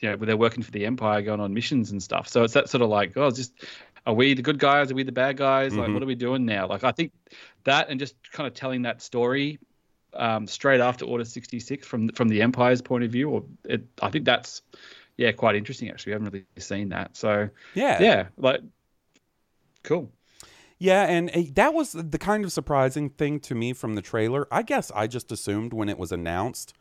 You 0.04 0.10
know, 0.10 0.18
they're 0.18 0.36
working 0.36 0.64
for 0.64 0.72
the 0.72 0.86
Empire, 0.86 1.22
going 1.22 1.40
on 1.40 1.54
missions 1.54 1.92
and 1.92 2.04
stuff. 2.04 2.28
So 2.28 2.44
it's 2.44 2.54
that 2.54 2.70
sort 2.70 2.82
of 2.82 2.90
like, 2.90 3.16
oh, 3.16 3.28
it's 3.28 3.38
just 3.38 3.54
are 4.06 4.14
we 4.14 4.34
the 4.34 4.42
good 4.42 4.60
guys? 4.60 4.92
Are 4.92 4.96
we 4.96 5.04
the 5.04 5.14
bad 5.14 5.38
guys? 5.38 5.78
Like, 5.78 5.88
Mhm. 5.88 5.94
what 5.94 6.04
are 6.04 6.06
we 6.06 6.16
doing 6.16 6.46
now? 6.46 6.68
Like, 6.68 6.84
I 6.84 6.92
think 6.92 7.14
that 7.64 7.88
and 7.90 7.98
just 7.98 8.16
kind 8.34 8.46
of 8.46 8.54
telling 8.54 8.82
that 8.82 9.02
story 9.02 9.60
um, 10.14 10.46
straight 10.46 10.82
after 10.82 11.06
Order 11.06 11.24
66 11.24 11.88
from 11.88 12.10
from 12.10 12.28
the 12.28 12.42
Empire's 12.42 12.82
point 12.82 13.06
of 13.06 13.12
view, 13.12 13.30
or 13.30 13.46
it, 13.64 13.82
I 14.02 14.10
think 14.10 14.26
that's 14.26 14.62
yeah 15.18 15.32
quite 15.32 15.56
interesting. 15.56 15.90
Actually, 15.90 16.12
we 16.12 16.14
haven't 16.14 16.34
really 16.34 16.46
seen 16.58 16.90
that. 16.90 17.16
So 17.16 17.50
Yeah, 17.74 18.02
yeah, 18.02 18.28
like 18.38 18.60
cool. 19.84 20.12
Yeah, 20.80 21.04
and 21.04 21.30
uh, 21.34 21.44
that 21.54 21.74
was 21.74 21.94
the 21.94 22.18
kind 22.18 22.44
of 22.44 22.52
surprising 22.52 23.10
thing 23.10 23.40
to 23.42 23.56
me 23.56 23.72
from 23.72 23.96
the 23.96 24.02
trailer. 24.02 24.48
I 24.52 24.64
guess 24.64 24.92
I 24.94 25.08
just 25.08 25.32
assumed 25.32 25.72
when 25.74 25.88
it 25.88 25.98
was 25.98 26.12
announced 26.12 26.74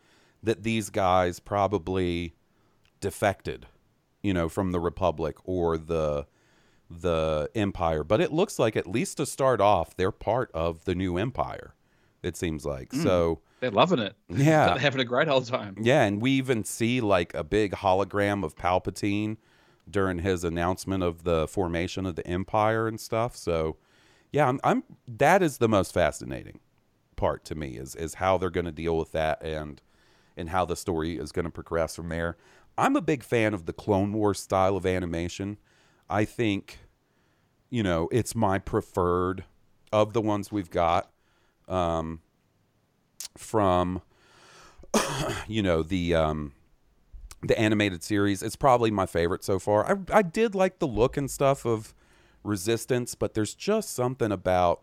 that 0.43 0.65
these 0.65 0.91
guys 0.91 1.39
probably 1.39 2.35
defected, 3.03 3.67
you 4.23 4.33
know, 4.33 4.49
from 4.49 4.73
the 4.73 4.81
Republic 4.81 5.37
or 5.45 5.77
the 5.77 6.27
the 6.89 7.51
Empire. 7.55 8.05
But 8.05 8.21
it 8.23 8.33
looks 8.33 8.59
like 8.59 8.77
at 8.77 8.87
least 8.87 9.19
to 9.19 9.27
start 9.27 9.61
off, 9.61 9.95
they're 9.97 10.11
part 10.11 10.51
of 10.53 10.85
the 10.85 10.95
new 10.95 11.19
Empire. 11.19 11.75
It 12.23 12.37
seems 12.37 12.65
like 12.65 12.93
hmm. 12.93 13.03
so. 13.03 13.41
They're 13.61 13.71
loving 13.71 13.99
it. 13.99 14.15
Yeah. 14.29 14.69
They're 14.69 14.79
having 14.79 15.01
a 15.01 15.05
great 15.05 15.29
old 15.29 15.47
time. 15.47 15.77
Yeah, 15.81 16.03
and 16.03 16.21
we 16.21 16.33
even 16.33 16.65
see 16.65 17.01
like 17.01 17.35
a 17.35 17.45
big 17.45 17.73
hologram 17.73 18.45
of 18.45 18.57
Palpatine 18.57 19.37
during 19.89 20.19
his 20.19 20.43
announcement 20.43 21.03
of 21.03 21.25
the 21.25 21.47
formation 21.47 22.07
of 22.07 22.17
the 22.17 22.27
Empire 22.27 22.89
and 22.89 23.01
stuff. 23.01 23.37
So, 23.37 23.77
yeah, 24.33 24.49
I'm, 24.49 24.61
I'm 24.65 24.85
that 25.07 25.43
is 25.43 25.59
the 25.59 25.69
most 25.69 25.93
fascinating 25.93 26.61
part 27.17 27.45
to 27.45 27.55
me 27.55 27.77
is 27.77 27.95
is 27.95 28.15
how 28.15 28.37
they're 28.37 28.51
going 28.51 28.65
to 28.65 28.73
deal 28.73 28.97
with 28.99 29.13
that 29.13 29.41
and 29.43 29.81
and 30.37 30.49
how 30.49 30.65
the 30.65 30.77
story 30.77 31.19
is 31.19 31.31
going 31.31 31.45
to 31.45 31.51
progress 31.51 31.95
from 31.95 32.09
there. 32.09 32.37
I'm 32.77 32.97
a 32.97 33.01
big 33.01 33.23
fan 33.23 33.55
of 33.55 33.67
the 33.67 33.73
Clone 33.73 34.13
Wars 34.13 34.41
style 34.41 34.77
of 34.77 34.87
animation. 34.87 35.59
I 36.09 36.25
think 36.25 36.79
you 37.71 37.83
know, 37.83 38.09
it's 38.13 38.35
my 38.35 38.59
preferred 38.59 39.45
of 39.93 40.13
the 40.13 40.21
ones 40.21 40.53
we've 40.53 40.71
got 40.71 41.11
um 41.69 42.21
from 43.37 44.03
you 45.49 45.63
know 45.63 45.83
the 45.83 46.15
um 46.15 46.53
the 47.43 47.59
animated 47.59 48.03
series. 48.03 48.43
It's 48.43 48.57
probably 48.57 48.91
my 48.91 49.07
favorite 49.07 49.43
so 49.43 49.59
far. 49.59 49.91
I, 49.91 50.19
I 50.19 50.23
did 50.23 50.55
like 50.55 50.79
the 50.79 50.87
look 50.87 51.17
and 51.17 51.31
stuff 51.31 51.65
of 51.65 51.95
resistance 52.45 53.15
but 53.15 53.35
there's 53.35 53.55
just 53.55 53.95
something 53.95 54.33
about 54.33 54.83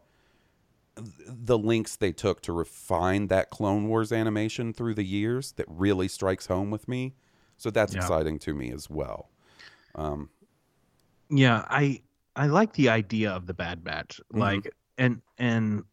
the 0.95 1.57
links 1.57 1.95
they 1.95 2.11
took 2.11 2.41
to 2.41 2.53
refine 2.53 3.27
that 3.27 3.49
clone 3.49 3.87
wars 3.87 4.11
animation 4.11 4.73
through 4.73 4.93
the 4.93 5.03
years 5.03 5.53
that 5.53 5.65
really 5.67 6.07
strikes 6.07 6.47
home 6.47 6.71
with 6.71 6.87
me 6.87 7.15
so 7.59 7.69
that's 7.69 7.93
Yeah. 7.93 7.99
exciting 7.99 8.39
to 8.39 8.53
me 8.55 8.71
as 8.71 8.89
well 8.89 9.29
um 9.95 10.29
Yeah, 11.29 11.65
I 11.69 12.01
I 12.35 12.47
like 12.47 12.73
the 12.73 12.89
idea 12.89 13.31
of 13.31 13.45
the 13.45 13.53
Bad 13.53 13.83
Batch. 13.83 14.19
Mhm. 14.33 14.39
Like 14.39 14.73
and 14.97 15.21
and 15.37 15.83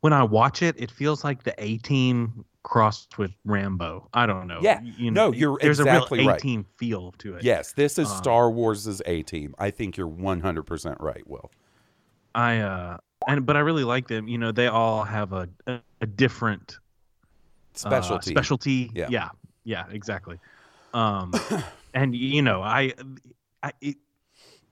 when 0.00 0.12
I 0.12 0.22
watch 0.22 0.62
it, 0.62 0.74
it 0.78 0.90
feels 0.90 1.24
like 1.24 1.42
the 1.44 1.54
A 1.62 1.78
Team 1.78 2.44
crossed 2.62 3.18
with 3.18 3.30
Rambo. 3.44 4.08
I 4.12 4.26
don't 4.26 4.46
know. 4.46 4.60
Yeah. 4.62 4.80
You 4.82 5.10
No, 5.10 5.26
know, 5.26 5.32
you're 5.32 5.58
there's 5.60 5.80
exactly 5.80 6.18
a 6.18 6.22
real 6.22 6.28
right. 6.28 6.38
A 6.38 6.42
Team 6.42 6.66
feel 6.76 7.12
to 7.18 7.36
it. 7.36 7.44
yes 7.44 7.72
this 7.72 7.98
is 7.98 8.08
Um, 8.10 8.16
star 8.18 8.50
wars' 8.50 9.00
a 9.06 9.22
team 9.22 9.54
i 9.58 9.70
think 9.70 9.96
you're 9.96 10.06
100% 10.08 10.96
right 11.00 11.26
will 11.26 11.50
I 12.34 12.58
uh 12.58 12.98
and 13.28 13.44
but 13.44 13.56
I 13.56 13.60
really 13.60 13.84
like 13.84 14.08
them. 14.08 14.28
You 14.28 14.38
know, 14.38 14.52
they 14.52 14.66
all 14.66 15.04
have 15.04 15.32
a 15.32 15.48
a, 15.66 15.80
a 16.00 16.06
different 16.06 16.78
uh, 17.84 17.90
Specialty. 17.90 18.30
specialty. 18.30 18.90
Yeah. 18.94 19.08
yeah, 19.10 19.28
yeah, 19.64 19.84
exactly. 19.90 20.38
Um, 20.94 21.32
and 21.94 22.14
you 22.14 22.42
know, 22.42 22.62
I, 22.62 22.92
I 23.62 23.72
it 23.80 23.96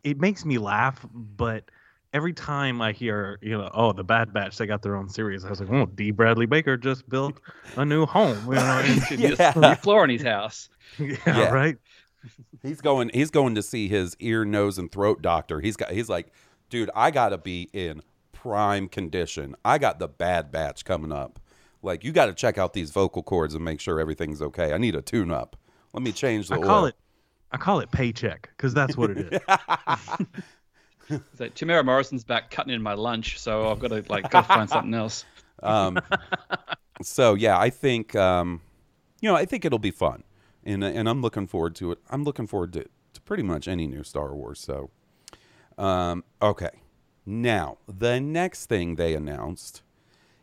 it 0.04 0.20
makes 0.20 0.44
me 0.44 0.58
laugh, 0.58 1.04
but 1.12 1.70
every 2.14 2.32
time 2.32 2.80
I 2.80 2.92
hear, 2.92 3.38
you 3.42 3.50
know, 3.58 3.70
oh, 3.74 3.92
the 3.92 4.04
Bad 4.04 4.32
Batch, 4.32 4.56
they 4.56 4.66
got 4.66 4.82
their 4.82 4.96
own 4.96 5.08
series. 5.08 5.44
I 5.44 5.50
was 5.50 5.60
like, 5.60 5.70
oh, 5.70 5.86
D. 5.86 6.10
Bradley 6.10 6.46
Baker 6.46 6.76
just 6.76 7.08
built 7.08 7.34
a 7.76 7.84
new 7.84 8.06
home. 8.06 8.38
You 8.46 8.54
know, 8.54 8.82
and- 8.84 9.10
Yeah. 9.38 9.52
New 9.56 9.74
floor 9.74 10.04
in 10.04 10.10
his 10.10 10.22
house. 10.22 10.68
yeah, 10.98 11.16
Yeah. 11.26 11.50
right. 11.50 11.76
He's 12.62 12.80
going. 12.80 13.10
He's 13.14 13.30
going 13.30 13.54
to 13.54 13.62
see 13.62 13.88
his 13.88 14.16
ear, 14.20 14.44
nose, 14.44 14.78
and 14.78 14.90
throat 14.90 15.22
doctor. 15.22 15.60
He's 15.60 15.76
got. 15.76 15.90
He's 15.92 16.08
like, 16.08 16.32
dude, 16.70 16.90
I 16.94 17.10
gotta 17.10 17.38
be 17.38 17.68
in 17.72 18.02
prime 18.32 18.88
condition. 18.88 19.54
I 19.64 19.78
got 19.78 19.98
the 19.98 20.08
Bad 20.08 20.50
Batch 20.50 20.84
coming 20.84 21.12
up. 21.12 21.38
Like, 21.82 22.02
you 22.02 22.10
got 22.10 22.26
to 22.26 22.34
check 22.34 22.58
out 22.58 22.72
these 22.72 22.90
vocal 22.90 23.22
cords 23.22 23.54
and 23.54 23.64
make 23.64 23.80
sure 23.80 24.00
everything's 24.00 24.42
okay. 24.42 24.72
I 24.72 24.78
need 24.78 24.96
a 24.96 25.02
tune 25.02 25.30
up. 25.30 25.56
Let 25.92 26.02
me 26.02 26.12
change 26.12 26.48
the 26.48 26.56
I 26.56 26.58
call 26.58 26.82
oil. 26.82 26.86
it, 26.86 26.96
I 27.52 27.56
call 27.56 27.80
it 27.80 27.90
paycheck 27.90 28.50
because 28.56 28.74
that's 28.74 28.96
what 28.96 29.10
it 29.10 29.32
is. 29.32 29.40
So 31.08 31.48
Temuera 31.48 31.84
Morrison's 31.84 32.24
back 32.24 32.50
cutting 32.50 32.74
in 32.74 32.82
my 32.82 32.92
lunch, 32.92 33.38
so 33.38 33.70
I've 33.70 33.78
got 33.78 33.88
to 33.88 34.04
like 34.08 34.30
got 34.30 34.42
to 34.42 34.48
find 34.48 34.68
something 34.68 34.92
else. 34.92 35.24
Um, 35.62 35.98
so 37.02 37.34
yeah, 37.34 37.58
I 37.58 37.70
think 37.70 38.14
um, 38.14 38.60
you 39.20 39.28
know, 39.28 39.34
I 39.34 39.44
think 39.44 39.64
it'll 39.64 39.78
be 39.78 39.90
fun, 39.90 40.22
and 40.64 40.84
and 40.84 41.08
I'm 41.08 41.22
looking 41.22 41.46
forward 41.46 41.74
to 41.76 41.92
it. 41.92 41.98
I'm 42.10 42.24
looking 42.24 42.46
forward 42.46 42.72
to 42.74 42.84
to 43.14 43.20
pretty 43.22 43.42
much 43.42 43.66
any 43.66 43.86
new 43.86 44.02
Star 44.02 44.34
Wars. 44.34 44.60
So, 44.60 44.90
um, 45.78 46.24
okay, 46.42 46.70
now 47.24 47.78
the 47.88 48.20
next 48.20 48.66
thing 48.66 48.96
they 48.96 49.14
announced 49.14 49.82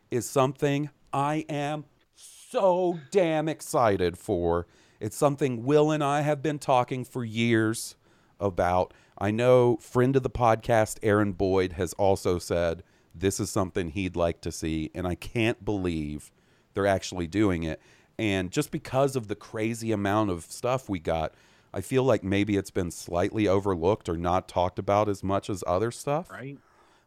is 0.10 0.28
something 0.28 0.90
I 1.14 1.46
am 1.48 1.86
so 2.16 3.00
damn 3.12 3.48
excited 3.48 4.18
for. 4.18 4.66
It's 5.00 5.18
something 5.18 5.64
Will 5.66 5.92
and 5.92 6.04
I 6.04 6.22
have 6.22 6.42
been 6.42 6.60
talking 6.60 7.04
for 7.04 7.24
years 7.24 7.96
about. 8.40 8.94
I 9.18 9.32
know 9.32 9.78
friend 9.78 10.16
of 10.16 10.24
the 10.24 10.30
podcast 10.30 10.98
Aaron 11.04 11.34
Boyd 11.34 11.74
has 11.74 11.94
also 11.94 12.40
said 12.40 12.84
this 13.14 13.40
is 13.40 13.50
something 13.50 13.90
he'd 13.90 14.16
like 14.16 14.42
to 14.42 14.52
see 14.52 14.92
and 14.94 15.08
I 15.08 15.16
can't 15.16 15.64
believe 15.64 16.32
they're 16.74 16.88
actually 16.88 17.28
doing 17.28 17.64
it. 17.64 17.82
And 18.18 18.52
just 18.52 18.72
because 18.72 19.16
of 19.16 19.28
the 19.28 19.36
crazy 19.36 19.92
amount 19.92 20.32
of 20.32 20.44
stuff 20.46 20.88
we 20.90 21.00
got, 21.00 21.34
I 21.74 21.82
feel 21.82 22.04
like 22.04 22.24
maybe 22.24 22.56
it's 22.56 22.72
been 22.72 22.92
slightly 22.92 23.48
overlooked 23.48 24.08
or 24.08 24.18
not 24.18 24.48
talked 24.48 24.80
about 24.80 25.10
as 25.10 25.24
much 25.24 25.50
as 25.50 25.64
other 25.68 25.92
stuff 25.92 26.30
right? 26.30 26.58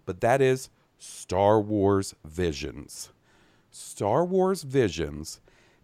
but 0.05 0.21
that 0.21 0.41
is 0.43 0.69
Star 0.99 1.61
Wars 1.61 2.15
Visions. 2.25 3.11
Star 3.71 4.25
Wars 4.25 4.63
Visions 4.63 5.41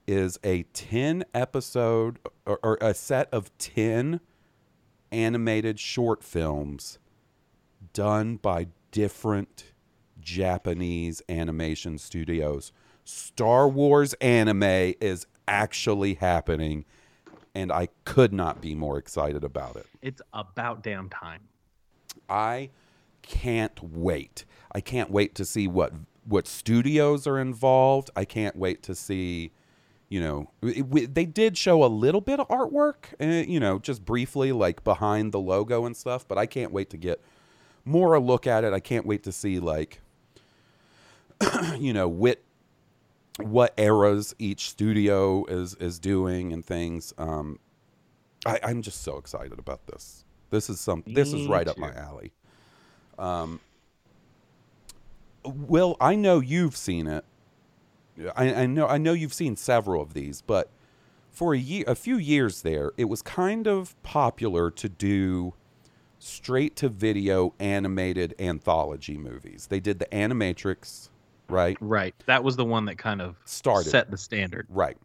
is 0.06 0.38
a 0.44 0.62
10 0.74 1.24
episode 1.34 2.18
or, 2.46 2.58
or 2.62 2.78
a 2.80 2.94
set 2.94 3.28
of 3.32 3.56
10 3.58 4.20
animated 5.12 5.78
short 5.78 6.22
films 6.22 6.98
done 7.92 8.36
by 8.36 8.66
different 8.90 9.72
Japanese 10.20 11.22
animation 11.28 11.98
studios. 11.98 12.72
Star 13.04 13.68
Wars 13.68 14.14
anime 14.14 14.94
is 15.00 15.26
actually 15.46 16.14
happening, 16.14 16.84
and 17.54 17.70
I 17.70 17.88
could 18.04 18.32
not 18.32 18.60
be 18.60 18.74
more 18.74 18.98
excited 18.98 19.44
about 19.44 19.76
it. 19.76 19.86
It's 20.02 20.22
about 20.32 20.82
damn 20.82 21.10
time. 21.10 21.40
I 22.28 22.70
can't 23.22 23.82
wait. 23.82 24.44
I 24.72 24.80
can't 24.80 25.10
wait 25.10 25.34
to 25.36 25.44
see 25.44 25.68
what 25.68 25.92
what 26.26 26.46
studios 26.46 27.26
are 27.26 27.38
involved. 27.38 28.10
I 28.16 28.24
can't 28.24 28.56
wait 28.56 28.82
to 28.84 28.94
see, 28.94 29.52
you 30.14 30.20
know, 30.20 30.48
it- 30.62 30.86
we- 30.86 31.06
they 31.06 31.24
did 31.26 31.58
show 31.58 31.82
a 31.82 31.90
little 31.90 32.20
bit 32.20 32.38
of 32.38 32.46
artwork, 32.46 33.06
uh, 33.20 33.44
you 33.50 33.58
know, 33.58 33.80
just 33.80 34.04
briefly, 34.04 34.52
like 34.52 34.84
behind 34.84 35.32
the 35.32 35.40
logo 35.40 35.84
and 35.86 35.96
stuff. 35.96 36.24
But 36.28 36.38
I 36.38 36.46
can't 36.46 36.70
wait 36.70 36.88
to 36.90 36.96
get 36.96 37.20
more 37.84 38.14
a 38.14 38.20
look 38.20 38.46
at 38.46 38.62
it. 38.62 38.72
I 38.72 38.78
can't 38.78 39.04
wait 39.06 39.24
to 39.24 39.32
see 39.32 39.58
like, 39.58 40.00
you 41.78 41.92
know, 41.92 42.06
what 42.06 42.40
what 43.40 43.74
eras 43.76 44.36
each 44.38 44.70
studio 44.70 45.44
is 45.46 45.74
is 45.80 45.98
doing 45.98 46.52
and 46.52 46.64
things. 46.64 47.12
Um, 47.18 47.58
I, 48.46 48.60
I'm 48.62 48.82
just 48.82 49.02
so 49.02 49.16
excited 49.16 49.58
about 49.58 49.84
this. 49.88 50.24
This 50.50 50.70
is 50.70 50.78
some. 50.78 51.02
This 51.08 51.32
is 51.32 51.48
right 51.48 51.66
up 51.66 51.76
my 51.76 51.92
alley. 51.92 52.30
Um, 53.18 53.58
Will, 55.44 55.96
I 56.00 56.14
know 56.14 56.38
you've 56.38 56.76
seen 56.76 57.08
it. 57.08 57.24
I, 58.36 58.54
I 58.54 58.66
know. 58.66 58.86
I 58.86 58.98
know 58.98 59.12
you've 59.12 59.34
seen 59.34 59.56
several 59.56 60.02
of 60.02 60.14
these, 60.14 60.40
but 60.42 60.70
for 61.30 61.54
a 61.54 61.58
year, 61.58 61.84
a 61.86 61.94
few 61.94 62.16
years 62.16 62.62
there, 62.62 62.92
it 62.96 63.06
was 63.06 63.22
kind 63.22 63.66
of 63.66 64.00
popular 64.02 64.70
to 64.70 64.88
do 64.88 65.54
straight 66.18 66.76
to 66.76 66.88
video 66.88 67.54
animated 67.58 68.34
anthology 68.38 69.16
movies. 69.18 69.66
They 69.68 69.80
did 69.80 69.98
the 69.98 70.06
Animatrix, 70.06 71.08
right? 71.48 71.76
Right. 71.80 72.14
That 72.26 72.42
was 72.44 72.56
the 72.56 72.64
one 72.64 72.84
that 72.86 72.96
kind 72.98 73.20
of 73.20 73.36
Started. 73.44 73.90
set 73.90 74.10
the 74.10 74.16
standard. 74.16 74.66
Right. 74.70 74.96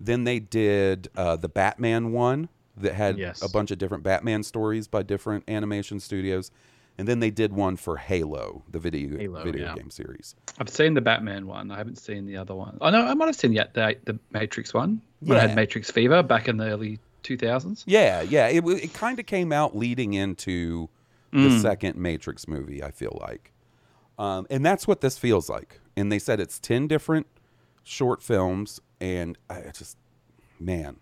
Then 0.00 0.24
they 0.24 0.38
did 0.38 1.08
uh, 1.16 1.36
the 1.36 1.48
Batman 1.48 2.12
one 2.12 2.48
that 2.76 2.94
had 2.94 3.18
Yes. 3.18 3.42
a 3.42 3.48
bunch 3.50 3.70
of 3.70 3.78
different 3.78 4.02
Batman 4.02 4.42
stories 4.42 4.88
by 4.88 5.02
different 5.02 5.44
animation 5.48 6.00
studios. 6.00 6.50
And 6.98 7.08
then 7.08 7.20
they 7.20 7.30
did 7.30 7.52
one 7.52 7.76
for 7.76 7.96
Halo, 7.96 8.62
the 8.70 8.78
video 8.78 9.16
Halo, 9.18 9.42
video 9.42 9.66
yeah. 9.68 9.74
game 9.74 9.90
series. 9.90 10.34
I've 10.58 10.68
seen 10.68 10.94
the 10.94 11.00
Batman 11.00 11.46
one. 11.46 11.70
I 11.70 11.78
haven't 11.78 11.96
seen 11.98 12.26
the 12.26 12.36
other 12.36 12.54
one. 12.54 12.76
I 12.80 12.90
know 12.90 13.04
I 13.06 13.14
might 13.14 13.26
have 13.26 13.36
seen 13.36 13.52
yet 13.52 13.74
the 13.74 13.96
the 14.04 14.18
Matrix 14.30 14.74
one 14.74 15.00
when 15.20 15.38
I 15.38 15.42
Yeah. 15.42 15.46
had 15.48 15.56
Matrix 15.56 15.90
fever 15.90 16.22
back 16.22 16.48
in 16.48 16.58
the 16.58 16.66
early 16.66 16.98
2000s. 17.24 17.84
Yeah, 17.86 18.20
yeah. 18.22 18.48
It 18.48 18.64
it 18.66 18.92
kind 18.92 19.18
of 19.18 19.26
came 19.26 19.52
out 19.52 19.76
leading 19.76 20.12
into 20.14 20.88
the 21.32 21.38
Mm. 21.48 21.62
second 21.62 21.96
Matrix 21.96 22.46
movie. 22.46 22.82
I 22.82 22.90
feel 22.90 23.16
like, 23.22 23.52
um, 24.18 24.46
and 24.50 24.64
that's 24.64 24.86
what 24.86 25.00
this 25.00 25.16
feels 25.18 25.48
like. 25.48 25.80
And 25.96 26.12
they 26.12 26.18
said 26.18 26.40
it's 26.40 26.58
ten 26.58 26.86
different 26.88 27.26
short 27.84 28.22
films, 28.22 28.80
and 29.00 29.38
I 29.48 29.62
just, 29.72 29.96
man, 30.60 30.96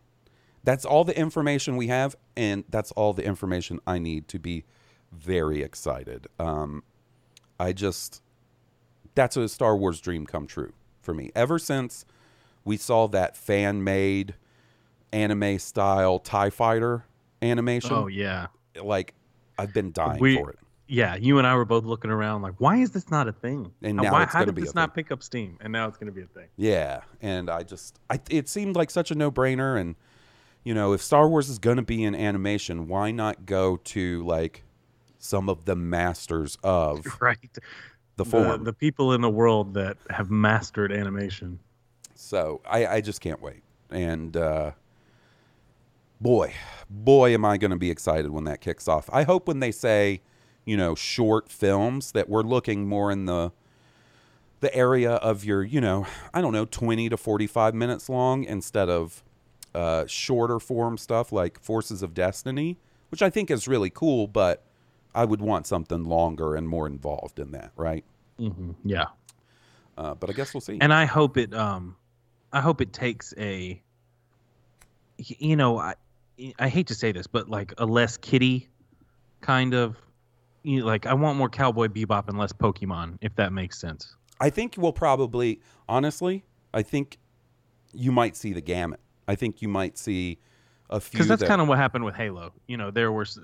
that's 0.62 0.84
all 0.84 1.02
the 1.04 1.18
information 1.18 1.76
we 1.76 1.88
have, 1.88 2.14
and 2.36 2.62
that's 2.68 2.92
all 2.92 3.12
the 3.12 3.24
information 3.24 3.80
I 3.88 3.98
need 3.98 4.28
to 4.28 4.38
be 4.38 4.64
very 5.12 5.62
excited. 5.62 6.26
Um, 6.38 6.82
I 7.58 7.72
just, 7.72 8.22
that's 9.14 9.36
a 9.36 9.48
Star 9.48 9.76
Wars 9.76 10.00
dream 10.00 10.26
come 10.26 10.46
true 10.46 10.72
for 11.02 11.14
me. 11.14 11.30
Ever 11.34 11.58
since 11.58 12.04
we 12.64 12.76
saw 12.76 13.06
that 13.08 13.36
fan 13.36 13.82
made 13.84 14.34
anime 15.12 15.58
style 15.58 16.18
TIE 16.18 16.50
fighter 16.50 17.04
animation, 17.42 17.92
Oh 17.92 18.06
yeah. 18.06 18.46
like 18.82 19.14
I've 19.58 19.74
been 19.74 19.92
dying 19.92 20.20
We- 20.20 20.36
for 20.36 20.50
it. 20.50 20.58
Yeah, 20.92 21.14
you 21.14 21.38
and 21.38 21.46
I 21.46 21.54
were 21.54 21.64
both 21.64 21.84
looking 21.84 22.10
around 22.10 22.42
like, 22.42 22.54
why 22.58 22.78
is 22.78 22.90
this 22.90 23.12
not 23.12 23.28
a 23.28 23.32
thing? 23.32 23.70
And 23.80 24.00
Uh, 24.00 24.02
now 24.02 24.12
why, 24.12 24.22
it's 24.24 24.32
how 24.32 24.44
did 24.44 24.56
this 24.56 24.74
not 24.74 24.92
thing. 24.92 25.04
pick 25.04 25.12
up 25.12 25.22
steam? 25.22 25.56
And 25.60 25.72
now 25.72 25.86
it's 25.86 25.96
going 25.96 26.08
to 26.08 26.12
be 26.12 26.22
a 26.22 26.26
thing. 26.26 26.48
Yeah, 26.56 27.02
and 27.22 27.48
I 27.48 27.62
just, 27.62 28.00
I 28.10 28.20
it 28.28 28.48
seemed 28.48 28.74
like 28.74 28.90
such 28.90 29.12
a 29.12 29.14
no 29.14 29.30
brainer, 29.30 29.80
and 29.80 29.94
you 30.64 30.74
know, 30.74 30.92
if 30.92 31.00
Star 31.00 31.28
Wars 31.28 31.48
is 31.48 31.60
going 31.60 31.76
to 31.76 31.82
be 31.84 32.02
in 32.02 32.16
animation, 32.16 32.88
why 32.88 33.12
not 33.12 33.46
go 33.46 33.76
to 33.76 34.24
like 34.26 34.64
some 35.20 35.48
of 35.48 35.64
the 35.66 35.76
masters 35.76 36.58
of 36.64 37.06
Right. 37.20 37.56
the 38.16 38.24
form? 38.24 38.64
the 38.64 38.72
people 38.72 39.12
in 39.12 39.20
the 39.20 39.30
world 39.30 39.74
that 39.74 39.96
have 40.10 40.30
mastered 40.30 40.90
animation. 40.92 41.60
So 42.14 42.60
I, 42.68 42.86
I 42.86 43.00
just 43.00 43.20
can't 43.20 43.40
wait. 43.40 43.62
And 43.90 44.36
uh, 44.36 44.72
boy, 46.20 46.54
boy, 46.88 47.34
am 47.34 47.44
I 47.44 47.56
going 47.56 47.70
to 47.70 47.76
be 47.76 47.90
excited 47.90 48.30
when 48.30 48.44
that 48.44 48.60
kicks 48.60 48.88
off. 48.88 49.08
I 49.12 49.22
hope 49.22 49.46
when 49.46 49.60
they 49.60 49.70
say, 49.72 50.20
you 50.64 50.76
know, 50.76 50.94
short 50.94 51.48
films 51.50 52.12
that 52.12 52.28
we're 52.28 52.42
looking 52.42 52.86
more 52.88 53.10
in 53.10 53.26
the 53.26 53.52
the 54.60 54.74
area 54.74 55.12
of 55.12 55.42
your, 55.42 55.64
you 55.64 55.80
know, 55.80 56.06
I 56.34 56.42
don't 56.42 56.52
know, 56.52 56.66
20 56.66 57.08
to 57.08 57.16
45 57.16 57.74
minutes 57.74 58.10
long 58.10 58.44
instead 58.44 58.90
of 58.90 59.24
uh, 59.74 60.04
shorter 60.06 60.58
form 60.58 60.98
stuff 60.98 61.32
like 61.32 61.58
Forces 61.58 62.02
of 62.02 62.12
Destiny, 62.12 62.76
which 63.10 63.22
I 63.22 63.30
think 63.30 63.50
is 63.50 63.66
really 63.66 63.88
cool, 63.88 64.26
but 64.26 64.62
I 65.14 65.24
would 65.24 65.40
want 65.40 65.66
something 65.66 66.04
longer 66.04 66.54
and 66.54 66.68
more 66.68 66.86
involved 66.86 67.38
in 67.38 67.52
that, 67.52 67.72
right? 67.76 68.04
Mm-hmm. 68.38 68.72
Yeah. 68.84 69.06
Uh, 69.98 70.14
but 70.14 70.30
I 70.30 70.32
guess 70.32 70.54
we'll 70.54 70.60
see. 70.60 70.78
and 70.80 70.92
I 70.92 71.04
hope 71.04 71.36
it 71.36 71.52
um 71.54 71.96
I 72.52 72.60
hope 72.60 72.80
it 72.80 72.92
takes 72.92 73.34
a, 73.38 73.80
you 75.18 75.56
know 75.56 75.78
I 75.78 75.94
I 76.58 76.68
hate 76.68 76.86
to 76.86 76.94
say 76.94 77.12
this 77.12 77.26
but 77.26 77.50
like 77.50 77.74
a 77.78 77.84
less 77.84 78.16
kitty 78.16 78.68
kind 79.42 79.74
of 79.74 79.96
you 80.62 80.80
know, 80.80 80.86
like 80.86 81.06
I 81.06 81.14
want 81.14 81.36
more 81.38 81.48
Cowboy 81.48 81.88
Bebop 81.88 82.28
and 82.28 82.38
less 82.38 82.52
Pokemon 82.52 83.18
if 83.20 83.34
that 83.36 83.52
makes 83.52 83.78
sense. 83.78 84.16
I 84.40 84.48
think 84.48 84.76
we'll 84.78 84.92
probably, 84.92 85.60
honestly, 85.86 86.44
I 86.72 86.82
think 86.82 87.18
you 87.92 88.10
might 88.10 88.36
see 88.36 88.54
the 88.54 88.62
gamut. 88.62 89.00
I 89.28 89.34
think 89.34 89.60
you 89.60 89.68
might 89.68 89.98
see 89.98 90.38
a 90.90 91.00
few. 91.00 91.12
Because 91.12 91.28
that's 91.28 91.40
that- 91.40 91.48
kind 91.48 91.60
of 91.62 91.68
what 91.68 91.78
happened 91.78 92.04
with 92.04 92.14
Halo. 92.14 92.52
You 92.66 92.76
know, 92.76 92.90
there 92.90 93.10
was 93.12 93.38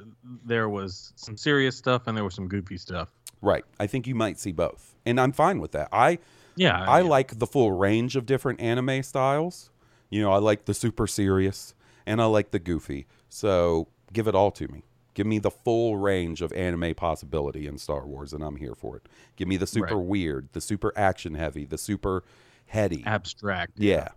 there 0.45 0.69
was 0.69 1.13
some 1.17 1.37
serious 1.37 1.77
stuff 1.77 2.07
and 2.07 2.17
there 2.17 2.25
was 2.25 2.35
some 2.35 2.49
goofy 2.49 2.77
stuff. 2.77 3.09
Right. 3.41 3.65
I 3.81 3.87
think 3.87 4.07
you 4.07 4.15
might 4.15 4.39
see 4.39 4.53
both, 4.53 4.95
and 5.07 5.19
I'm 5.21 5.33
fine 5.33 5.61
with 5.61 5.73
that. 5.73 5.89
I 5.93 6.19
Yeah, 6.57 6.79
I 6.89 7.01
yeah. 7.01 7.09
like 7.09 7.39
the 7.39 7.47
full 7.47 7.73
range 7.73 8.17
of 8.17 8.27
different 8.27 8.61
anime 8.61 9.03
styles. 9.03 9.71
You 10.11 10.23
know, 10.23 10.33
I 10.33 10.39
like 10.39 10.67
the 10.67 10.75
super 10.75 11.07
serious 11.07 11.75
and 12.07 12.21
I 12.23 12.27
like 12.27 12.51
the 12.51 12.59
goofy. 12.59 13.07
So 13.29 13.89
give 14.13 14.27
it 14.29 14.35
all 14.35 14.51
to 14.53 14.69
me. 14.69 14.85
Give 15.15 15.27
me 15.27 15.39
the 15.39 15.51
full 15.51 15.97
range 15.97 16.43
of 16.43 16.53
anime 16.53 16.95
possibility 16.95 17.67
in 17.67 17.79
Star 17.79 18.07
Wars, 18.07 18.33
and 18.35 18.45
I'm 18.45 18.57
here 18.57 18.75
for 18.75 18.97
it. 18.97 19.09
Give 19.37 19.49
me 19.49 19.57
the 19.57 19.67
super 19.67 19.97
Right. 19.97 20.07
weird, 20.07 20.49
the 20.53 20.61
super 20.61 20.93
action 20.95 21.35
heavy, 21.35 21.65
the 21.65 21.79
super 21.79 22.23
heady. 22.67 23.03
abstract. 23.07 23.73
Yeah. 23.77 24.09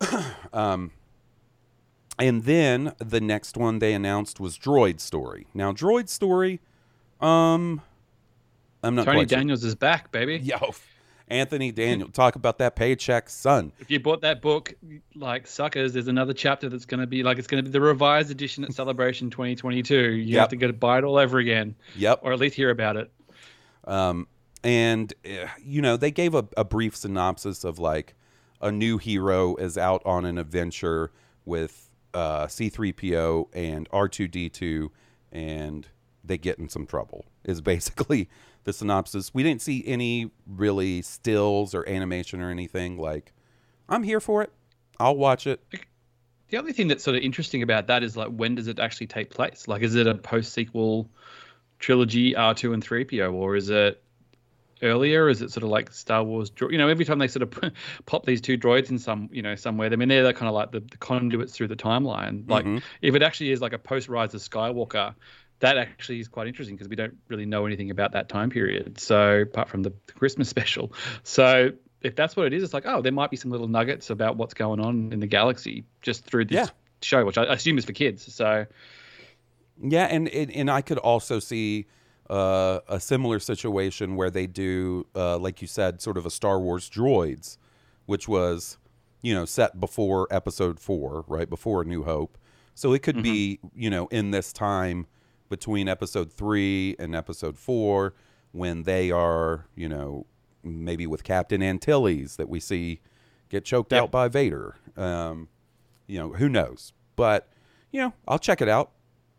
um, 0.52 0.90
and 2.20 2.44
then 2.44 2.92
the 2.98 3.20
next 3.20 3.56
one 3.56 3.80
they 3.80 3.92
announced 3.94 4.38
was 4.38 4.56
Droid 4.56 5.00
Story. 5.00 5.46
Now, 5.54 5.72
Droid 5.72 6.08
Story, 6.08 6.60
um, 7.20 7.80
I'm 8.82 8.94
not 8.94 9.06
Tony 9.06 9.18
quite 9.18 9.30
sure. 9.30 9.38
Daniels 9.38 9.64
is 9.64 9.74
back, 9.74 10.12
baby. 10.12 10.38
Yo, 10.38 10.74
Anthony 11.28 11.70
Daniel, 11.72 12.08
talk 12.08 12.34
about 12.36 12.58
that 12.58 12.76
paycheck, 12.76 13.28
son. 13.28 13.72
If 13.78 13.90
you 13.90 14.00
bought 14.00 14.20
that 14.22 14.40
book, 14.42 14.74
like 15.14 15.46
suckers, 15.46 15.92
there's 15.92 16.08
another 16.08 16.32
chapter 16.32 16.68
that's 16.68 16.84
going 16.86 17.00
to 17.00 17.06
be 17.06 17.22
like 17.22 17.38
it's 17.38 17.46
going 17.46 17.62
to 17.62 17.68
be 17.68 17.72
the 17.72 17.80
revised 17.80 18.30
edition 18.30 18.64
at 18.64 18.72
Celebration 18.72 19.30
2022. 19.30 19.94
You 19.94 20.10
Yep. 20.24 20.40
have 20.40 20.48
to 20.50 20.56
go 20.56 20.66
to 20.66 20.72
buy 20.72 20.98
it 20.98 21.04
all 21.04 21.16
over 21.18 21.38
again, 21.38 21.74
Yep. 21.96 22.20
or 22.22 22.32
at 22.32 22.38
least 22.38 22.54
hear 22.54 22.70
about 22.70 22.96
it. 22.96 23.10
Um, 23.84 24.26
and 24.62 25.12
uh, 25.24 25.46
you 25.64 25.80
know 25.80 25.96
they 25.96 26.10
gave 26.10 26.34
a, 26.34 26.46
a 26.56 26.64
brief 26.64 26.94
synopsis 26.94 27.64
of 27.64 27.78
like 27.78 28.14
a 28.60 28.70
new 28.70 28.98
hero 28.98 29.56
is 29.56 29.78
out 29.78 30.02
on 30.04 30.26
an 30.26 30.36
adventure 30.36 31.10
with 31.46 31.89
uh, 32.14 32.46
C3PO 32.46 33.48
and 33.52 33.88
R2D2, 33.90 34.90
and 35.32 35.88
they 36.24 36.38
get 36.38 36.58
in 36.58 36.68
some 36.68 36.86
trouble. 36.86 37.26
Is 37.44 37.60
basically 37.60 38.28
the 38.64 38.72
synopsis. 38.72 39.32
We 39.32 39.42
didn't 39.42 39.62
see 39.62 39.84
any 39.86 40.30
really 40.46 41.02
stills 41.02 41.74
or 41.74 41.88
animation 41.88 42.40
or 42.40 42.50
anything. 42.50 42.98
Like, 42.98 43.32
I'm 43.88 44.02
here 44.02 44.20
for 44.20 44.42
it. 44.42 44.52
I'll 44.98 45.16
watch 45.16 45.46
it. 45.46 45.62
The 46.50 46.58
only 46.58 46.72
thing 46.72 46.88
that's 46.88 47.04
sort 47.04 47.16
of 47.16 47.22
interesting 47.22 47.62
about 47.62 47.86
that 47.86 48.02
is 48.02 48.16
like 48.16 48.28
when 48.28 48.56
does 48.56 48.66
it 48.66 48.78
actually 48.78 49.06
take 49.06 49.30
place? 49.30 49.68
Like, 49.68 49.82
is 49.82 49.94
it 49.94 50.06
a 50.06 50.14
post 50.14 50.52
sequel 50.52 51.08
trilogy 51.78 52.34
R2 52.34 52.74
and 52.74 52.86
3PO, 52.86 53.32
or 53.32 53.56
is 53.56 53.70
it 53.70 54.02
earlier? 54.82 55.28
Is 55.28 55.42
it 55.42 55.50
sort 55.50 55.64
of 55.64 55.70
like 55.70 55.92
Star 55.92 56.22
Wars? 56.22 56.50
You 56.60 56.78
know, 56.78 56.88
every 56.88 57.04
time 57.04 57.18
they 57.18 57.28
sort 57.28 57.42
of 57.42 57.72
pop 58.06 58.26
these 58.26 58.40
two 58.40 58.56
droids 58.58 58.90
in 58.90 58.98
some, 58.98 59.28
you 59.32 59.42
know, 59.42 59.54
somewhere, 59.54 59.90
I 59.92 59.96
mean, 59.96 60.08
they're 60.08 60.32
kind 60.32 60.48
of 60.48 60.54
like 60.54 60.72
the, 60.72 60.80
the 60.80 60.96
conduits 60.98 61.52
through 61.54 61.68
the 61.68 61.76
timeline. 61.76 62.48
Like, 62.48 62.64
Mhm. 62.64 62.82
if 63.02 63.14
it 63.14 63.22
actually 63.22 63.50
is 63.52 63.60
like 63.60 63.72
a 63.72 63.78
post 63.78 64.08
Rise 64.08 64.34
of 64.34 64.40
Skywalker, 64.40 65.14
that 65.60 65.76
actually 65.76 66.20
is 66.20 66.28
quite 66.28 66.46
interesting 66.48 66.74
because 66.76 66.88
we 66.88 66.96
don't 66.96 67.16
really 67.28 67.46
know 67.46 67.66
anything 67.66 67.90
about 67.90 68.12
that 68.12 68.28
time 68.28 68.48
period. 68.50 68.98
So, 68.98 69.42
apart 69.42 69.68
from 69.68 69.82
the, 69.82 69.92
Christmas 70.14 70.48
special, 70.56 70.92
so 71.22 71.72
if 72.00 72.16
that's 72.16 72.34
what 72.34 72.46
it 72.46 72.54
is, 72.54 72.62
it's 72.62 72.72
like, 72.72 72.86
oh, 72.86 73.02
there 73.02 73.12
might 73.12 73.30
be 73.30 73.36
some 73.36 73.50
little 73.50 73.68
nuggets 73.68 74.08
about 74.08 74.36
what's 74.38 74.54
going 74.54 74.80
on 74.80 75.12
in 75.12 75.20
the 75.20 75.26
galaxy 75.26 75.84
just 76.00 76.24
through 76.24 76.46
this 76.46 76.54
Yeah. 76.54 76.66
show, 77.02 77.24
which 77.26 77.36
I 77.36 77.44
assume 77.44 77.76
is 77.76 77.84
for 77.84 77.92
kids. 77.92 78.32
So, 78.34 78.64
Yeah, 79.82 80.04
and, 80.06 80.28
and 80.28 80.70
I 80.70 80.80
could 80.82 80.98
also 80.98 81.38
see 81.40 81.86
uh, 82.30 82.80
a 82.88 83.00
similar 83.00 83.38
situation 83.40 84.14
where 84.16 84.30
they 84.30 84.46
do, 84.46 85.06
uh, 85.16 85.36
like 85.38 85.60
you 85.60 85.66
said, 85.68 86.00
sort 86.00 86.16
of 86.16 86.24
a 86.24 86.30
Star 86.30 86.60
Wars 86.60 86.88
droids, 86.88 87.58
which 88.06 88.28
was, 88.28 88.78
you 89.20 89.34
know, 89.34 89.44
set 89.44 89.80
before 89.80 90.26
Episode 90.30 90.78
Four, 90.80 91.24
right 91.26 91.50
before 91.50 91.82
A 91.82 91.84
New 91.84 92.04
Hope. 92.04 92.38
So 92.74 92.92
it 92.92 93.02
could 93.02 93.22
be, 93.22 93.58
you 93.74 93.90
know, 93.90 94.06
in 94.08 94.30
this 94.30 94.52
time 94.52 95.06
between 95.48 95.88
Episode 95.88 96.32
Three 96.32 96.96
and 96.98 97.14
Episode 97.14 97.58
Four, 97.58 98.14
when 98.52 98.84
they 98.84 99.10
are, 99.10 99.66
you 99.74 99.88
know, 99.88 100.26
maybe 100.62 101.06
with 101.06 101.24
Captain 101.24 101.62
Antilles 101.62 102.36
that 102.36 102.48
we 102.48 102.60
see 102.60 103.00
get 103.48 103.64
choked 103.64 103.92
Yep. 103.92 104.02
out 104.04 104.10
by 104.12 104.28
Vader. 104.28 104.76
Um, 104.96 105.48
you 106.06 106.18
know, 106.18 106.32
who 106.34 106.48
knows? 106.48 106.92
But 107.16 107.48
you 107.90 108.00
know, 108.00 108.12
I'll 108.28 108.38
check 108.38 108.62
it 108.62 108.68
out. 108.68 108.92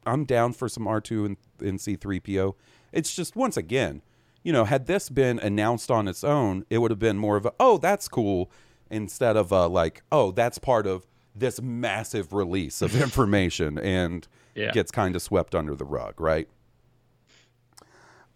I'm 0.06 0.26
down 0.26 0.54
for 0.54 0.68
some 0.68 0.84
R2 0.86 1.26
and, 1.26 1.38
and 1.60 1.80
C3PO. 1.80 2.56
It's 2.92 3.16
just 3.16 3.36
once 3.36 3.58
again, 3.58 4.02
you 4.44 4.52
know, 4.52 4.66
had 4.66 4.88
this 4.88 5.10
been 5.10 5.40
announced 5.40 5.92
on 5.92 6.08
its 6.08 6.24
own, 6.24 6.66
it 6.70 6.80
would 6.80 6.92
have 6.92 7.00
been 7.00 7.18
more 7.18 7.38
of 7.38 7.46
a 7.46 7.54
oh, 7.60 7.78
that's 7.78 8.08
cool 8.08 8.52
instead 8.90 9.38
of 9.38 9.52
a 9.52 9.68
like, 9.68 10.04
oh, 10.12 10.32
that's 10.32 10.58
part 10.58 10.86
of 10.88 11.06
this 11.36 11.62
massive 11.62 12.34
release 12.34 12.82
of 12.82 12.96
information 13.02 13.78
and 13.80 14.28
Yeah. 14.56 14.72
gets 14.72 14.92
kind 14.92 15.16
of 15.16 15.22
swept 15.22 15.56
under 15.56 15.76
the 15.76 15.86
rug, 15.86 16.20
right? 16.20 16.48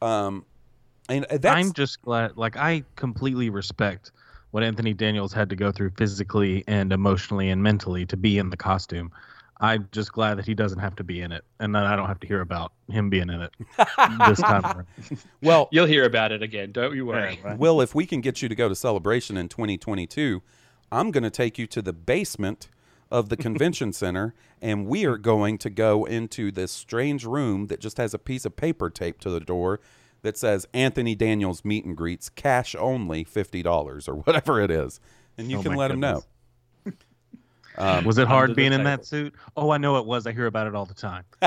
Um 0.02 0.46
and 1.08 1.26
that's 1.30 1.46
I'm 1.46 1.74
just 1.74 2.02
glad. 2.02 2.36
Like 2.38 2.58
I 2.58 2.84
completely 2.96 3.50
respect 3.50 4.12
what 4.52 4.64
Anthony 4.64 4.94
Daniels 4.94 5.34
had 5.34 5.50
to 5.50 5.56
go 5.56 5.72
through 5.72 5.92
physically 5.92 6.64
and 6.68 6.94
emotionally 6.94 7.50
and 7.50 7.62
mentally 7.62 8.06
to 8.06 8.18
be 8.18 8.38
in 8.38 8.50
the 8.50 8.58
costume. 8.58 9.12
I'm 9.62 9.88
just 9.92 10.12
glad 10.12 10.38
that 10.38 10.46
he 10.46 10.54
doesn't 10.54 10.80
have 10.80 10.96
to 10.98 11.04
be 11.04 11.22
in 11.22 11.32
it, 11.32 11.46
and 11.60 11.74
that 11.76 11.86
I 11.86 11.96
don't 11.96 12.08
have 12.08 12.20
to 12.22 12.28
hear 12.28 12.42
about 12.42 12.74
him 12.90 13.10
being 13.10 13.30
in 13.30 13.42
it 13.42 13.54
this 14.28 14.40
time. 14.42 14.86
well, 15.42 15.70
you'll 15.72 15.86
hear 15.86 16.04
about 16.04 16.32
it 16.34 16.44
again. 16.44 16.72
Don't 16.74 16.94
you 16.96 17.06
worry. 17.06 17.40
Will, 17.58 17.80
if 17.80 17.96
we 17.96 18.06
can 18.06 18.20
get 18.22 18.42
you 18.42 18.50
to 18.50 18.56
go 18.56 18.68
to 18.68 18.76
Celebration 18.76 19.38
in 19.38 19.48
2022, 19.48 20.42
I'm 20.92 21.10
going 21.12 21.24
to 21.24 21.30
take 21.30 21.58
you 21.58 21.68
to 21.68 21.82
the 21.82 21.94
basement 21.94 22.70
of 23.10 23.30
the 23.30 23.38
convention 23.48 23.94
center, 23.94 24.34
and 24.62 24.88
we 24.88 25.06
are 25.06 25.18
going 25.18 25.58
to 25.60 25.70
go 25.70 26.04
into 26.04 26.52
this 26.52 26.72
strange 26.72 27.24
room 27.26 27.68
that 27.68 27.80
just 27.80 27.98
has 27.98 28.14
a 28.14 28.20
piece 28.20 28.46
of 28.46 28.58
paper 28.58 28.90
taped 28.90 29.22
to 29.22 29.30
the 29.30 29.40
door 29.40 29.80
that 30.22 30.38
says 30.38 30.68
Anthony 30.74 31.16
Daniels 31.16 31.64
meet 31.64 31.86
and 31.86 31.96
greets, 31.96 32.30
cash 32.30 32.76
only, 32.78 33.24
fifty 33.24 33.64
dollars 33.64 34.08
or 34.10 34.16
whatever 34.16 34.60
it 34.60 34.72
is, 34.72 35.00
and 35.38 35.50
you 35.50 35.60
Oh 35.60 35.64
can 35.64 35.72
my 35.74 35.78
let 35.78 35.92
him 35.92 36.00
know. 36.02 36.24
Goodness. 37.76 37.98
Um, 38.00 38.04
Was 38.06 38.18
it 38.18 38.28
hard 38.28 38.56
being 38.56 38.74
in 38.74 38.84
that 38.84 39.06
suit? 39.06 39.34
Oh, 39.56 39.70
I 39.72 39.78
know 39.78 39.98
it 39.98 40.06
was. 40.06 40.26
I 40.28 40.32
hear 40.34 40.46
about 40.48 40.68
it 40.68 40.76
all 40.76 40.86
the 40.86 40.94
time. 40.94 41.24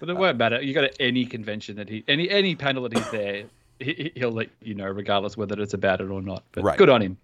But 0.00 0.08
it 0.08 0.12
don't 0.12 0.20
worry 0.20 0.30
about 0.30 0.52
it. 0.52 0.62
You 0.62 0.74
go 0.74 0.82
to 0.82 1.02
any 1.02 1.24
convention 1.26 1.74
that 1.76 1.88
he, 1.88 2.04
any 2.06 2.30
any 2.30 2.54
panel 2.54 2.84
that 2.84 2.92
he's 2.96 3.10
there, 3.10 3.46
he, 3.80 4.12
he'll 4.14 4.30
let 4.30 4.48
you 4.62 4.74
know, 4.74 4.86
regardless 4.86 5.36
whether 5.36 5.60
it's 5.60 5.74
about 5.74 6.00
it 6.00 6.08
or 6.08 6.22
not. 6.22 6.44
But 6.52 6.62
Right. 6.62 6.78
good 6.78 6.88
on 6.88 7.02
him. 7.02 7.18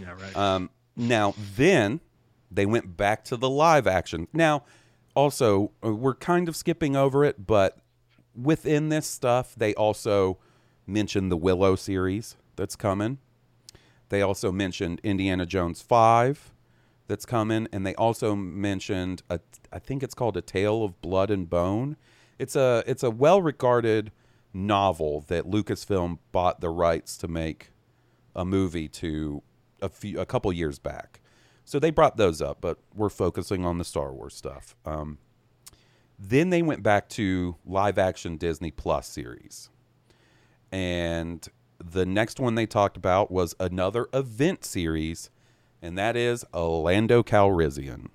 Yeah, 0.00 0.12
right. 0.12 0.34
Um, 0.34 0.70
now, 0.96 1.34
then 1.56 2.00
they 2.50 2.64
went 2.64 2.96
back 2.96 3.22
to 3.24 3.36
the 3.36 3.50
live 3.50 3.86
action. 3.86 4.28
Now, 4.32 4.62
also, 5.14 5.72
uh, 5.84 5.94
we're 5.94 6.14
kind 6.14 6.48
of 6.48 6.56
skipping 6.56 6.96
over 6.96 7.22
it, 7.22 7.46
but 7.46 7.76
within 8.34 8.88
this 8.88 9.06
stuff, 9.06 9.54
they 9.54 9.74
also 9.74 10.38
mentioned 10.86 11.30
the 11.30 11.36
Willow 11.36 11.76
series 11.76 12.36
that's 12.56 12.76
coming. 12.76 13.18
They 14.08 14.22
also 14.22 14.50
mentioned 14.52 15.00
Indiana 15.02 15.44
Jones 15.44 15.82
5 15.82 16.52
that's 17.06 17.26
coming. 17.26 17.68
And 17.72 17.86
they 17.86 17.94
also 17.94 18.34
mentioned, 18.34 19.22
a, 19.30 19.40
I 19.72 19.78
think 19.78 20.02
it's 20.02 20.14
called 20.14 20.36
A 20.36 20.42
Tale 20.42 20.84
of 20.84 21.00
Blood 21.00 21.30
and 21.30 21.48
Bone. 21.48 21.96
It's 22.38 22.56
a, 22.56 22.82
it's 22.86 23.02
a 23.02 23.10
well 23.10 23.40
regarded 23.40 24.12
novel 24.52 25.24
that 25.28 25.44
Lucasfilm 25.44 26.18
bought 26.32 26.60
the 26.60 26.70
rights 26.70 27.16
to 27.18 27.28
make 27.28 27.70
a 28.34 28.44
movie 28.44 28.88
to 28.88 29.42
a 29.82 29.88
few 29.88 30.20
a 30.20 30.26
couple 30.26 30.52
years 30.52 30.78
back. 30.78 31.20
So 31.64 31.78
they 31.78 31.90
brought 31.90 32.16
those 32.16 32.40
up, 32.40 32.58
but 32.60 32.78
we're 32.94 33.08
focusing 33.08 33.64
on 33.64 33.78
the 33.78 33.84
Star 33.84 34.12
Wars 34.12 34.34
stuff. 34.34 34.76
Um, 34.84 35.18
then 36.18 36.50
they 36.50 36.62
went 36.62 36.82
back 36.82 37.08
to 37.10 37.56
live 37.66 37.98
action 37.98 38.36
Disney 38.36 38.70
Plus 38.70 39.08
series. 39.08 39.68
And 40.70 41.46
the 41.82 42.06
next 42.06 42.40
one 42.40 42.54
they 42.54 42.66
talked 42.66 42.96
about 42.96 43.30
was 43.30 43.54
another 43.60 44.08
event 44.12 44.64
series, 44.64 45.30
and 45.86 45.96
that 45.96 46.16
is 46.16 46.44
Orlando 46.52 47.22
Calrissian. 47.22 48.08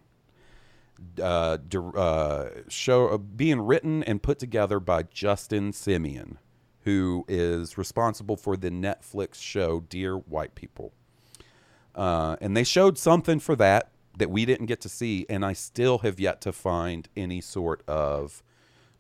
Uh, 1.20 1.58
uh, 1.96 2.50
show 2.68 3.08
uh, 3.08 3.18
being 3.18 3.62
written 3.62 4.04
and 4.04 4.22
put 4.22 4.38
together 4.38 4.80
by 4.80 5.04
Justin 5.04 5.72
Simien, 5.72 6.38
who 6.82 7.26
is 7.28 7.78
responsible 7.78 8.36
for 8.36 8.56
the 8.56 8.70
Netflix 8.70 9.36
show 9.36 9.80
Dear 9.80 10.16
White 10.16 10.54
People. 10.54 10.94
Uh, 11.96 12.36
and 12.40 12.56
they 12.56 12.64
showed 12.64 12.98
something 12.98 13.40
for 13.40 13.56
that 13.56 13.90
that 14.18 14.30
we 14.30 14.46
didn't 14.46 14.66
get 14.66 14.82
to 14.82 14.90
see, 14.90 15.26
and 15.30 15.44
I 15.46 15.54
still 15.54 16.00
have 16.00 16.20
yet 16.20 16.42
to 16.42 16.52
find 16.52 17.08
any 17.16 17.42
sort 17.42 17.82
of 17.88 18.44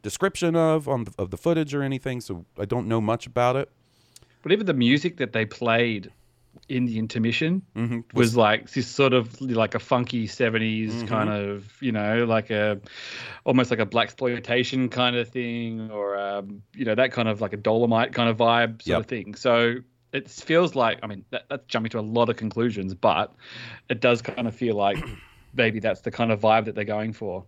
description 0.02 0.56
of 0.56 0.88
on 0.88 1.04
the, 1.04 1.14
of 1.20 1.30
the 1.30 1.38
footage 1.38 1.76
or 1.76 1.84
anything. 1.84 2.22
So 2.22 2.46
I 2.58 2.66
don't 2.66 2.88
know 2.88 3.02
much 3.02 3.28
about 3.28 3.58
it. 3.58 3.70
But 4.42 4.54
even 4.54 4.66
the 4.66 4.74
music 4.74 5.18
that 5.18 5.34
they 5.34 5.46
played 5.46 6.12
in 6.70 6.86
the 6.86 6.98
intermission 7.00 7.62
Mm-hmm. 7.76 8.00
was 8.14 8.36
like 8.36 8.70
this 8.72 8.88
sort 8.88 9.14
of 9.14 9.40
like 9.42 9.76
a 9.76 9.80
funky 9.80 10.28
70s 10.28 10.88
Mm-hmm. 10.90 11.08
kind 11.08 11.30
of 11.30 11.72
you 11.82 11.92
know 11.92 12.26
like 12.26 12.50
a 12.50 12.80
almost 13.46 13.72
like 13.72 13.80
a 13.80 13.86
blaxploitation 13.86 14.90
kind 14.92 15.16
of 15.16 15.28
thing 15.30 15.90
or 15.92 16.18
um, 16.18 16.62
you 16.74 16.86
know 16.86 16.96
that 16.96 17.12
kind 17.12 17.28
of 17.28 17.42
like 17.42 17.54
a 17.54 17.58
Dolemite 17.58 18.14
kind 18.14 18.30
of 18.30 18.38
vibe 18.38 18.82
sort 18.82 18.88
Yep. 18.88 19.00
of 19.00 19.06
thing 19.08 19.36
so 19.36 19.76
it 20.14 20.30
feels 20.30 20.76
like 20.76 21.00
i 21.04 21.08
mean 21.08 21.24
that, 21.30 21.44
that's 21.50 21.66
jumping 21.68 21.90
to 21.92 22.00
a 22.00 22.02
lot 22.02 22.30
of 22.30 22.36
conclusions 22.36 22.94
but 22.94 23.34
it 23.90 24.02
does 24.02 24.22
kind 24.22 24.48
of 24.48 24.56
feel 24.56 24.76
like 24.76 24.98
maybe 25.54 25.80
that's 25.80 26.02
the 26.02 26.12
kind 26.12 26.32
of 26.32 26.40
vibe 26.42 26.66
that 26.66 26.76
they're 26.76 26.84
going 26.86 27.14
for. 27.14 27.46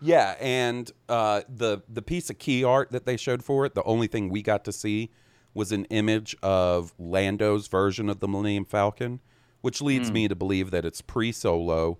Yeah, 0.00 0.34
and 0.40 0.90
uh, 1.08 1.42
the 1.48 1.82
the 1.88 2.02
piece 2.02 2.28
of 2.28 2.38
key 2.38 2.64
art 2.64 2.90
that 2.90 3.06
they 3.06 3.16
showed 3.16 3.42
for 3.42 3.64
it, 3.64 3.74
the 3.74 3.82
only 3.84 4.08
thing 4.08 4.28
we 4.28 4.42
got 4.42 4.64
to 4.64 4.72
see 4.72 5.10
was 5.56 5.72
an 5.72 5.86
image 5.86 6.36
of 6.42 6.94
Lando's 6.98 7.66
version 7.66 8.08
of 8.10 8.20
the 8.20 8.28
Millennium 8.28 8.66
Falcon, 8.66 9.20
which 9.62 9.80
leads 9.80 10.12
me 10.12 10.28
to 10.28 10.36
believe 10.36 10.70
that 10.70 10.84
it's 10.84 11.00
pre-Solo. 11.00 11.98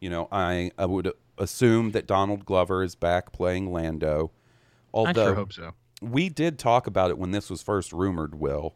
You 0.00 0.10
know, 0.10 0.28
I 0.30 0.70
I 0.78 0.86
would 0.86 1.10
assume 1.38 1.92
that 1.92 2.06
Donald 2.06 2.44
Glover 2.44 2.82
is 2.82 2.94
back 2.94 3.32
playing 3.32 3.72
Lando. 3.72 4.30
I 4.30 4.98
Although 4.98 5.24
sure 5.26 5.34
hope 5.34 5.52
so. 5.52 5.74
we 6.02 6.28
did 6.28 6.58
talk 6.58 6.86
about 6.86 7.10
it 7.10 7.18
when 7.18 7.30
this 7.30 7.50
was 7.50 7.62
first 7.62 7.92
rumored, 7.92 8.34
Will, 8.38 8.74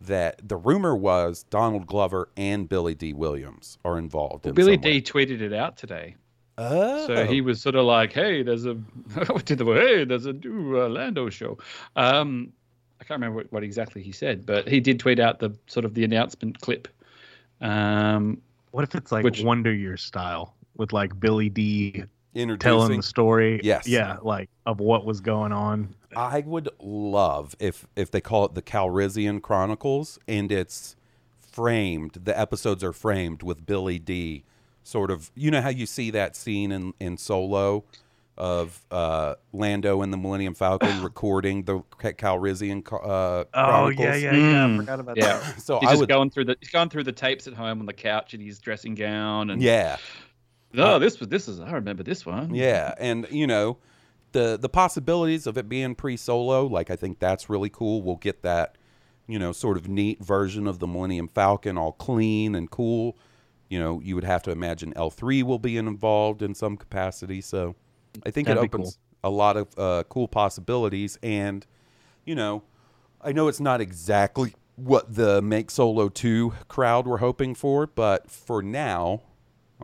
that 0.00 0.48
the 0.48 0.56
rumor 0.56 0.96
was 0.96 1.44
Donald 1.44 1.86
Glover 1.86 2.30
and 2.36 2.68
Billy 2.68 2.94
Dee 2.94 3.12
Williams 3.12 3.78
are 3.84 3.98
involved. 3.98 4.46
in 4.46 4.54
Billy. 4.54 4.76
Dee 4.76 5.02
tweeted 5.02 5.40
it 5.40 5.52
out 5.52 5.76
today. 5.76 6.16
Oh, 6.58 7.06
So 7.06 7.26
he 7.26 7.42
was 7.42 7.60
sort 7.60 7.74
of 7.74 7.84
like, 7.84 8.12
"Hey, 8.14 8.42
there's 8.42 8.64
a 8.64 8.74
what 9.26 9.44
did 9.44 9.58
the 9.58 9.66
hey, 9.66 10.04
there's 10.04 10.24
a 10.24 10.32
new 10.32 10.80
uh, 10.80 10.88
Lando 10.88 11.28
show." 11.28 11.58
Um, 11.94 12.52
I 12.65 12.65
can't 13.06 13.20
remember 13.20 13.36
what, 13.36 13.52
what 13.52 13.62
exactly 13.62 14.02
he 14.02 14.12
said, 14.12 14.44
but 14.46 14.68
he 14.68 14.80
did 14.80 14.98
tweet 14.98 15.18
out 15.20 15.38
the 15.38 15.56
sort 15.66 15.84
of 15.84 15.94
the 15.94 16.04
announcement 16.04 16.60
clip. 16.60 16.88
Um, 17.60 18.40
What 18.72 18.84
if 18.84 18.94
it's 18.94 19.12
like 19.12 19.24
Which- 19.24 19.42
Wonder 19.42 19.72
Years 19.72 20.02
style 20.02 20.54
with 20.76 20.92
like 20.92 21.18
Billy 21.18 21.48
Dee 21.48 22.04
telling 22.58 22.96
the 22.98 23.02
story? 23.02 23.60
Yes. 23.62 23.86
Yeah, 23.88 24.18
like 24.22 24.50
of 24.66 24.80
what 24.80 25.04
was 25.06 25.20
going 25.20 25.52
on. 25.52 25.94
I 26.14 26.40
would 26.40 26.68
love 26.80 27.54
if 27.58 27.86
if 27.96 28.10
they 28.10 28.20
call 28.20 28.44
it 28.46 28.54
the 28.54 28.62
Calrissian 28.62 29.40
Chronicles 29.42 30.18
and 30.26 30.50
it's 30.50 30.96
framed. 31.40 32.20
The 32.24 32.38
episodes 32.38 32.82
are 32.84 32.92
framed 32.92 33.42
with 33.42 33.64
Billy 33.66 33.98
Dee. 33.98 34.44
Sort 34.82 35.10
of, 35.10 35.30
you 35.34 35.50
know 35.50 35.60
how 35.62 35.68
you 35.70 35.84
see 35.86 36.10
that 36.12 36.36
scene 36.36 36.70
in 36.72 36.94
in 37.00 37.16
Solo 37.16 37.84
of 38.38 38.80
uh, 38.90 39.34
Lando 39.52 40.02
and 40.02 40.12
the 40.12 40.16
Millennium 40.16 40.54
Falcon 40.54 41.00
recording 41.02 41.64
the 41.64 41.80
Ca- 41.98 42.12
Calrissian 42.12 42.86
uh, 42.92 42.96
Oh 42.98 43.44
Chronicles. 43.52 43.98
yeah, 43.98 44.14
yeah, 44.16 44.32
yeah. 44.36 44.64
I 44.64 44.68
Mm. 44.68 44.76
forgot 44.76 45.00
about 45.00 45.16
yeah, 45.16 45.38
that. 45.38 45.60
So 45.62 45.78
he's 45.80 45.88
I 45.88 45.92
just 45.92 46.00
would, 46.00 46.08
going 46.08 46.30
through 46.30 46.44
the 46.46 46.56
he's 46.60 46.70
going 46.70 46.88
through 46.90 47.04
the 47.04 47.12
tapes 47.12 47.46
at 47.46 47.54
home 47.54 47.80
on 47.80 47.86
the 47.86 47.92
couch 47.92 48.34
in 48.34 48.40
his 48.40 48.58
dressing 48.58 48.94
gown, 48.94 49.50
and 49.50 49.62
yeah, 49.62 49.96
oh, 50.76 50.98
this 50.98 51.18
was 51.20 51.28
this 51.28 51.48
is 51.48 51.60
I 51.60 51.72
remember 51.72 52.02
this 52.02 52.26
one. 52.26 52.54
Yeah, 52.54 52.94
and 52.98 53.26
you 53.30 53.46
know, 53.46 53.78
the 54.32 54.58
the 54.60 54.68
possibilities 54.68 55.46
of 55.46 55.56
it 55.56 55.68
being 55.68 55.94
pre-solo, 55.94 56.66
like 56.66 56.90
I 56.90 56.96
think 56.96 57.18
that's 57.18 57.48
really 57.48 57.70
cool. 57.70 58.02
We'll 58.02 58.16
get 58.16 58.42
that, 58.42 58.76
you 59.26 59.38
know, 59.38 59.52
sort 59.52 59.76
of 59.76 59.88
neat 59.88 60.22
version 60.22 60.66
of 60.66 60.78
the 60.78 60.86
Millennium 60.86 61.28
Falcon, 61.28 61.78
all 61.78 61.92
clean 61.92 62.54
and 62.54 62.70
cool. 62.70 63.16
You 63.68 63.80
know, 63.80 64.00
you 64.00 64.14
would 64.14 64.24
have 64.24 64.42
to 64.44 64.50
imagine 64.50 64.92
L 64.94 65.10
three 65.10 65.42
will 65.42 65.58
be 65.58 65.76
involved 65.76 66.42
in 66.42 66.54
some 66.54 66.76
capacity. 66.76 67.40
So, 67.40 67.74
I 68.24 68.30
think 68.30 68.48
That'd 68.48 68.62
it 68.62 68.70
be 68.70 68.76
opens 68.76 68.98
a 69.24 69.30
lot 69.30 69.56
of 69.56 69.68
uh, 69.76 70.04
cool 70.08 70.28
possibilities. 70.28 71.18
And, 71.22 71.66
you 72.24 72.34
know, 72.34 72.62
I 73.20 73.32
know 73.32 73.48
it's 73.48 73.60
not 73.60 73.80
exactly 73.80 74.54
what 74.76 75.14
the 75.14 75.42
Make 75.42 75.70
Solo 75.70 76.08
two 76.08 76.52
crowd 76.68 77.06
were 77.06 77.18
hoping 77.18 77.54
for, 77.54 77.86
but 77.86 78.30
for 78.30 78.62
now, 78.62 79.22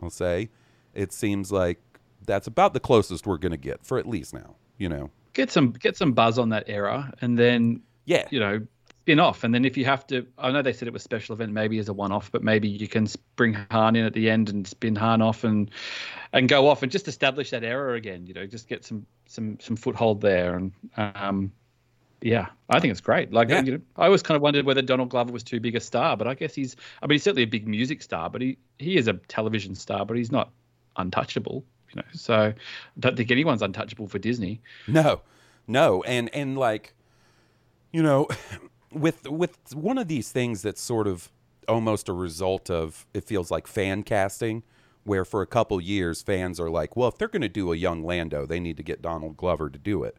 I'll 0.01 0.09
say 0.09 0.49
it 0.93 1.11
seems 1.11 1.51
like 1.51 1.79
that's 2.25 2.47
about 2.47 2.73
the 2.73 2.79
closest 2.79 3.27
we're 3.27 3.37
going 3.37 3.51
to 3.51 3.57
get 3.57 3.85
for 3.85 3.97
at 3.97 4.07
least 4.07 4.33
now. 4.33 4.55
You 4.77 4.89
know, 4.89 5.11
Get 5.33 5.51
some 5.51 5.71
get 5.71 5.97
some 5.97 6.13
buzz 6.13 6.37
on 6.37 6.49
that 6.49 6.65
era, 6.67 7.11
and 7.21 7.37
then 7.37 7.81
yeah, 8.05 8.27
you 8.29 8.39
know 8.39 8.65
spin 9.03 9.19
off 9.19 9.43
and 9.43 9.53
then 9.53 9.65
if 9.65 9.75
you 9.75 9.83
have 9.83 10.07
to 10.07 10.25
i 10.37 10.49
know 10.49 10.61
they 10.61 10.71
said 10.71 10.87
it 10.87 10.93
was 10.93 11.03
special 11.03 11.33
event 11.33 11.51
maybe 11.51 11.77
as 11.77 11.89
a 11.89 11.93
one-off 11.93 12.31
but 12.31 12.41
maybe 12.41 12.69
you 12.69 12.87
can 12.87 13.05
bring 13.35 13.53
han 13.69 13.97
in 13.97 14.05
at 14.05 14.13
the 14.13 14.29
end 14.29 14.47
and 14.49 14.65
spin 14.65 14.95
han 14.95 15.21
off 15.21 15.43
and 15.43 15.71
and 16.31 16.47
go 16.47 16.69
off 16.69 16.83
and 16.83 16.91
just 16.91 17.09
establish 17.09 17.49
that 17.49 17.65
era 17.65 17.95
again 17.95 18.25
you 18.25 18.33
know 18.33 18.45
just 18.45 18.69
get 18.69 18.85
some 18.85 19.05
some 19.25 19.59
some 19.59 19.75
foothold 19.75 20.21
there. 20.21 20.55
And 20.55 20.71
um 20.95 21.51
yeah 22.21 22.47
i 22.69 22.79
think 22.79 22.91
it's 22.91 23.01
great. 23.01 23.33
Like 23.33 23.49
Yeah. 23.49 23.61
you 23.63 23.71
know, 23.73 23.81
i 23.97 24.05
always 24.05 24.23
kind 24.23 24.37
of 24.37 24.41
wondered 24.41 24.65
whether 24.65 24.81
donald 24.81 25.09
glover 25.09 25.33
was 25.33 25.43
too 25.43 25.59
big 25.59 25.75
a 25.75 25.81
star 25.81 26.15
but 26.15 26.25
i 26.25 26.33
guess 26.33 26.55
he's 26.55 26.77
i 27.01 27.05
mean 27.05 27.15
he's 27.15 27.23
certainly 27.23 27.43
a 27.43 27.47
big 27.47 27.67
music 27.67 28.01
star 28.01 28.29
but 28.29 28.39
he 28.41 28.57
he 28.79 28.95
is 28.95 29.09
a 29.09 29.13
television 29.27 29.75
star 29.75 30.05
but 30.05 30.15
he's 30.15 30.31
not 30.31 30.49
untouchable 30.95 31.65
you 31.93 31.97
know. 31.97 32.07
So 32.13 32.35
i 32.35 32.53
don't 32.99 33.17
think 33.17 33.31
anyone's 33.31 33.61
untouchable 33.61 34.07
for 34.07 34.17
disney. 34.19 34.61
No, 34.87 35.21
no, 35.67 36.03
and 36.03 36.33
and 36.33 36.57
like, 36.57 36.93
you 37.91 38.01
know, 38.01 38.27
with 38.93 39.27
with 39.29 39.57
one 39.73 39.97
of 39.97 40.07
these 40.07 40.31
things 40.31 40.61
that's 40.61 40.81
sort 40.81 41.07
of 41.07 41.31
almost 41.67 42.09
a 42.09 42.13
result 42.13 42.69
of 42.69 43.05
it 43.13 43.23
feels 43.23 43.49
like 43.49 43.67
fan 43.67 44.03
casting, 44.03 44.63
where 45.03 45.25
for 45.25 45.41
a 45.41 45.47
couple 45.47 45.79
years 45.79 46.21
fans 46.21 46.59
are 46.59 46.69
like, 46.69 46.95
well, 46.95 47.09
if 47.09 47.17
they're 47.17 47.27
going 47.27 47.41
to 47.41 47.49
do 47.49 47.71
a 47.71 47.75
young 47.75 48.03
Lando, 48.03 48.45
they 48.45 48.59
need 48.59 48.77
to 48.77 48.83
get 48.83 49.01
Donald 49.01 49.37
Glover 49.37 49.69
to 49.69 49.79
do 49.79 50.03
it. 50.03 50.17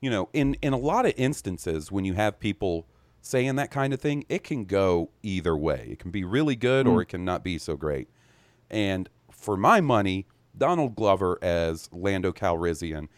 You 0.00 0.10
know, 0.10 0.28
in 0.32 0.54
in 0.62 0.72
a 0.72 0.78
lot 0.78 1.06
of 1.06 1.14
instances 1.16 1.90
when 1.90 2.04
you 2.04 2.14
have 2.14 2.38
people 2.38 2.86
saying 3.20 3.56
that 3.56 3.70
kind 3.70 3.92
of 3.92 4.00
thing, 4.00 4.24
it 4.28 4.44
can 4.44 4.64
go 4.64 5.10
either 5.22 5.56
way. 5.56 5.88
It 5.90 5.98
can 5.98 6.10
be 6.10 6.24
really 6.24 6.56
good 6.56 6.86
or 6.86 6.98
mm. 6.98 7.02
it 7.02 7.08
can 7.08 7.24
not 7.24 7.42
be 7.42 7.58
so 7.58 7.76
great. 7.76 8.08
And 8.70 9.08
for 9.30 9.56
my 9.56 9.80
money, 9.80 10.26
Donald 10.56 10.94
Glover 10.94 11.38
as 11.42 11.88
Lando 11.92 12.32
Calrissian 12.32 13.08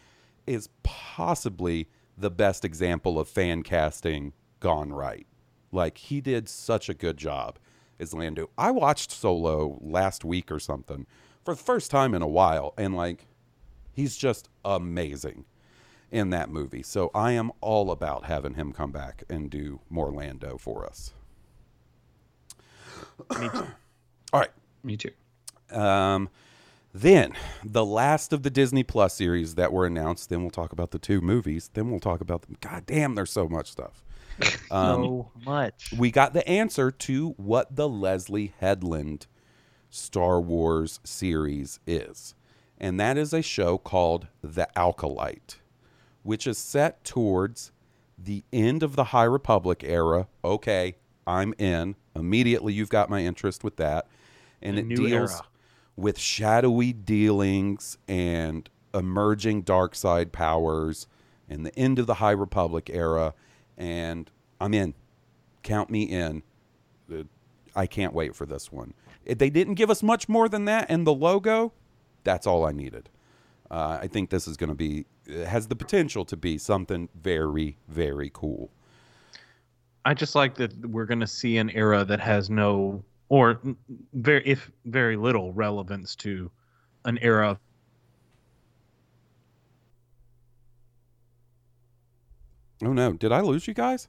is 0.47 0.69
possibly 0.83 1.87
the 2.17 2.31
best 2.31 2.65
example 2.65 3.19
of 3.19 3.27
fan 3.27 3.63
casting 3.63 4.33
gone 4.61 4.93
right. 4.93 5.27
Like 5.73 5.99
he 5.99 6.21
did 6.21 6.49
such 6.49 6.89
a 6.89 6.95
good 6.95 7.17
job 7.17 7.59
as 7.99 8.13
Lando. 8.15 8.51
I 8.57 8.71
watched 8.71 9.11
Solo 9.11 9.79
last 9.81 10.25
week 10.25 10.51
or 10.51 10.59
something 10.59 11.07
for 11.45 11.55
the 11.55 11.61
first 11.63 11.91
time 11.91 12.15
in 12.15 12.23
a 12.23 12.27
while 12.29 12.73
and 12.77 12.95
like 12.95 13.27
he's 13.93 14.17
just 14.17 14.49
amazing 14.65 15.45
in 16.11 16.31
that 16.31 16.49
movie. 16.49 16.83
So 16.83 17.11
I 17.15 17.33
am 17.33 17.51
all 17.61 17.91
about 17.91 18.25
having 18.25 18.55
him 18.55 18.73
come 18.73 18.91
back 18.93 19.23
and 19.29 19.49
do 19.51 19.81
more 19.89 20.11
Lando 20.11 20.57
for 20.57 20.85
us. 20.85 21.13
Me 23.37 23.49
too. 23.49 23.67
All 24.33 24.39
right. 24.41 24.51
me 24.83 24.97
too 24.97 25.11
Um, 25.71 26.29
then 26.93 27.33
the 27.63 27.85
last 27.85 28.33
of 28.33 28.43
the 28.43 28.49
Disney 28.49 28.83
Plus 28.83 29.15
series 29.15 29.55
that 29.55 29.73
were 29.73 29.85
announced. 29.85 30.29
Then 30.29 30.41
we'll 30.41 30.51
talk 30.51 30.73
about 30.73 30.91
the 30.91 30.99
two 30.99 31.21
movies. 31.21 31.69
Then 31.73 31.91
we'll 31.91 32.01
talk 32.01 32.21
about 32.21 32.43
them. 32.43 32.57
God 32.61 32.85
damn, 32.85 33.15
there's 33.15 33.31
so 33.31 33.47
much 33.49 33.71
stuff. 33.71 34.03
Um, 34.71 35.03
so 35.03 35.31
much. 35.45 35.93
we 35.97 36.11
got 36.11 36.33
the 36.33 36.47
answer 36.47 36.91
to 36.91 37.29
what 37.31 37.75
the 37.75 37.89
Leslie 37.89 38.53
Headland 38.59 39.27
Star 39.89 40.39
Wars 40.39 41.01
series 41.03 41.79
is. 41.85 42.33
And 42.79 42.97
that 42.99 43.17
is 43.17 43.33
a 43.33 43.41
show 43.41 43.77
called 43.77 44.27
The 44.41 44.67
Acolyte, 44.79 45.59
which 46.23 46.47
is 46.47 46.57
set 46.57 47.03
towards 47.03 47.71
the 48.17 48.43
end 48.53 48.81
of 48.81 48.95
the 48.95 49.05
High 49.05 49.25
Republic 49.25 49.83
era. 49.85 50.27
Okay, 50.43 50.95
I'm 51.27 51.53
in. 51.57 51.95
Immediately, 52.15 52.73
you've 52.73 52.89
got 52.89 53.09
my 53.09 53.23
interest 53.23 53.63
with 53.63 53.75
that. 53.75 54.07
And 54.61 54.77
The 54.77 54.81
it 54.81 54.95
deals 54.95 55.31
era. 55.33 55.41
with 55.97 56.17
shadowy 56.17 56.93
dealings 56.93 57.97
and 58.07 58.69
emerging 58.93 59.63
dark 59.63 59.95
side 59.95 60.31
powers 60.31 61.07
and 61.49 61.65
the 61.65 61.77
end 61.77 61.99
of 61.99 62.07
the 62.07 62.15
High 62.15 62.31
Republic 62.31 62.89
era. 62.93 63.33
And 63.77 64.29
I'm 64.59 64.73
in. 64.73 64.93
Count 65.63 65.89
me 65.89 66.03
in. 66.03 66.43
I 67.75 67.85
can't 67.85 68.13
wait 68.13 68.35
for 68.35 68.45
this 68.45 68.71
one. 68.71 68.93
They 69.25 69.49
didn't 69.49 69.75
give 69.75 69.89
us 69.89 70.01
much 70.03 70.27
more 70.27 70.49
than 70.49 70.65
that 70.65 70.87
and 70.89 71.05
the 71.05 71.13
logo, 71.13 71.73
that's 72.23 72.47
all 72.47 72.65
I 72.65 72.71
needed. 72.71 73.09
Uh, 73.69 73.99
I 74.01 74.07
think 74.07 74.29
this 74.29 74.47
is 74.47 74.57
going 74.57 74.69
to 74.69 74.75
be, 74.75 75.05
has 75.45 75.67
the 75.67 75.75
potential 75.75 76.25
to 76.25 76.35
be 76.35 76.57
something 76.57 77.07
very, 77.21 77.77
very 77.87 78.29
cool. 78.33 78.69
I 80.03 80.13
just 80.13 80.35
like 80.35 80.55
that 80.55 80.75
we're 80.87 81.05
going 81.05 81.19
to 81.19 81.27
see 81.27 81.57
an 81.57 81.69
era 81.69 82.03
that 82.03 82.19
has 82.19 82.49
no, 82.49 83.03
or 83.29 83.61
very, 84.13 84.45
if 84.45 84.71
very 84.85 85.15
little 85.15 85.53
relevance 85.53 86.15
to 86.17 86.51
an 87.05 87.17
era. 87.21 87.59
Oh 92.83 92.93
no, 92.93 93.13
did 93.13 93.31
I 93.31 93.41
lose 93.41 93.67
you 93.67 93.73
guys? 93.73 94.07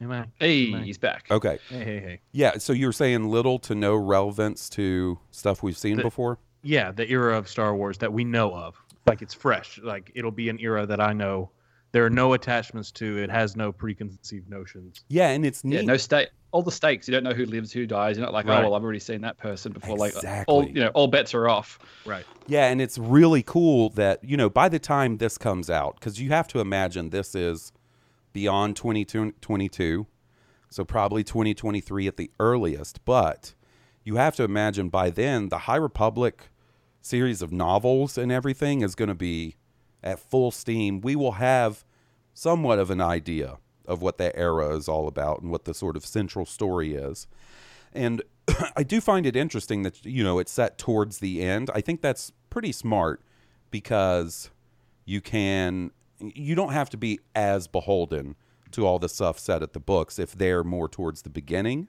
Am 0.00 0.26
hey 0.40 0.72
he's 0.82 0.98
back 0.98 1.26
Okay. 1.30 1.58
Hey, 1.68 1.84
hey, 1.84 2.00
hey. 2.00 2.20
Yeah, 2.32 2.58
so 2.58 2.72
you 2.72 2.86
were 2.86 2.92
saying 2.92 3.28
little 3.28 3.60
to 3.60 3.74
no 3.74 3.94
relevance 3.94 4.68
to 4.70 5.18
stuff 5.30 5.62
we've 5.62 5.78
seen 5.78 5.96
The- 5.96 6.02
before? 6.02 6.38
Yeah, 6.64 6.92
the 6.92 7.08
era 7.08 7.36
of 7.36 7.48
Star 7.48 7.74
Wars 7.74 7.98
that 7.98 8.12
we 8.12 8.24
know 8.24 8.54
of. 8.54 8.80
Like 9.06 9.20
it's 9.22 9.34
fresh. 9.34 9.80
Like 9.82 10.12
it'll 10.14 10.30
be 10.30 10.48
an 10.48 10.58
era 10.60 10.86
that 10.86 11.00
I 11.00 11.12
know. 11.12 11.50
There 11.92 12.04
are 12.06 12.10
no 12.10 12.32
attachments 12.32 12.90
to. 12.92 13.18
It 13.18 13.30
has 13.30 13.54
no 13.54 13.70
preconceived 13.70 14.48
notions. 14.48 15.04
Yeah, 15.08 15.28
and 15.28 15.44
it's 15.44 15.62
neat. 15.62 15.76
Yeah, 15.76 15.82
no 15.82 15.96
state 15.98 16.30
All 16.50 16.62
the 16.62 16.72
stakes. 16.72 17.06
You 17.06 17.12
don't 17.12 17.24
know 17.24 17.34
who 17.34 17.46
lives, 17.46 17.72
who 17.72 17.86
dies. 17.86 18.16
You're 18.16 18.24
not 18.24 18.32
like, 18.32 18.46
oh, 18.46 18.48
Right. 18.48 18.58
oh 18.60 18.62
well, 18.64 18.74
I've 18.74 18.82
already 18.82 18.98
seen 18.98 19.20
that 19.22 19.38
person 19.38 19.72
before. 19.72 19.96
Like 19.96 20.14
all 20.46 20.66
you 20.66 20.80
know, 20.80 20.88
all 20.88 21.06
bets 21.06 21.34
are 21.34 21.48
off. 21.48 21.78
Right. 22.04 22.24
Yeah, 22.46 22.66
and 22.66 22.80
it's 22.80 22.98
really 22.98 23.42
cool 23.42 23.90
that, 23.90 24.24
you 24.24 24.36
know, 24.36 24.50
by 24.50 24.68
the 24.68 24.78
time 24.78 25.18
this 25.18 25.38
comes 25.38 25.70
out, 25.70 25.96
because 26.00 26.20
you 26.20 26.30
have 26.30 26.48
to 26.48 26.60
imagine 26.60 27.10
this 27.10 27.34
is 27.34 27.72
beyond 28.32 28.76
2022, 28.76 30.06
so 30.70 30.84
probably 30.84 31.22
2023 31.22 32.06
at 32.06 32.16
the 32.16 32.30
earliest, 32.40 33.04
but 33.04 33.54
you 34.04 34.16
have 34.16 34.34
to 34.36 34.44
imagine 34.44 34.88
by 34.88 35.10
then 35.10 35.48
the 35.50 35.58
High 35.58 35.76
Republic 35.76 36.48
series 37.00 37.42
of 37.42 37.52
novels 37.52 38.16
and 38.16 38.30
everything 38.32 38.80
is 38.80 38.94
going 38.94 39.08
to 39.08 39.14
be 39.14 39.56
at 40.02 40.18
full 40.18 40.50
steam, 40.50 41.00
we 41.00 41.16
will 41.16 41.32
have 41.32 41.84
somewhat 42.34 42.78
of 42.78 42.90
an 42.90 43.00
idea 43.00 43.58
of 43.86 44.00
what 44.00 44.18
that 44.18 44.36
era 44.36 44.76
is 44.76 44.88
all 44.88 45.08
about 45.08 45.42
and 45.42 45.50
what 45.50 45.64
the 45.64 45.74
sort 45.74 45.96
of 45.96 46.04
central 46.04 46.46
story 46.46 46.94
is. 46.94 47.26
And 47.92 48.22
I 48.76 48.82
do 48.82 49.00
find 49.00 49.26
it 49.26 49.36
interesting 49.36 49.82
that 49.82 50.04
you 50.04 50.24
know 50.24 50.38
it's 50.38 50.52
set 50.52 50.78
towards 50.78 51.18
the 51.18 51.42
end. 51.42 51.70
I 51.74 51.80
think 51.80 52.00
that's 52.00 52.32
pretty 52.50 52.72
smart 52.72 53.22
because 53.70 54.50
you 55.04 55.20
can 55.20 55.90
you 56.20 56.54
don't 56.54 56.72
have 56.72 56.90
to 56.90 56.96
be 56.96 57.18
as 57.34 57.66
beholden 57.66 58.36
to 58.70 58.86
all 58.86 58.98
the 58.98 59.08
stuff 59.08 59.38
set 59.38 59.62
at 59.62 59.72
the 59.72 59.80
books 59.80 60.18
if 60.18 60.32
they're 60.32 60.64
more 60.64 60.88
towards 60.88 61.22
the 61.22 61.30
beginning 61.30 61.88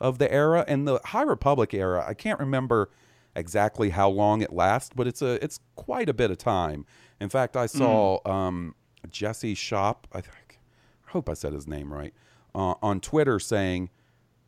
of 0.00 0.18
the 0.18 0.30
era 0.32 0.64
and 0.66 0.86
the 0.86 1.00
High 1.06 1.22
Republic 1.22 1.72
era. 1.72 2.04
I 2.06 2.14
can't 2.14 2.40
remember 2.40 2.90
exactly 3.34 3.90
how 3.90 4.10
long 4.10 4.42
it 4.42 4.52
lasts, 4.52 4.90
but 4.94 5.06
it's 5.06 5.22
a 5.22 5.42
it's 5.42 5.60
quite 5.76 6.08
a 6.08 6.14
bit 6.14 6.30
of 6.30 6.38
time. 6.38 6.84
In 7.22 7.28
fact, 7.28 7.56
I 7.56 7.66
saw 7.66 8.18
um, 8.26 8.74
Jesse 9.08 9.54
Shop. 9.54 10.08
I 10.12 10.20
think 10.20 10.58
I 11.06 11.12
hope 11.12 11.28
I 11.28 11.34
said 11.34 11.52
his 11.52 11.68
name 11.68 11.92
right 11.92 12.12
uh, 12.52 12.74
on 12.82 12.98
Twitter 12.98 13.38
saying 13.38 13.90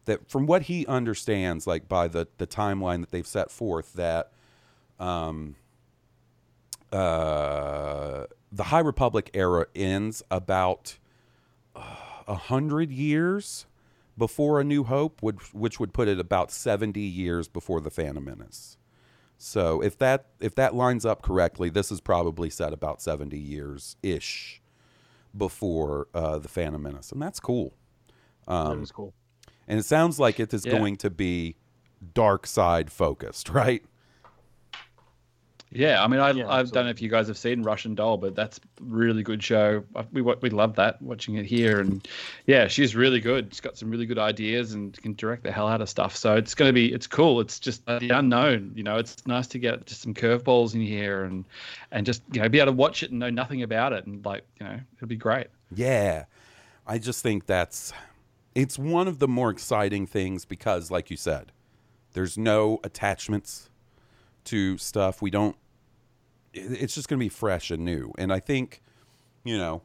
that 0.06 0.28
from 0.28 0.46
what 0.46 0.62
he 0.62 0.84
understands, 0.86 1.68
like 1.68 1.88
by 1.88 2.08
the 2.08 2.26
the 2.38 2.48
timeline 2.48 2.98
that 2.98 3.12
they've 3.12 3.28
set 3.28 3.52
forth, 3.52 3.92
that 3.92 4.32
um, 4.98 5.54
uh, 6.92 8.24
the 8.50 8.64
High 8.64 8.80
Republic 8.80 9.30
era 9.34 9.66
ends 9.76 10.24
about 10.28 10.98
a 11.76 12.34
hundred 12.34 12.90
years 12.90 13.66
before 14.18 14.60
A 14.60 14.64
New 14.64 14.82
Hope, 14.82 15.22
which 15.22 15.78
would 15.78 15.92
put 15.92 16.08
it 16.08 16.18
about 16.18 16.50
seventy 16.50 17.02
years 17.02 17.46
before 17.46 17.80
the 17.80 17.90
Phantom 17.90 18.24
Menace. 18.24 18.78
So 19.44 19.82
if 19.82 19.98
that 19.98 20.26
if 20.40 20.54
that 20.54 20.74
lines 20.74 21.04
up 21.04 21.20
correctly, 21.20 21.68
this 21.68 21.92
is 21.92 22.00
probably 22.00 22.48
set 22.48 22.72
about 22.72 23.02
seventy 23.02 23.38
years 23.38 23.96
ish 24.02 24.62
before 25.36 26.08
uh, 26.14 26.38
the 26.38 26.48
Phantom 26.48 26.82
Menace, 26.82 27.12
and 27.12 27.20
that's 27.20 27.40
cool. 27.40 27.74
that 28.46 28.52
Um, 28.52 28.80
was 28.80 28.90
cool. 28.92 29.12
and 29.68 29.78
it 29.78 29.82
sounds 29.84 30.18
like 30.18 30.40
it 30.40 30.54
is 30.54 30.64
Yeah. 30.64 30.72
going 30.72 30.96
to 30.96 31.10
be 31.10 31.56
dark 32.14 32.46
side 32.46 32.90
focused, 32.90 33.48
right? 33.62 33.84
Yeah, 35.74 36.02
I 36.02 36.06
mean, 36.06 36.20
I, 36.20 36.30
Yeah, 36.30 36.48
I 36.48 36.62
don't 36.62 36.84
know 36.84 36.90
if 36.90 37.02
you 37.02 37.08
guys 37.08 37.26
have 37.26 37.36
seen 37.36 37.62
Russian 37.62 37.94
Doll, 37.94 38.16
but 38.16 38.36
that's 38.36 38.58
a 38.58 38.60
really 38.80 39.22
good 39.22 39.42
show. 39.42 39.84
We 40.12 40.22
we 40.22 40.50
love 40.50 40.76
that 40.76 41.02
watching 41.02 41.34
it 41.34 41.44
here, 41.44 41.80
and 41.80 42.06
yeah, 42.46 42.68
she's 42.68 42.94
really 42.94 43.20
good. 43.20 43.52
She's 43.52 43.60
got 43.60 43.76
some 43.76 43.90
really 43.90 44.06
good 44.06 44.18
ideas 44.18 44.72
and 44.72 44.96
can 45.02 45.14
direct 45.14 45.42
the 45.42 45.50
hell 45.50 45.66
out 45.66 45.80
of 45.80 45.88
stuff. 45.88 46.16
So 46.16 46.36
it's 46.36 46.54
going 46.54 46.68
to 46.68 46.72
be 46.72 46.92
it's 46.92 47.08
cool. 47.08 47.40
It's 47.40 47.58
just 47.58 47.84
the 47.86 48.10
unknown, 48.10 48.72
you 48.76 48.84
know. 48.84 48.98
It's 48.98 49.26
nice 49.26 49.48
to 49.48 49.58
get 49.58 49.84
just 49.86 50.02
some 50.02 50.14
curveballs 50.14 50.74
in 50.74 50.80
here 50.80 51.24
and 51.24 51.44
and 51.90 52.06
just 52.06 52.22
you 52.32 52.40
know 52.40 52.48
be 52.48 52.60
able 52.60 52.72
to 52.72 52.76
watch 52.76 53.02
it 53.02 53.10
and 53.10 53.18
know 53.18 53.30
nothing 53.30 53.62
about 53.62 53.92
it 53.92 54.06
and 54.06 54.24
like 54.24 54.44
you 54.60 54.66
know 54.66 54.78
it'll 54.96 55.08
be 55.08 55.16
great. 55.16 55.48
Yeah. 55.74 56.24
I 56.86 56.98
just 56.98 57.22
think 57.22 57.46
that's 57.46 57.92
it's 58.54 58.78
one 58.78 59.08
of 59.08 59.18
the 59.18 59.28
more 59.28 59.50
exciting 59.50 60.06
things 60.06 60.44
because 60.44 60.90
like 60.90 61.10
you 61.10 61.16
said, 61.16 61.50
there's 62.12 62.38
no 62.38 62.78
attachments 62.84 63.70
to 64.44 64.78
stuff. 64.78 65.20
We 65.22 65.30
don't 65.30 65.56
it- 65.56 65.63
it's 66.54 66.94
just 66.94 67.08
going 67.08 67.18
to 67.18 67.24
be 67.24 67.28
fresh 67.28 67.70
and 67.70 67.84
new. 67.84 68.12
And 68.16 68.32
I 68.32 68.40
think, 68.40 68.80
you 69.44 69.58
know, 69.58 69.82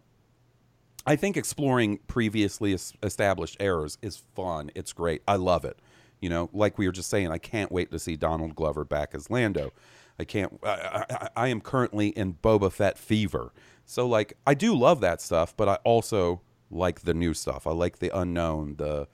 I 1.05 1.15
think 1.15 1.37
exploring 1.37 1.99
previously 2.07 2.77
established 3.03 3.57
errors 3.59 3.97
is 4.01 4.23
fun. 4.35 4.69
It's 4.75 4.93
great. 4.93 5.21
I 5.27 5.35
love 5.37 5.65
it. 5.65 5.79
You 6.21 6.29
know, 6.29 6.49
like 6.53 6.77
we 6.77 6.85
were 6.85 6.91
just 6.91 7.09
saying, 7.09 7.31
I 7.31 7.37
can't 7.37 7.71
wait 7.71 7.91
to 7.91 7.99
see 7.99 8.15
Donald 8.15 8.55
Glover 8.55 8.83
back 8.83 9.15
as 9.15 9.29
Lando. 9.29 9.71
I 10.19 10.25
can't. 10.25 10.59
I, 10.63 11.05
I, 11.09 11.29
I 11.35 11.47
am 11.47 11.61
currently 11.61 12.09
in 12.09 12.33
Boba 12.35 12.71
Fett 12.71 12.97
fever. 12.97 13.53
So 13.85 14.05
like, 14.05 14.33
I 14.45 14.53
do 14.53 14.75
love 14.75 14.99
that 15.01 15.21
stuff, 15.21 15.55
but 15.55 15.69
I 15.69 15.75
also 15.85 16.41
like 16.69 17.01
the 17.01 17.13
new 17.13 17.33
stuff. 17.33 17.65
I 17.65 17.71
like 17.71 17.99
the 17.99 18.15
unknown. 18.15 18.75
The 18.77 19.07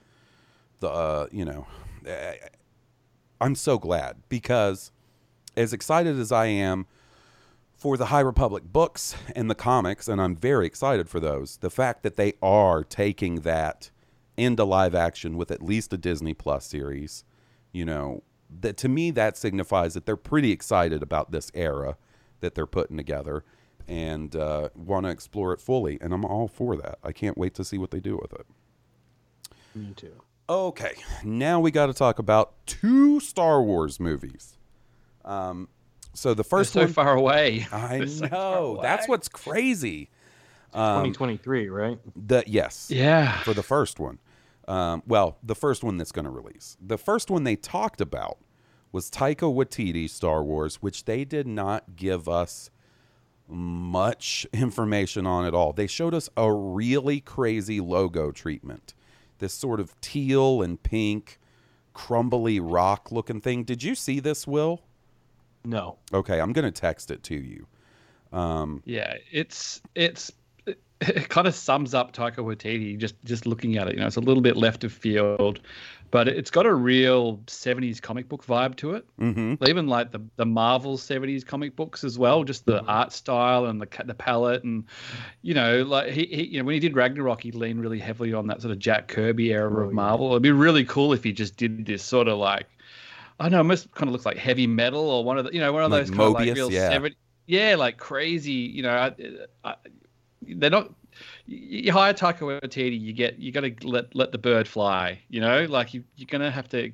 the 0.79 0.89
uh, 0.89 1.27
you 1.31 1.45
know, 1.45 1.67
I- 2.07 2.39
I'm 3.39 3.55
so 3.55 3.77
glad 3.77 4.17
because 4.29 4.91
as 5.55 5.73
excited 5.73 6.17
as 6.19 6.31
I 6.31 6.47
am 6.47 6.87
for 7.75 7.97
the 7.97 8.07
High 8.07 8.21
Republic 8.21 8.63
books 8.65 9.15
and 9.35 9.49
the 9.49 9.55
comics, 9.55 10.07
and 10.07 10.21
I'm 10.21 10.35
very 10.35 10.65
excited 10.65 11.09
for 11.09 11.19
those. 11.19 11.57
The 11.57 11.69
fact 11.69 12.03
that 12.03 12.15
they 12.15 12.33
are 12.41 12.83
taking 12.83 13.41
that 13.41 13.91
into 14.37 14.63
live 14.63 14.95
action 14.95 15.37
with 15.37 15.51
at 15.51 15.61
least 15.61 15.93
a 15.93 15.97
Disney 15.97 16.33
Plus 16.33 16.65
series, 16.65 17.23
you 17.71 17.85
know, 17.85 18.23
that 18.61 18.77
to 18.77 18.89
me 18.89 19.11
that 19.11 19.37
signifies 19.37 19.93
that 19.93 20.05
they're 20.05 20.15
pretty 20.15 20.51
excited 20.51 21.03
about 21.03 21.31
this 21.31 21.51
era 21.53 21.97
that 22.39 22.55
they're 22.55 22.65
putting 22.65 22.97
together 22.97 23.43
and 23.87 24.35
uh, 24.35 24.69
want 24.75 25.05
to 25.05 25.11
explore 25.11 25.53
it 25.53 25.61
fully. 25.61 25.97
And 26.01 26.13
I'm 26.13 26.25
all 26.25 26.47
for 26.47 26.75
that. 26.77 26.97
I 27.03 27.11
can't 27.11 27.37
wait 27.37 27.53
to 27.55 27.63
see 27.63 27.77
what 27.77 27.91
they 27.91 27.99
do 27.99 28.17
with 28.17 28.33
it. 28.33 28.45
Me 29.73 29.93
too. 29.95 30.21
Okay, 30.47 30.93
now 31.23 31.59
we 31.59 31.71
got 31.71 31.87
to 31.87 31.93
talk 31.93 32.19
about 32.19 32.53
two 32.65 33.19
Star 33.19 33.63
Wars 33.63 33.99
movies. 33.99 34.57
Um, 35.23 35.69
so 36.15 36.29
the 36.33 36.37
They're 36.37 36.43
first 36.43 36.73
so 36.73 36.81
one, 36.81 36.93
far 36.93 37.15
away. 37.15 37.67
I 37.71 37.99
They're 37.99 38.07
so 38.07 38.27
far 38.27 38.29
know 38.29 38.79
that's 38.81 39.07
what's 39.07 39.27
crazy. 39.29 40.09
Um, 40.73 41.05
2023, 41.13 41.69
right? 41.69 41.99
The 42.15 42.43
yes, 42.47 42.89
Yeah. 42.91 43.39
for 43.43 43.53
the 43.53 43.63
first 43.63 43.99
one. 43.99 44.19
Um, 44.67 45.03
well, 45.05 45.37
the 45.43 45.55
first 45.55 45.83
one 45.83 45.97
that's 45.97 46.11
going 46.11 46.25
to 46.25 46.31
release. 46.31 46.75
The 46.81 46.97
first 46.97 47.29
one 47.29 47.43
they 47.43 47.55
talked 47.55 48.01
about 48.01 48.39
was 48.91 49.09
Taika 49.11 49.41
Waititi's 49.53 50.11
Star 50.11 50.43
Wars, 50.43 50.77
which 50.77 51.05
they 51.05 51.23
did 51.23 51.45
not 51.47 51.95
give 51.95 52.27
us 52.27 52.71
much 53.47 54.45
information 54.53 55.25
on 55.27 55.45
at 55.45 55.53
all. 55.53 55.71
They 55.71 55.87
showed 55.87 56.13
us 56.13 56.29
a 56.35 56.51
really 56.51 57.19
crazy 57.21 57.79
logo 57.79 58.31
treatment. 58.31 58.93
This 59.39 59.53
sort 59.53 59.79
of 59.79 59.99
teal 60.01 60.61
and 60.61 60.81
pink, 60.81 61.39
crumbly 61.93 62.59
rock 62.59 63.11
looking 63.11 63.39
thing. 63.41 63.63
Did 63.63 63.83
you 63.83 63.95
see 63.95 64.19
this, 64.19 64.47
Will? 64.47 64.81
No. 65.65 65.97
Okay, 66.13 66.39
I'm 66.39 66.53
going 66.53 66.65
to 66.65 66.71
text 66.71 67.11
it 67.11 67.23
to 67.23 67.35
you. 67.35 67.67
Yeah, 68.85 69.15
it's 69.31 69.81
it's 69.95 70.31
it, 70.65 70.79
it 71.01 71.29
kind 71.29 71.47
of 71.47 71.55
sums 71.55 71.93
up 71.93 72.13
Taika 72.13 72.37
Waititi 72.37 72.97
just 72.97 73.15
just 73.23 73.45
looking 73.45 73.77
at 73.77 73.87
it. 73.87 73.93
You 73.95 74.01
know, 74.01 74.07
it's 74.07 74.17
a 74.17 74.21
little 74.21 74.41
bit 74.41 74.57
left 74.57 74.83
of 74.83 74.91
field, 74.91 75.61
but 76.11 76.27
it's 76.27 76.51
got 76.51 76.65
a 76.65 76.73
real 76.73 77.37
'70s 77.47 78.01
comic 78.01 78.27
book 78.27 78.45
vibe 78.45 78.75
to 78.77 78.91
it. 78.95 79.05
Mm-hmm. 79.19 79.63
Even 79.67 79.87
like 79.87 80.11
the 80.11 80.19
the 80.35 80.45
Marvel 80.45 80.97
'70s 80.97 81.45
comic 81.45 81.77
books 81.77 82.03
as 82.03 82.19
well, 82.19 82.43
just 82.43 82.65
the 82.65 82.83
art 82.83 83.13
style 83.13 83.65
and 83.67 83.81
the 83.81 83.87
the 84.03 84.13
palette, 84.13 84.63
and 84.65 84.83
you 85.41 85.53
know, 85.53 85.83
like 85.83 86.11
he, 86.11 86.25
he 86.25 86.47
you 86.47 86.59
know 86.59 86.65
when 86.65 86.73
he 86.73 86.79
did 86.81 86.93
Ragnarok, 86.95 87.41
he 87.41 87.51
leaned 87.51 87.81
really 87.81 87.99
heavily 87.99 88.33
on 88.33 88.47
that 88.47 88.61
sort 88.61 88.73
of 88.73 88.79
Jack 88.79 89.07
Kirby 89.07 89.53
era 89.53 89.71
Oh, 89.73 89.85
of 89.85 89.91
yeah. 89.91 89.95
Marvel. 89.95 90.31
It'd 90.31 90.43
be 90.43 90.51
really 90.51 90.83
cool 90.83 91.13
if 91.13 91.23
he 91.23 91.31
just 91.31 91.55
did 91.55 91.85
this 91.85 92.03
sort 92.03 92.27
of 92.27 92.37
like. 92.37 92.67
I 93.39 93.49
know, 93.49 93.57
almost 93.57 93.91
kind 93.91 94.07
of 94.07 94.13
looks 94.13 94.25
like 94.25 94.37
heavy 94.37 94.67
metal 94.67 95.09
or 95.09 95.23
one 95.23 95.37
of 95.37 95.45
the, 95.45 95.53
you 95.53 95.59
know, 95.59 95.71
one 95.73 95.83
of 95.83 95.91
Like 95.91 96.01
those 96.01 96.09
kind 96.09 96.21
of 96.21 96.33
like 96.33 96.55
real 96.55 96.71
yeah. 96.71 96.89
70 96.89 97.15
yeah, 97.47 97.75
like 97.75 97.97
crazy. 97.97 98.51
You 98.51 98.83
know, 98.83 98.95
I, 98.95 99.13
I, 99.63 99.75
they're 100.41 100.69
not. 100.69 100.91
You 101.47 101.93
hire 101.93 102.13
Taika 102.13 102.39
Waititi, 102.39 102.99
you 102.99 103.13
get 103.13 103.39
you 103.39 103.51
got 103.51 103.61
to 103.61 103.73
let 103.87 104.13
let 104.15 104.31
the 104.31 104.37
bird 104.37 104.67
fly. 104.67 105.21
You 105.29 105.41
know, 105.41 105.65
like 105.65 105.93
you 105.93 106.03
you're 106.17 106.27
gonna 106.27 106.51
have 106.51 106.67
to 106.69 106.91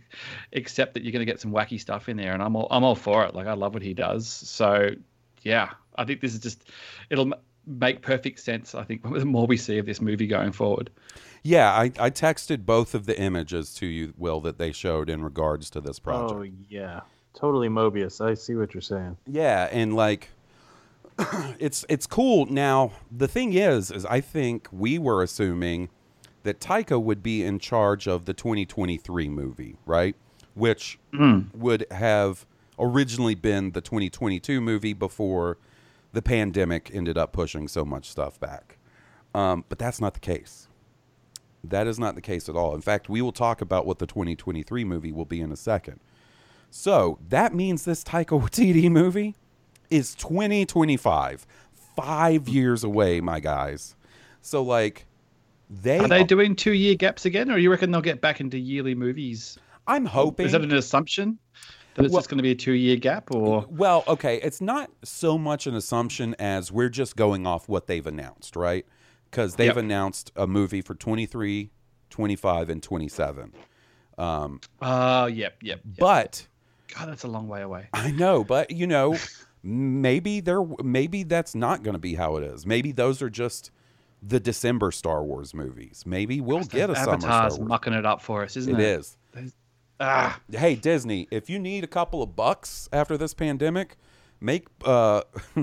accept 0.54 0.94
that 0.94 1.04
you're 1.04 1.12
gonna 1.12 1.26
get 1.26 1.40
some 1.40 1.52
wacky 1.52 1.80
stuff 1.80 2.08
in 2.10 2.18
there, 2.18 2.34
and 2.34 2.44
I'm 2.44 2.56
all 2.56 2.68
I'm 2.70 2.84
all 2.84 2.96
for 2.96 3.26
it. 3.26 3.34
Like 3.34 3.48
I 3.48 3.54
love 3.54 3.74
what 3.74 3.82
he 3.82 3.94
does. 3.94 4.28
So 4.28 4.90
yeah, 5.42 5.72
I 5.96 6.06
think 6.06 6.22
this 6.22 6.34
is 6.34 6.40
just 6.40 6.70
it'll 7.10 7.32
make 7.66 8.02
perfect 8.02 8.40
sense. 8.40 8.76
I 8.76 8.84
think 8.84 9.04
the 9.14 9.26
more 9.26 9.48
we 9.48 9.58
see 9.58 9.78
of 9.78 9.86
this 9.86 10.02
movie 10.02 10.28
going 10.28 10.52
forward. 10.52 10.90
Yeah, 11.44 11.72
I, 11.72 11.92
I 11.98 12.10
texted 12.12 12.66
both 12.66 12.94
of 12.94 13.08
the 13.08 13.20
images 13.20 13.74
to 13.76 13.88
you, 13.88 14.14
Will, 14.18 14.42
that 14.42 14.60
they 14.60 14.72
showed 14.72 15.10
in 15.10 15.24
regards 15.24 15.70
to 15.72 15.82
this 15.82 16.00
oh, 16.00 16.04
project. 16.04 16.54
Oh 16.56 16.66
yeah, 16.70 17.02
totally 17.34 17.68
Mobius. 17.68 18.22
I 18.24 18.36
see 18.36 18.56
what 18.56 18.74
you're 18.74 18.82
saying. 18.82 19.18
Yeah, 19.26 19.68
and 19.72 19.96
like 19.96 20.30
it's 21.60 21.86
it's 21.90 22.06
cool. 22.06 22.46
Now, 22.46 22.92
the 23.12 23.28
thing 23.28 23.54
is 23.54 23.92
is 23.92 24.06
I 24.06 24.22
think 24.22 24.68
we 24.72 25.00
were 25.00 25.24
assuming 25.24 25.90
that 26.44 26.60
Taika 26.60 27.02
would 27.02 27.22
be 27.22 27.44
in 27.44 27.60
charge 27.60 28.08
of 28.08 28.26
the 28.26 28.34
2023 28.34 29.30
movie, 29.30 29.78
right? 29.86 30.16
Which 30.54 31.00
hmm. 31.14 31.42
would 31.54 31.86
have 31.92 32.46
originally 32.80 33.36
been 33.36 33.72
the 33.72 33.82
2022 33.82 34.60
movie 34.60 34.94
before 34.94 35.58
the 36.14 36.22
pandemic 36.22 36.92
ended 36.94 37.18
up 37.18 37.32
pushing 37.32 37.68
so 37.68 37.86
much 37.86 38.10
stuff 38.10 38.40
back. 38.40 38.78
Um, 39.34 39.66
but 39.70 39.80
that's 39.80 40.02
not 40.02 40.14
the 40.14 40.20
case. 40.20 40.68
That 41.64 41.88
is 41.88 42.00
not 42.00 42.16
the 42.16 42.22
case 42.22 42.50
at 42.50 42.56
all. 42.56 42.76
In 42.76 42.82
fact, 42.82 43.08
we 43.08 43.22
will 43.22 43.32
talk 43.32 43.62
about 43.62 43.86
what 43.86 44.00
the 44.00 44.08
2023 44.08 44.84
movie 44.84 45.12
will 45.12 45.26
be 45.26 45.42
in 45.42 45.52
a 45.52 45.56
second. 45.56 46.00
So 46.70 47.20
that 47.30 47.54
means 47.54 47.86
this 47.86 48.04
Taika 48.04 48.42
Waititi 48.42 48.90
movie 48.92 49.36
is 49.90 50.16
2025, 50.16 51.46
five 51.96 52.50
years 52.50 52.84
away, 52.84 53.22
my 53.22 53.40
guys. 53.40 53.96
So 54.42 54.64
like, 54.64 55.06
they, 55.70 56.00
Are 56.00 56.08
they 56.08 56.24
doing 56.24 56.56
two 56.56 56.74
year 56.74 56.96
gaps 56.96 57.26
again, 57.26 57.50
or 57.50 57.58
you 57.58 57.72
reckon 57.72 57.92
they'll 57.92 58.02
get 58.02 58.20
back 58.20 58.42
into 58.42 58.58
yearly 58.58 58.96
movies? 58.96 59.58
I'm 59.88 60.06
hoping. 60.06 60.46
Is 60.46 60.52
that 60.52 60.62
an 60.62 60.74
assumption? 60.74 61.40
That 61.96 62.06
it's 62.06 62.12
Well- 62.14 62.22
just 62.22 62.30
going 62.30 62.38
to 62.38 62.44
be 62.44 62.52
a 62.52 62.56
two-year 62.56 62.96
gap, 62.98 63.32
or 63.32 63.66
Well, 63.70 64.04
okay, 64.08 64.38
it's 64.42 64.62
not 64.62 64.90
so 65.04 65.38
much 65.38 65.68
an 65.68 65.76
assumption 65.76 66.36
as 66.40 66.72
we're 66.72 66.90
just 66.90 67.16
going 67.16 67.46
off 67.46 67.68
what 67.68 67.88
they've 67.88 68.06
announced, 68.08 68.56
right? 68.56 68.86
Because 69.30 69.56
they've 69.56 69.68
Yep. 69.68 69.78
announced 69.78 70.32
a 70.36 70.48
movie 70.48 70.82
for 70.82 70.96
23, 70.96 71.72
25, 72.10 72.70
and 72.70 72.82
27. 72.82 73.54
Um, 74.18 74.60
oh, 74.82 75.26
yep, 75.26 75.56
yep. 75.62 75.80
yep. 75.84 75.98
But 75.98 76.48
God, 76.96 77.10
that's 77.10 77.24
a 77.24 77.28
long 77.28 77.48
way 77.48 77.62
away. 77.62 77.88
I 77.94 78.12
know, 78.12 78.44
but 78.44 78.72
you 78.72 78.86
know, 78.88 79.18
maybe 79.64 80.40
they're 80.42 80.64
maybe 80.84 81.24
that's 81.24 81.56
not 81.56 81.84
going 81.84 81.94
to 81.94 82.00
be 82.00 82.16
how 82.16 82.36
it 82.38 82.44
is. 82.44 82.66
Maybe 82.66 82.92
those 82.92 83.22
are 83.22 83.30
just 83.30 83.72
the 84.22 84.40
December 84.40 84.92
Star 84.92 85.24
Wars 85.24 85.54
movies. 85.54 86.04
Maybe 86.06 86.42
we'll 86.42 86.64
get 86.64 86.90
a 86.90 86.96
summer 86.96 87.20
Star 87.22 87.50
Wars. 87.50 87.60
mucking 87.60 87.94
it 87.94 88.06
up 88.06 88.22
for 88.22 88.44
us, 88.44 88.56
isn't 88.58 88.76
It 88.76 88.82
it? 88.82 89.00
is. 89.00 89.18
Ah, 90.04 90.40
Hey 90.52 90.74
Disney, 90.76 91.28
if 91.30 91.48
you 91.48 91.60
need 91.60 91.84
a 91.84 91.88
couple 91.88 92.24
of 92.24 92.36
bucks 92.36 92.90
after 92.92 93.18
this 93.18 93.36
pandemic, 93.36 93.98
make 94.40 94.68
uh 94.84 95.22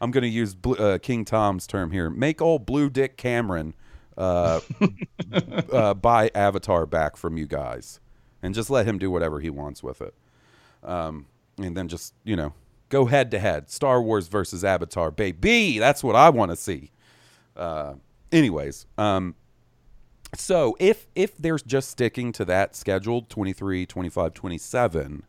I'm 0.00 0.12
going 0.12 0.22
to 0.22 0.28
use 0.28 0.54
Bl- 0.54 0.80
uh, 0.80 0.98
King 0.98 1.24
Tom's 1.24 1.66
term 1.66 1.90
here. 1.90 2.08
Make 2.08 2.40
old 2.40 2.64
Blue 2.64 2.88
Dick 2.88 3.16
Cameron 3.16 3.74
uh, 4.16 4.60
uh, 5.72 5.94
buy 5.94 6.30
Avatar 6.36 6.86
back 6.86 7.16
from 7.16 7.36
you 7.36 7.46
guys, 7.46 7.98
and 8.42 8.54
just 8.54 8.70
let 8.70 8.86
him 8.86 8.98
do 8.98 9.10
whatever 9.10 9.40
he 9.40 9.50
wants 9.50 9.82
with 9.82 10.00
it. 10.00 10.14
Um, 10.84 11.26
and 11.56 11.76
then 11.76 11.88
just 11.88 12.14
you 12.24 12.36
know 12.36 12.52
go 12.88 13.06
head 13.06 13.30
to 13.32 13.38
head, 13.38 13.70
Star 13.70 14.00
Wars 14.00 14.28
versus 14.28 14.64
Avatar, 14.64 15.10
baby. 15.10 15.78
That's 15.78 16.04
what 16.04 16.14
I 16.14 16.30
want 16.30 16.52
to 16.52 16.56
see. 16.56 16.92
Uh, 17.56 17.94
anyways, 18.30 18.86
um, 18.98 19.34
so 20.34 20.76
if 20.78 21.06
if 21.14 21.36
they're 21.36 21.58
just 21.58 21.90
sticking 21.90 22.32
to 22.32 22.44
that 22.44 22.76
scheduled 22.76 23.28
23, 23.30 23.86
25, 23.86 24.34
27, 24.34 25.22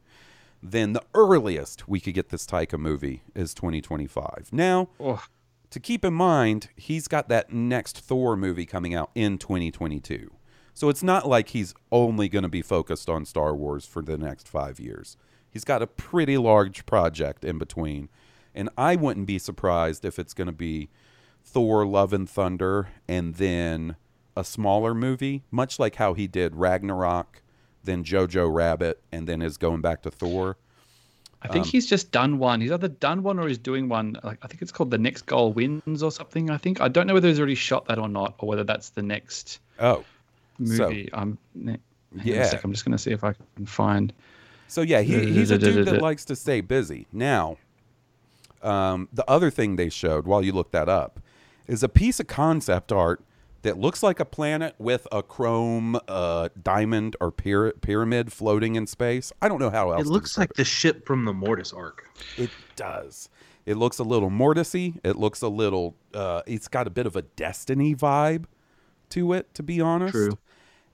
then 0.61 0.93
the 0.93 1.03
earliest 1.13 1.87
we 1.87 1.99
could 1.99 2.13
get 2.13 2.29
this 2.29 2.45
Taika 2.45 2.77
movie 2.77 3.23
is 3.33 3.53
2025. 3.53 4.49
Now, 4.51 4.89
oh, 4.99 5.23
to 5.69 5.79
keep 5.79 6.03
in 6.03 6.13
mind, 6.13 6.69
he's 6.75 7.07
got 7.07 7.29
that 7.29 7.53
next 7.53 7.99
Thor 7.99 8.35
movie 8.35 8.65
coming 8.65 8.93
out 8.93 9.11
in 9.15 9.37
2022. 9.37 10.31
So 10.73 10.89
it's 10.89 11.03
not 11.03 11.27
like 11.27 11.49
he's 11.49 11.73
only 11.91 12.29
going 12.29 12.43
to 12.43 12.49
be 12.49 12.61
focused 12.61 13.09
on 13.09 13.25
Star 13.25 13.55
Wars 13.55 13.85
for 13.85 14.01
the 14.01 14.17
next 14.17 14.47
5 14.47 14.79
years. 14.79 15.17
He's 15.49 15.65
got 15.65 15.81
a 15.81 15.87
pretty 15.87 16.37
large 16.37 16.85
project 16.85 17.43
in 17.43 17.57
between. 17.57 18.09
And 18.55 18.69
I 18.77 18.95
wouldn't 18.95 19.27
be 19.27 19.39
surprised 19.39 20.05
if 20.05 20.17
it's 20.17 20.33
going 20.33 20.47
to 20.47 20.53
be 20.53 20.89
Thor 21.43 21.85
Love 21.85 22.13
and 22.13 22.29
Thunder 22.29 22.89
and 23.07 23.35
then 23.35 23.95
a 24.39 24.43
smaller 24.43 24.95
movie, 24.95 25.43
much 25.51 25.77
like 25.77 25.95
how 25.95 26.13
he 26.13 26.25
did 26.27 26.55
Ragnarok, 26.55 27.41
then 27.83 28.03
Jojo 28.03 28.51
Rabbit, 28.51 29.01
and 29.11 29.27
then 29.27 29.41
is 29.41 29.57
going 29.57 29.81
back 29.81 30.01
to 30.03 30.11
Thor. 30.11 30.57
I 31.41 31.47
Um, 31.47 31.53
think 31.53 31.65
he's 31.67 31.85
just 31.87 32.11
done 32.11 32.37
one. 32.37 32.59
He's 32.61 32.71
either 32.71 32.87
done 32.87 33.23
one 33.23 33.39
or 33.39 33.47
he's 33.47 33.57
doing 33.57 33.87
one. 33.87 34.17
Like 34.23 34.39
I 34.41 34.47
think 34.47 34.61
it's 34.61 34.71
called 34.71 34.91
the 34.91 34.97
next 34.97 35.25
goal 35.25 35.53
wins 35.53 36.03
or 36.03 36.11
something. 36.11 36.49
I 36.49 36.57
think 36.57 36.81
I 36.81 36.87
don't 36.87 37.07
know 37.07 37.13
whether 37.13 37.27
he's 37.27 37.39
already 37.39 37.55
shot 37.55 37.85
that 37.85 37.97
or 37.99 38.09
not, 38.09 38.35
or 38.39 38.47
whether 38.49 38.63
that's 38.63 38.89
the 38.89 39.01
next 39.03 39.59
Oh, 39.79 40.03
movie. 40.57 41.09
I'm 41.13 41.37
ne- 41.55 41.73
a 41.73 41.79
Yeah. 42.23 42.43
sec, 42.45 42.63
I'm 42.63 42.71
just 42.73 42.83
going 42.85 42.91
to 42.97 42.97
see 42.97 43.11
if 43.11 43.23
I 43.23 43.33
can 43.55 43.65
find. 43.65 44.11
So 44.67 44.81
yeah, 44.81 45.01
he, 45.01 45.31
he's 45.31 45.51
a 45.51 45.57
dude 45.57 45.85
that 45.87 46.01
likes 46.09 46.25
to 46.25 46.35
stay 46.35 46.61
busy. 46.61 47.07
Now, 47.13 47.57
um, 48.61 49.07
the 49.13 49.23
other 49.29 49.49
thing 49.49 49.77
they 49.77 49.89
showed 49.89 50.25
while 50.25 50.43
you 50.43 50.51
look 50.51 50.71
that 50.71 50.89
up 50.89 51.19
is 51.67 51.83
a 51.83 51.89
piece 51.89 52.19
of 52.19 52.27
concept 52.27 52.91
art 52.91 53.21
that 53.61 53.77
looks 53.77 54.01
like 54.01 54.19
a 54.19 54.25
planet 54.25 54.75
with 54.77 55.07
a 55.11 55.21
chrome 55.21 55.99
uh, 56.07 56.49
diamond 56.61 57.15
or 57.19 57.31
pyra- 57.31 57.79
pyramid 57.81 58.31
floating 58.31 58.75
in 58.75 58.87
space. 58.87 59.31
I 59.41 59.49
don't 59.49 59.59
know 59.59 59.69
how 59.69 59.91
else. 59.91 60.01
It 60.01 60.07
looks 60.07 60.37
like 60.37 60.53
the 60.53 60.63
ship 60.63 61.05
from 61.05 61.25
the 61.25 61.33
Mortis 61.33 61.73
arc. 61.73 62.07
it. 62.37 62.43
it 62.43 62.49
does. 62.75 63.29
It 63.65 63.77
looks 63.77 63.99
a 63.99 64.03
little 64.03 64.29
Mortisy. 64.29 64.99
It 65.03 65.15
looks 65.15 65.41
a 65.41 65.49
little. 65.49 65.95
Uh, 66.13 66.41
it's 66.47 66.67
got 66.67 66.87
a 66.87 66.89
bit 66.89 67.05
of 67.05 67.15
a 67.15 67.21
Destiny 67.21 67.93
vibe 67.93 68.45
to 69.09 69.33
it, 69.33 69.53
to 69.55 69.63
be 69.63 69.81
honest. 69.81 70.13
True. 70.13 70.37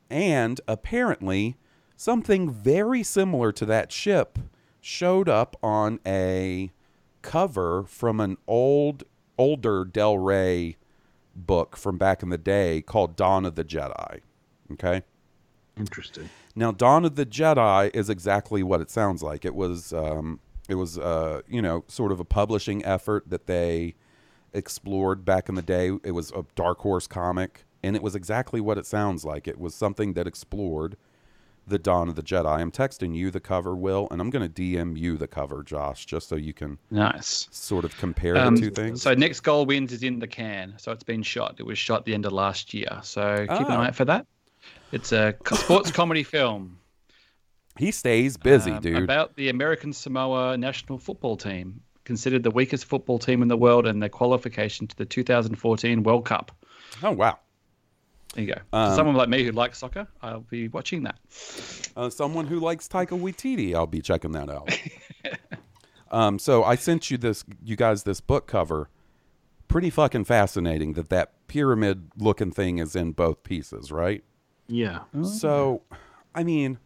And 0.10 0.60
apparently, 0.68 1.58
something 1.96 2.50
very 2.50 3.04
similar 3.04 3.52
to 3.54 3.66
that 3.68 3.92
ship 3.92 4.40
showed 4.82 5.30
up 5.30 5.56
on 5.64 6.00
a 6.06 6.72
cover 7.22 7.84
from 7.88 8.20
an 8.20 8.38
old, 8.48 9.04
older 9.38 9.84
Del 9.86 10.18
Rey 10.18 10.78
book 11.36 11.76
from 11.76 11.98
back 11.98 12.24
in 12.24 12.30
the 12.30 12.38
day 12.38 12.82
called 12.82 13.16
Dawn 13.16 13.45
of 13.45 13.56
the 13.56 13.64
Jedi. 13.64 14.22
Okay. 14.74 15.03
Interesting. 15.78 16.30
Now, 16.56 16.72
Dawn 16.72 17.03
of 17.03 17.16
the 17.16 17.26
Jedi 17.26 17.94
is 17.94 18.10
exactly 18.10 18.64
what 18.64 18.80
it 18.82 18.90
sounds 18.90 19.22
like. 19.22 19.44
It 19.44 19.56
was, 19.56 19.91
um, 19.91 20.40
it 20.70 20.76
was, 20.76 20.98
uh, 20.98 21.41
you 21.48 21.62
know, 21.62 21.84
sort 21.88 22.12
of 22.12 22.20
a 22.20 22.26
publishing 22.26 22.84
effort 22.86 23.30
that 23.30 23.45
they 23.45 23.95
explored 24.53 25.26
back 25.26 25.49
in 25.49 25.56
the 25.56 25.62
day. 25.62 25.91
It 26.03 26.12
was 26.12 26.32
a 26.32 26.45
Dark 26.56 26.80
Horse 26.80 27.07
comic, 27.07 27.66
and 27.84 27.95
it 27.95 28.02
was 28.02 28.16
exactly 28.16 28.62
what 28.62 28.78
it 28.78 28.86
sounds 28.86 29.26
like. 29.26 29.48
It 29.48 29.60
was 29.60 29.76
something 29.76 30.14
that 30.14 30.28
explored 30.28 30.95
the 31.68 31.80
Dawn 31.80 32.10
of 32.10 32.16
the 32.16 32.22
Jedi. 32.22 32.46
I'm 32.60 32.72
texting 32.72 33.16
you 33.16 33.32
the 33.32 33.40
cover, 33.40 33.76
Will, 33.76 34.08
and 34.12 34.22
I'm 34.22 34.30
going 34.30 34.48
to 34.50 34.62
DM 34.62 34.98
you 34.98 35.18
the 35.18 35.28
cover, 35.28 35.64
Josh, 35.64 36.06
just 36.06 36.30
so 36.30 36.36
you 36.36 36.54
can 36.54 36.78
Nice. 36.92 37.48
sort 37.52 37.86
of 37.86 37.96
compare 37.98 38.38
Um, 38.38 38.56
the 38.56 38.62
two 38.62 38.70
things. 38.72 39.02
So 39.02 39.14
next 39.14 39.42
goal 39.42 39.66
wins 39.66 39.92
is 39.92 40.04
in 40.04 40.20
the 40.20 40.28
can. 40.28 40.76
So 40.78 40.92
it's 40.92 41.04
been 41.04 41.24
shot. 41.24 41.56
It 41.58 41.64
was 41.66 41.78
shot 41.78 42.06
the 42.06 42.14
end 42.14 42.26
of 42.26 42.34
last 42.34 42.74
year. 42.74 43.00
So 43.04 43.46
keep 43.50 43.68
an 43.68 43.74
eye 43.74 43.88
out 43.88 43.96
for 43.96 44.06
that. 44.06 44.26
It's 44.92 45.12
a 45.12 45.36
sports 45.54 45.92
comedy 45.92 46.24
film 46.24 46.78
he 47.78 47.92
stays 47.92 48.38
busy, 48.38 48.72
um, 48.72 48.80
dude. 48.82 49.04
about 49.04 49.36
the 49.36 49.50
American 49.50 49.92
Samoa 49.92 50.58
national 50.58 50.98
football 50.98 51.36
team, 51.36 51.82
considered 52.06 52.42
the 52.44 52.52
weakest 52.52 52.86
football 52.86 53.20
team 53.20 53.42
in 53.42 53.50
the 53.50 53.58
world 53.58 53.86
and 53.86 54.02
their 54.02 54.08
qualification 54.10 54.88
to 54.88 54.96
the 54.96 55.06
2014 55.06 56.04
World 56.04 56.24
Cup. 56.26 56.52
oh, 57.04 57.12
wow. 57.12 57.38
There 58.36 58.44
you 58.44 58.53
go. 58.53 58.62
Um, 58.78 58.95
someone 58.95 59.16
like 59.16 59.30
me 59.30 59.44
who 59.44 59.52
likes 59.52 59.80
soccer, 59.80 60.07
I'll 60.22 60.41
be 60.41 60.68
watching 60.68 61.03
that. 61.03 61.18
Uh, 61.95 62.10
someone 62.10 62.45
who 62.48 62.60
likes 62.60 62.88
Taika 62.88 63.20
Waititi, 63.20 63.74
I'll 63.74 63.88
be 63.88 64.02
checking 64.02 64.34
that 64.34 64.49
out. 64.49 64.70
um, 66.12 66.38
so 66.38 66.64
I 66.64 66.76
sent 66.76 67.10
you 67.10 67.18
this, 67.18 67.44
you 67.64 67.76
guys, 67.76 68.03
this 68.03 68.22
book 68.22 68.45
cover. 68.48 68.90
Pretty 69.68 69.90
fucking 69.90 70.26
fascinating 70.26 70.94
that 70.94 71.10
that 71.10 71.32
pyramid 71.48 72.12
looking 72.18 72.52
thing 72.52 72.78
is 72.78 72.95
in 72.95 73.14
both 73.14 73.44
pieces, 73.44 73.91
right? 73.91 74.24
Yeah. 74.68 74.99
So, 75.24 75.82
I 76.34 76.44
mean, 76.44 76.78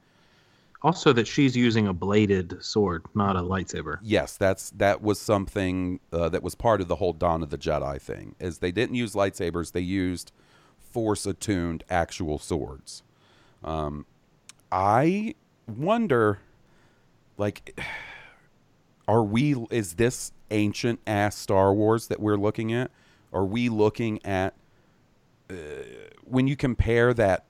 Also, 0.81 1.11
that 1.13 1.27
she's 1.27 1.57
using 1.57 1.87
a 1.87 1.93
bladed 1.93 2.63
sword, 2.63 3.05
not 3.13 3.35
a 3.35 3.41
lightsaber. 3.41 3.97
yes, 4.01 4.37
that's 4.37 4.69
that 4.71 5.01
was 5.01 5.19
something 5.19 5.99
uh, 6.13 6.29
that 6.29 6.41
was 6.41 6.55
part 6.55 6.79
of 6.79 6.87
the 6.87 6.95
whole 6.95 7.11
Dawn 7.13 7.43
of 7.43 7.49
the 7.49 7.57
Jedi 7.57 7.99
thing. 8.01 8.35
Is 8.39 8.59
they 8.59 8.71
didn't 8.71 8.95
use 8.95 9.13
lightsabers; 9.13 9.73
they 9.73 9.81
used 9.81 10.31
force 10.91 11.25
attuned 11.25 11.83
actual 11.89 12.39
swords. 12.39 13.03
Um, 13.63 14.05
I 14.71 15.35
wonder, 15.67 16.39
like, 17.37 17.79
are 19.07 19.23
we? 19.23 19.55
Is 19.71 19.93
this 19.93 20.31
ancient 20.51 20.99
ass 21.07 21.35
Star 21.35 21.73
Wars 21.73 22.07
that 22.07 22.19
we're 22.19 22.37
looking 22.37 22.73
at? 22.73 22.91
Are 23.31 23.45
we 23.45 23.69
looking 23.69 24.23
at 24.25 24.55
uh, 25.49 25.53
when 26.23 26.47
you 26.47 26.55
compare 26.55 27.13
that 27.13 27.45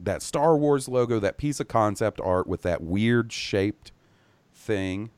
that 0.00 0.22
Star 0.22 0.56
Wars 0.56 0.88
logo, 0.88 1.18
that 1.20 1.38
piece 1.38 1.60
of 1.60 1.68
concept 1.68 2.20
art 2.20 2.46
with 2.46 2.62
that 2.62 2.82
weird 2.82 3.32
shaped 3.32 3.92
thing? 4.52 5.10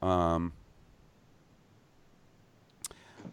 Um, 0.00 0.52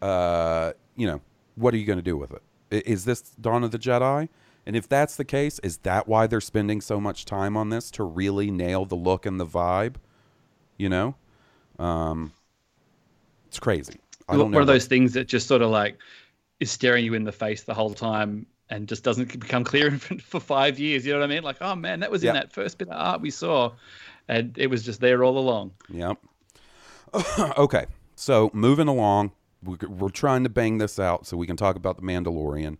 uh, 0.02 0.74
you 0.96 1.08
know, 1.08 1.22
what 1.56 1.74
are 1.74 1.78
you 1.78 1.86
going 1.86 2.00
to 2.00 2.04
do 2.04 2.18
with 2.18 2.32
it? 2.32 2.42
Is 2.72 3.06
this 3.06 3.22
Dawn 3.22 3.64
of 3.64 3.72
the 3.72 3.80
Jedi? 3.80 4.30
And 4.66 4.76
if 4.76 4.88
that's 4.88 5.16
the 5.16 5.26
case, 5.26 5.60
is 5.60 5.78
that 5.80 6.08
why 6.08 6.28
they're 6.28 6.41
spending 6.41 6.80
so 6.82 7.00
much 7.00 7.26
time 7.26 7.58
on 7.58 7.70
this 7.70 7.90
to 7.91 8.04
really 8.04 8.52
nail 8.52 8.86
the 8.86 8.96
look 8.96 9.26
and 9.26 9.40
the 9.40 9.46
vibe? 9.46 9.96
You 10.78 10.90
know, 10.90 11.16
um, 11.80 12.34
it's 13.48 13.60
crazy. 13.60 14.00
I 14.28 14.34
don't 14.34 14.44
One 14.44 14.52
know. 14.52 14.60
of 14.60 14.68
those 14.68 14.86
things 14.86 15.14
that 15.14 15.28
just 15.28 15.48
sort 15.48 15.62
of 15.62 15.72
like 15.72 15.98
is 16.60 16.70
staring 16.70 17.04
you 17.04 17.14
in 17.16 17.24
the 17.24 17.32
face 17.32 17.64
the 17.64 17.74
whole 17.74 17.94
time 17.94 18.46
and 18.70 18.88
just 18.88 19.04
doesn't 19.04 19.40
become 19.40 19.64
clear 19.64 19.91
for 20.24 20.40
five 20.40 20.78
years. 20.78 21.06
You 21.06 21.14
know 21.14 21.20
what 21.20 21.32
I 21.32 21.34
mean? 21.34 21.44
Like, 21.44 21.58
oh 21.62 21.76
man, 21.76 22.02
that 22.02 22.12
was 22.12 22.24
Yeah. 22.24 22.32
in 22.32 22.34
that 22.36 22.52
first 22.54 22.78
bit 22.78 22.90
of 22.90 22.96
art 22.96 23.22
we 23.22 23.32
saw, 23.32 23.72
and 24.28 24.56
it 24.58 24.68
was 24.68 24.84
just 24.84 25.02
there 25.02 25.24
all 25.24 25.38
along. 25.40 25.72
Yep. 25.90 26.18
okay. 27.58 27.86
So 28.16 28.52
moving 28.54 28.88
along, 28.88 29.32
we're, 29.64 29.77
we're 29.88 30.10
trying 30.10 30.44
to 30.44 30.49
bang 30.49 30.77
this 30.77 30.99
out 30.99 31.26
so 31.26 31.38
we 31.38 31.48
can 31.48 31.57
talk 31.57 31.76
about 31.76 31.98
the 31.98 32.03
Mandalorian. 32.03 32.77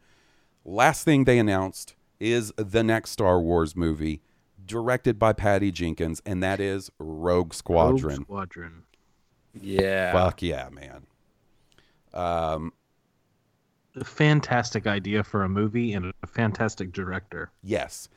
Last 0.66 1.04
thing 1.04 1.24
they 1.24 1.40
announced 1.40 1.96
is 2.20 2.52
the 2.58 2.84
next 2.84 3.12
Star 3.12 3.40
Wars 3.40 3.76
movie, 3.76 4.22
directed 4.66 5.18
by 5.18 5.34
Patty 5.34 5.72
Jenkins, 5.72 6.22
and 6.26 6.44
that 6.44 6.60
is 6.60 6.92
Rogue 7.00 7.54
Squadron. 7.54 8.18
Rogue 8.18 8.26
Squadron. 8.26 8.84
Yeah. 9.60 10.12
Fuck 10.12 10.42
yeah, 10.42 10.70
man. 10.70 11.08
Um, 12.14 12.74
A 13.96 14.04
fantastic 14.04 14.88
idea 14.88 15.24
for 15.24 15.44
a 15.44 15.50
movie 15.50 15.94
and 15.94 16.14
a 16.24 16.28
fantastic 16.28 16.92
director. 16.92 17.52
yes. 17.64 18.10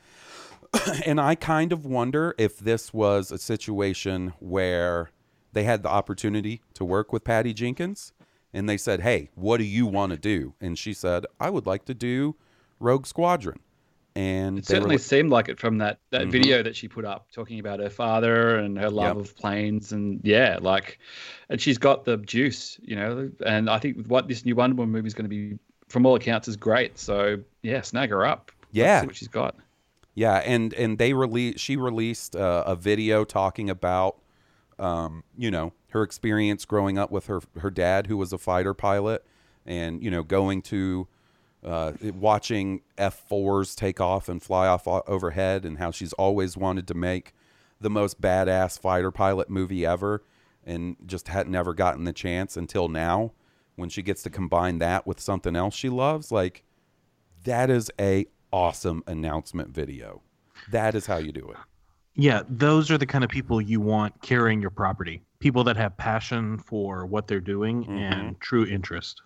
and 1.05 1.21
I 1.21 1.35
kind 1.35 1.71
of 1.71 1.85
wonder 1.85 2.33
if 2.39 2.57
this 2.57 2.91
was 2.91 3.31
a 3.31 3.37
situation 3.37 4.33
where 4.39 5.11
they 5.53 5.63
had 5.65 5.83
the 5.83 5.89
opportunity 5.89 6.61
to 6.73 6.83
work 6.83 7.13
with 7.13 7.23
Patty 7.23 7.53
Jenkins 7.53 8.11
and 8.53 8.69
they 8.69 8.77
said, 8.77 9.01
Hey, 9.01 9.29
what 9.35 9.57
do 9.57 9.63
you 9.63 9.85
want 9.85 10.11
to 10.11 10.17
do? 10.17 10.53
And 10.61 10.77
she 10.77 10.93
said, 10.93 11.25
I 11.39 11.49
would 11.49 11.65
like 11.65 11.85
to 11.85 11.93
do 11.93 12.35
Rogue 12.79 13.05
Squadron. 13.05 13.59
And 14.15 14.59
It 14.59 14.67
certainly 14.67 14.95
like- 14.97 15.01
seemed 15.03 15.31
like 15.31 15.49
it 15.49 15.59
from 15.59 15.79
that, 15.79 15.97
that 16.11 16.23
Mhm. 16.27 16.31
video 16.31 16.61
that 16.63 16.75
she 16.75 16.87
put 16.87 17.03
up 17.03 17.31
talking 17.31 17.59
about 17.59 17.79
her 17.79 17.89
father 17.89 18.57
and 18.57 18.77
her 18.77 18.91
love 18.91 19.17
Yep. 19.17 19.25
of 19.25 19.35
planes 19.35 19.91
and 19.91 20.21
yeah, 20.23 20.59
like, 20.61 20.99
and 21.49 21.59
she's 21.59 21.79
got 21.79 22.05
the 22.05 22.17
juice, 22.17 22.79
you 22.83 22.95
know. 22.95 23.31
And 23.43 23.69
I 23.71 23.79
think 23.79 24.05
what 24.07 24.27
this 24.27 24.45
new 24.45 24.55
Wonder 24.55 24.75
Woman 24.75 24.91
movie 24.91 25.07
is 25.07 25.15
going 25.15 25.25
to 25.25 25.29
be, 25.29 25.57
from 25.89 26.05
all 26.05 26.15
accounts, 26.15 26.47
is 26.47 26.55
great. 26.57 26.99
So 26.99 27.39
yeah, 27.63 27.81
snag 27.81 28.11
her 28.11 28.23
up. 28.23 28.51
Let's 28.65 28.75
Yeah. 28.77 29.01
see 29.01 29.07
what 29.07 29.15
she's 29.15 29.27
got. 29.29 29.55
Yeah, 30.13 30.35
and 30.45 30.75
and 30.75 30.99
they 30.99 31.13
released 31.13 31.57
she 31.57 31.75
released 31.75 32.35
uh, 32.35 32.63
a 32.67 32.75
video 32.75 33.23
talking 33.23 33.67
about 33.71 34.17
um, 34.77 35.23
you 35.37 35.49
know 35.49 35.73
her 35.93 36.03
experience 36.03 36.65
growing 36.65 36.97
up 36.97 37.11
with 37.11 37.27
her 37.27 37.41
her 37.59 37.71
dad 37.71 38.07
who 38.07 38.17
was 38.17 38.33
a 38.33 38.37
fighter 38.37 38.73
pilot, 38.73 39.25
and 39.65 40.03
you 40.03 40.11
know 40.11 40.23
going 40.23 40.61
to 40.63 41.07
uh, 41.63 41.93
watching 42.15 42.81
F 42.97 43.13
fours 43.27 43.75
take 43.75 44.01
off 44.01 44.27
and 44.27 44.41
fly 44.41 44.67
off 44.67 44.87
overhead, 44.87 45.65
and 45.65 45.77
how 45.77 45.91
she's 45.91 46.13
always 46.13 46.57
wanted 46.57 46.87
to 46.87 46.93
make 46.93 47.33
the 47.79 47.89
most 47.89 48.19
badass 48.19 48.79
fighter 48.79 49.11
pilot 49.11 49.49
movie 49.49 49.85
ever, 49.85 50.23
and 50.65 50.97
just 51.05 51.27
had 51.27 51.47
never 51.47 51.73
gotten 51.73 52.03
the 52.03 52.13
chance 52.13 52.57
until 52.57 52.87
now 52.87 53.31
when 53.75 53.89
she 53.89 54.01
gets 54.01 54.23
to 54.23 54.29
combine 54.29 54.79
that 54.79 55.07
with 55.07 55.19
something 55.19 55.55
else 55.55 55.73
she 55.73 55.89
loves 55.89 56.31
like 56.31 56.63
that 57.43 57.69
is 57.69 57.91
a 57.99 58.25
awesome 58.51 59.03
announcement 59.07 59.69
video. 59.69 60.21
That 60.71 60.95
is 60.95 61.07
how 61.07 61.17
you 61.17 61.31
do 61.31 61.49
it. 61.49 61.57
Yeah, 62.15 62.43
those 62.47 62.91
are 62.91 62.97
the 62.97 63.05
kind 63.05 63.23
of 63.23 63.29
people 63.29 63.59
you 63.61 63.81
want 63.81 64.21
carrying 64.21 64.61
your 64.61 64.69
property. 64.69 65.21
People 65.39 65.63
that 65.65 65.77
have 65.77 65.97
passion 65.97 66.57
for 66.59 67.05
what 67.05 67.27
they're 67.27 67.39
doing 67.41 67.85
and 67.87 68.39
true 68.39 68.65
interest. 68.65 69.21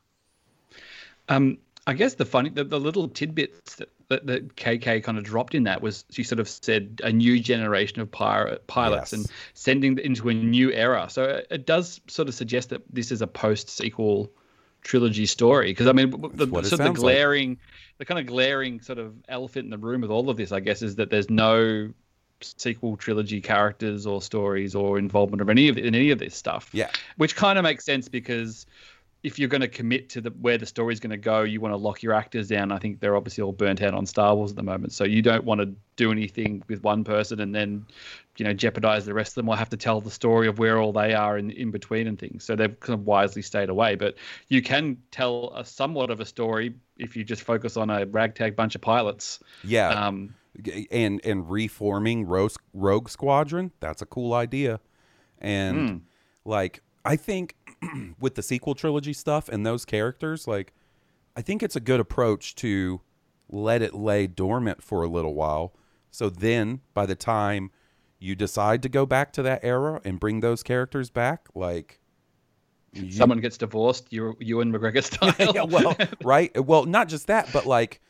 Um, 1.30 1.58
I 1.86 1.94
guess 1.94 2.16
the 2.16 2.26
funny, 2.26 2.50
the, 2.50 2.64
the 2.64 2.80
little 2.80 3.08
tidbits 3.10 3.76
that, 3.76 3.90
that, 4.10 4.26
that 4.28 4.56
KK 4.56 5.04
kind 5.04 5.18
of 5.18 5.24
dropped 5.24 5.54
in 5.54 5.64
that 5.64 5.82
was 5.82 6.06
she 6.12 6.24
sort 6.24 6.40
of 6.40 6.48
said 6.50 7.02
a 7.04 7.12
new 7.12 7.40
generation 7.40 8.02
of 8.02 8.10
pirate 8.12 8.66
pilots 8.68 9.12
Yes. 9.12 9.14
and 9.14 9.32
sending 9.54 9.98
into 10.00 10.30
a 10.30 10.34
new 10.34 10.72
era. 10.72 11.08
So 11.10 11.24
it, 11.24 11.48
it 11.52 11.66
does 11.66 12.00
sort 12.08 12.30
of 12.30 12.34
suggest 12.36 12.70
that 12.70 12.82
this 12.92 13.12
is 13.12 13.22
a 13.22 13.28
post 13.28 13.70
sequel 13.70 14.32
trilogy 14.82 15.26
story. 15.26 15.72
Because 15.72 15.88
I 15.88 15.92
mean, 15.92 16.12
the, 16.12 16.48
sort 16.48 16.64
of 16.66 16.70
the 16.70 16.78
sounds 16.78 16.82
like. 16.82 17.16
glaring, 17.16 17.58
the 17.98 18.06
kind 18.06 18.20
of 18.20 18.26
glaring 18.26 18.82
sort 18.82 18.98
of 18.98 19.14
elephant 19.28 19.66
in 19.66 19.70
the 19.72 19.78
room 19.78 20.02
with 20.02 20.12
all 20.12 20.30
of 20.30 20.38
this, 20.38 20.52
I 20.52 20.62
guess, 20.62 20.82
is 20.82 20.96
that 20.96 21.10
there's 21.10 21.30
no 21.30 21.92
sequel 22.42 22.96
trilogy 22.98 23.42
characters 23.42 24.06
or 24.06 24.22
stories 24.22 24.76
or 24.76 24.98
involvement 25.00 25.42
of 25.42 25.50
any 25.50 25.68
of 25.70 25.78
in 25.78 25.96
any 25.96 26.12
of 26.12 26.20
this 26.20 26.36
stuff 26.36 26.70
Yeah. 26.74 26.90
which 27.18 27.36
kind 27.36 27.58
of 27.58 27.64
makes 27.64 27.84
sense 27.86 28.08
because 28.08 28.66
if 29.24 29.40
you're 29.40 29.50
going 29.50 29.62
to 29.62 29.68
commit 29.68 30.10
to 30.10 30.22
the 30.22 30.30
where 30.30 30.60
the 30.60 30.66
story's 30.66 31.00
going 31.00 31.10
to 31.10 31.18
go, 31.18 31.42
you 31.42 31.60
want 31.60 31.74
to 31.74 31.78
lock 31.78 32.04
your 32.04 32.14
actors 32.14 32.48
down. 32.48 32.72
I 32.72 32.78
think 32.78 33.00
they're 33.00 33.16
obviously 33.16 33.42
all 33.42 33.52
burnt 33.52 33.82
out 33.82 33.96
on 33.96 34.06
Star 34.06 34.36
Wars 34.36 34.52
at 34.52 34.56
the 34.58 34.64
moment, 34.64 34.94
so 34.94 35.04
you 35.06 35.24
don't 35.24 35.44
want 35.44 35.60
to 35.60 35.74
do 35.96 36.12
anything 36.12 36.64
with 36.70 36.84
one 36.84 37.04
person 37.04 37.40
and 37.40 37.54
then, 37.54 37.88
you 38.38 38.46
know, 38.46 38.54
jeopardize 38.54 39.06
the 39.06 39.16
rest 39.16 39.32
of 39.32 39.36
them 39.36 39.50
or 39.50 39.58
have 39.58 39.70
to 39.70 39.76
tell 39.76 40.00
the 40.00 40.12
story 40.12 40.48
of 40.48 40.60
where 40.60 40.80
all 40.80 40.94
they 40.94 41.16
are 41.16 41.36
in 41.38 41.50
in 41.50 41.72
between 41.72 42.06
and 42.06 42.20
things. 42.20 42.44
So 42.46 42.56
they've 42.56 42.80
kind 42.80 42.94
of 43.00 43.08
wisely 43.08 43.42
stayed 43.42 43.70
away. 43.70 43.96
But 43.96 44.16
you 44.50 44.62
can 44.62 44.98
tell 45.10 45.52
a 45.56 45.66
somewhat 45.66 46.12
of 46.12 46.20
a 46.20 46.26
story 46.26 46.76
if 46.98 47.18
you 47.18 47.24
just 47.24 47.42
focus 47.42 47.76
on 47.76 47.90
a 47.90 48.06
ragtag 48.06 48.56
bunch 48.56 48.76
of 48.76 48.82
pilots. 48.82 49.40
Yeah. 49.64 49.90
Um, 49.90 50.36
and 50.92 51.22
and 51.24 51.50
reforming 51.50 52.26
Rogue, 52.26 52.54
Rogue 52.74 53.10
Squadron, 53.10 53.72
that's 53.80 54.02
a 54.02 54.06
cool 54.06 54.34
idea. 54.34 54.80
And 55.40 55.90
hmm. 55.90 55.98
like 56.46 56.82
I 57.06 57.16
think 57.16 57.56
with 58.20 58.36
the 58.36 58.44
sequel 58.44 58.76
trilogy 58.76 59.14
stuff 59.14 59.50
and 59.50 59.66
those 59.66 59.86
characters, 59.86 60.48
like 60.48 60.74
I 61.36 61.42
think 61.42 61.64
it's 61.64 61.76
a 61.76 61.80
good 61.80 62.00
approach 62.00 62.56
to 62.56 63.02
let 63.50 63.82
it 63.82 63.94
lay 63.94 64.28
dormant 64.28 64.84
for 64.84 65.04
a 65.04 65.08
little 65.08 65.34
while. 65.34 65.74
So 66.12 66.30
then 66.30 66.82
by 66.94 67.06
the 67.06 67.16
time 67.16 67.72
you 68.20 68.36
decide 68.36 68.82
to 68.84 68.90
go 68.90 69.06
back 69.06 69.32
to 69.34 69.44
that 69.44 69.60
era 69.64 70.02
and 70.04 70.20
bring 70.20 70.40
those 70.40 70.64
characters 70.64 71.10
back, 71.10 71.48
like 71.54 72.00
you- 72.94 73.12
someone 73.12 73.40
gets 73.40 73.58
divorced, 73.58 74.08
you 74.12 74.36
Ewan 74.40 74.72
McGregor 74.72 75.04
style. 75.38 75.54
yeah, 75.56 75.64
well, 75.64 75.96
right. 76.24 76.66
Well, 76.66 76.86
not 76.86 77.08
just 77.08 77.28
that, 77.28 77.50
but 77.54 77.66
like 77.66 78.02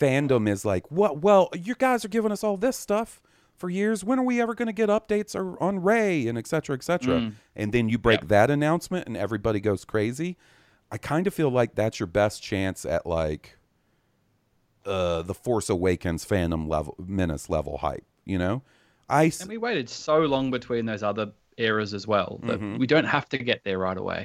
fandom 0.00 0.48
is 0.48 0.64
like, 0.64 0.90
what? 0.90 1.18
Well, 1.22 1.48
you 1.54 1.74
guys 1.74 2.04
are 2.04 2.08
giving 2.08 2.32
us 2.32 2.42
all 2.44 2.56
this 2.56 2.76
stuff 2.76 3.20
for 3.56 3.68
years. 3.70 4.04
When 4.04 4.18
are 4.18 4.24
we 4.24 4.40
ever 4.40 4.54
going 4.54 4.66
to 4.66 4.72
get 4.72 4.88
updates 4.88 5.34
or, 5.34 5.60
on 5.62 5.80
Rey 5.82 6.26
and 6.28 6.38
et 6.38 6.46
cetera, 6.46 6.76
et 6.76 6.82
cetera? 6.82 7.20
Mm. 7.20 7.32
And 7.56 7.72
then 7.72 7.88
you 7.88 7.98
break 7.98 8.28
that 8.28 8.50
announcement 8.50 9.06
and 9.06 9.16
everybody 9.16 9.60
goes 9.60 9.84
crazy. 9.84 10.36
I 10.90 10.98
kind 10.98 11.26
of 11.26 11.34
feel 11.34 11.50
like 11.50 11.74
that's 11.74 12.00
your 12.00 12.06
best 12.06 12.42
chance 12.42 12.84
at 12.86 13.04
like 13.06 13.58
uh, 14.86 15.22
the 15.22 15.34
Force 15.34 15.68
Awakens 15.68 16.24
fandom 16.24 16.68
level, 16.68 16.94
menace 17.04 17.50
level 17.50 17.78
hype. 17.78 18.04
You 18.24 18.38
know, 18.38 18.62
I 19.08 19.26
s- 19.26 19.40
And 19.40 19.48
we 19.48 19.58
waited 19.58 19.88
so 19.88 20.20
long 20.20 20.50
between 20.50 20.86
those 20.86 21.02
other 21.02 21.32
eras 21.56 21.92
as 21.94 22.06
well 22.06 22.38
that 22.44 22.60
Mm-hmm. 22.60 22.78
we 22.78 22.86
don't 22.86 23.04
have 23.04 23.28
to 23.30 23.38
get 23.38 23.64
there 23.64 23.78
right 23.78 23.96
away. 23.98 24.24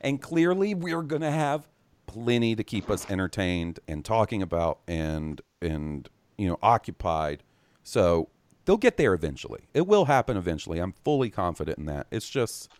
and 0.00 0.20
clearly 0.20 0.74
we're 0.74 1.02
going 1.02 1.22
to 1.22 1.30
have 1.30 1.66
plenty 2.06 2.54
to 2.54 2.64
keep 2.64 2.90
us 2.90 3.08
entertained 3.10 3.80
and 3.88 4.04
talking 4.04 4.42
about 4.42 4.80
and 4.86 5.40
and 5.60 6.08
you 6.36 6.48
know 6.48 6.58
occupied. 6.62 7.42
So 7.82 8.28
they'll 8.64 8.76
get 8.76 8.96
there 8.96 9.14
eventually. 9.14 9.68
It 9.74 9.86
will 9.86 10.06
happen 10.06 10.36
eventually. 10.36 10.78
I'm 10.78 10.92
fully 11.04 11.30
confident 11.30 11.78
in 11.78 11.86
that. 11.86 12.06
It's 12.10 12.28
just 12.28 12.70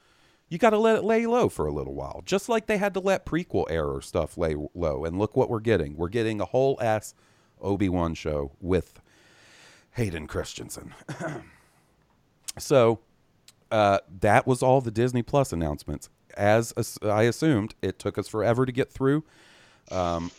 you 0.49 0.59
got 0.59 0.71
to 0.71 0.79
let 0.79 0.97
it 0.97 1.05
lay 1.05 1.27
low 1.27 1.49
for 1.49 1.67
a 1.67 1.73
little 1.73 1.95
while 1.95 2.23
just 2.25 2.49
like 2.49 2.67
they 2.67 2.77
had 2.77 2.95
to 2.95 3.01
let 3.01 3.27
prequel 3.27 3.65
error 3.71 4.01
stuff 4.01 4.37
lay 4.37 4.55
low. 4.75 5.05
And 5.05 5.19
look 5.19 5.37
what 5.37 5.51
we're 5.51 5.61
getting. 5.61 5.97
We're 5.97 6.09
getting 6.09 6.41
a 6.41 6.45
whole 6.45 6.79
ass 6.81 7.15
obi-wan 7.61 8.15
show 8.15 8.53
with 8.61 9.01
hayden 9.93 10.27
christensen. 10.27 10.95
So 12.59 13.01
uh, 13.71 13.99
that 14.21 14.47
was 14.47 14.63
all 14.63 14.81
the 14.81 14.91
Disney 14.91 15.23
Plus 15.23 15.53
announcements. 15.53 16.09
As 16.37 16.73
I 17.03 17.23
assumed, 17.25 17.75
it 17.83 17.99
took 17.99 18.19
us 18.19 18.29
forever 18.29 18.67
to 18.67 18.73
get 18.73 18.93
through. 18.93 19.25
Um, 19.91 20.31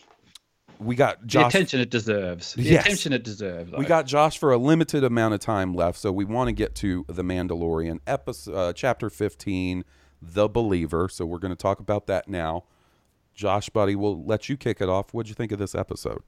we 0.80 0.96
got 0.96 1.26
Josh. 1.26 1.44
The 1.44 1.48
attention 1.58 1.80
it 1.80 1.90
deserves. 1.90 2.54
The 2.54 2.64
Yes. 2.64 2.86
attention 2.86 3.14
it 3.14 3.24
deserves. 3.24 3.72
We 3.72 3.86
got 3.86 4.06
Josh 4.06 4.38
for 4.38 4.52
a 4.52 4.58
limited 4.58 5.04
amount 5.04 5.34
of 5.34 5.40
time 5.40 5.74
left, 5.74 5.98
so 5.98 6.12
we 6.12 6.26
want 6.26 6.50
to 6.50 6.52
get 6.52 6.76
to 6.76 7.06
the 7.08 7.24
Mandalorian 7.24 8.00
episode, 8.06 8.54
uh, 8.54 8.74
chapter 8.74 9.10
fifteen, 9.10 9.86
the 10.22 10.50
Believer. 10.50 11.08
So 11.08 11.26
we're 11.26 11.40
going 11.40 11.54
to 11.54 11.62
talk 11.62 11.80
about 11.80 12.08
that 12.08 12.28
now. 12.28 12.66
Josh, 13.34 13.70
buddy, 13.70 13.96
we'll 13.96 14.24
let 14.24 14.50
you 14.50 14.58
kick 14.58 14.82
it 14.82 14.90
off. 14.90 15.14
What'd 15.14 15.30
you 15.30 15.36
think 15.36 15.52
of 15.52 15.60
this 15.60 15.76
episode? 15.76 16.24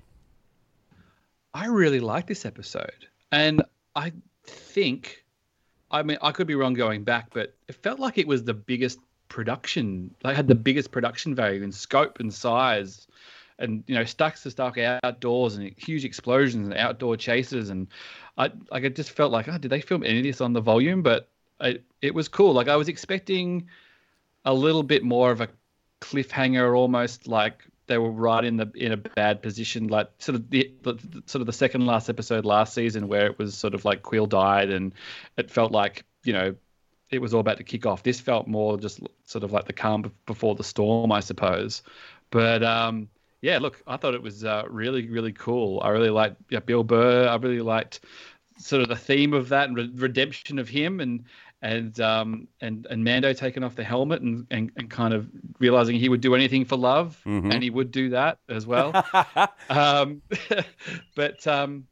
I 1.54 1.68
really 1.68 2.00
like 2.00 2.28
this 2.28 2.46
episode, 2.46 3.08
and 3.32 3.64
I 3.96 4.14
think, 4.46 5.26
I 5.90 6.04
mean, 6.04 6.18
I 6.22 6.32
could 6.32 6.46
be 6.48 6.56
wrong 6.56 6.74
going 6.74 7.04
back, 7.04 7.30
but 7.34 7.56
it 7.68 7.76
felt 7.76 8.00
like 8.00 8.18
it 8.18 8.28
was 8.28 8.44
the 8.44 8.54
biggest 8.54 9.00
production. 9.30 10.14
They 10.24 10.34
had 10.34 10.48
the 10.48 10.56
biggest 10.56 10.92
production 10.92 11.36
value 11.36 11.64
in 11.64 11.72
scope 11.72 12.20
and 12.20 12.34
size, 12.34 13.08
and 13.60 13.84
you 13.88 13.96
know, 13.96 14.04
stacks 14.04 14.46
of 14.46 14.52
stuff 14.52 14.78
outdoors 14.78 15.56
and 15.56 15.72
huge 15.78 16.06
explosions 16.06 16.68
and 16.68 16.78
outdoor 16.78 17.18
chases, 17.18 17.70
and 17.70 17.88
I 18.38 18.52
like 18.72 18.84
it 18.84 18.96
just 18.96 19.12
felt 19.12 19.32
like, 19.32 19.48
oh, 19.48 19.58
did 19.58 19.72
they 19.72 19.82
film 19.82 20.04
any 20.04 20.20
of 20.20 20.24
this 20.24 20.42
on 20.42 20.54
the 20.54 20.62
volume? 20.62 21.02
But 21.02 21.30
it 21.62 21.84
it 22.02 22.14
was 22.14 22.28
cool. 22.28 22.54
Like 22.54 22.68
I 22.68 22.76
was 22.76 22.90
expecting 22.90 23.68
a 24.46 24.54
little 24.54 24.84
bit 24.84 25.04
more 25.04 25.32
of 25.32 25.42
a 25.42 25.50
cliffhanger, 26.02 26.78
almost 26.78 27.28
like 27.28 27.64
they 27.88 27.98
were 27.98 28.12
right 28.12 28.44
in 28.44 28.58
the 28.58 28.70
in 28.76 28.92
a 28.92 28.98
bad 28.98 29.42
position, 29.42 29.88
like 29.88 30.10
sort 30.20 30.36
of 30.36 30.50
the 30.50 30.72
the- 30.84 31.24
sort 31.26 31.42
of 31.42 31.48
the 31.48 31.54
second 31.54 31.86
last 31.86 32.10
episode 32.10 32.46
last 32.46 32.74
season 32.74 33.08
where 33.08 33.26
it 33.26 33.40
was 33.40 33.58
sort 33.58 33.74
of 33.74 33.86
like 33.86 34.04
Kuiil 34.04 34.30
died 34.30 34.70
and 34.70 34.94
it 35.38 35.50
felt 35.50 35.72
like 35.72 36.06
you 36.24 36.34
know 36.34 36.56
it 37.12 37.20
was 37.20 37.34
all 37.34 37.40
about 37.40 37.58
to 37.58 37.64
kick 37.64 37.86
off. 37.86 38.04
This 38.04 38.20
felt 38.20 38.48
more 38.48 38.78
just 38.78 39.00
sort 39.26 39.44
of 39.44 39.52
like 39.52 39.66
the 39.66 39.74
calm 39.74 40.12
before 40.26 40.56
the 40.56 40.64
storm, 40.64 41.12
I 41.12 41.20
suppose. 41.22 41.82
But 42.32 42.64
um, 42.64 43.08
yeah, 43.42 43.60
look, 43.60 43.82
I 43.88 43.98
thought 43.98 44.14
it 44.14 44.22
was 44.22 44.44
uh, 44.44 44.64
really 44.70 45.08
really 45.08 45.32
cool. 45.34 45.80
I 45.84 45.90
really 45.90 46.10
liked 46.10 46.36
yeah, 46.50 46.60
Bill 46.60 46.84
Burr. 46.84 47.28
I 47.28 47.36
really 47.36 47.62
liked 47.62 48.02
sort 48.58 48.82
of 48.82 48.90
the 48.90 48.96
theme 48.96 49.34
of 49.34 49.50
that 49.50 49.68
and 49.68 49.78
re- 49.78 49.92
redemption 49.94 50.58
of 50.60 50.68
him 50.68 51.00
and 51.00 51.24
and 51.62 52.00
um 52.00 52.48
and 52.62 52.86
and 52.90 53.04
Mando 53.04 53.34
taking 53.34 53.64
off 53.64 53.76
the 53.76 53.84
helmet 53.84 54.22
and 54.22 54.46
and, 54.52 54.72
and 54.78 54.90
kind 54.90 55.14
of 55.14 55.30
realizing 55.60 55.96
he 55.96 56.10
would 56.10 56.22
do 56.22 56.36
anything 56.36 56.66
for 56.66 56.76
love 56.76 57.20
Mhm. 57.26 57.54
and 57.54 57.64
he 57.64 57.70
would 57.70 57.92
do 57.92 58.10
that 58.10 58.40
as 58.50 58.68
well 58.68 58.94
um 59.70 60.22
but 61.16 61.46
um 61.48 61.88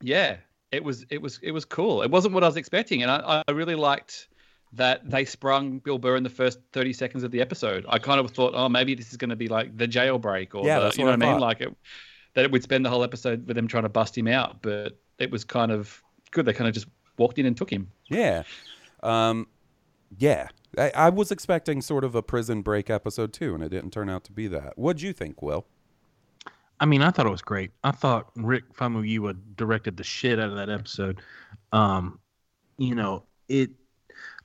yeah 0.00 0.36
it 0.70 0.82
was 0.82 1.04
it 1.10 1.20
was 1.20 1.38
it 1.42 1.50
was 1.52 1.64
cool 1.64 2.02
it 2.02 2.10
wasn't 2.10 2.34
what 2.34 2.42
I 2.44 2.46
was 2.46 2.56
expecting 2.56 3.02
and 3.02 3.10
I, 3.10 3.42
I 3.46 3.52
really 3.52 3.74
liked 3.74 4.28
that 4.74 5.08
they 5.08 5.24
sprung 5.24 5.78
Bill 5.78 5.98
Burr 5.98 6.16
in 6.16 6.22
the 6.22 6.30
first 6.30 6.58
30 6.72 6.92
seconds 6.92 7.22
of 7.22 7.30
the 7.30 7.40
episode 7.40 7.84
I 7.88 7.98
kind 7.98 8.18
of 8.20 8.30
thought 8.30 8.52
oh 8.54 8.68
maybe 8.68 8.94
this 8.94 9.10
is 9.10 9.16
going 9.16 9.30
to 9.30 9.36
be 9.36 9.48
like 9.48 9.76
the 9.76 9.86
jailbreak 9.86 10.54
or 10.54 10.64
Yeah, 10.64 10.78
the, 10.78 10.84
that's 10.84 10.98
you 10.98 11.04
what 11.04 11.18
know 11.18 11.26
I 11.26 11.28
what 11.28 11.30
I 11.30 11.32
mean 11.34 11.40
like 11.40 11.60
it 11.60 11.76
that 12.34 12.44
it 12.44 12.50
would 12.50 12.62
spend 12.62 12.84
the 12.84 12.90
whole 12.90 13.04
episode 13.04 13.46
with 13.46 13.56
them 13.56 13.68
trying 13.68 13.82
to 13.82 13.88
bust 13.88 14.16
him 14.16 14.28
out, 14.28 14.62
but 14.62 14.98
it 15.18 15.30
was 15.30 15.44
kind 15.44 15.70
of 15.70 16.02
good. 16.30 16.46
They 16.46 16.52
kind 16.52 16.68
of 16.68 16.74
just 16.74 16.86
walked 17.18 17.38
in 17.38 17.46
and 17.46 17.56
took 17.56 17.70
him. 17.70 17.90
Yeah. 18.08 18.42
Um, 19.02 19.48
yeah. 20.18 20.48
I, 20.78 20.90
I 20.94 21.10
was 21.10 21.30
expecting 21.30 21.82
sort 21.82 22.04
of 22.04 22.14
a 22.14 22.22
prison 22.22 22.62
break 22.62 22.88
episode 22.88 23.32
too, 23.32 23.54
and 23.54 23.62
it 23.62 23.68
didn't 23.68 23.90
turn 23.90 24.08
out 24.08 24.24
to 24.24 24.32
be 24.32 24.46
that. 24.48 24.78
What'd 24.78 25.02
you 25.02 25.12
think, 25.12 25.42
Will? 25.42 25.66
I 26.80 26.86
mean, 26.86 27.02
I 27.02 27.10
thought 27.10 27.26
it 27.26 27.30
was 27.30 27.42
great. 27.42 27.70
I 27.84 27.92
thought 27.92 28.30
Rick 28.34 28.74
Famuyiwa 28.74 29.36
directed 29.56 29.96
the 29.96 30.04
shit 30.04 30.40
out 30.40 30.48
of 30.48 30.56
that 30.56 30.70
episode. 30.70 31.20
Um, 31.72 32.18
you 32.78 32.94
know, 32.94 33.24
it. 33.48 33.70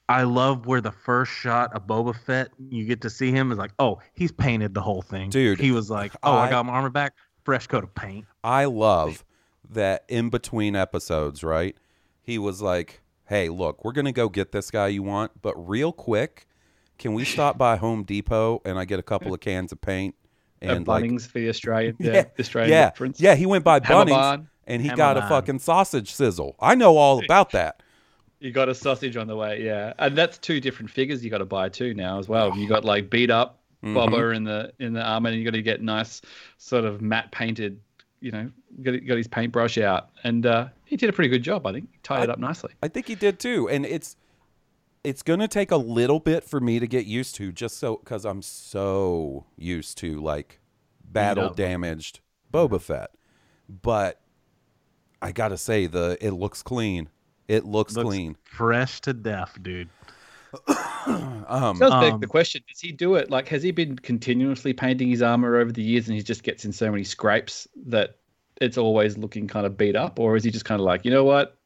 I 0.09 0.23
love 0.23 0.65
where 0.65 0.79
the 0.81 0.91
first 0.91 1.31
shot 1.31 1.73
of 1.75 1.85
Boba 1.85 2.15
Fett, 2.15 2.49
you 2.69 2.85
get 2.85 3.01
to 3.01 3.09
see 3.09 3.31
him, 3.31 3.51
is 3.51 3.57
like, 3.57 3.71
oh, 3.79 3.99
he's 4.13 4.31
painted 4.31 4.73
the 4.73 4.81
whole 4.81 5.01
thing, 5.01 5.29
Dude, 5.29 5.59
He 5.59 5.71
was 5.71 5.89
like, 5.89 6.13
oh, 6.23 6.31
I, 6.33 6.47
I- 6.47 6.49
got 6.49 6.65
my 6.65 6.73
armor 6.73 6.89
back, 6.89 7.13
fresh 7.43 7.67
coat 7.67 7.83
of 7.83 7.93
paint. 7.93 8.25
I 8.43 8.65
love 8.65 9.25
that 9.69 10.05
in 10.07 10.29
between 10.29 10.75
episodes, 10.75 11.43
right? 11.43 11.75
He 12.21 12.37
was 12.37 12.61
like, 12.61 13.01
"Hey, 13.25 13.49
look, 13.49 13.83
we're 13.83 13.91
gonna 13.91 14.11
go 14.13 14.29
get 14.29 14.51
this 14.53 14.71
guy 14.71 14.87
you 14.87 15.03
want, 15.03 15.41
but 15.41 15.53
real 15.55 15.91
quick, 15.91 16.47
can 16.97 17.13
we 17.13 17.25
stop 17.25 17.57
by 17.57 17.75
Home 17.77 18.03
Depot 18.03 18.61
and 18.65 18.79
I 18.79 18.85
get 18.85 18.99
a 18.99 19.03
couple 19.03 19.33
of 19.33 19.39
cans 19.41 19.71
of 19.73 19.81
paint 19.81 20.15
And 20.61 20.71
and 20.71 20.87
like, 20.87 21.03
Bunnings 21.03 21.27
for 21.27 21.39
the 21.39 21.49
Australian, 21.49 21.95
yeah, 22.01 22.13
yeah, 22.13 22.23
the 22.35 22.41
Australian 22.43 22.71
yeah, 22.71 22.85
reference. 22.85 23.19
yeah, 23.19 23.35
he 23.35 23.45
went 23.45 23.63
by 23.65 23.79
Bunnings 23.81 24.09
barn. 24.09 24.49
and 24.65 24.81
he 24.81 24.87
Hammer 24.87 24.97
got 24.97 25.17
a 25.17 25.21
fucking 25.23 25.59
sausage 25.59 26.13
sizzle. 26.13 26.55
I 26.59 26.75
know 26.75 26.95
all 26.97 27.23
about 27.23 27.51
that. 27.51 27.81
You 28.39 28.51
got 28.51 28.69
a 28.69 28.75
sausage 28.75 29.17
on 29.17 29.27
the 29.27 29.35
way, 29.35 29.63
yeah, 29.63 29.93
and 29.97 30.15
that's 30.15 30.37
two 30.37 30.59
different 30.59 30.91
figures 30.91 31.23
you 31.23 31.31
got 31.31 31.39
to 31.39 31.45
buy 31.45 31.69
too 31.69 31.93
now 31.93 32.19
as 32.19 32.29
well. 32.29 32.55
You 32.55 32.67
got 32.67 32.85
like 32.85 33.09
beat 33.09 33.31
up 33.31 33.57
Mm-hmm. 33.83 34.33
In 34.33 34.43
the 34.43 34.73
in 34.79 34.93
the 34.93 35.03
armor, 35.03 35.29
and 35.29 35.37
you 35.37 35.45
got 35.45 35.51
to 35.51 35.61
get 35.61 35.81
nice 35.81 36.21
sort 36.57 36.83
of 36.83 37.01
matte 37.01 37.31
painted. 37.31 37.79
You 38.19 38.31
know, 38.31 38.51
got 38.81 39.05
got 39.05 39.17
his 39.17 39.27
paintbrush 39.27 39.77
out, 39.77 40.09
and 40.23 40.45
uh, 40.45 40.67
he 40.85 40.97
did 40.97 41.09
a 41.09 41.13
pretty 41.13 41.29
good 41.29 41.43
job. 41.43 41.67
I 41.67 41.73
think 41.73 41.89
he 41.91 41.99
tied 42.01 42.23
it 42.23 42.29
up 42.29 42.39
nicely. 42.39 42.71
I 42.81 42.87
think 42.87 43.07
he 43.07 43.15
did 43.15 43.39
too, 43.39 43.69
and 43.69 43.85
it's 43.85 44.15
it's 45.03 45.21
gonna 45.21 45.47
take 45.47 45.69
a 45.69 45.77
little 45.77 46.19
bit 46.19 46.43
for 46.43 46.59
me 46.59 46.79
to 46.79 46.87
get 46.87 47.05
used 47.05 47.35
to, 47.35 47.51
just 47.51 47.77
so 47.77 47.97
because 47.97 48.25
I'm 48.25 48.41
so 48.41 49.45
used 49.55 49.99
to 49.99 50.19
like 50.19 50.59
battle 51.03 51.53
damaged 51.53 52.21
Boba 52.51 52.81
Fett. 52.81 53.11
But 53.69 54.19
I 55.21 55.31
gotta 55.31 55.57
say, 55.57 55.85
the 55.85 56.17
it 56.19 56.31
looks 56.31 56.63
clean. 56.63 57.09
It 57.47 57.65
looks, 57.65 57.95
Looks 57.95 58.07
clean. 58.07 58.35
fresh 58.43 58.99
to 59.01 59.13
death, 59.13 59.57
dude. 59.61 59.89
Um, 61.07 61.77
Does 61.79 61.91
beg 62.01 62.13
Um, 62.13 62.19
the 62.19 62.27
question: 62.27 62.61
Does 62.67 62.81
he 62.81 62.91
do 62.91 63.15
it? 63.15 63.29
Like, 63.29 63.47
has 63.47 63.63
he 63.63 63.71
been 63.71 63.95
continuously 63.95 64.73
painting 64.73 65.07
his 65.09 65.21
armor 65.21 65.55
over 65.55 65.71
the 65.71 65.81
years, 65.81 66.07
and 66.09 66.17
he 66.17 66.21
just 66.23 66.43
gets 66.43 66.65
in 66.65 66.73
so 66.73 66.91
many 66.91 67.05
scrapes 67.05 67.65
that 67.85 68.17
it's 68.59 68.77
always 68.77 69.17
looking 69.17 69.47
kind 69.47 69.65
of 69.65 69.77
beat 69.77 69.95
up, 69.95 70.19
or 70.19 70.35
is 70.35 70.43
he 70.43 70.51
just 70.51 70.65
kind 70.65 70.81
of 70.81 70.85
like, 70.85 71.05
you 71.05 71.11
know 71.11 71.23
what? 71.23 71.57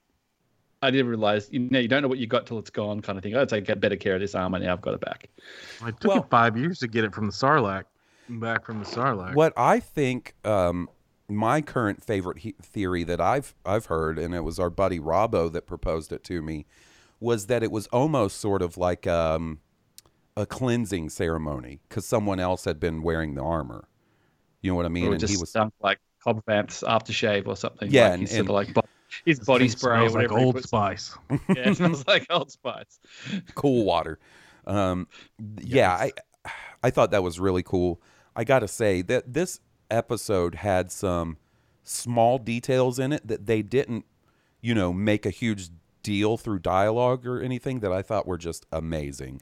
I 0.83 0.91
didn't 0.91 1.07
realize. 1.07 1.47
You 1.51 1.61
know, 1.61 1.79
you 1.79 1.87
don't 1.87 2.03
know 2.03 2.07
what 2.07 2.19
you 2.19 2.27
got 2.27 2.45
till 2.45 2.59
it's 2.59 2.69
gone, 2.69 3.01
kind 3.01 3.17
of 3.17 3.23
thing. 3.23 3.35
I'd 3.35 3.49
say 3.49 3.61
get 3.61 3.79
better 3.79 3.95
care 3.95 4.13
of 4.15 4.21
this 4.21 4.35
armor 4.35 4.59
now. 4.59 4.73
I've 4.73 4.81
got 4.81 4.93
it 4.93 5.01
back. 5.01 5.27
It 5.87 5.99
took 5.99 6.09
Well- 6.09 6.17
you 6.17 6.25
five 6.29 6.55
years 6.57 6.77
to 6.79 6.87
get 6.87 7.03
it 7.03 7.13
from 7.15 7.25
the 7.25 7.31
Sarlacc, 7.33 7.85
back 8.29 8.63
from 8.65 8.79
the 8.79 8.85
Sarlacc. 8.85 9.33
what 9.33 9.53
I 9.57 9.79
think, 9.79 10.35
um, 10.45 10.89
my 11.35 11.61
current 11.61 12.03
favorite 12.03 12.39
he- 12.39 12.55
theory 12.61 13.03
that 13.05 13.21
I've 13.21 13.53
I've 13.65 13.85
heard, 13.87 14.17
and 14.19 14.33
it 14.35 14.41
was 14.41 14.59
our 14.59 14.69
buddy 14.69 14.99
Robbo 14.99 15.51
that 15.51 15.65
proposed 15.67 16.11
it 16.11 16.23
to 16.25 16.41
me, 16.41 16.65
was 17.19 17.47
that 17.47 17.63
it 17.63 17.71
was 17.71 17.87
almost 17.87 18.39
sort 18.39 18.61
of 18.61 18.77
like 18.77 19.07
um, 19.07 19.59
a 20.35 20.45
cleansing 20.45 21.09
ceremony 21.09 21.79
because 21.87 22.05
someone 22.05 22.39
else 22.39 22.65
had 22.65 22.79
been 22.79 23.01
wearing 23.03 23.35
the 23.35 23.43
armor. 23.43 23.87
You 24.61 24.71
know 24.71 24.75
what 24.75 24.85
I 24.85 24.89
mean? 24.89 25.07
or 25.07 25.11
and 25.11 25.19
just 25.19 25.33
he 25.33 25.39
was 25.39 25.49
stunk 25.49 25.73
like 25.81 25.99
Cobb 26.23 26.43
Vanth 26.45 26.83
aftershave 26.83 27.47
or 27.47 27.55
something. 27.55 27.89
Yeah, 27.91 28.09
like 28.09 28.19
and- 28.19 28.31
and- 28.31 28.39
of 28.41 28.49
like 28.49 28.73
bo- 28.73 28.81
his 29.25 29.39
body 29.41 29.67
spray 29.67 30.05
or 30.05 30.09
smells 30.09 30.15
like 30.15 30.31
whatever. 30.31 30.45
Old 30.45 30.63
Spice. 30.63 31.17
Yeah, 31.49 31.69
it 31.69 31.75
smells 31.77 32.07
like 32.07 32.25
Old 32.29 32.51
Spice. 32.51 32.99
cool 33.55 33.83
water. 33.85 34.19
Um, 34.65 35.07
th- 35.57 35.67
Yeah, 35.67 35.91
I 35.91 36.11
I 36.83 36.89
thought 36.91 37.11
that 37.11 37.21
was 37.23 37.39
really 37.39 37.63
cool. 37.63 38.01
I 38.35 38.43
got 38.45 38.59
to 38.59 38.67
say 38.67 39.01
that 39.03 39.33
this 39.33 39.59
episode 39.91 40.55
had 40.55 40.91
some 40.91 41.37
small 41.83 42.37
details 42.37 42.99
in 42.99 43.11
it 43.11 43.27
that 43.27 43.45
they 43.45 43.61
didn't, 43.61 44.05
you 44.61 44.73
know, 44.73 44.93
make 44.93 45.25
a 45.25 45.29
huge 45.29 45.69
deal 46.03 46.37
through 46.37 46.59
dialogue 46.59 47.25
or 47.25 47.41
anything 47.41 47.79
that 47.81 47.91
I 47.91 48.01
thought 48.01 48.27
were 48.27 48.37
just 48.37 48.65
amazing. 48.71 49.41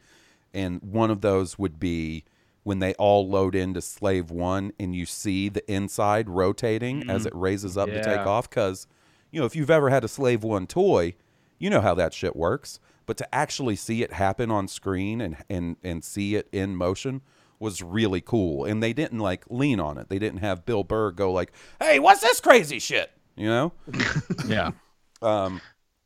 And 0.53 0.81
one 0.81 1.11
of 1.11 1.21
those 1.21 1.57
would 1.59 1.79
be 1.79 2.25
when 2.63 2.79
they 2.79 2.93
all 2.95 3.27
load 3.27 3.55
into 3.55 3.81
Slave 3.81 4.31
One 4.31 4.71
and 4.79 4.95
you 4.95 5.05
see 5.05 5.49
the 5.49 5.69
inside 5.71 6.29
rotating 6.29 7.01
mm-hmm. 7.01 7.09
as 7.09 7.25
it 7.25 7.33
raises 7.35 7.77
up 7.77 7.89
to 7.89 8.03
take 8.03 8.19
off. 8.19 8.49
Because, 8.49 8.87
you 9.31 9.39
know, 9.39 9.45
if 9.45 9.55
you've 9.55 9.69
ever 9.69 9.89
had 9.89 10.03
a 10.03 10.07
Slave 10.07 10.43
One 10.43 10.67
toy, 10.67 11.15
you 11.57 11.69
know 11.69 11.81
how 11.81 11.93
that 11.95 12.13
shit 12.13 12.35
works. 12.35 12.79
But 13.05 13.17
to 13.17 13.35
actually 13.35 13.75
see 13.75 14.03
it 14.03 14.13
happen 14.13 14.51
on 14.51 14.67
screen 14.67 15.19
and 15.19 15.37
and 15.49 15.77
and 15.83 16.03
see 16.03 16.35
it 16.35 16.47
in 16.51 16.75
motion 16.75 17.21
was 17.59 17.81
really 17.83 18.21
cool. 18.21 18.65
And 18.65 18.81
they 18.81 18.93
didn't 18.93 19.19
like 19.19 19.43
lean 19.49 19.79
on 19.79 19.97
it. 19.97 20.09
They 20.09 20.19
didn't 20.19 20.39
have 20.39 20.65
Bill 20.65 20.83
Burr 20.83 21.11
go 21.11 21.31
like, 21.31 21.51
"Hey, 21.79 21.99
what's 21.99 22.21
this 22.21 22.39
crazy 22.39 22.79
shit?" 22.79 23.11
You 23.35 23.47
know? 23.47 23.73
Yeah. 24.47 24.71
Um, 25.21 25.61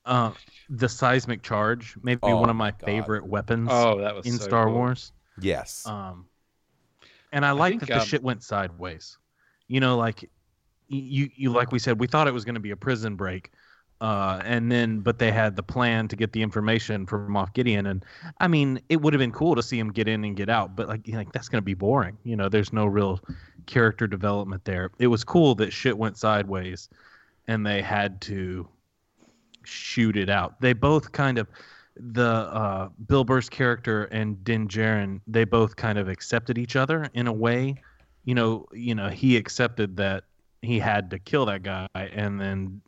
Uh, 0.05 0.31
the 0.69 0.89
seismic 0.89 1.41
charge, 1.43 1.95
maybe 2.03 2.19
Oh 2.23 2.35
one 2.39 2.49
of 2.49 2.55
my 2.55 2.65
my 2.65 2.71
God. 2.71 2.85
favorite 2.85 3.25
weapons 3.27 3.69
Oh, 3.71 3.99
that 4.01 4.15
was 4.15 4.25
in 4.25 4.33
so 4.37 4.43
Star 4.43 4.65
cool. 4.65 4.75
Wars. 4.75 5.11
yes. 5.39 5.85
Um, 5.87 6.25
and 7.31 7.45
I 7.45 7.51
like 7.51 7.71
think, 7.71 7.81
that 7.81 7.89
the 7.89 8.01
um, 8.01 8.05
shit 8.05 8.21
went 8.23 8.43
sideways. 8.43 9.17
You 9.67 9.79
know, 9.79 9.97
like 9.97 10.29
you, 10.87 11.29
you 11.35 11.51
like 11.51 11.71
we 11.71 11.79
said, 11.79 11.99
we 11.99 12.07
thought 12.07 12.27
it 12.27 12.33
was 12.33 12.45
going 12.45 12.55
to 12.55 12.61
be 12.61 12.71
a 12.71 12.75
prison 12.75 13.15
break, 13.15 13.51
uh, 14.03 14.41
and 14.43 14.69
then 14.69 14.99
but 14.99 15.17
they 15.17 15.31
had 15.31 15.55
the 15.55 15.63
plan 15.63 16.09
to 16.09 16.17
get 16.17 16.33
the 16.33 16.41
information 16.41 17.05
from 17.05 17.29
Moff 17.29 17.53
Gideon, 17.53 17.85
and 17.85 18.03
I 18.41 18.49
mean, 18.49 18.81
it 18.89 19.01
would 19.01 19.13
have 19.13 19.19
been 19.19 19.31
cool 19.31 19.55
to 19.55 19.63
see 19.63 19.79
him 19.79 19.93
get 19.93 20.09
in 20.09 20.25
and 20.25 20.35
get 20.35 20.49
out, 20.49 20.75
but 20.75 20.89
like, 20.89 21.07
like 21.07 21.31
that's 21.31 21.47
going 21.47 21.61
to 21.61 21.65
be 21.65 21.73
boring. 21.73 22.17
You 22.25 22.35
know, 22.35 22.49
there's 22.49 22.73
no 22.73 22.85
real 22.85 23.21
character 23.65 24.05
development 24.05 24.65
there. 24.65 24.91
It 24.99 25.07
was 25.07 25.23
cool 25.23 25.55
that 25.55 25.71
shit 25.71 25.97
went 25.97 26.17
sideways, 26.17 26.89
and 27.47 27.65
they 27.65 27.81
had 27.81 28.19
to 28.23 28.67
shoot 29.63 30.17
it 30.17 30.29
out. 30.29 30.59
They 30.59 30.73
both 30.73 31.13
kind 31.13 31.37
of 31.37 31.47
the 31.95 32.27
uh, 32.27 32.89
Bill 33.07 33.23
Burr's 33.23 33.47
character 33.47 34.03
and 34.11 34.43
Din 34.43 34.67
Djarin, 34.67 35.21
they 35.27 35.45
both 35.45 35.77
kind 35.77 35.97
of 35.97 36.09
accepted 36.09 36.57
each 36.57 36.75
other 36.75 37.09
in 37.13 37.27
a 37.27 37.33
way. 37.33 37.81
You 38.25 38.35
know, 38.35 38.65
you 38.73 38.95
know, 38.95 39.07
he 39.07 39.37
accepted 39.37 39.95
that 39.95 40.25
he 40.61 40.77
had 40.77 41.09
to 41.11 41.19
kill 41.19 41.45
that 41.45 41.63
guy, 41.63 41.87
and 41.95 42.41
then 42.41 42.81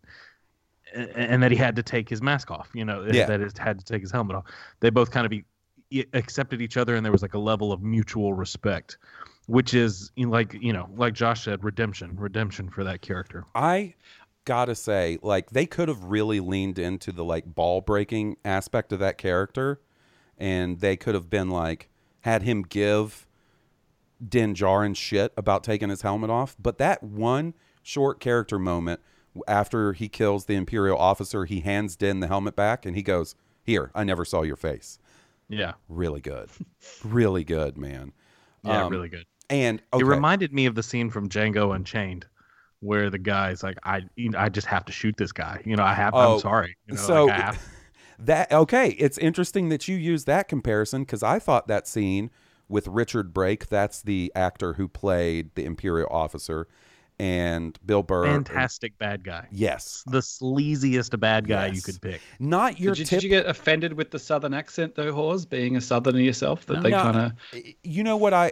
and 0.96 1.44
that 1.44 1.52
he 1.52 1.58
had 1.58 1.76
to 1.76 1.84
take 1.84 2.08
his 2.10 2.22
mask 2.22 2.50
off. 2.52 2.70
You 2.74 2.86
know, 2.86 3.06
Yeah. 3.12 3.26
that 3.26 3.40
he 3.42 3.48
had 3.60 3.80
to 3.80 3.86
take 3.86 4.02
his 4.02 4.12
helmet 4.12 4.36
off. 4.38 4.46
They 4.80 4.90
both 4.90 5.12
kind 5.12 5.26
of 5.26 5.30
be, 5.30 5.44
e- 5.90 6.06
accepted 6.14 6.62
each 6.62 6.78
other, 6.78 6.96
and 6.96 7.06
there 7.06 7.12
was 7.12 7.22
like 7.22 7.34
a 7.34 7.40
level 7.40 7.72
of 7.72 7.82
mutual 7.82 8.34
respect, 8.34 8.98
which 9.48 9.74
is 9.74 10.12
you 10.16 10.26
know, 10.26 10.32
like 10.32 10.54
you 10.54 10.74
know, 10.74 10.90
like 10.96 11.14
Josh 11.14 11.44
said, 11.46 11.64
redemption, 11.64 12.16
redemption 12.18 12.70
for 12.70 12.84
that 12.84 13.02
character. 13.02 13.46
I 13.54 13.94
gotta 14.46 14.76
say, 14.76 15.18
like 15.22 15.50
they 15.52 15.66
could 15.66 15.88
have 15.90 16.04
really 16.04 16.40
leaned 16.40 16.80
into 16.80 17.12
the 17.12 17.24
like 17.24 17.46
ball 17.46 17.82
breaking 17.82 18.38
aspect 18.46 18.94
of 18.94 19.00
that 19.00 19.18
character, 19.18 19.82
and 20.38 20.80
they 20.80 20.96
could 20.98 21.16
have 21.16 21.30
been 21.30 21.50
like 21.50 21.90
had 22.22 22.42
him 22.44 22.64
give 22.64 23.28
Din 24.28 24.54
Djarin 24.56 24.96
shit 24.96 25.34
about 25.38 25.64
taking 25.64 25.90
his 25.90 26.02
helmet 26.02 26.30
off. 26.30 26.56
But 26.60 26.78
that 26.80 27.04
one 27.04 27.54
short 27.84 28.20
character 28.20 28.58
moment 28.58 29.00
after 29.48 29.94
he 29.94 30.08
kills 30.10 30.46
the 30.46 30.56
Imperial 30.56 30.98
officer, 30.98 31.46
he 31.46 31.62
hands 31.62 31.96
Din 31.96 32.20
the 32.20 32.28
helmet 32.28 32.56
back, 32.56 32.86
and 32.86 32.96
he 32.96 33.02
goes, 33.04 33.36
"Here, 33.64 33.92
I 33.96 34.04
never 34.04 34.26
saw 34.26 34.42
your 34.42 34.56
face." 34.56 35.00
Yeah, 35.48 35.74
Really 35.90 36.22
good, 36.22 36.50
really 37.04 37.44
good, 37.44 37.78
man. 37.78 38.14
yeah, 38.64 38.86
Um, 38.86 38.92
really 38.92 39.10
good. 39.10 39.26
And 39.50 39.82
okay. 39.94 40.02
It 40.04 40.08
reminded 40.08 40.54
me 40.54 40.66
of 40.66 40.74
the 40.74 40.82
scene 40.82 41.12
from 41.12 41.30
Django 41.30 41.76
Unchained, 41.76 42.26
where 42.80 43.12
the 43.12 43.20
guy's 43.20 43.62
like, 43.62 43.78
"I, 43.84 44.02
you 44.16 44.30
know, 44.32 44.40
I 44.40 44.50
just 44.50 44.68
have 44.68 44.86
to 44.86 44.92
shoot 44.92 45.16
this 45.18 45.32
guy. 45.32 45.62
You 45.66 45.76
know, 45.76 45.84
I 45.84 45.94
have. 45.94 46.16
Oh, 46.16 46.36
I'm 46.36 46.40
sorry. 46.40 46.76
You 46.88 46.96
know, 46.96 47.02
so 47.02 47.26
like, 47.26 47.56
that 48.20 48.52
okay 48.52 48.90
it's 48.92 49.18
interesting 49.18 49.70
that 49.70 49.88
you 49.88 49.96
use 49.96 50.26
that 50.26 50.48
comparison 50.48 51.02
because 51.02 51.22
i 51.24 51.40
thought 51.40 51.68
that 51.68 51.88
scene 51.88 52.32
with 52.70 52.88
richard 52.88 53.34
brake 53.34 53.68
that's 53.68 54.02
the 54.02 54.32
actor 54.36 54.74
who 54.74 54.88
played 54.88 55.54
the 55.56 55.66
imperial 55.66 56.08
officer 56.10 56.68
and 57.20 57.80
bill 57.86 58.04
burr 58.04 58.26
fantastic 58.26 58.98
bad 58.98 59.24
guy. 59.24 59.48
yes 59.52 60.04
The 60.08 60.20
sleaziest 60.20 61.18
bad 61.20 61.48
guy 61.48 61.68
you 61.68 61.82
could 61.82 62.02
pick. 62.02 62.20
not 62.40 62.80
your 62.80 62.94
Did 62.94 63.00
you, 63.00 63.06
tip 63.06 63.18
did 63.22 63.24
you 63.24 63.30
get 63.30 63.46
offended 63.46 63.94
with 63.94 64.12
the 64.12 64.20
southern 64.20 64.54
accent 64.54 64.96
though, 64.96 65.14
Hawes, 65.14 65.46
being 65.46 65.78
a 65.78 65.82
southerner 65.82 66.20
yourself? 66.20 66.66
That 66.66 66.84
they 66.84 66.90
No. 66.92 67.02
kind 67.02 67.18
of 67.18 67.64
you 67.84 68.04
know 68.04 68.18
what 68.18 68.34
i 68.34 68.52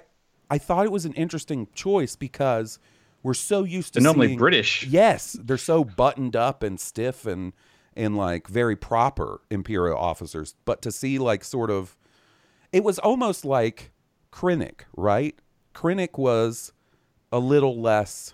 i 0.49 0.57
thought 0.57 0.85
it 0.85 0.91
was 0.91 1.05
an 1.05 1.13
interesting 1.13 1.67
choice 1.75 2.15
because 2.15 2.79
we're 3.21 3.33
so 3.33 3.63
used 3.63 3.93
to 3.93 3.99
they're 3.99 4.05
normally 4.05 4.27
seeing- 4.27 4.39
British. 4.39 4.85
Yes, 4.87 5.37
they're 5.41 5.57
so 5.57 5.83
buttoned 5.85 6.35
up 6.35 6.61
and 6.63 6.79
stiff 6.79 7.25
and 7.25 7.53
and 7.95 8.17
like 8.17 8.47
very 8.47 8.75
proper 8.75 9.41
imperial 9.49 9.97
officers. 9.97 10.55
But 10.65 10.81
to 10.81 10.91
see 10.91 11.19
like 11.19 11.43
sort 11.43 11.69
of, 11.69 11.95
it 12.73 12.83
was 12.83 12.97
almost 12.99 13.45
like 13.45 13.91
Krennic, 14.31 14.81
right? 14.97 15.37
Krennic 15.75 16.17
was 16.17 16.73
a 17.31 17.39
little 17.39 17.79
less 17.79 18.33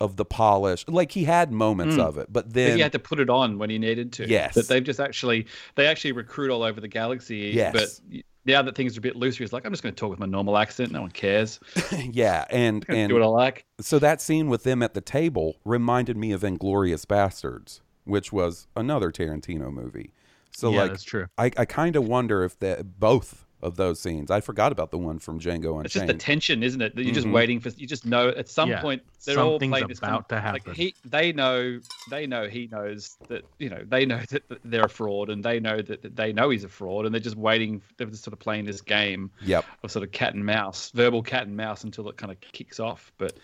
of 0.00 0.16
the 0.16 0.24
polish. 0.24 0.84
Like 0.88 1.12
he 1.12 1.24
had 1.24 1.52
moments 1.52 1.96
Mm. 1.96 2.00
of 2.06 2.18
it, 2.18 2.26
but 2.32 2.44
But 2.46 2.52
then 2.54 2.76
he 2.76 2.82
had 2.82 2.92
to 2.92 2.98
put 2.98 3.18
it 3.20 3.30
on 3.30 3.58
when 3.58 3.70
he 3.70 3.78
needed 3.78 4.12
to. 4.14 4.28
Yes. 4.28 4.54
That 4.54 4.68
they've 4.68 4.84
just 4.84 5.00
actually 5.00 5.46
they 5.74 5.86
actually 5.86 6.12
recruit 6.12 6.50
all 6.50 6.62
over 6.62 6.80
the 6.80 6.88
galaxy. 6.88 7.50
Yes. 7.54 7.72
But 7.72 8.22
now 8.44 8.62
that 8.62 8.74
things 8.76 8.96
are 8.96 9.00
a 9.00 9.02
bit 9.02 9.16
looser, 9.16 9.42
he's 9.42 9.52
like, 9.52 9.64
I'm 9.64 9.72
just 9.72 9.82
going 9.82 9.94
to 9.94 9.98
talk 9.98 10.10
with 10.10 10.20
my 10.20 10.26
normal 10.26 10.56
accent. 10.58 10.92
No 10.92 11.00
one 11.00 11.10
cares. 11.10 11.58
yeah, 12.12 12.44
and 12.50 12.84
and 12.88 13.08
do 13.08 13.14
what 13.14 13.22
I 13.22 13.26
like. 13.26 13.64
so 13.80 13.98
that 13.98 14.20
scene 14.20 14.48
with 14.48 14.62
them 14.62 14.82
at 14.82 14.94
the 14.94 15.00
table 15.00 15.56
reminded 15.64 16.16
me 16.16 16.30
of 16.32 16.42
Inglourious 16.42 17.06
Basterds, 17.06 17.80
which 18.04 18.32
was 18.32 18.68
another 18.76 19.10
Tarantino 19.10 19.72
movie. 19.72 20.12
So 20.52 20.70
yeah, 20.70 20.82
like 20.82 20.90
that's 20.92 21.02
true. 21.04 21.26
I, 21.36 21.50
I 21.56 21.64
kind 21.64 21.96
of 21.96 22.06
wonder 22.06 22.44
if 22.44 22.58
that 22.60 23.00
both 23.00 23.45
of 23.62 23.76
those 23.76 24.00
scenes. 24.00 24.30
I 24.30 24.40
forgot 24.40 24.70
about 24.70 24.90
the 24.90 24.98
one 24.98 25.18
from 25.18 25.40
Django 25.40 25.82
It's 25.84 25.94
just 25.94 26.06
the 26.06 26.14
tension, 26.14 26.62
isn't 26.62 26.80
it? 26.80 26.94
That 26.94 27.04
you're 27.04 27.14
just 27.14 27.26
Mhm. 27.26 27.32
waiting 27.32 27.60
for. 27.60 27.70
You 27.70 27.86
just 27.86 28.04
know 28.04 28.28
at 28.28 28.48
some 28.48 28.68
Yeah. 28.68 28.82
point 28.82 29.02
they're 29.24 29.38
all 29.38 29.52
Something's 29.54 29.70
playing 29.70 29.88
this 29.88 29.98
about 29.98 30.28
to 30.28 30.40
happen. 30.40 30.60
Like 30.66 30.76
he, 30.76 30.94
they 31.04 31.32
know, 31.32 31.80
they 32.10 32.26
know 32.26 32.48
he 32.48 32.68
knows 32.70 33.16
that 33.28 33.44
you 33.58 33.70
know 33.70 33.82
they 33.88 34.04
know 34.04 34.20
that 34.30 34.48
that 34.48 34.60
they're 34.64 34.84
a 34.84 34.88
fraud, 34.88 35.30
and 35.30 35.42
they 35.42 35.58
know 35.58 35.80
that, 35.80 36.02
that 36.02 36.16
they 36.16 36.32
know 36.32 36.50
he's 36.50 36.64
a 36.64 36.68
fraud, 36.68 37.06
and 37.06 37.14
they're 37.14 37.20
just 37.20 37.36
waiting. 37.36 37.80
They're 37.96 38.06
just 38.06 38.24
sort 38.24 38.34
of 38.34 38.38
playing 38.38 38.66
this 38.66 38.80
game 38.80 39.30
yep. 39.40 39.64
of 39.82 39.90
sort 39.90 40.04
of 40.04 40.12
cat 40.12 40.34
and 40.34 40.44
mouse, 40.44 40.90
verbal 40.90 41.22
cat 41.22 41.46
and 41.46 41.56
mouse, 41.56 41.82
until 41.84 42.08
it 42.08 42.16
kind 42.16 42.30
of 42.30 42.40
kicks 42.40 42.78
off. 42.78 43.10
But 43.16 43.38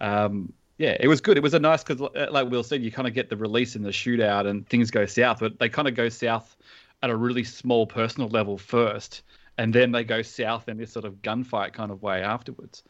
um, 0.00 0.52
yeah, 0.78 0.96
it 0.98 1.08
was 1.08 1.20
good. 1.20 1.36
It 1.36 1.42
was 1.42 1.52
a 1.52 1.58
nice 1.58 1.84
because, 1.84 2.00
like 2.00 2.50
Will 2.50 2.62
said, 2.62 2.82
you 2.82 2.90
kind 2.90 3.06
of 3.06 3.12
get 3.12 3.28
the 3.28 3.36
release 3.36 3.76
in 3.76 3.82
the 3.82 3.90
shootout, 3.90 4.46
and 4.46 4.66
things 4.68 4.90
go 4.90 5.04
south, 5.04 5.40
but 5.40 5.58
they 5.58 5.68
kind 5.68 5.86
of 5.86 5.94
go 5.94 6.08
south 6.08 6.56
at 7.02 7.10
a 7.10 7.16
really 7.16 7.44
small 7.44 7.86
personal 7.86 8.28
level 8.28 8.58
first, 8.58 9.22
and 9.60 9.74
then 9.74 9.92
they 9.92 10.04
go 10.04 10.22
south 10.22 10.68
in 10.68 10.76
this 10.78 10.90
sort 10.92 11.04
of 11.04 11.14
gunfight 11.22 11.72
kind 11.74 11.90
of 11.90 12.02
way 12.02 12.22
afterwards. 12.22 12.82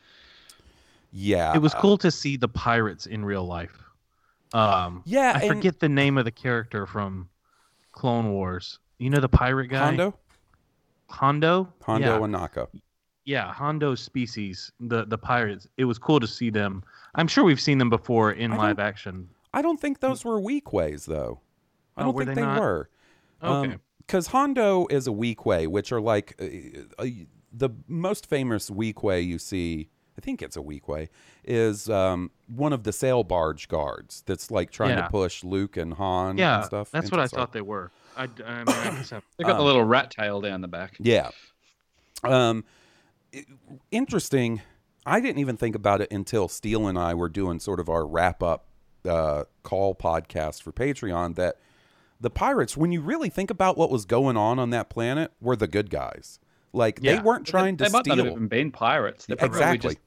Yeah. 1.13 1.55
it 1.55 1.59
was 1.59 1.75
cool 1.75 1.99
to 1.99 2.11
see 2.11 2.37
the 2.37 2.49
pirates 2.49 3.07
in 3.07 3.25
real 3.25 3.45
life. 3.45 3.77
Um, 4.53 5.03
Yeah, 5.05 5.33
I 5.35 5.41
and- 5.47 5.49
forget 5.57 5.81
the 5.81 5.89
name 5.89 6.17
of 6.19 6.25
the 6.25 6.31
character 6.31 6.87
from 6.87 7.29
Clone 7.93 8.31
Wars. 8.31 8.79
You 8.99 9.11
know 9.11 9.21
the 9.21 9.29
pirate 9.29 9.69
guy, 9.69 9.79
Hondo, 9.87 10.15
Hondo, 11.09 11.73
Hondo, 11.83 12.07
yeah. 12.07 12.19
Ohnaka. 12.21 12.69
yeah, 13.25 13.53
Hondo 13.53 13.95
species, 13.95 14.71
the 14.79 15.05
the 15.07 15.19
pirates. 15.19 15.67
It 15.79 15.87
was 15.87 15.99
cool 15.99 16.21
to 16.21 16.27
see 16.27 16.51
them. 16.51 16.85
I'm 17.15 17.27
sure 17.27 17.43
we've 17.45 17.61
seen 17.61 17.79
them 17.79 17.91
before 17.91 18.33
in 18.33 18.53
I 18.53 18.69
live 18.69 18.79
action. 18.79 19.29
I 19.55 19.63
don't 19.63 19.81
think 19.81 19.99
those 20.01 20.25
were 20.25 20.39
Weequays 20.41 21.07
though. 21.07 21.41
I 21.97 22.03
Oh, 22.03 22.05
don't 22.07 22.15
were 22.15 22.25
think 22.27 22.37
they 22.37 22.43
they, 22.43 22.61
were. 22.61 22.89
Okay. 23.43 23.77
Because 24.11 24.27
Hondo 24.27 24.89
is 24.89 25.07
a 25.07 25.13
Weequay, 25.13 25.69
which 25.69 25.93
are 25.93 26.01
like 26.01 26.35
uh, 26.43 26.81
uh, 27.01 27.07
the 27.53 27.71
most 27.87 28.27
famous 28.27 28.69
Weequay 28.69 29.25
you 29.25 29.39
see. 29.39 29.89
I 30.19 30.21
think 30.21 30.43
it's 30.43 30.57
a 30.57 30.61
Weequay. 30.61 31.07
Is 31.45 31.89
um, 31.89 32.33
one 32.49 32.73
of 32.73 32.83
the 32.83 32.93
sail 32.93 33.23
barge 33.23 33.69
guards 33.69 34.25
that's 34.27 34.51
like 34.51 34.73
trying 34.73 34.99
Yeah. 34.99 35.03
to 35.03 35.11
push 35.11 35.45
Luke 35.45 35.77
and 35.77 35.95
Han 35.95 36.39
yeah, 36.39 36.57
and 36.57 36.65
stuff. 36.65 36.91
that's 36.91 37.13
what 37.13 37.21
I 37.21 37.29
thought 37.29 37.53
they 37.53 37.61
were. 37.61 37.93
I, 38.17 38.25
I 38.25 38.27
mean, 38.27 38.65
I 38.67 38.73
have, 38.73 39.23
They 39.37 39.45
got 39.45 39.53
the 39.55 39.61
Um, 39.61 39.65
little 39.67 39.85
rat 39.85 40.11
tail 40.11 40.41
down 40.41 40.61
the 40.61 40.67
back. 40.69 40.97
Yeah. 40.99 41.31
Um, 42.25 42.65
i- 43.33 43.45
interesting. 43.93 44.61
I 45.07 45.21
didn't 45.21 45.39
even 45.39 45.57
think 45.57 45.77
about 45.77 46.01
it 46.01 46.11
until 46.11 46.49
Steele 46.49 46.89
and 46.89 46.99
I 46.99 47.15
were 47.15 47.29
doing 47.29 47.61
sort 47.61 47.79
of 47.79 47.89
our 47.89 48.05
wrap 48.05 48.43
up 48.43 48.65
uh, 49.09 49.45
call 49.63 49.95
podcast 49.95 50.63
for 50.63 50.73
Patreon. 50.73 51.37
That 51.37 51.59
the 52.21 52.31
pirates, 52.31 52.77
when 52.77 52.93
you 52.93 53.01
really 53.01 53.31
think 53.31 53.51
about 53.51 53.79
what 53.79 53.91
was 53.91 54.05
going 54.05 54.37
on 54.37 54.59
on 54.59 54.71
that 54.71 54.91
planet, 54.91 55.33
were 55.41 55.57
the 55.57 55.67
good 55.67 55.91
guys. 55.91 56.39
Like 56.73 57.01
they 57.01 57.19
weren't 57.19 57.47
trying 57.47 57.77
they, 57.77 57.87
to 57.87 57.91
they 57.91 57.97
might 57.97 58.07
not 58.07 58.19
have 58.19 58.27
even 58.29 58.49
been 58.49 58.71
pirates. 58.71 59.27
They're 59.27 59.37
Exactly. 59.41 59.95
just, 59.95 59.99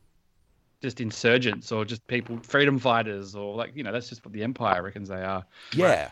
just 0.82 1.02
insurgents 1.02 1.72
or 1.72 1.84
just 1.84 2.06
people, 2.08 2.40
freedom 2.44 2.80
fighters, 2.80 3.36
or 3.36 3.56
like 3.56 3.76
you 3.76 3.84
know, 3.84 3.92
that's 3.92 4.08
just 4.08 4.24
what 4.24 4.34
the 4.34 4.44
Empire 4.44 4.84
reckons 4.84 5.10
they 5.10 5.24
are. 5.24 5.46
Yeah. 5.74 6.10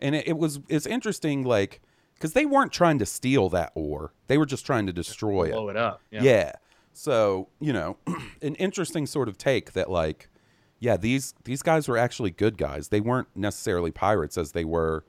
And 0.00 0.14
it, 0.14 0.28
it 0.28 0.38
was 0.38 0.60
it's 0.68 0.86
interesting, 0.86 1.44
like 1.44 1.80
because 2.14 2.32
they 2.32 2.46
weren't 2.46 2.72
trying 2.72 2.98
to 2.98 3.06
steal 3.06 3.48
that 3.50 3.70
ore; 3.74 4.12
they 4.26 4.36
were 4.36 4.46
just 4.46 4.66
trying 4.66 4.86
to 4.86 4.92
destroy 4.92 5.44
it. 5.44 5.52
Blow 5.52 5.68
it 5.68 5.76
up. 5.76 6.00
Yeah. 6.10 6.22
Yeah. 6.22 6.52
So, 6.92 7.48
you 7.60 7.72
know, 7.72 7.98
an 8.42 8.54
interesting 8.56 9.06
sort 9.06 9.28
of 9.28 9.38
take 9.38 9.72
that 9.74 9.90
like 9.90 10.28
yeah, 10.80 10.96
these 10.96 11.34
these 11.44 11.62
guys 11.62 11.88
were 11.88 11.96
actually 11.96 12.30
good 12.30 12.58
guys. 12.58 12.88
They 12.88 13.00
weren't 13.00 13.28
necessarily 13.34 13.90
pirates 13.90 14.36
as 14.36 14.52
they 14.52 14.64
were 14.64 15.04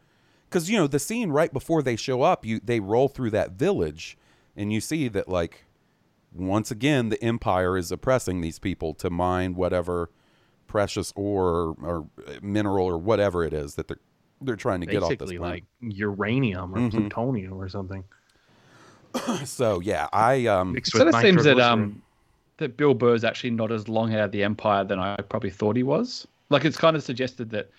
cuz 0.50 0.70
you 0.70 0.78
know, 0.78 0.88
the 0.88 1.00
scene 1.00 1.30
right 1.32 1.52
before 1.52 1.82
they 1.82 1.96
show 1.96 2.22
up, 2.22 2.46
you 2.46 2.60
they 2.64 2.80
roll 2.80 3.08
through 3.08 3.32
that 3.32 3.52
village 3.52 4.18
and 4.56 4.72
you 4.72 4.80
see 4.82 5.08
that 5.10 5.28
like 5.28 5.66
once 6.34 6.72
again 6.72 7.10
the 7.10 7.22
empire 7.24 7.78
is 7.78 7.92
oppressing 7.92 8.42
these 8.42 8.60
people 8.60 8.94
to 8.94 9.10
mine 9.10 9.56
whatever 9.56 10.10
precious 10.68 11.14
ore 11.16 11.50
or, 11.50 11.76
or 11.82 12.08
mineral 12.42 12.86
or 12.86 12.98
whatever 12.98 13.44
it 13.44 13.54
is 13.54 13.76
that 13.76 13.88
they're 13.88 14.00
they're 14.42 14.56
trying 14.56 14.82
to 14.82 14.86
get 14.86 15.02
off 15.02 15.10
this 15.12 15.18
basically 15.20 15.38
planet. 15.38 15.64
like 15.82 15.94
uranium 15.98 16.74
or 16.76 16.80
Mhm. 16.80 16.92
plutonium 16.92 17.54
or 17.54 17.70
something. 17.70 18.04
so 19.46 19.80
yeah, 19.80 20.08
I 20.12 20.46
um 20.48 20.74
Mixed 20.74 20.92
So 20.92 21.06
with 21.06 21.14
that 21.14 21.22
seems 21.22 21.44
that 21.44 21.60
um 21.60 22.02
that 22.58 22.78
Bill 22.78 22.94
Burr's 22.94 23.24
actually 23.24 23.52
not 23.52 23.72
as 23.72 23.88
long 23.88 24.14
out 24.14 24.26
of 24.26 24.32
the 24.32 24.44
Empire 24.44 24.84
than 24.84 25.00
I 25.00 25.16
probably 25.18 25.50
thought 25.50 25.76
he 25.76 25.84
was. 25.84 26.28
Like 26.50 26.66
it's 26.66 26.78
kind 26.78 26.96
of 26.96 27.04
suggested 27.04 27.50
that 27.52 27.70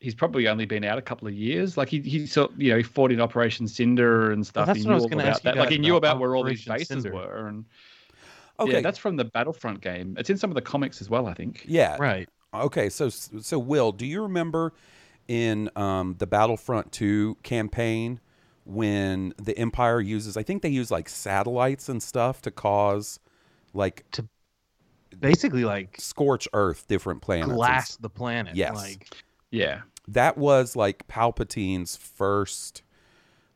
he's 0.00 0.14
probably 0.14 0.48
only 0.48 0.64
been 0.64 0.84
out 0.84 0.98
a 0.98 1.02
couple 1.02 1.28
of 1.28 1.34
years. 1.34 1.76
Like 1.76 1.88
he 1.88 2.00
he 2.00 2.26
sort 2.26 2.52
you 2.56 2.70
know 2.70 2.78
he 2.78 2.82
fought 2.82 3.12
in 3.12 3.20
Operation 3.20 3.68
Cinder 3.68 4.32
and 4.32 4.46
stuff. 4.46 4.66
that's 4.66 4.80
he 4.80 4.84
what 4.84 4.92
I 4.92 4.94
knew 4.94 4.94
was 4.96 5.04
all 5.04 5.08
gonna 5.10 5.22
about 5.22 5.30
ask 5.30 5.44
you 5.44 5.50
that. 5.52 5.56
Like 5.58 5.70
he 5.70 5.78
knew 5.78 5.96
about 5.96 6.12
about 6.12 6.20
where 6.20 6.36
all 6.36 6.44
these 6.44 6.64
bases 6.64 7.02
Cinder. 7.02 7.12
were. 7.12 7.46
And 7.48 7.64
okay. 8.58 8.72
yeah, 8.72 8.80
that's 8.80 8.98
from 8.98 9.16
the 9.16 9.24
Battlefront 9.24 9.80
game. 9.80 10.16
It's 10.18 10.30
in 10.30 10.36
some 10.36 10.50
of 10.50 10.54
the 10.54 10.62
comics 10.62 11.00
as 11.00 11.08
well, 11.08 11.26
I 11.26 11.34
think. 11.34 11.64
yeah. 11.66 11.96
right. 11.98 12.28
Okay, 12.52 12.88
so 12.88 13.08
so 13.08 13.58
Will, 13.58 13.92
do 13.92 14.04
you 14.04 14.22
remember 14.22 14.72
in 15.28 15.70
um, 15.76 16.16
the 16.18 16.26
Battlefront 16.26 16.90
2 16.90 17.36
campaign 17.44 18.18
when 18.64 19.32
the 19.40 19.56
Empire 19.56 20.00
uses 20.00 20.36
I 20.36 20.42
think 20.42 20.62
they 20.62 20.68
use 20.68 20.90
like 20.90 21.08
satellites 21.08 21.88
and 21.88 22.02
stuff 22.02 22.42
to 22.42 22.50
cause 22.50 23.20
like 23.72 24.04
to 24.12 24.28
Basically, 25.18 25.64
like 25.64 25.96
scorch 25.98 26.46
earth 26.52 26.86
different 26.86 27.20
planets. 27.20 27.52
glass 27.52 27.96
the 27.96 28.08
planet. 28.08 28.54
Yes. 28.54 28.74
Like 28.74 29.14
Yeah. 29.50 29.82
That 30.12 30.36
was 30.36 30.74
like 30.74 31.06
Palpatine's 31.06 31.96
first 31.96 32.82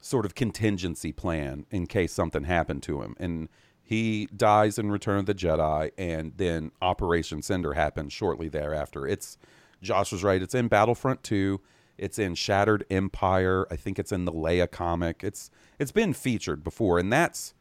sort 0.01 0.27
of 0.27 0.35
contingency 0.35 1.13
plan 1.13 1.67
in 1.71 1.87
case 1.87 2.13
something 2.13 2.45
happened 2.45 2.83
to 2.83 3.01
him 3.01 3.17
and 3.19 3.49
he 3.83 4.29
dies 4.35 4.79
in 4.79 4.91
Return 4.91 5.19
of 5.19 5.27
the 5.27 5.35
Jedi 5.35 5.91
and 5.99 6.33
then 6.37 6.73
Operation 6.81 7.43
Cinder 7.43 7.75
happens 7.75 8.13
shortly 8.13 8.49
thereafter. 8.49 9.07
It's 9.07 9.37
Josh 9.83 10.13
was 10.13 10.23
right. 10.23 10.41
It's 10.41 10.55
in 10.55 10.69
Battlefront 10.69 11.23
2. 11.23 11.61
It's 11.99 12.19
in 12.19 12.35
Shattered 12.35 12.85
Empire. 12.91 13.67
I 13.71 13.77
think 13.77 13.99
it's 13.99 14.13
in 14.13 14.25
the 14.25 14.33
Leia 14.33 14.71
comic. 14.71 15.23
It's 15.25 15.51
it's 15.79 15.93
been 15.93 16.13
featured 16.13 16.63
before 16.63 16.99
and 16.99 17.13
that's 17.13 17.55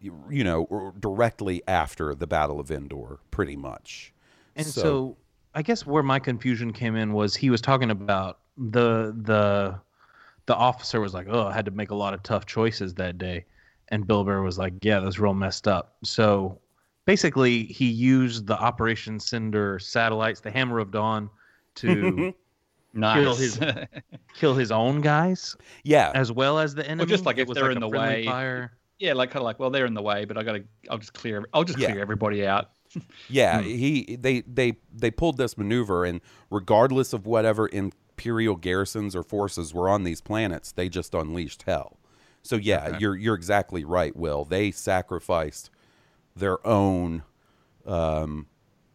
you 0.00 0.24
you 0.30 0.44
know 0.44 0.94
directly 0.98 1.62
after 1.66 2.14
the 2.14 2.26
Battle 2.26 2.60
of 2.60 2.70
Endor 2.70 3.20
pretty 3.30 3.56
much. 3.56 4.12
And 4.54 4.66
so, 4.66 5.16
I 5.56 5.62
guess 5.62 5.84
where 5.86 6.02
my 6.02 6.18
confusion 6.18 6.72
came 6.72 6.94
in 6.96 7.12
was 7.14 7.34
he 7.34 7.48
was 7.50 7.60
talking 7.60 7.90
about 7.90 8.38
the 8.58 9.14
the 9.22 9.80
the 10.46 10.54
officer 10.54 11.00
was 11.00 11.14
like, 11.14 11.26
"Oh, 11.28 11.46
I 11.48 11.52
had 11.54 11.64
to 11.64 11.70
make 11.72 11.90
a 11.90 11.94
lot 11.94 12.14
of 12.14 12.22
tough 12.22 12.46
choices 12.46 12.94
that 12.94 13.18
day," 13.18 13.44
and 13.88 14.06
Bill 14.06 14.22
Burr 14.22 14.42
was 14.42 14.58
like, 14.58 14.74
"Yeah, 14.82 15.00
that's 15.00 15.18
real 15.18 15.34
messed 15.34 15.66
up." 15.66 15.96
So 16.04 16.60
basically, 17.06 17.64
he 17.64 17.86
used 17.86 18.46
the 18.46 18.56
Operation 18.58 19.18
Cinder 19.18 19.78
satellites, 19.78 20.40
the 20.40 20.50
Hammer 20.50 20.78
of 20.78 20.90
Dawn, 20.92 21.30
to 21.76 22.32
Nice. 22.92 23.38
his- 23.38 23.60
kill 24.34 24.54
his 24.54 24.70
own 24.70 25.00
guys 25.00 25.56
yeah. 25.84 26.12
as 26.14 26.30
well 26.32 26.58
as 26.58 26.74
the 26.74 26.86
enemy. 26.88 27.08
just 27.08 27.24
like 27.26 27.38
It 27.38 27.42
if 27.42 27.48
was 27.48 27.56
they're 27.56 27.64
like 27.68 27.74
in 27.76 27.80
the 27.80 27.88
way. 27.88 28.24
Fire. 28.26 28.72
yeah, 28.98 29.12
like 29.14 29.30
kind 29.30 29.40
of 29.40 29.44
like, 29.44 29.58
well, 29.58 29.68
they're 29.70 29.84
in 29.86 29.94
the 29.94 30.02
way, 30.02 30.24
but 30.26 30.36
I 30.38 30.42
gotta, 30.42 30.64
I'll 30.90 30.96
just 30.98 31.12
clear, 31.14 31.44
I'll 31.52 31.64
just 31.64 31.78
Yeah. 31.78 31.90
clear 31.90 32.00
everybody 32.02 32.46
out. 32.46 32.70
Yeah, 33.28 33.60
Hmm. 33.60 33.66
he 33.68 34.16
they 34.20 34.40
they 34.42 34.76
they 34.94 35.10
pulled 35.10 35.36
this 35.36 35.56
maneuver, 35.58 36.04
and 36.04 36.20
regardless 36.50 37.12
of 37.12 37.26
whatever 37.26 37.68
imperial 37.72 38.56
garrisons 38.56 39.14
or 39.16 39.22
forces 39.22 39.74
were 39.74 39.88
on 39.88 40.04
these 40.04 40.20
planets, 40.20 40.72
they 40.72 40.88
just 40.88 41.14
unleashed 41.14 41.62
hell. 41.64 41.98
So 42.42 42.56
yeah, 42.56 42.86
Okay. 42.88 42.98
you're 43.00 43.16
you're 43.16 43.34
exactly 43.34 43.84
right, 43.84 44.14
Will. 44.16 44.44
They 44.44 44.70
sacrificed 44.70 45.70
their 46.34 46.64
own 46.66 47.22
um 47.84 48.46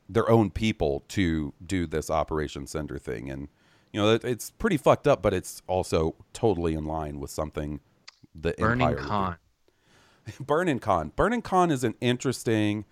their 0.09 0.29
own 0.29 0.49
people 0.51 1.03
to 1.09 1.53
do 1.65 1.85
this 1.87 2.09
Operation 2.09 2.67
Cinder 2.67 2.97
thing, 2.97 3.29
and 3.29 3.47
you 3.93 4.01
know 4.01 4.13
it, 4.13 4.23
it's 4.23 4.51
pretty 4.51 4.77
fucked 4.77 5.07
up, 5.07 5.21
but 5.21 5.33
it's 5.33 5.61
also 5.67 6.15
totally 6.33 6.73
in 6.73 6.85
line 6.85 7.19
with 7.19 7.29
something 7.31 7.79
the 8.33 8.53
Burning 8.57 8.81
Empire 8.87 9.01
do. 9.01 9.07
Khan. 9.07 9.37
Burnin 10.39 10.79
Konn. 10.79 11.09
Burnin 11.15 11.41
Konn 11.41 11.71
is 11.71 11.83
an 11.83 11.95
interesting. 11.99 12.85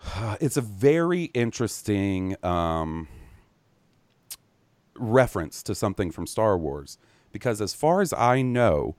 It's 0.40 0.56
a 0.56 0.62
very 0.62 1.24
interesting 1.34 2.36
um, 2.44 3.08
reference 4.96 5.62
to 5.64 5.74
something 5.74 6.10
from 6.10 6.26
Star 6.26 6.58
Wars 6.58 6.98
because, 7.32 7.60
as 7.60 7.74
far 7.74 8.00
as 8.00 8.12
I 8.12 8.42
know, 8.42 8.96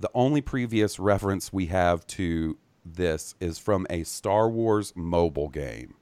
the 0.00 0.10
only 0.14 0.40
previous 0.40 0.98
reference 0.98 1.52
we 1.52 1.66
have 1.66 2.06
to 2.08 2.58
this 2.84 3.34
is 3.40 3.58
from 3.58 3.86
a 3.88 4.04
Star 4.04 4.48
Wars 4.48 4.92
mobile 4.94 5.48
game. 5.48 5.94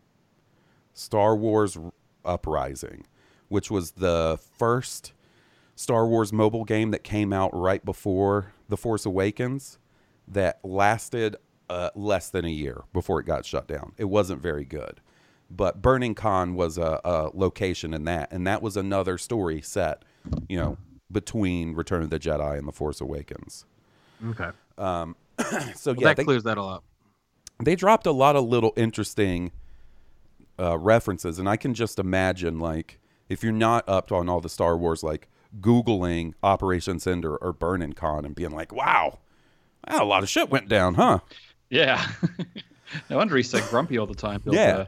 Star 0.95 1.37
Wars 1.37 1.79
Uprising, 2.25 3.07
which 3.49 3.71
was 3.71 3.93
the 3.93 4.39
first 4.59 5.13
Star 5.75 6.07
Wars 6.07 6.33
mobile 6.33 6.65
game 6.65 6.91
that 6.91 7.05
came 7.05 7.33
out 7.33 7.51
right 7.55 7.85
before 7.85 8.53
The 8.69 8.77
Force 8.77 9.07
Awakens 9.07 9.79
that 10.29 10.61
lasted 10.63 11.37
uh, 11.73 11.91
less 11.95 12.29
than 12.29 12.45
a 12.45 12.51
year 12.51 12.83
before 12.93 13.19
it 13.19 13.25
got 13.25 13.47
shut 13.47 13.67
down. 13.67 13.93
It 13.97 14.05
wasn't 14.05 14.43
very 14.43 14.65
good. 14.65 15.01
But 15.51 15.81
Burnin 15.83 16.15
Konn 16.15 16.55
was 16.55 16.77
a, 16.79 17.01
a 17.05 17.31
location 17.33 17.95
in 17.95 18.05
that, 18.05 18.31
and 18.31 18.47
that 18.47 18.63
was 18.63 18.77
another 18.77 19.17
story 19.19 19.63
set, 19.63 20.05
you 20.49 20.59
know, 20.59 20.77
between 21.11 21.75
Return 21.75 22.03
of 22.03 22.11
the 22.11 22.19
Jedi 22.19 22.59
and 22.59 22.69
The 22.69 22.73
Force 22.73 23.01
Awakens. 23.01 23.65
Okay. 24.29 24.51
So 25.75 25.93
Well, 25.93 26.03
yeah, 26.03 26.09
that 26.09 26.17
they, 26.19 26.25
clears 26.25 26.43
that 26.45 26.59
all 26.59 26.69
up. 26.69 26.85
they 27.63 27.75
dropped 27.75 28.07
a 28.07 28.13
lot 28.13 28.37
of 28.37 28.45
little 28.45 28.73
interesting 28.77 29.51
uh, 30.59 30.79
references, 30.79 31.39
and 31.39 31.49
I 31.49 31.57
can 31.57 31.75
just 31.75 31.99
imagine 31.99 32.59
like 32.59 32.99
if 33.29 33.43
you're 33.43 33.53
not 33.53 33.89
up 33.89 34.13
on 34.13 34.29
all 34.29 34.41
the 34.41 34.49
Star 34.49 34.77
Wars, 34.77 35.03
like 35.03 35.29
googling 35.61 36.35
Operation 36.43 36.99
Cinder 36.99 37.37
or 37.37 37.53
Burnin 37.53 37.95
Konn 37.95 38.25
and 38.25 38.35
being 38.35 38.51
like, 38.51 38.73
"Wow, 38.73 39.19
wow, 39.89 40.03
a 40.03 40.05
lot 40.05 40.23
of 40.23 40.29
shit 40.29 40.51
went 40.51 40.69
down, 40.69 40.95
huh?" 40.95 41.21
Yeah. 41.73 42.07
no 43.11 43.17
wonder 43.17 43.37
he's 43.37 43.49
so 43.51 43.61
grumpy 43.71 43.99
all 43.99 44.07
the 44.07 44.15
time. 44.15 44.41
Bill 44.45 44.55
Yeah. 44.55 44.87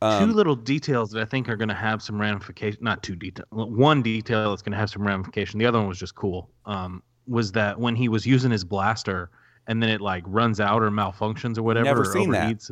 Burr. 0.00 0.20
two 0.20 0.32
little 0.32 0.54
details 0.54 1.10
that 1.12 1.22
I 1.22 1.24
think 1.24 1.48
are 1.48 1.56
going 1.56 1.68
to 1.70 1.74
have 1.74 2.02
some 2.02 2.20
ramification. 2.20 2.78
Not 2.84 3.02
two 3.02 3.16
detail. 3.16 3.46
One 3.50 4.02
detail 4.02 4.50
that's 4.50 4.60
going 4.62 4.72
to 4.72 4.78
have 4.78 4.90
some 4.90 5.06
ramification. 5.06 5.58
The 5.58 5.66
other 5.66 5.78
one 5.78 5.88
was 5.88 5.98
just 5.98 6.14
cool. 6.14 6.50
Um, 6.66 7.02
was 7.26 7.52
that 7.52 7.78
when 7.80 7.96
he 7.96 8.08
was 8.08 8.26
using 8.26 8.50
his 8.50 8.62
blaster 8.64 9.30
and 9.68 9.82
then 9.82 9.88
it 9.90 10.00
like 10.00 10.24
runs 10.26 10.60
out 10.60 10.82
or 10.82 10.90
malfunctions 10.90 11.56
or 11.56 11.62
whatever, 11.62 11.84
Never 11.84 12.02
or 12.02 12.12
seen 12.12 12.30
that. 12.32 12.70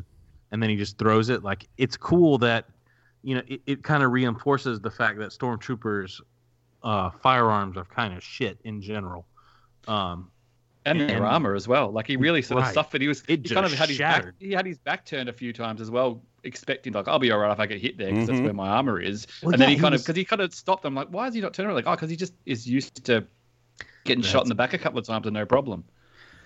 and 0.51 0.62
then 0.62 0.69
he 0.69 0.77
just 0.77 0.99
throws 0.99 1.29
it. 1.31 1.43
Like 1.43 1.67
it's 1.79 1.97
cool 1.97 2.37
that 2.39 2.67
you 3.23 3.37
know 3.37 3.43
it, 3.47 3.61
it 3.67 3.83
kind 3.85 4.03
of 4.03 4.11
reinforces 4.11 4.81
the 4.81 4.91
fact 4.91 5.19
that 5.21 5.31
stormtroopers 5.31 6.21
uh, 6.83 7.11
firearms 7.23 7.77
are 7.77 7.85
kind 7.85 8.12
of 8.15 8.23
shit 8.23 8.59
in 8.65 8.83
general. 8.83 9.25
Um, 9.87 10.31
and 10.86 11.01
their 11.01 11.16
And- 11.16 11.27
armor 11.27 11.55
as 11.55 11.69
well. 11.69 11.90
Like 11.93 12.07
he 12.07 12.16
really 12.16 12.43
sort 12.43 12.59
of 12.61 12.65
Right. 12.66 12.74
suffered. 12.74 13.01
He 13.02 13.09
was 13.09 13.23
It 13.28 13.47
he 13.47 13.55
kind 13.55 13.66
of 13.66 13.73
had 13.73 13.89
his 13.89 13.98
back, 13.98 14.27
he 14.39 14.52
had 14.52 14.66
his 14.66 14.78
back 14.78 15.05
turned 15.05 15.28
a 15.28 15.32
few 15.32 15.52
times 15.52 15.81
as 15.81 15.90
well, 15.90 16.23
expecting 16.44 16.93
like 16.94 17.07
I'll 17.09 17.19
be 17.19 17.31
all 17.31 17.39
right 17.39 17.52
if 17.52 17.61
I 17.61 17.66
get 17.66 17.81
hit 17.81 17.98
there 17.98 18.09
because 18.11 18.24
Mhm. 18.24 18.27
that's 18.28 18.40
where 18.40 18.52
my 18.55 18.69
armor 18.69 18.98
is. 19.01 19.27
Well, 19.43 19.52
and 19.52 19.61
then 19.61 19.69
he 19.69 19.74
he 19.74 19.81
kind 19.81 19.93
was- 19.93 20.01
of 20.02 20.07
because 20.07 20.16
he 20.16 20.24
kind 20.24 20.40
of 20.43 20.55
stopped. 20.55 20.85
I'm 20.85 20.94
like, 20.94 21.09
why 21.09 21.27
is 21.28 21.35
he 21.35 21.40
not 21.40 21.52
turning 21.55 21.69
around? 21.69 21.77
Like, 21.77 21.86
oh, 21.86 21.93
because 21.93 22.09
he 22.11 22.16
just 22.16 22.32
is 22.47 22.66
used 22.66 23.05
to 23.05 23.27
getting 24.05 24.23
shot 24.23 24.43
in 24.44 24.48
the 24.48 24.55
back 24.55 24.73
a 24.73 24.78
couple 24.78 24.98
of 24.98 25.07
times 25.07 25.27
and 25.27 25.35
no 25.35 25.44
problem. 25.44 25.85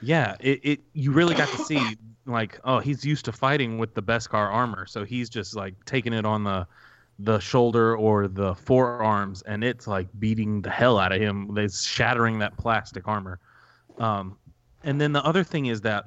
Yeah, 0.03 0.37
it, 0.41 0.61
it 0.63 0.81
you 0.93 1.13
really 1.13 1.35
got 1.35 1.49
to 1.51 1.59
see 1.59 1.81
like 2.27 2.59
oh 2.65 2.79
he's 2.81 3.05
used 3.05 3.25
to 3.27 3.33
fighting 3.33 3.79
with 3.79 3.95
the 3.95 4.03
Beskar 4.03 4.53
armor, 4.53 4.87
so 4.87 5.05
he's 5.05 5.29
just 5.31 5.55
like 5.55 5.75
taking 5.85 6.13
it 6.13 6.25
on 6.27 6.43
the 6.45 6.67
the 7.21 7.39
shoulder 7.39 7.97
or 7.97 8.27
the 8.27 8.57
forearms, 8.57 9.43
and 9.43 9.63
it's 9.63 9.87
like 9.87 10.09
beating 10.19 10.61
the 10.63 10.71
hell 10.71 10.99
out 10.99 11.13
of 11.13 11.21
him. 11.21 11.57
It's 11.57 11.85
shattering 11.87 12.41
that 12.41 12.57
plastic 12.57 13.07
armor. 13.07 13.39
Um, 13.99 14.37
and 14.83 15.01
then 15.01 15.13
the 15.13 15.25
other 15.25 15.45
thing 15.45 15.67
is 15.67 15.81
that 15.83 16.07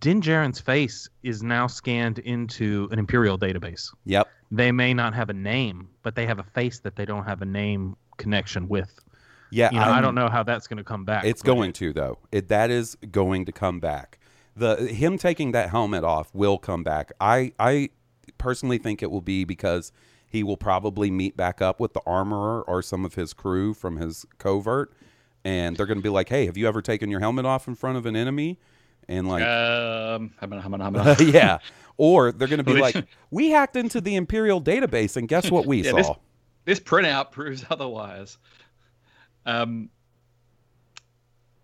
Din 0.00 0.20
Djarin's 0.20 0.60
face 0.60 1.08
is 1.22 1.42
now 1.42 1.66
scanned 1.66 2.18
into 2.20 2.88
an 2.92 2.98
Imperial 2.98 3.38
database. 3.38 3.88
Yep. 4.04 4.28
They 4.50 4.70
may 4.70 4.94
not 4.94 5.14
have 5.14 5.30
a 5.30 5.34
name, 5.34 5.88
but 6.02 6.14
they 6.14 6.26
have 6.26 6.38
a 6.38 6.44
face 6.44 6.80
that 6.80 6.94
they 6.94 7.04
don't 7.04 7.24
have 7.24 7.42
a 7.42 7.46
name 7.46 7.96
connection 8.18 8.68
with. 8.68 8.98
Yeah, 9.50 9.70
You 9.70 9.80
know, 9.80 9.84
I 9.84 10.00
don't 10.00 10.14
know 10.14 10.28
how 10.28 10.42
that's 10.42 10.66
going 10.66 10.78
to 10.78 10.84
come 10.84 11.04
back. 11.04 11.24
It's 11.24 11.42
going 11.42 11.72
to 11.74 11.92
though. 11.92 12.18
It 12.30 12.48
that 12.48 12.70
is 12.70 12.96
going 13.10 13.44
to 13.46 13.52
come 13.52 13.80
back. 13.80 14.18
The 14.56 14.76
him 14.86 15.18
taking 15.18 15.52
that 15.52 15.68
helmet 15.70 16.04
off 16.04 16.34
will 16.34 16.56
come 16.56 16.82
back. 16.82 17.12
I 17.20 17.52
I 17.58 17.90
personally 18.38 18.78
think 18.78 19.02
it 19.02 19.10
will 19.10 19.20
be 19.20 19.44
because 19.44 19.92
he 20.26 20.42
will 20.42 20.56
probably 20.56 21.10
meet 21.10 21.36
back 21.36 21.60
up 21.60 21.80
with 21.80 21.92
the 21.92 22.00
armorer 22.06 22.62
or 22.62 22.80
some 22.80 23.04
of 23.04 23.14
his 23.14 23.34
crew 23.34 23.74
from 23.74 23.98
his 23.98 24.24
covert, 24.38 24.94
and 25.44 25.76
they're 25.76 25.86
going 25.86 25.98
to 25.98 26.02
be 26.02 26.08
like, 26.08 26.28
"Hey, 26.28 26.46
have 26.46 26.56
you 26.56 26.68
ever 26.68 26.82
taken 26.82 27.10
your 27.10 27.20
helmet 27.20 27.44
off 27.46 27.66
in 27.68 27.74
front 27.74 27.96
of 27.98 28.06
an 28.06 28.16
enemy?" 28.16 28.58
And 29.08 29.28
like, 29.28 29.42
Um, 29.42 30.32
hum, 30.38 30.52
hum, 30.52 30.72
hum, 30.80 30.94
hum. 30.94 31.16
yeah. 31.28 31.58
Or 31.96 32.32
they're 32.32 32.48
going 32.48 32.64
to 32.64 32.64
be 32.74 32.80
like, 32.80 32.96
"We 33.30 33.50
hacked 33.50 33.76
into 33.76 34.00
the 34.00 34.14
Imperial 34.16 34.60
database, 34.62 35.16
and 35.16 35.26
guess 35.28 35.50
what 35.50 35.66
we 35.66 35.78
Yeah, 35.82 35.90
saw?" 35.90 35.96
this- 35.96 36.10
this 36.64 36.80
printout 36.80 37.30
proves 37.32 37.64
otherwise. 37.70 38.38
Um, 39.44 39.90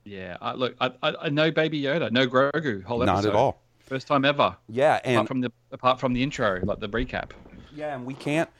yeah, 0.04 0.36
I, 0.40 0.54
look, 0.54 0.74
I, 0.80 0.90
I, 1.02 1.14
I 1.22 1.28
know 1.28 1.50
Baby 1.50 1.82
Yoda, 1.82 2.10
no 2.10 2.26
Grogu, 2.26 2.82
whole 2.82 3.04
Not 3.04 3.24
at 3.26 3.34
all. 3.34 3.62
First 3.80 4.06
time 4.06 4.24
ever. 4.24 4.56
Yeah, 4.68 5.00
and 5.04 5.16
apart 5.16 5.28
from 5.28 5.40
the 5.40 5.52
apart 5.70 6.00
from 6.00 6.12
the 6.14 6.22
intro, 6.22 6.60
like 6.64 6.80
the 6.80 6.88
recap. 6.88 7.30
Yeah, 7.74 7.94
and 7.94 8.04
we 8.04 8.14
can't, 8.14 8.50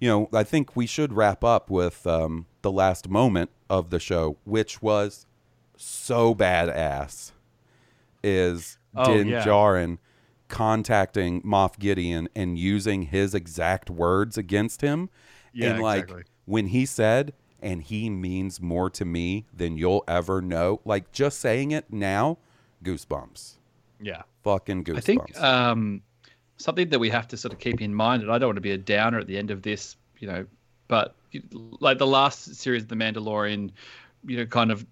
you 0.00 0.08
know, 0.08 0.28
I 0.32 0.44
think 0.44 0.76
we 0.76 0.86
should 0.86 1.12
wrap 1.12 1.42
up 1.44 1.68
with 1.70 2.06
um, 2.06 2.46
the 2.62 2.72
last 2.72 3.08
moment 3.08 3.50
of 3.70 3.90
the 3.90 4.00
show, 4.00 4.36
which 4.44 4.82
was 4.82 5.26
so 5.76 6.34
badass. 6.34 7.32
Is 8.22 8.78
Oh, 8.96 9.14
Din 9.14 9.28
yeah. 9.28 9.44
Djarin 9.44 9.98
contacting 10.48 11.42
Moff 11.42 11.78
Gideon 11.78 12.28
and 12.34 12.58
using 12.58 13.02
his 13.02 13.34
exact 13.34 13.90
words 13.90 14.36
against 14.36 14.80
him? 14.80 15.10
Yeah, 15.52 15.72
and 15.72 15.82
like 15.82 16.04
exactly. 16.04 16.24
when 16.46 16.66
he 16.68 16.86
said, 16.86 17.32
and 17.60 17.82
he 17.82 18.10
means 18.10 18.60
more 18.60 18.90
to 18.90 19.04
me 19.04 19.46
than 19.52 19.76
you'll 19.76 20.04
ever 20.08 20.40
know, 20.40 20.80
like 20.84 21.12
just 21.12 21.40
saying 21.40 21.70
it 21.70 21.92
now, 21.92 22.38
goosebumps. 22.84 23.54
Yeah. 24.00 24.22
Fucking 24.44 24.84
goosebumps. 24.84 24.96
I 24.96 25.00
think 25.00 25.40
um, 25.40 26.02
something 26.56 26.88
that 26.90 26.98
we 26.98 27.10
have 27.10 27.28
to 27.28 27.36
sort 27.36 27.52
of 27.52 27.60
keep 27.60 27.80
in 27.80 27.94
mind, 27.94 28.22
and 28.22 28.32
I 28.32 28.38
don't 28.38 28.48
want 28.48 28.56
to 28.56 28.62
be 28.62 28.72
a 28.72 28.78
downer 28.78 29.18
at 29.18 29.26
the 29.26 29.36
end 29.38 29.50
of 29.50 29.62
this, 29.62 29.96
you 30.18 30.28
know, 30.28 30.46
but 30.88 31.14
like 31.80 31.98
the 31.98 32.06
last 32.06 32.54
series 32.56 32.82
of 32.82 32.88
The 32.88 32.96
Mandalorian, 32.96 33.70
you 34.26 34.36
know, 34.38 34.46
kind 34.46 34.70
of 34.70 34.84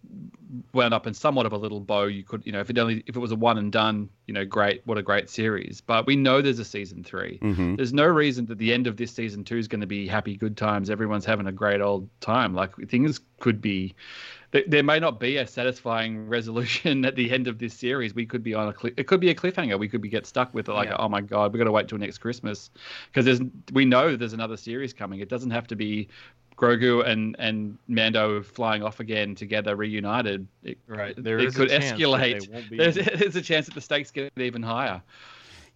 wound 0.72 0.94
up 0.94 1.06
in 1.06 1.14
somewhat 1.14 1.46
of 1.46 1.52
a 1.52 1.56
little 1.56 1.80
bow. 1.80 2.04
You 2.04 2.22
could, 2.22 2.44
you 2.46 2.52
know, 2.52 2.60
if 2.60 2.70
it 2.70 2.78
only 2.78 3.02
if 3.06 3.16
it 3.16 3.18
was 3.18 3.32
a 3.32 3.36
one 3.36 3.58
and 3.58 3.72
done, 3.72 4.08
you 4.26 4.34
know, 4.34 4.44
great, 4.44 4.82
what 4.84 4.98
a 4.98 5.02
great 5.02 5.28
series. 5.28 5.80
But 5.80 6.06
we 6.06 6.14
know 6.14 6.40
there's 6.40 6.58
a 6.58 6.64
season 6.64 7.02
3 7.02 7.38
Mhm. 7.42 7.76
There's 7.76 7.92
no 7.92 8.06
reason 8.06 8.46
that 8.46 8.58
the 8.58 8.72
end 8.72 8.86
of 8.86 8.96
this 8.96 9.12
season 9.12 9.42
two 9.44 9.56
is 9.56 9.68
going 9.68 9.80
to 9.80 9.86
be 9.86 10.06
happy, 10.06 10.36
good 10.36 10.56
times. 10.56 10.90
Everyone's 10.90 11.24
having 11.24 11.46
a 11.46 11.52
great 11.52 11.80
old 11.80 12.08
time. 12.20 12.54
Like 12.54 12.76
things 12.88 13.20
could 13.40 13.60
be. 13.60 13.94
There- 14.52 14.64
There 14.66 14.82
may 14.82 14.98
not 15.00 15.18
be 15.20 15.36
a 15.36 15.46
satisfying 15.46 16.26
resolution 16.36 17.04
at 17.04 17.16
the 17.16 17.30
end 17.30 17.46
of 17.48 17.58
this 17.58 17.74
series. 17.74 18.14
We 18.14 18.26
could 18.26 18.42
be 18.42 18.54
on 18.54 18.68
a 18.68 18.72
cli 18.72 18.92
it 18.96 19.06
could 19.06 19.20
be 19.20 19.30
a 19.30 19.34
cliffhanger. 19.34 19.78
We 19.78 19.88
could 19.88 20.00
be 20.02 20.08
get 20.08 20.26
stuck 20.26 20.52
with 20.54 20.68
it 20.68 20.72
like, 20.72 20.88
Yeah. 20.88 20.96
oh 20.98 21.08
my 21.08 21.20
god, 21.20 21.52
we 21.52 21.58
got 21.58 21.64
to 21.64 21.72
wait 21.72 21.88
till 21.88 21.98
next 21.98 22.18
Christmas 22.18 22.70
because 23.10 23.24
there's 23.24 23.40
we 23.72 23.84
know 23.84 24.16
there's 24.16 24.32
another 24.32 24.56
series 24.56 24.92
coming. 24.92 25.20
It 25.20 25.28
doesn't 25.28 25.50
have 25.50 25.66
to 25.68 25.76
be 25.76 26.08
Grogu 26.56 27.06
and 27.06 27.36
and 27.38 27.76
Mando 27.86 28.42
flying 28.42 28.82
off 28.82 28.98
again 29.00 29.34
together, 29.34 29.76
reunited. 29.76 30.46
It, 30.62 30.78
Right. 30.86 31.10
It, 31.16 31.22
There 31.22 31.38
it 31.38 31.46
is 31.46 31.54
a 31.54 31.58
could 31.58 31.68
chance 31.68 31.90
that 31.90 31.96
they 31.96 32.34
escalate. 32.34 32.70
There's, 32.76 32.94
there's 32.94 33.36
a 33.36 33.42
chance 33.42 33.66
that 33.66 33.74
the 33.74 33.80
stakes 33.80 34.10
get 34.10 34.32
even 34.38 34.62
higher. 34.62 35.02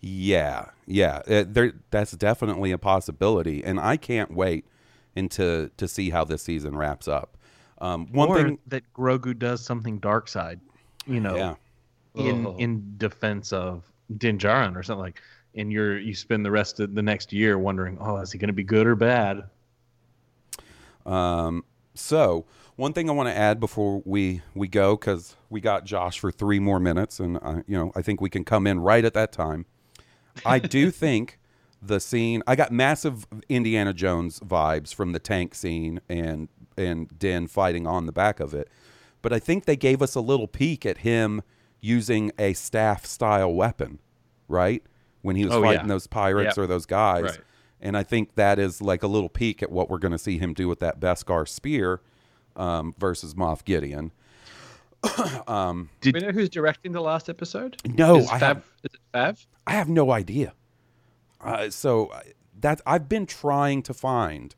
Yeah, 0.03 0.71
yeah, 0.87 1.21
uh, 1.29 1.45
there. 1.47 1.75
That's 1.91 2.13
definitely 2.13 2.73
a 2.73 2.79
possibility, 2.79 3.63
and 3.63 3.79
I 3.79 3.99
can't 3.99 4.33
wait 4.33 4.65
into 5.15 5.71
to 5.77 5.87
see 5.87 6.09
how 6.09 6.25
this 6.25 6.43
season 6.43 6.75
wraps 6.77 7.07
up. 7.07 7.37
Um, 7.81 8.07
one 8.13 8.29
or 8.29 8.43
thing, 8.43 8.59
that 8.67 8.83
Grogu 8.95 9.39
does 9.39 9.65
something 9.65 9.99
dark 9.99 10.29
side, 10.29 10.61
you 11.07 11.21
know, 11.21 11.37
yeah, 11.37 11.55
in 12.15 12.47
Oh. 12.47 12.57
in 12.59 12.95
defense 12.99 13.53
of 13.53 13.91
Din 14.19 14.39
Djarin 14.39 14.77
or 14.77 14.83
something 14.83 15.03
like. 15.03 15.21
And 15.57 15.73
you're 15.73 15.99
you 15.99 16.15
spend 16.15 16.47
the 16.47 16.51
rest 16.51 16.79
of 16.79 16.95
the 16.95 17.03
next 17.03 17.33
year 17.33 17.59
wondering, 17.59 17.99
oh, 18.01 18.19
is 18.19 18.31
he 18.31 18.39
going 18.39 18.49
to 18.49 18.55
be 18.55 18.63
good 18.63 18.87
or 18.87 18.95
bad? 18.95 19.43
Um, 21.05 21.65
so 21.95 22.47
one 22.77 22.93
thing 22.93 23.11
I 23.11 23.13
want 23.13 23.29
to 23.29 23.37
add 23.37 23.59
before 23.61 24.03
we 24.05 24.43
we 24.55 24.69
go 24.69 24.97
because 24.97 25.35
we 25.49 25.61
got 25.61 25.85
Josh 25.85 26.19
for 26.21 26.31
three 26.31 26.61
more 26.61 26.79
minutes, 26.79 27.19
and 27.21 27.39
uh, 27.43 27.63
you 27.67 27.77
know 27.77 27.93
I 27.97 28.03
think 28.03 28.21
we 28.21 28.31
can 28.31 28.45
come 28.45 28.67
in 28.67 28.81
right 28.81 29.05
at 29.05 29.15
that 29.15 29.33
time. 29.33 29.67
I 30.45 30.59
do 30.59 30.91
think 30.93 31.39
the 31.83 31.99
scene 31.99 32.43
I 32.47 32.57
got 32.57 32.71
massive 32.71 33.27
Indiana 33.49 33.93
Jones 33.93 34.39
vibes 34.41 34.95
from 34.95 35.13
the 35.13 35.19
tank 35.19 35.55
scene 35.55 36.01
and 36.09 36.49
and 36.77 37.19
Din 37.19 37.47
fighting 37.47 37.87
on 37.87 38.07
the 38.07 38.13
back 38.13 38.41
of 38.41 38.55
it, 38.55 38.69
but 39.23 39.33
I 39.33 39.39
think 39.39 39.65
they 39.65 39.77
gave 39.77 40.01
us 40.03 40.15
a 40.15 40.21
little 40.21 40.47
peek 40.49 40.87
at 40.87 40.99
him 40.99 41.43
using 41.81 42.31
a 42.39 42.53
staff 42.55 43.05
style 43.07 43.53
weapon, 43.53 43.99
right? 44.49 44.83
When 45.23 45.37
he 45.37 45.45
was 45.45 45.55
Oh, 45.55 45.63
fighting 45.63 45.83
yeah. 45.83 45.87
those 45.89 46.07
pirates 46.07 46.57
Yep. 46.57 46.59
or 46.59 46.67
those 46.67 46.87
guys. 46.87 47.23
Right. 47.25 47.39
And 47.83 47.97
I 47.97 48.03
think 48.03 48.35
that 48.35 48.59
is 48.59 48.81
like 48.83 49.03
a 49.03 49.07
little 49.07 49.29
peek 49.31 49.63
at 49.63 49.71
what 49.71 49.89
we're 49.91 49.99
going 49.99 50.13
to 50.13 50.19
see 50.19 50.39
him 50.39 50.53
do 50.55 50.69
with 50.69 50.81
that 50.81 51.01
Beskar 51.01 51.49
spear 51.49 52.01
um, 52.57 52.95
versus 52.99 53.35
Moff 53.35 53.65
Gideon. 53.65 54.13
Did- 56.01 56.15
we 56.15 56.21
know 56.21 56.31
who's 56.33 56.49
directing 56.51 56.93
the 56.93 57.01
last 57.01 57.29
episode? 57.29 57.77
No, 57.87 58.17
is 58.17 58.29
I 58.31 58.35
Fav, 58.37 58.41
have- 58.41 58.65
is 58.85 58.95
it 58.95 59.01
Fav? 59.15 59.47
I 59.67 59.73
have 59.73 59.89
no 59.89 60.11
idea. 60.11 60.53
Uh, 61.41 61.71
so 61.71 62.13
that 62.59 62.81
I've 62.87 63.09
been 63.09 63.25
trying 63.27 63.83
to 63.85 63.95
find, 63.95 64.55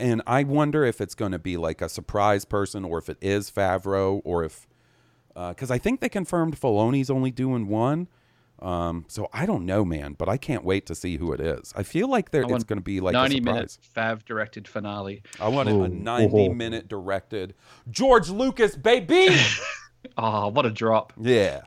and 0.00 0.22
I 0.26 0.42
wonder 0.44 0.84
if 0.84 1.00
it's 1.00 1.14
going 1.14 1.32
to 1.32 1.38
be 1.38 1.56
like 1.56 1.80
a 1.80 1.88
surprise 1.88 2.44
person, 2.44 2.84
or 2.84 2.98
if 2.98 3.08
it 3.08 3.18
is 3.20 3.50
Favreau, 3.50 4.20
or 4.24 4.44
if 4.44 4.66
because 5.34 5.70
I 5.70 5.78
think 5.78 6.00
they 6.00 6.08
confirmed 6.08 6.58
Filoni's 6.60 7.10
only 7.10 7.30
doing 7.30 7.68
one. 7.68 8.08
Um, 8.60 9.06
so 9.08 9.28
I 9.32 9.46
don't 9.46 9.64
know, 9.64 9.86
man, 9.86 10.12
but 10.18 10.28
I 10.28 10.36
can't 10.36 10.64
wait 10.64 10.84
to 10.86 10.94
see 10.94 11.16
who 11.16 11.32
it 11.32 11.40
is. 11.40 11.72
I 11.74 11.82
feel 11.82 12.10
like 12.10 12.30
there 12.30 12.42
it's 12.42 12.64
going 12.64 12.78
to 12.78 12.84
be 12.84 13.00
like 13.00 13.14
a 13.14 13.18
90 13.18 13.36
surprise. 13.36 13.54
minute 13.54 13.78
Fav 14.20 14.24
directed 14.26 14.68
finale. 14.68 15.22
I 15.40 15.48
want 15.48 15.70
a 15.70 15.88
90 15.88 16.48
Oh. 16.50 16.52
minute 16.52 16.86
directed 16.86 17.54
George 17.90 18.28
Lucas, 18.28 18.76
baby. 18.76 19.28
Oh, 20.18 20.48
what 20.52 20.66
a 20.66 20.70
drop. 20.70 21.14
yeah. 21.18 21.62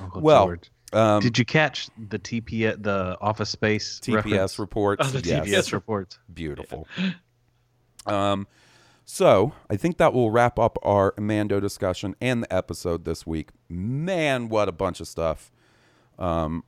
Uncle 0.00 0.22
Well, 0.22 0.54
Um, 0.94 1.20
Did 1.20 1.36
you 1.38 1.44
catch 1.44 1.88
the 2.08 2.18
TP 2.18 2.82
the 2.82 3.18
Office 3.20 3.50
Space 3.50 4.00
TPS 4.02 4.14
reference? 4.24 4.58
reports. 4.58 5.06
Oh, 5.06 5.10
the 5.10 5.28
yes. 5.28 5.46
TPS 5.46 5.72
reports? 5.74 6.18
Beautiful. 6.32 6.88
Um, 8.06 8.46
so 9.04 9.52
I 9.68 9.76
think 9.76 9.98
that 9.98 10.12
will 10.14 10.30
wrap 10.30 10.58
up 10.58 10.78
our 10.82 11.14
Mando 11.18 11.58
discussion 11.60 12.14
and 12.20 12.42
the 12.44 12.52
episode 12.54 13.04
this 13.04 13.26
week. 13.26 13.50
Man, 13.68 14.48
what 14.48 14.68
a 14.68 14.72
bunch 14.72 15.00
of 15.00 15.08
stuff. 15.08 15.50
Um, 16.18 16.64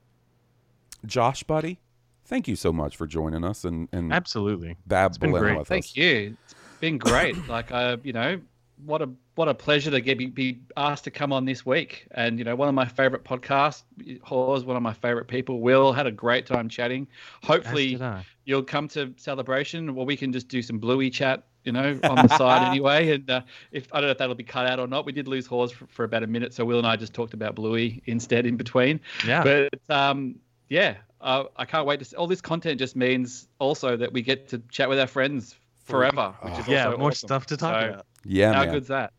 Josh, 1.05 1.43
buddy, 1.43 1.79
thank 2.25 2.47
you 2.47 2.55
so 2.55 2.73
much 2.73 2.97
for 2.97 3.07
joining 3.07 3.43
us 3.43 3.63
and 3.63 3.87
and 3.91 4.11
Absolutely. 4.11 4.77
babbling 4.85 5.31
great. 5.31 5.57
with 5.57 5.67
Thank 5.67 5.85
us. 5.85 5.95
you. 5.97 6.37
It's 6.45 6.55
been 6.79 6.97
great. 6.97 7.47
like, 7.47 7.71
uh, 7.71 7.97
you 8.03 8.13
know, 8.13 8.41
what 8.85 9.01
a 9.01 9.09
what 9.35 9.47
a 9.47 9.53
pleasure 9.53 9.91
to 9.91 10.01
get 10.01 10.17
be, 10.17 10.27
be 10.27 10.59
asked 10.77 11.05
to 11.05 11.11
come 11.11 11.33
on 11.33 11.45
this 11.45 11.65
week. 11.65 12.07
And 12.11 12.37
you 12.37 12.45
know, 12.45 12.55
one 12.55 12.67
of 12.67 12.75
my 12.75 12.85
favorite 12.85 13.23
podcasts, 13.23 13.83
Hawes, 14.21 14.63
one 14.63 14.77
of 14.77 14.83
my 14.83 14.93
favorite 14.93 15.27
people. 15.27 15.61
Will 15.61 15.93
had 15.93 16.07
a 16.07 16.11
great 16.11 16.45
time 16.45 16.69
chatting. 16.69 17.07
Hopefully, 17.43 17.99
you'll 18.45 18.63
come 18.63 18.87
to 18.89 19.13
celebration, 19.17 19.89
or 19.89 20.05
we 20.05 20.17
can 20.17 20.31
just 20.33 20.47
do 20.47 20.61
some 20.61 20.79
bluey 20.79 21.09
chat. 21.09 21.43
You 21.63 21.71
know, 21.71 21.97
on 22.03 22.27
the 22.27 22.37
side 22.37 22.67
anyway. 22.67 23.11
And 23.11 23.29
uh, 23.29 23.41
if 23.71 23.87
I 23.93 24.01
don't 24.01 24.07
know 24.07 24.11
if 24.11 24.17
that'll 24.17 24.35
be 24.35 24.43
cut 24.43 24.67
out 24.67 24.79
or 24.79 24.87
not, 24.87 25.05
we 25.05 25.13
did 25.13 25.27
lose 25.27 25.45
Hawes 25.45 25.71
for, 25.71 25.87
for 25.87 26.03
about 26.03 26.23
a 26.23 26.27
minute, 26.27 26.53
so 26.53 26.65
Will 26.65 26.77
and 26.77 26.87
I 26.87 26.95
just 26.97 27.13
talked 27.13 27.33
about 27.33 27.55
Bluey 27.55 28.01
instead 28.05 28.45
in 28.45 28.57
between. 28.57 28.99
Yeah. 29.25 29.43
But 29.43 29.95
um, 29.95 30.35
yeah, 30.67 30.97
uh, 31.21 31.45
I 31.55 31.65
can't 31.65 31.87
wait 31.87 31.99
to. 31.99 32.05
See. 32.05 32.15
All 32.17 32.27
this 32.27 32.41
content 32.41 32.79
just 32.79 32.95
means 32.95 33.47
also 33.59 33.95
that 33.95 34.11
we 34.11 34.21
get 34.21 34.49
to 34.49 34.61
chat 34.69 34.89
with 34.89 34.99
our 34.99 35.07
friends 35.07 35.55
forever, 35.83 36.35
which 36.41 36.59
is 36.59 36.67
yeah, 36.67 36.85
also 36.87 36.97
more 36.97 37.09
awesome. 37.09 37.27
stuff 37.27 37.45
to 37.47 37.57
talk 37.57 37.81
So, 37.81 37.89
about. 37.89 38.05
Yeah, 38.25 38.53
How 38.53 38.65
man. 38.65 38.73
good's 38.73 38.87
that? 38.87 39.13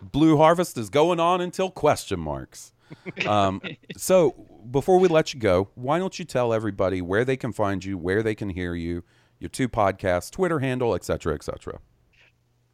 Blue 0.00 0.36
Harvest 0.36 0.76
is 0.78 0.90
going 0.90 1.20
on 1.20 1.40
until 1.40 1.70
question 1.70 2.20
marks. 2.20 2.72
Um, 3.26 3.62
so 3.96 4.32
before 4.70 4.98
we 4.98 5.08
let 5.08 5.32
you 5.32 5.40
go, 5.40 5.70
why 5.76 5.98
don't 5.98 6.18
you 6.18 6.26
tell 6.26 6.52
everybody 6.52 7.00
where 7.00 7.24
they 7.24 7.38
can 7.38 7.50
find 7.50 7.82
you, 7.82 7.96
where 7.96 8.22
they 8.22 8.34
can 8.34 8.50
hear 8.50 8.74
you, 8.74 9.02
your 9.40 9.48
two 9.48 9.66
podcasts, 9.66 10.30
Twitter 10.30 10.58
handle, 10.58 10.94
etc., 10.94 11.14
cetera, 11.18 11.34
et 11.34 11.42
cetera. 11.42 11.78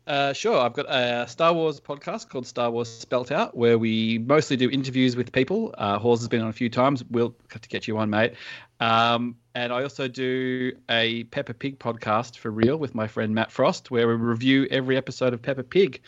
Uh, 0.09 0.32
sure. 0.32 0.59
I've 0.59 0.72
got 0.72 0.86
a 0.89 1.28
Star 1.28 1.52
Wars 1.52 1.80
podcast 1.80 2.30
called 2.30 2.47
Star 2.47 2.70
Wars 2.70 2.89
Spelt 2.89 3.30
Out, 3.30 3.55
where 3.55 3.76
we 3.76 4.16
mostly 4.18 4.56
do 4.56 4.70
interviews 4.70 5.16
with 5.16 5.32
people. 5.32 5.74
Uh, 5.76 5.98
Hawes 5.98 6.20
has 6.20 6.28
been 6.28 6.40
on 6.40 6.48
a 6.48 6.52
few 6.52 6.70
times. 6.70 7.05
We'll 7.10 7.35
have 7.52 7.60
to 7.60 7.68
get 7.68 7.86
you 7.86 7.98
on, 7.98 8.09
mate. 8.09 8.32
Um, 8.80 9.36
and 9.55 9.70
I 9.70 9.82
also 9.82 10.09
do 10.09 10.72
a 10.89 11.24
Peppa 11.24 11.52
Pig 11.52 11.78
podcast 11.78 12.39
for 12.39 12.51
real 12.51 12.78
with 12.78 12.94
my 12.94 13.06
friend 13.06 13.35
Matt 13.35 13.52
Frost, 13.52 13.90
where 13.90 14.09
we 14.09 14.14
review 14.14 14.66
every 14.70 14.97
episode 14.97 15.35
of 15.35 15.43
Peppa 15.43 15.62
Pig 15.62 16.01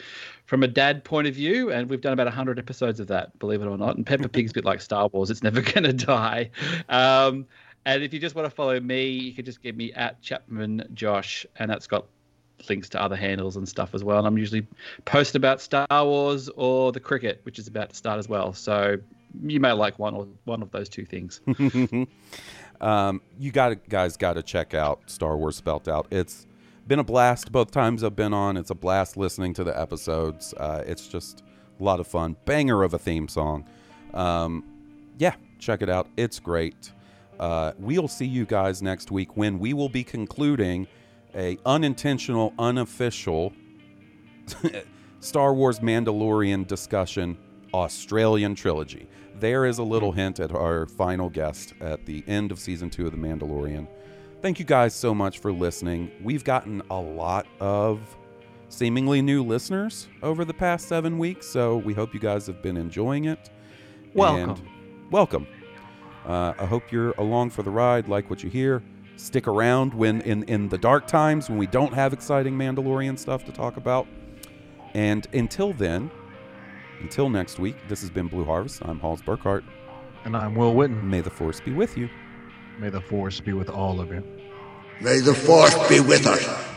from 0.47 0.63
a 0.63 0.69
dad 0.69 1.05
point 1.05 1.27
of 1.27 1.35
view. 1.35 1.71
And 1.71 1.91
we've 1.91 2.01
done 2.01 2.15
about 2.15 2.27
100 2.27 2.59
episodes 2.59 3.01
of 3.01 3.09
that, 3.09 3.39
believe 3.39 3.61
it 3.61 3.67
or 3.67 3.77
not. 3.77 3.97
And 3.97 4.07
Peppa 4.07 4.29
Pig's 4.31 4.53
a 4.53 4.55
bit 4.55 4.65
like 4.65 4.81
Star 4.81 5.09
Wars, 5.09 5.29
it's 5.29 5.43
never 5.43 5.61
going 5.73 5.85
to 5.85 5.93
die. 5.93 6.49
Um, 6.89 7.45
and 7.85 8.03
if 8.03 8.15
you 8.15 8.19
just 8.19 8.35
want 8.35 8.47
to 8.47 8.51
follow 8.51 8.81
me, 8.81 9.11
you 9.11 9.35
can 9.35 9.45
just 9.45 9.63
get 9.63 9.77
me 9.77 9.93
at 9.93 10.23
Chapman 10.23 10.89
Josh, 10.95 11.45
and 11.59 11.71
that's 11.71 11.87
got 11.87 12.07
links 12.69 12.89
to 12.91 13.03
other 13.03 13.17
handles 13.17 13.57
and 13.57 13.69
stuff 13.69 13.95
as 13.95 14.05
well. 14.05 14.19
And 14.19 14.27
I'm 14.27 14.39
usually 14.39 14.67
post 15.05 15.35
about 15.35 15.61
Star 15.61 15.87
Wars 15.91 16.49
or 16.57 16.93
the 16.93 17.01
cricket, 17.01 17.41
which 17.45 17.59
is 17.59 17.67
about 17.67 17.91
to 17.91 17.97
start 17.97 18.19
as 18.19 18.29
well. 18.29 18.53
So 18.53 18.97
you 19.43 19.61
may 19.61 19.73
like 19.73 19.99
one 19.99 20.15
or 20.15 20.27
one 20.45 20.63
of 20.63 20.71
those 20.71 20.89
two 20.89 21.05
things. 21.05 21.41
Um, 22.81 23.21
you 23.39 23.53
got 23.53 23.89
guys 23.89 24.17
got 24.17 24.35
to 24.35 24.43
check 24.43 24.75
out 24.75 25.01
Star 25.07 25.37
Wars 25.37 25.57
Spelt 25.57 25.87
Out. 25.87 26.07
It's 26.11 26.47
been 26.87 26.99
a 26.99 27.05
blast 27.05 27.53
both 27.53 27.71
times 27.71 28.03
I've 28.03 28.17
been 28.17 28.33
on. 28.33 28.57
It's 28.57 28.71
a 28.71 28.75
blast 28.75 29.17
listening 29.17 29.55
to 29.55 29.65
the 29.65 29.79
episodes. 29.79 30.55
Uh, 30.55 30.83
it's 30.87 31.07
just 31.07 31.43
a 31.79 31.85
lot 31.85 32.01
of 32.01 32.07
fun. 32.07 32.37
Banger 32.47 32.83
of 32.83 32.95
a 32.95 32.99
theme 32.99 33.29
song. 33.29 33.67
Um, 34.15 34.65
yeah, 35.19 35.35
check 35.59 35.83
it 35.83 35.91
out. 35.91 36.09
It's 36.17 36.41
great. 36.41 36.93
Uh, 37.39 37.73
we'll 37.79 38.09
see 38.09 38.27
you 38.27 38.45
guys 38.45 38.83
next 38.83 39.11
week 39.11 39.37
when 39.37 39.59
we 39.59 39.73
will 39.73 39.89
be 39.89 40.05
concluding 40.05 40.87
a 41.35 41.59
unintentional, 41.67 42.55
unofficial 42.59 43.53
Star 45.21 45.55
Wars 45.55 45.81
Mandalorian 45.81 46.67
discussion 46.67 47.37
Australian 47.73 48.55
trilogy. 48.55 49.09
There 49.39 49.65
is 49.65 49.79
a 49.79 49.83
little 49.83 50.13
hint 50.13 50.41
at 50.41 50.53
our 50.53 50.87
final 50.87 51.31
guest 51.31 51.75
at 51.81 52.05
the 52.05 52.25
end 52.27 52.51
of 52.51 52.59
season 52.59 52.91
two 52.91 53.07
of 53.07 53.13
The 53.13 53.19
Mandalorian. 53.19 53.87
Thank 54.43 54.59
you 54.59 54.65
guys 54.65 54.95
so 54.95 55.15
much 55.15 55.39
for 55.39 55.53
listening. 55.53 56.11
We've 56.23 56.45
gotten 56.45 56.83
a 56.91 57.01
lot 57.01 57.47
of 57.61 58.01
seemingly 58.69 59.23
new 59.23 59.43
listeners 59.43 60.09
over 60.23 60.45
the 60.45 60.55
past 60.55 60.89
seven 60.89 61.19
weeks, 61.19 61.47
so 61.47 61.77
we 61.77 61.93
hope 61.95 62.15
you 62.15 62.21
guys 62.21 62.47
have 62.47 62.63
been 62.63 62.77
enjoying 62.77 63.27
it. 63.27 63.51
Welcome. 64.15 64.51
And 64.51 65.11
welcome. 65.11 65.47
Uh, 66.27 66.55
I 66.59 66.67
hope 66.67 66.91
you're 66.91 67.13
along 67.13 67.51
for 67.51 67.63
the 67.63 67.71
ride, 67.71 68.09
like 68.09 68.31
what 68.31 68.43
you 68.43 68.51
hear. 68.51 68.83
Stick 69.21 69.47
around 69.47 69.93
when 69.93 70.23
in, 70.23 70.45
in 70.45 70.71
the 70.71 70.79
dark 70.79 71.07
times 71.07 71.51
when 71.51 71.59
we 71.59 71.67
don't 71.67 71.93
have 71.93 72.15
exciting 72.15 72.55
Mandalorian 72.55 73.19
stuff 73.19 73.45
to 73.45 73.53
talk 73.53 73.77
about. 73.77 74.07
And 74.95 75.27
until 75.35 75.75
then, 75.75 76.11
until 77.01 77.29
next 77.29 77.59
week, 77.59 77.77
this 77.87 78.01
has 78.01 78.09
been 78.09 78.29
Blue 78.29 78.45
Harvest. 78.45 78.81
I'm 78.83 78.99
Hawes 78.99 79.21
Burkhart. 79.21 79.63
And 80.25 80.35
I'm 80.35 80.55
Will 80.55 80.75
Witten. 80.75 81.03
May 81.03 81.21
the 81.21 81.31
force 81.31 81.61
be 81.61 81.73
with 81.73 81.99
you. 81.99 82.09
May 82.79 82.89
the 82.89 83.03
force 83.03 83.41
be 83.41 83.53
with 83.53 83.69
all 83.69 84.01
of 84.01 84.11
you. 84.11 84.25
May 85.03 85.21
the 85.21 85.35
force 85.35 85.77
be 85.87 86.01
with 86.01 86.27
us. 86.27 86.70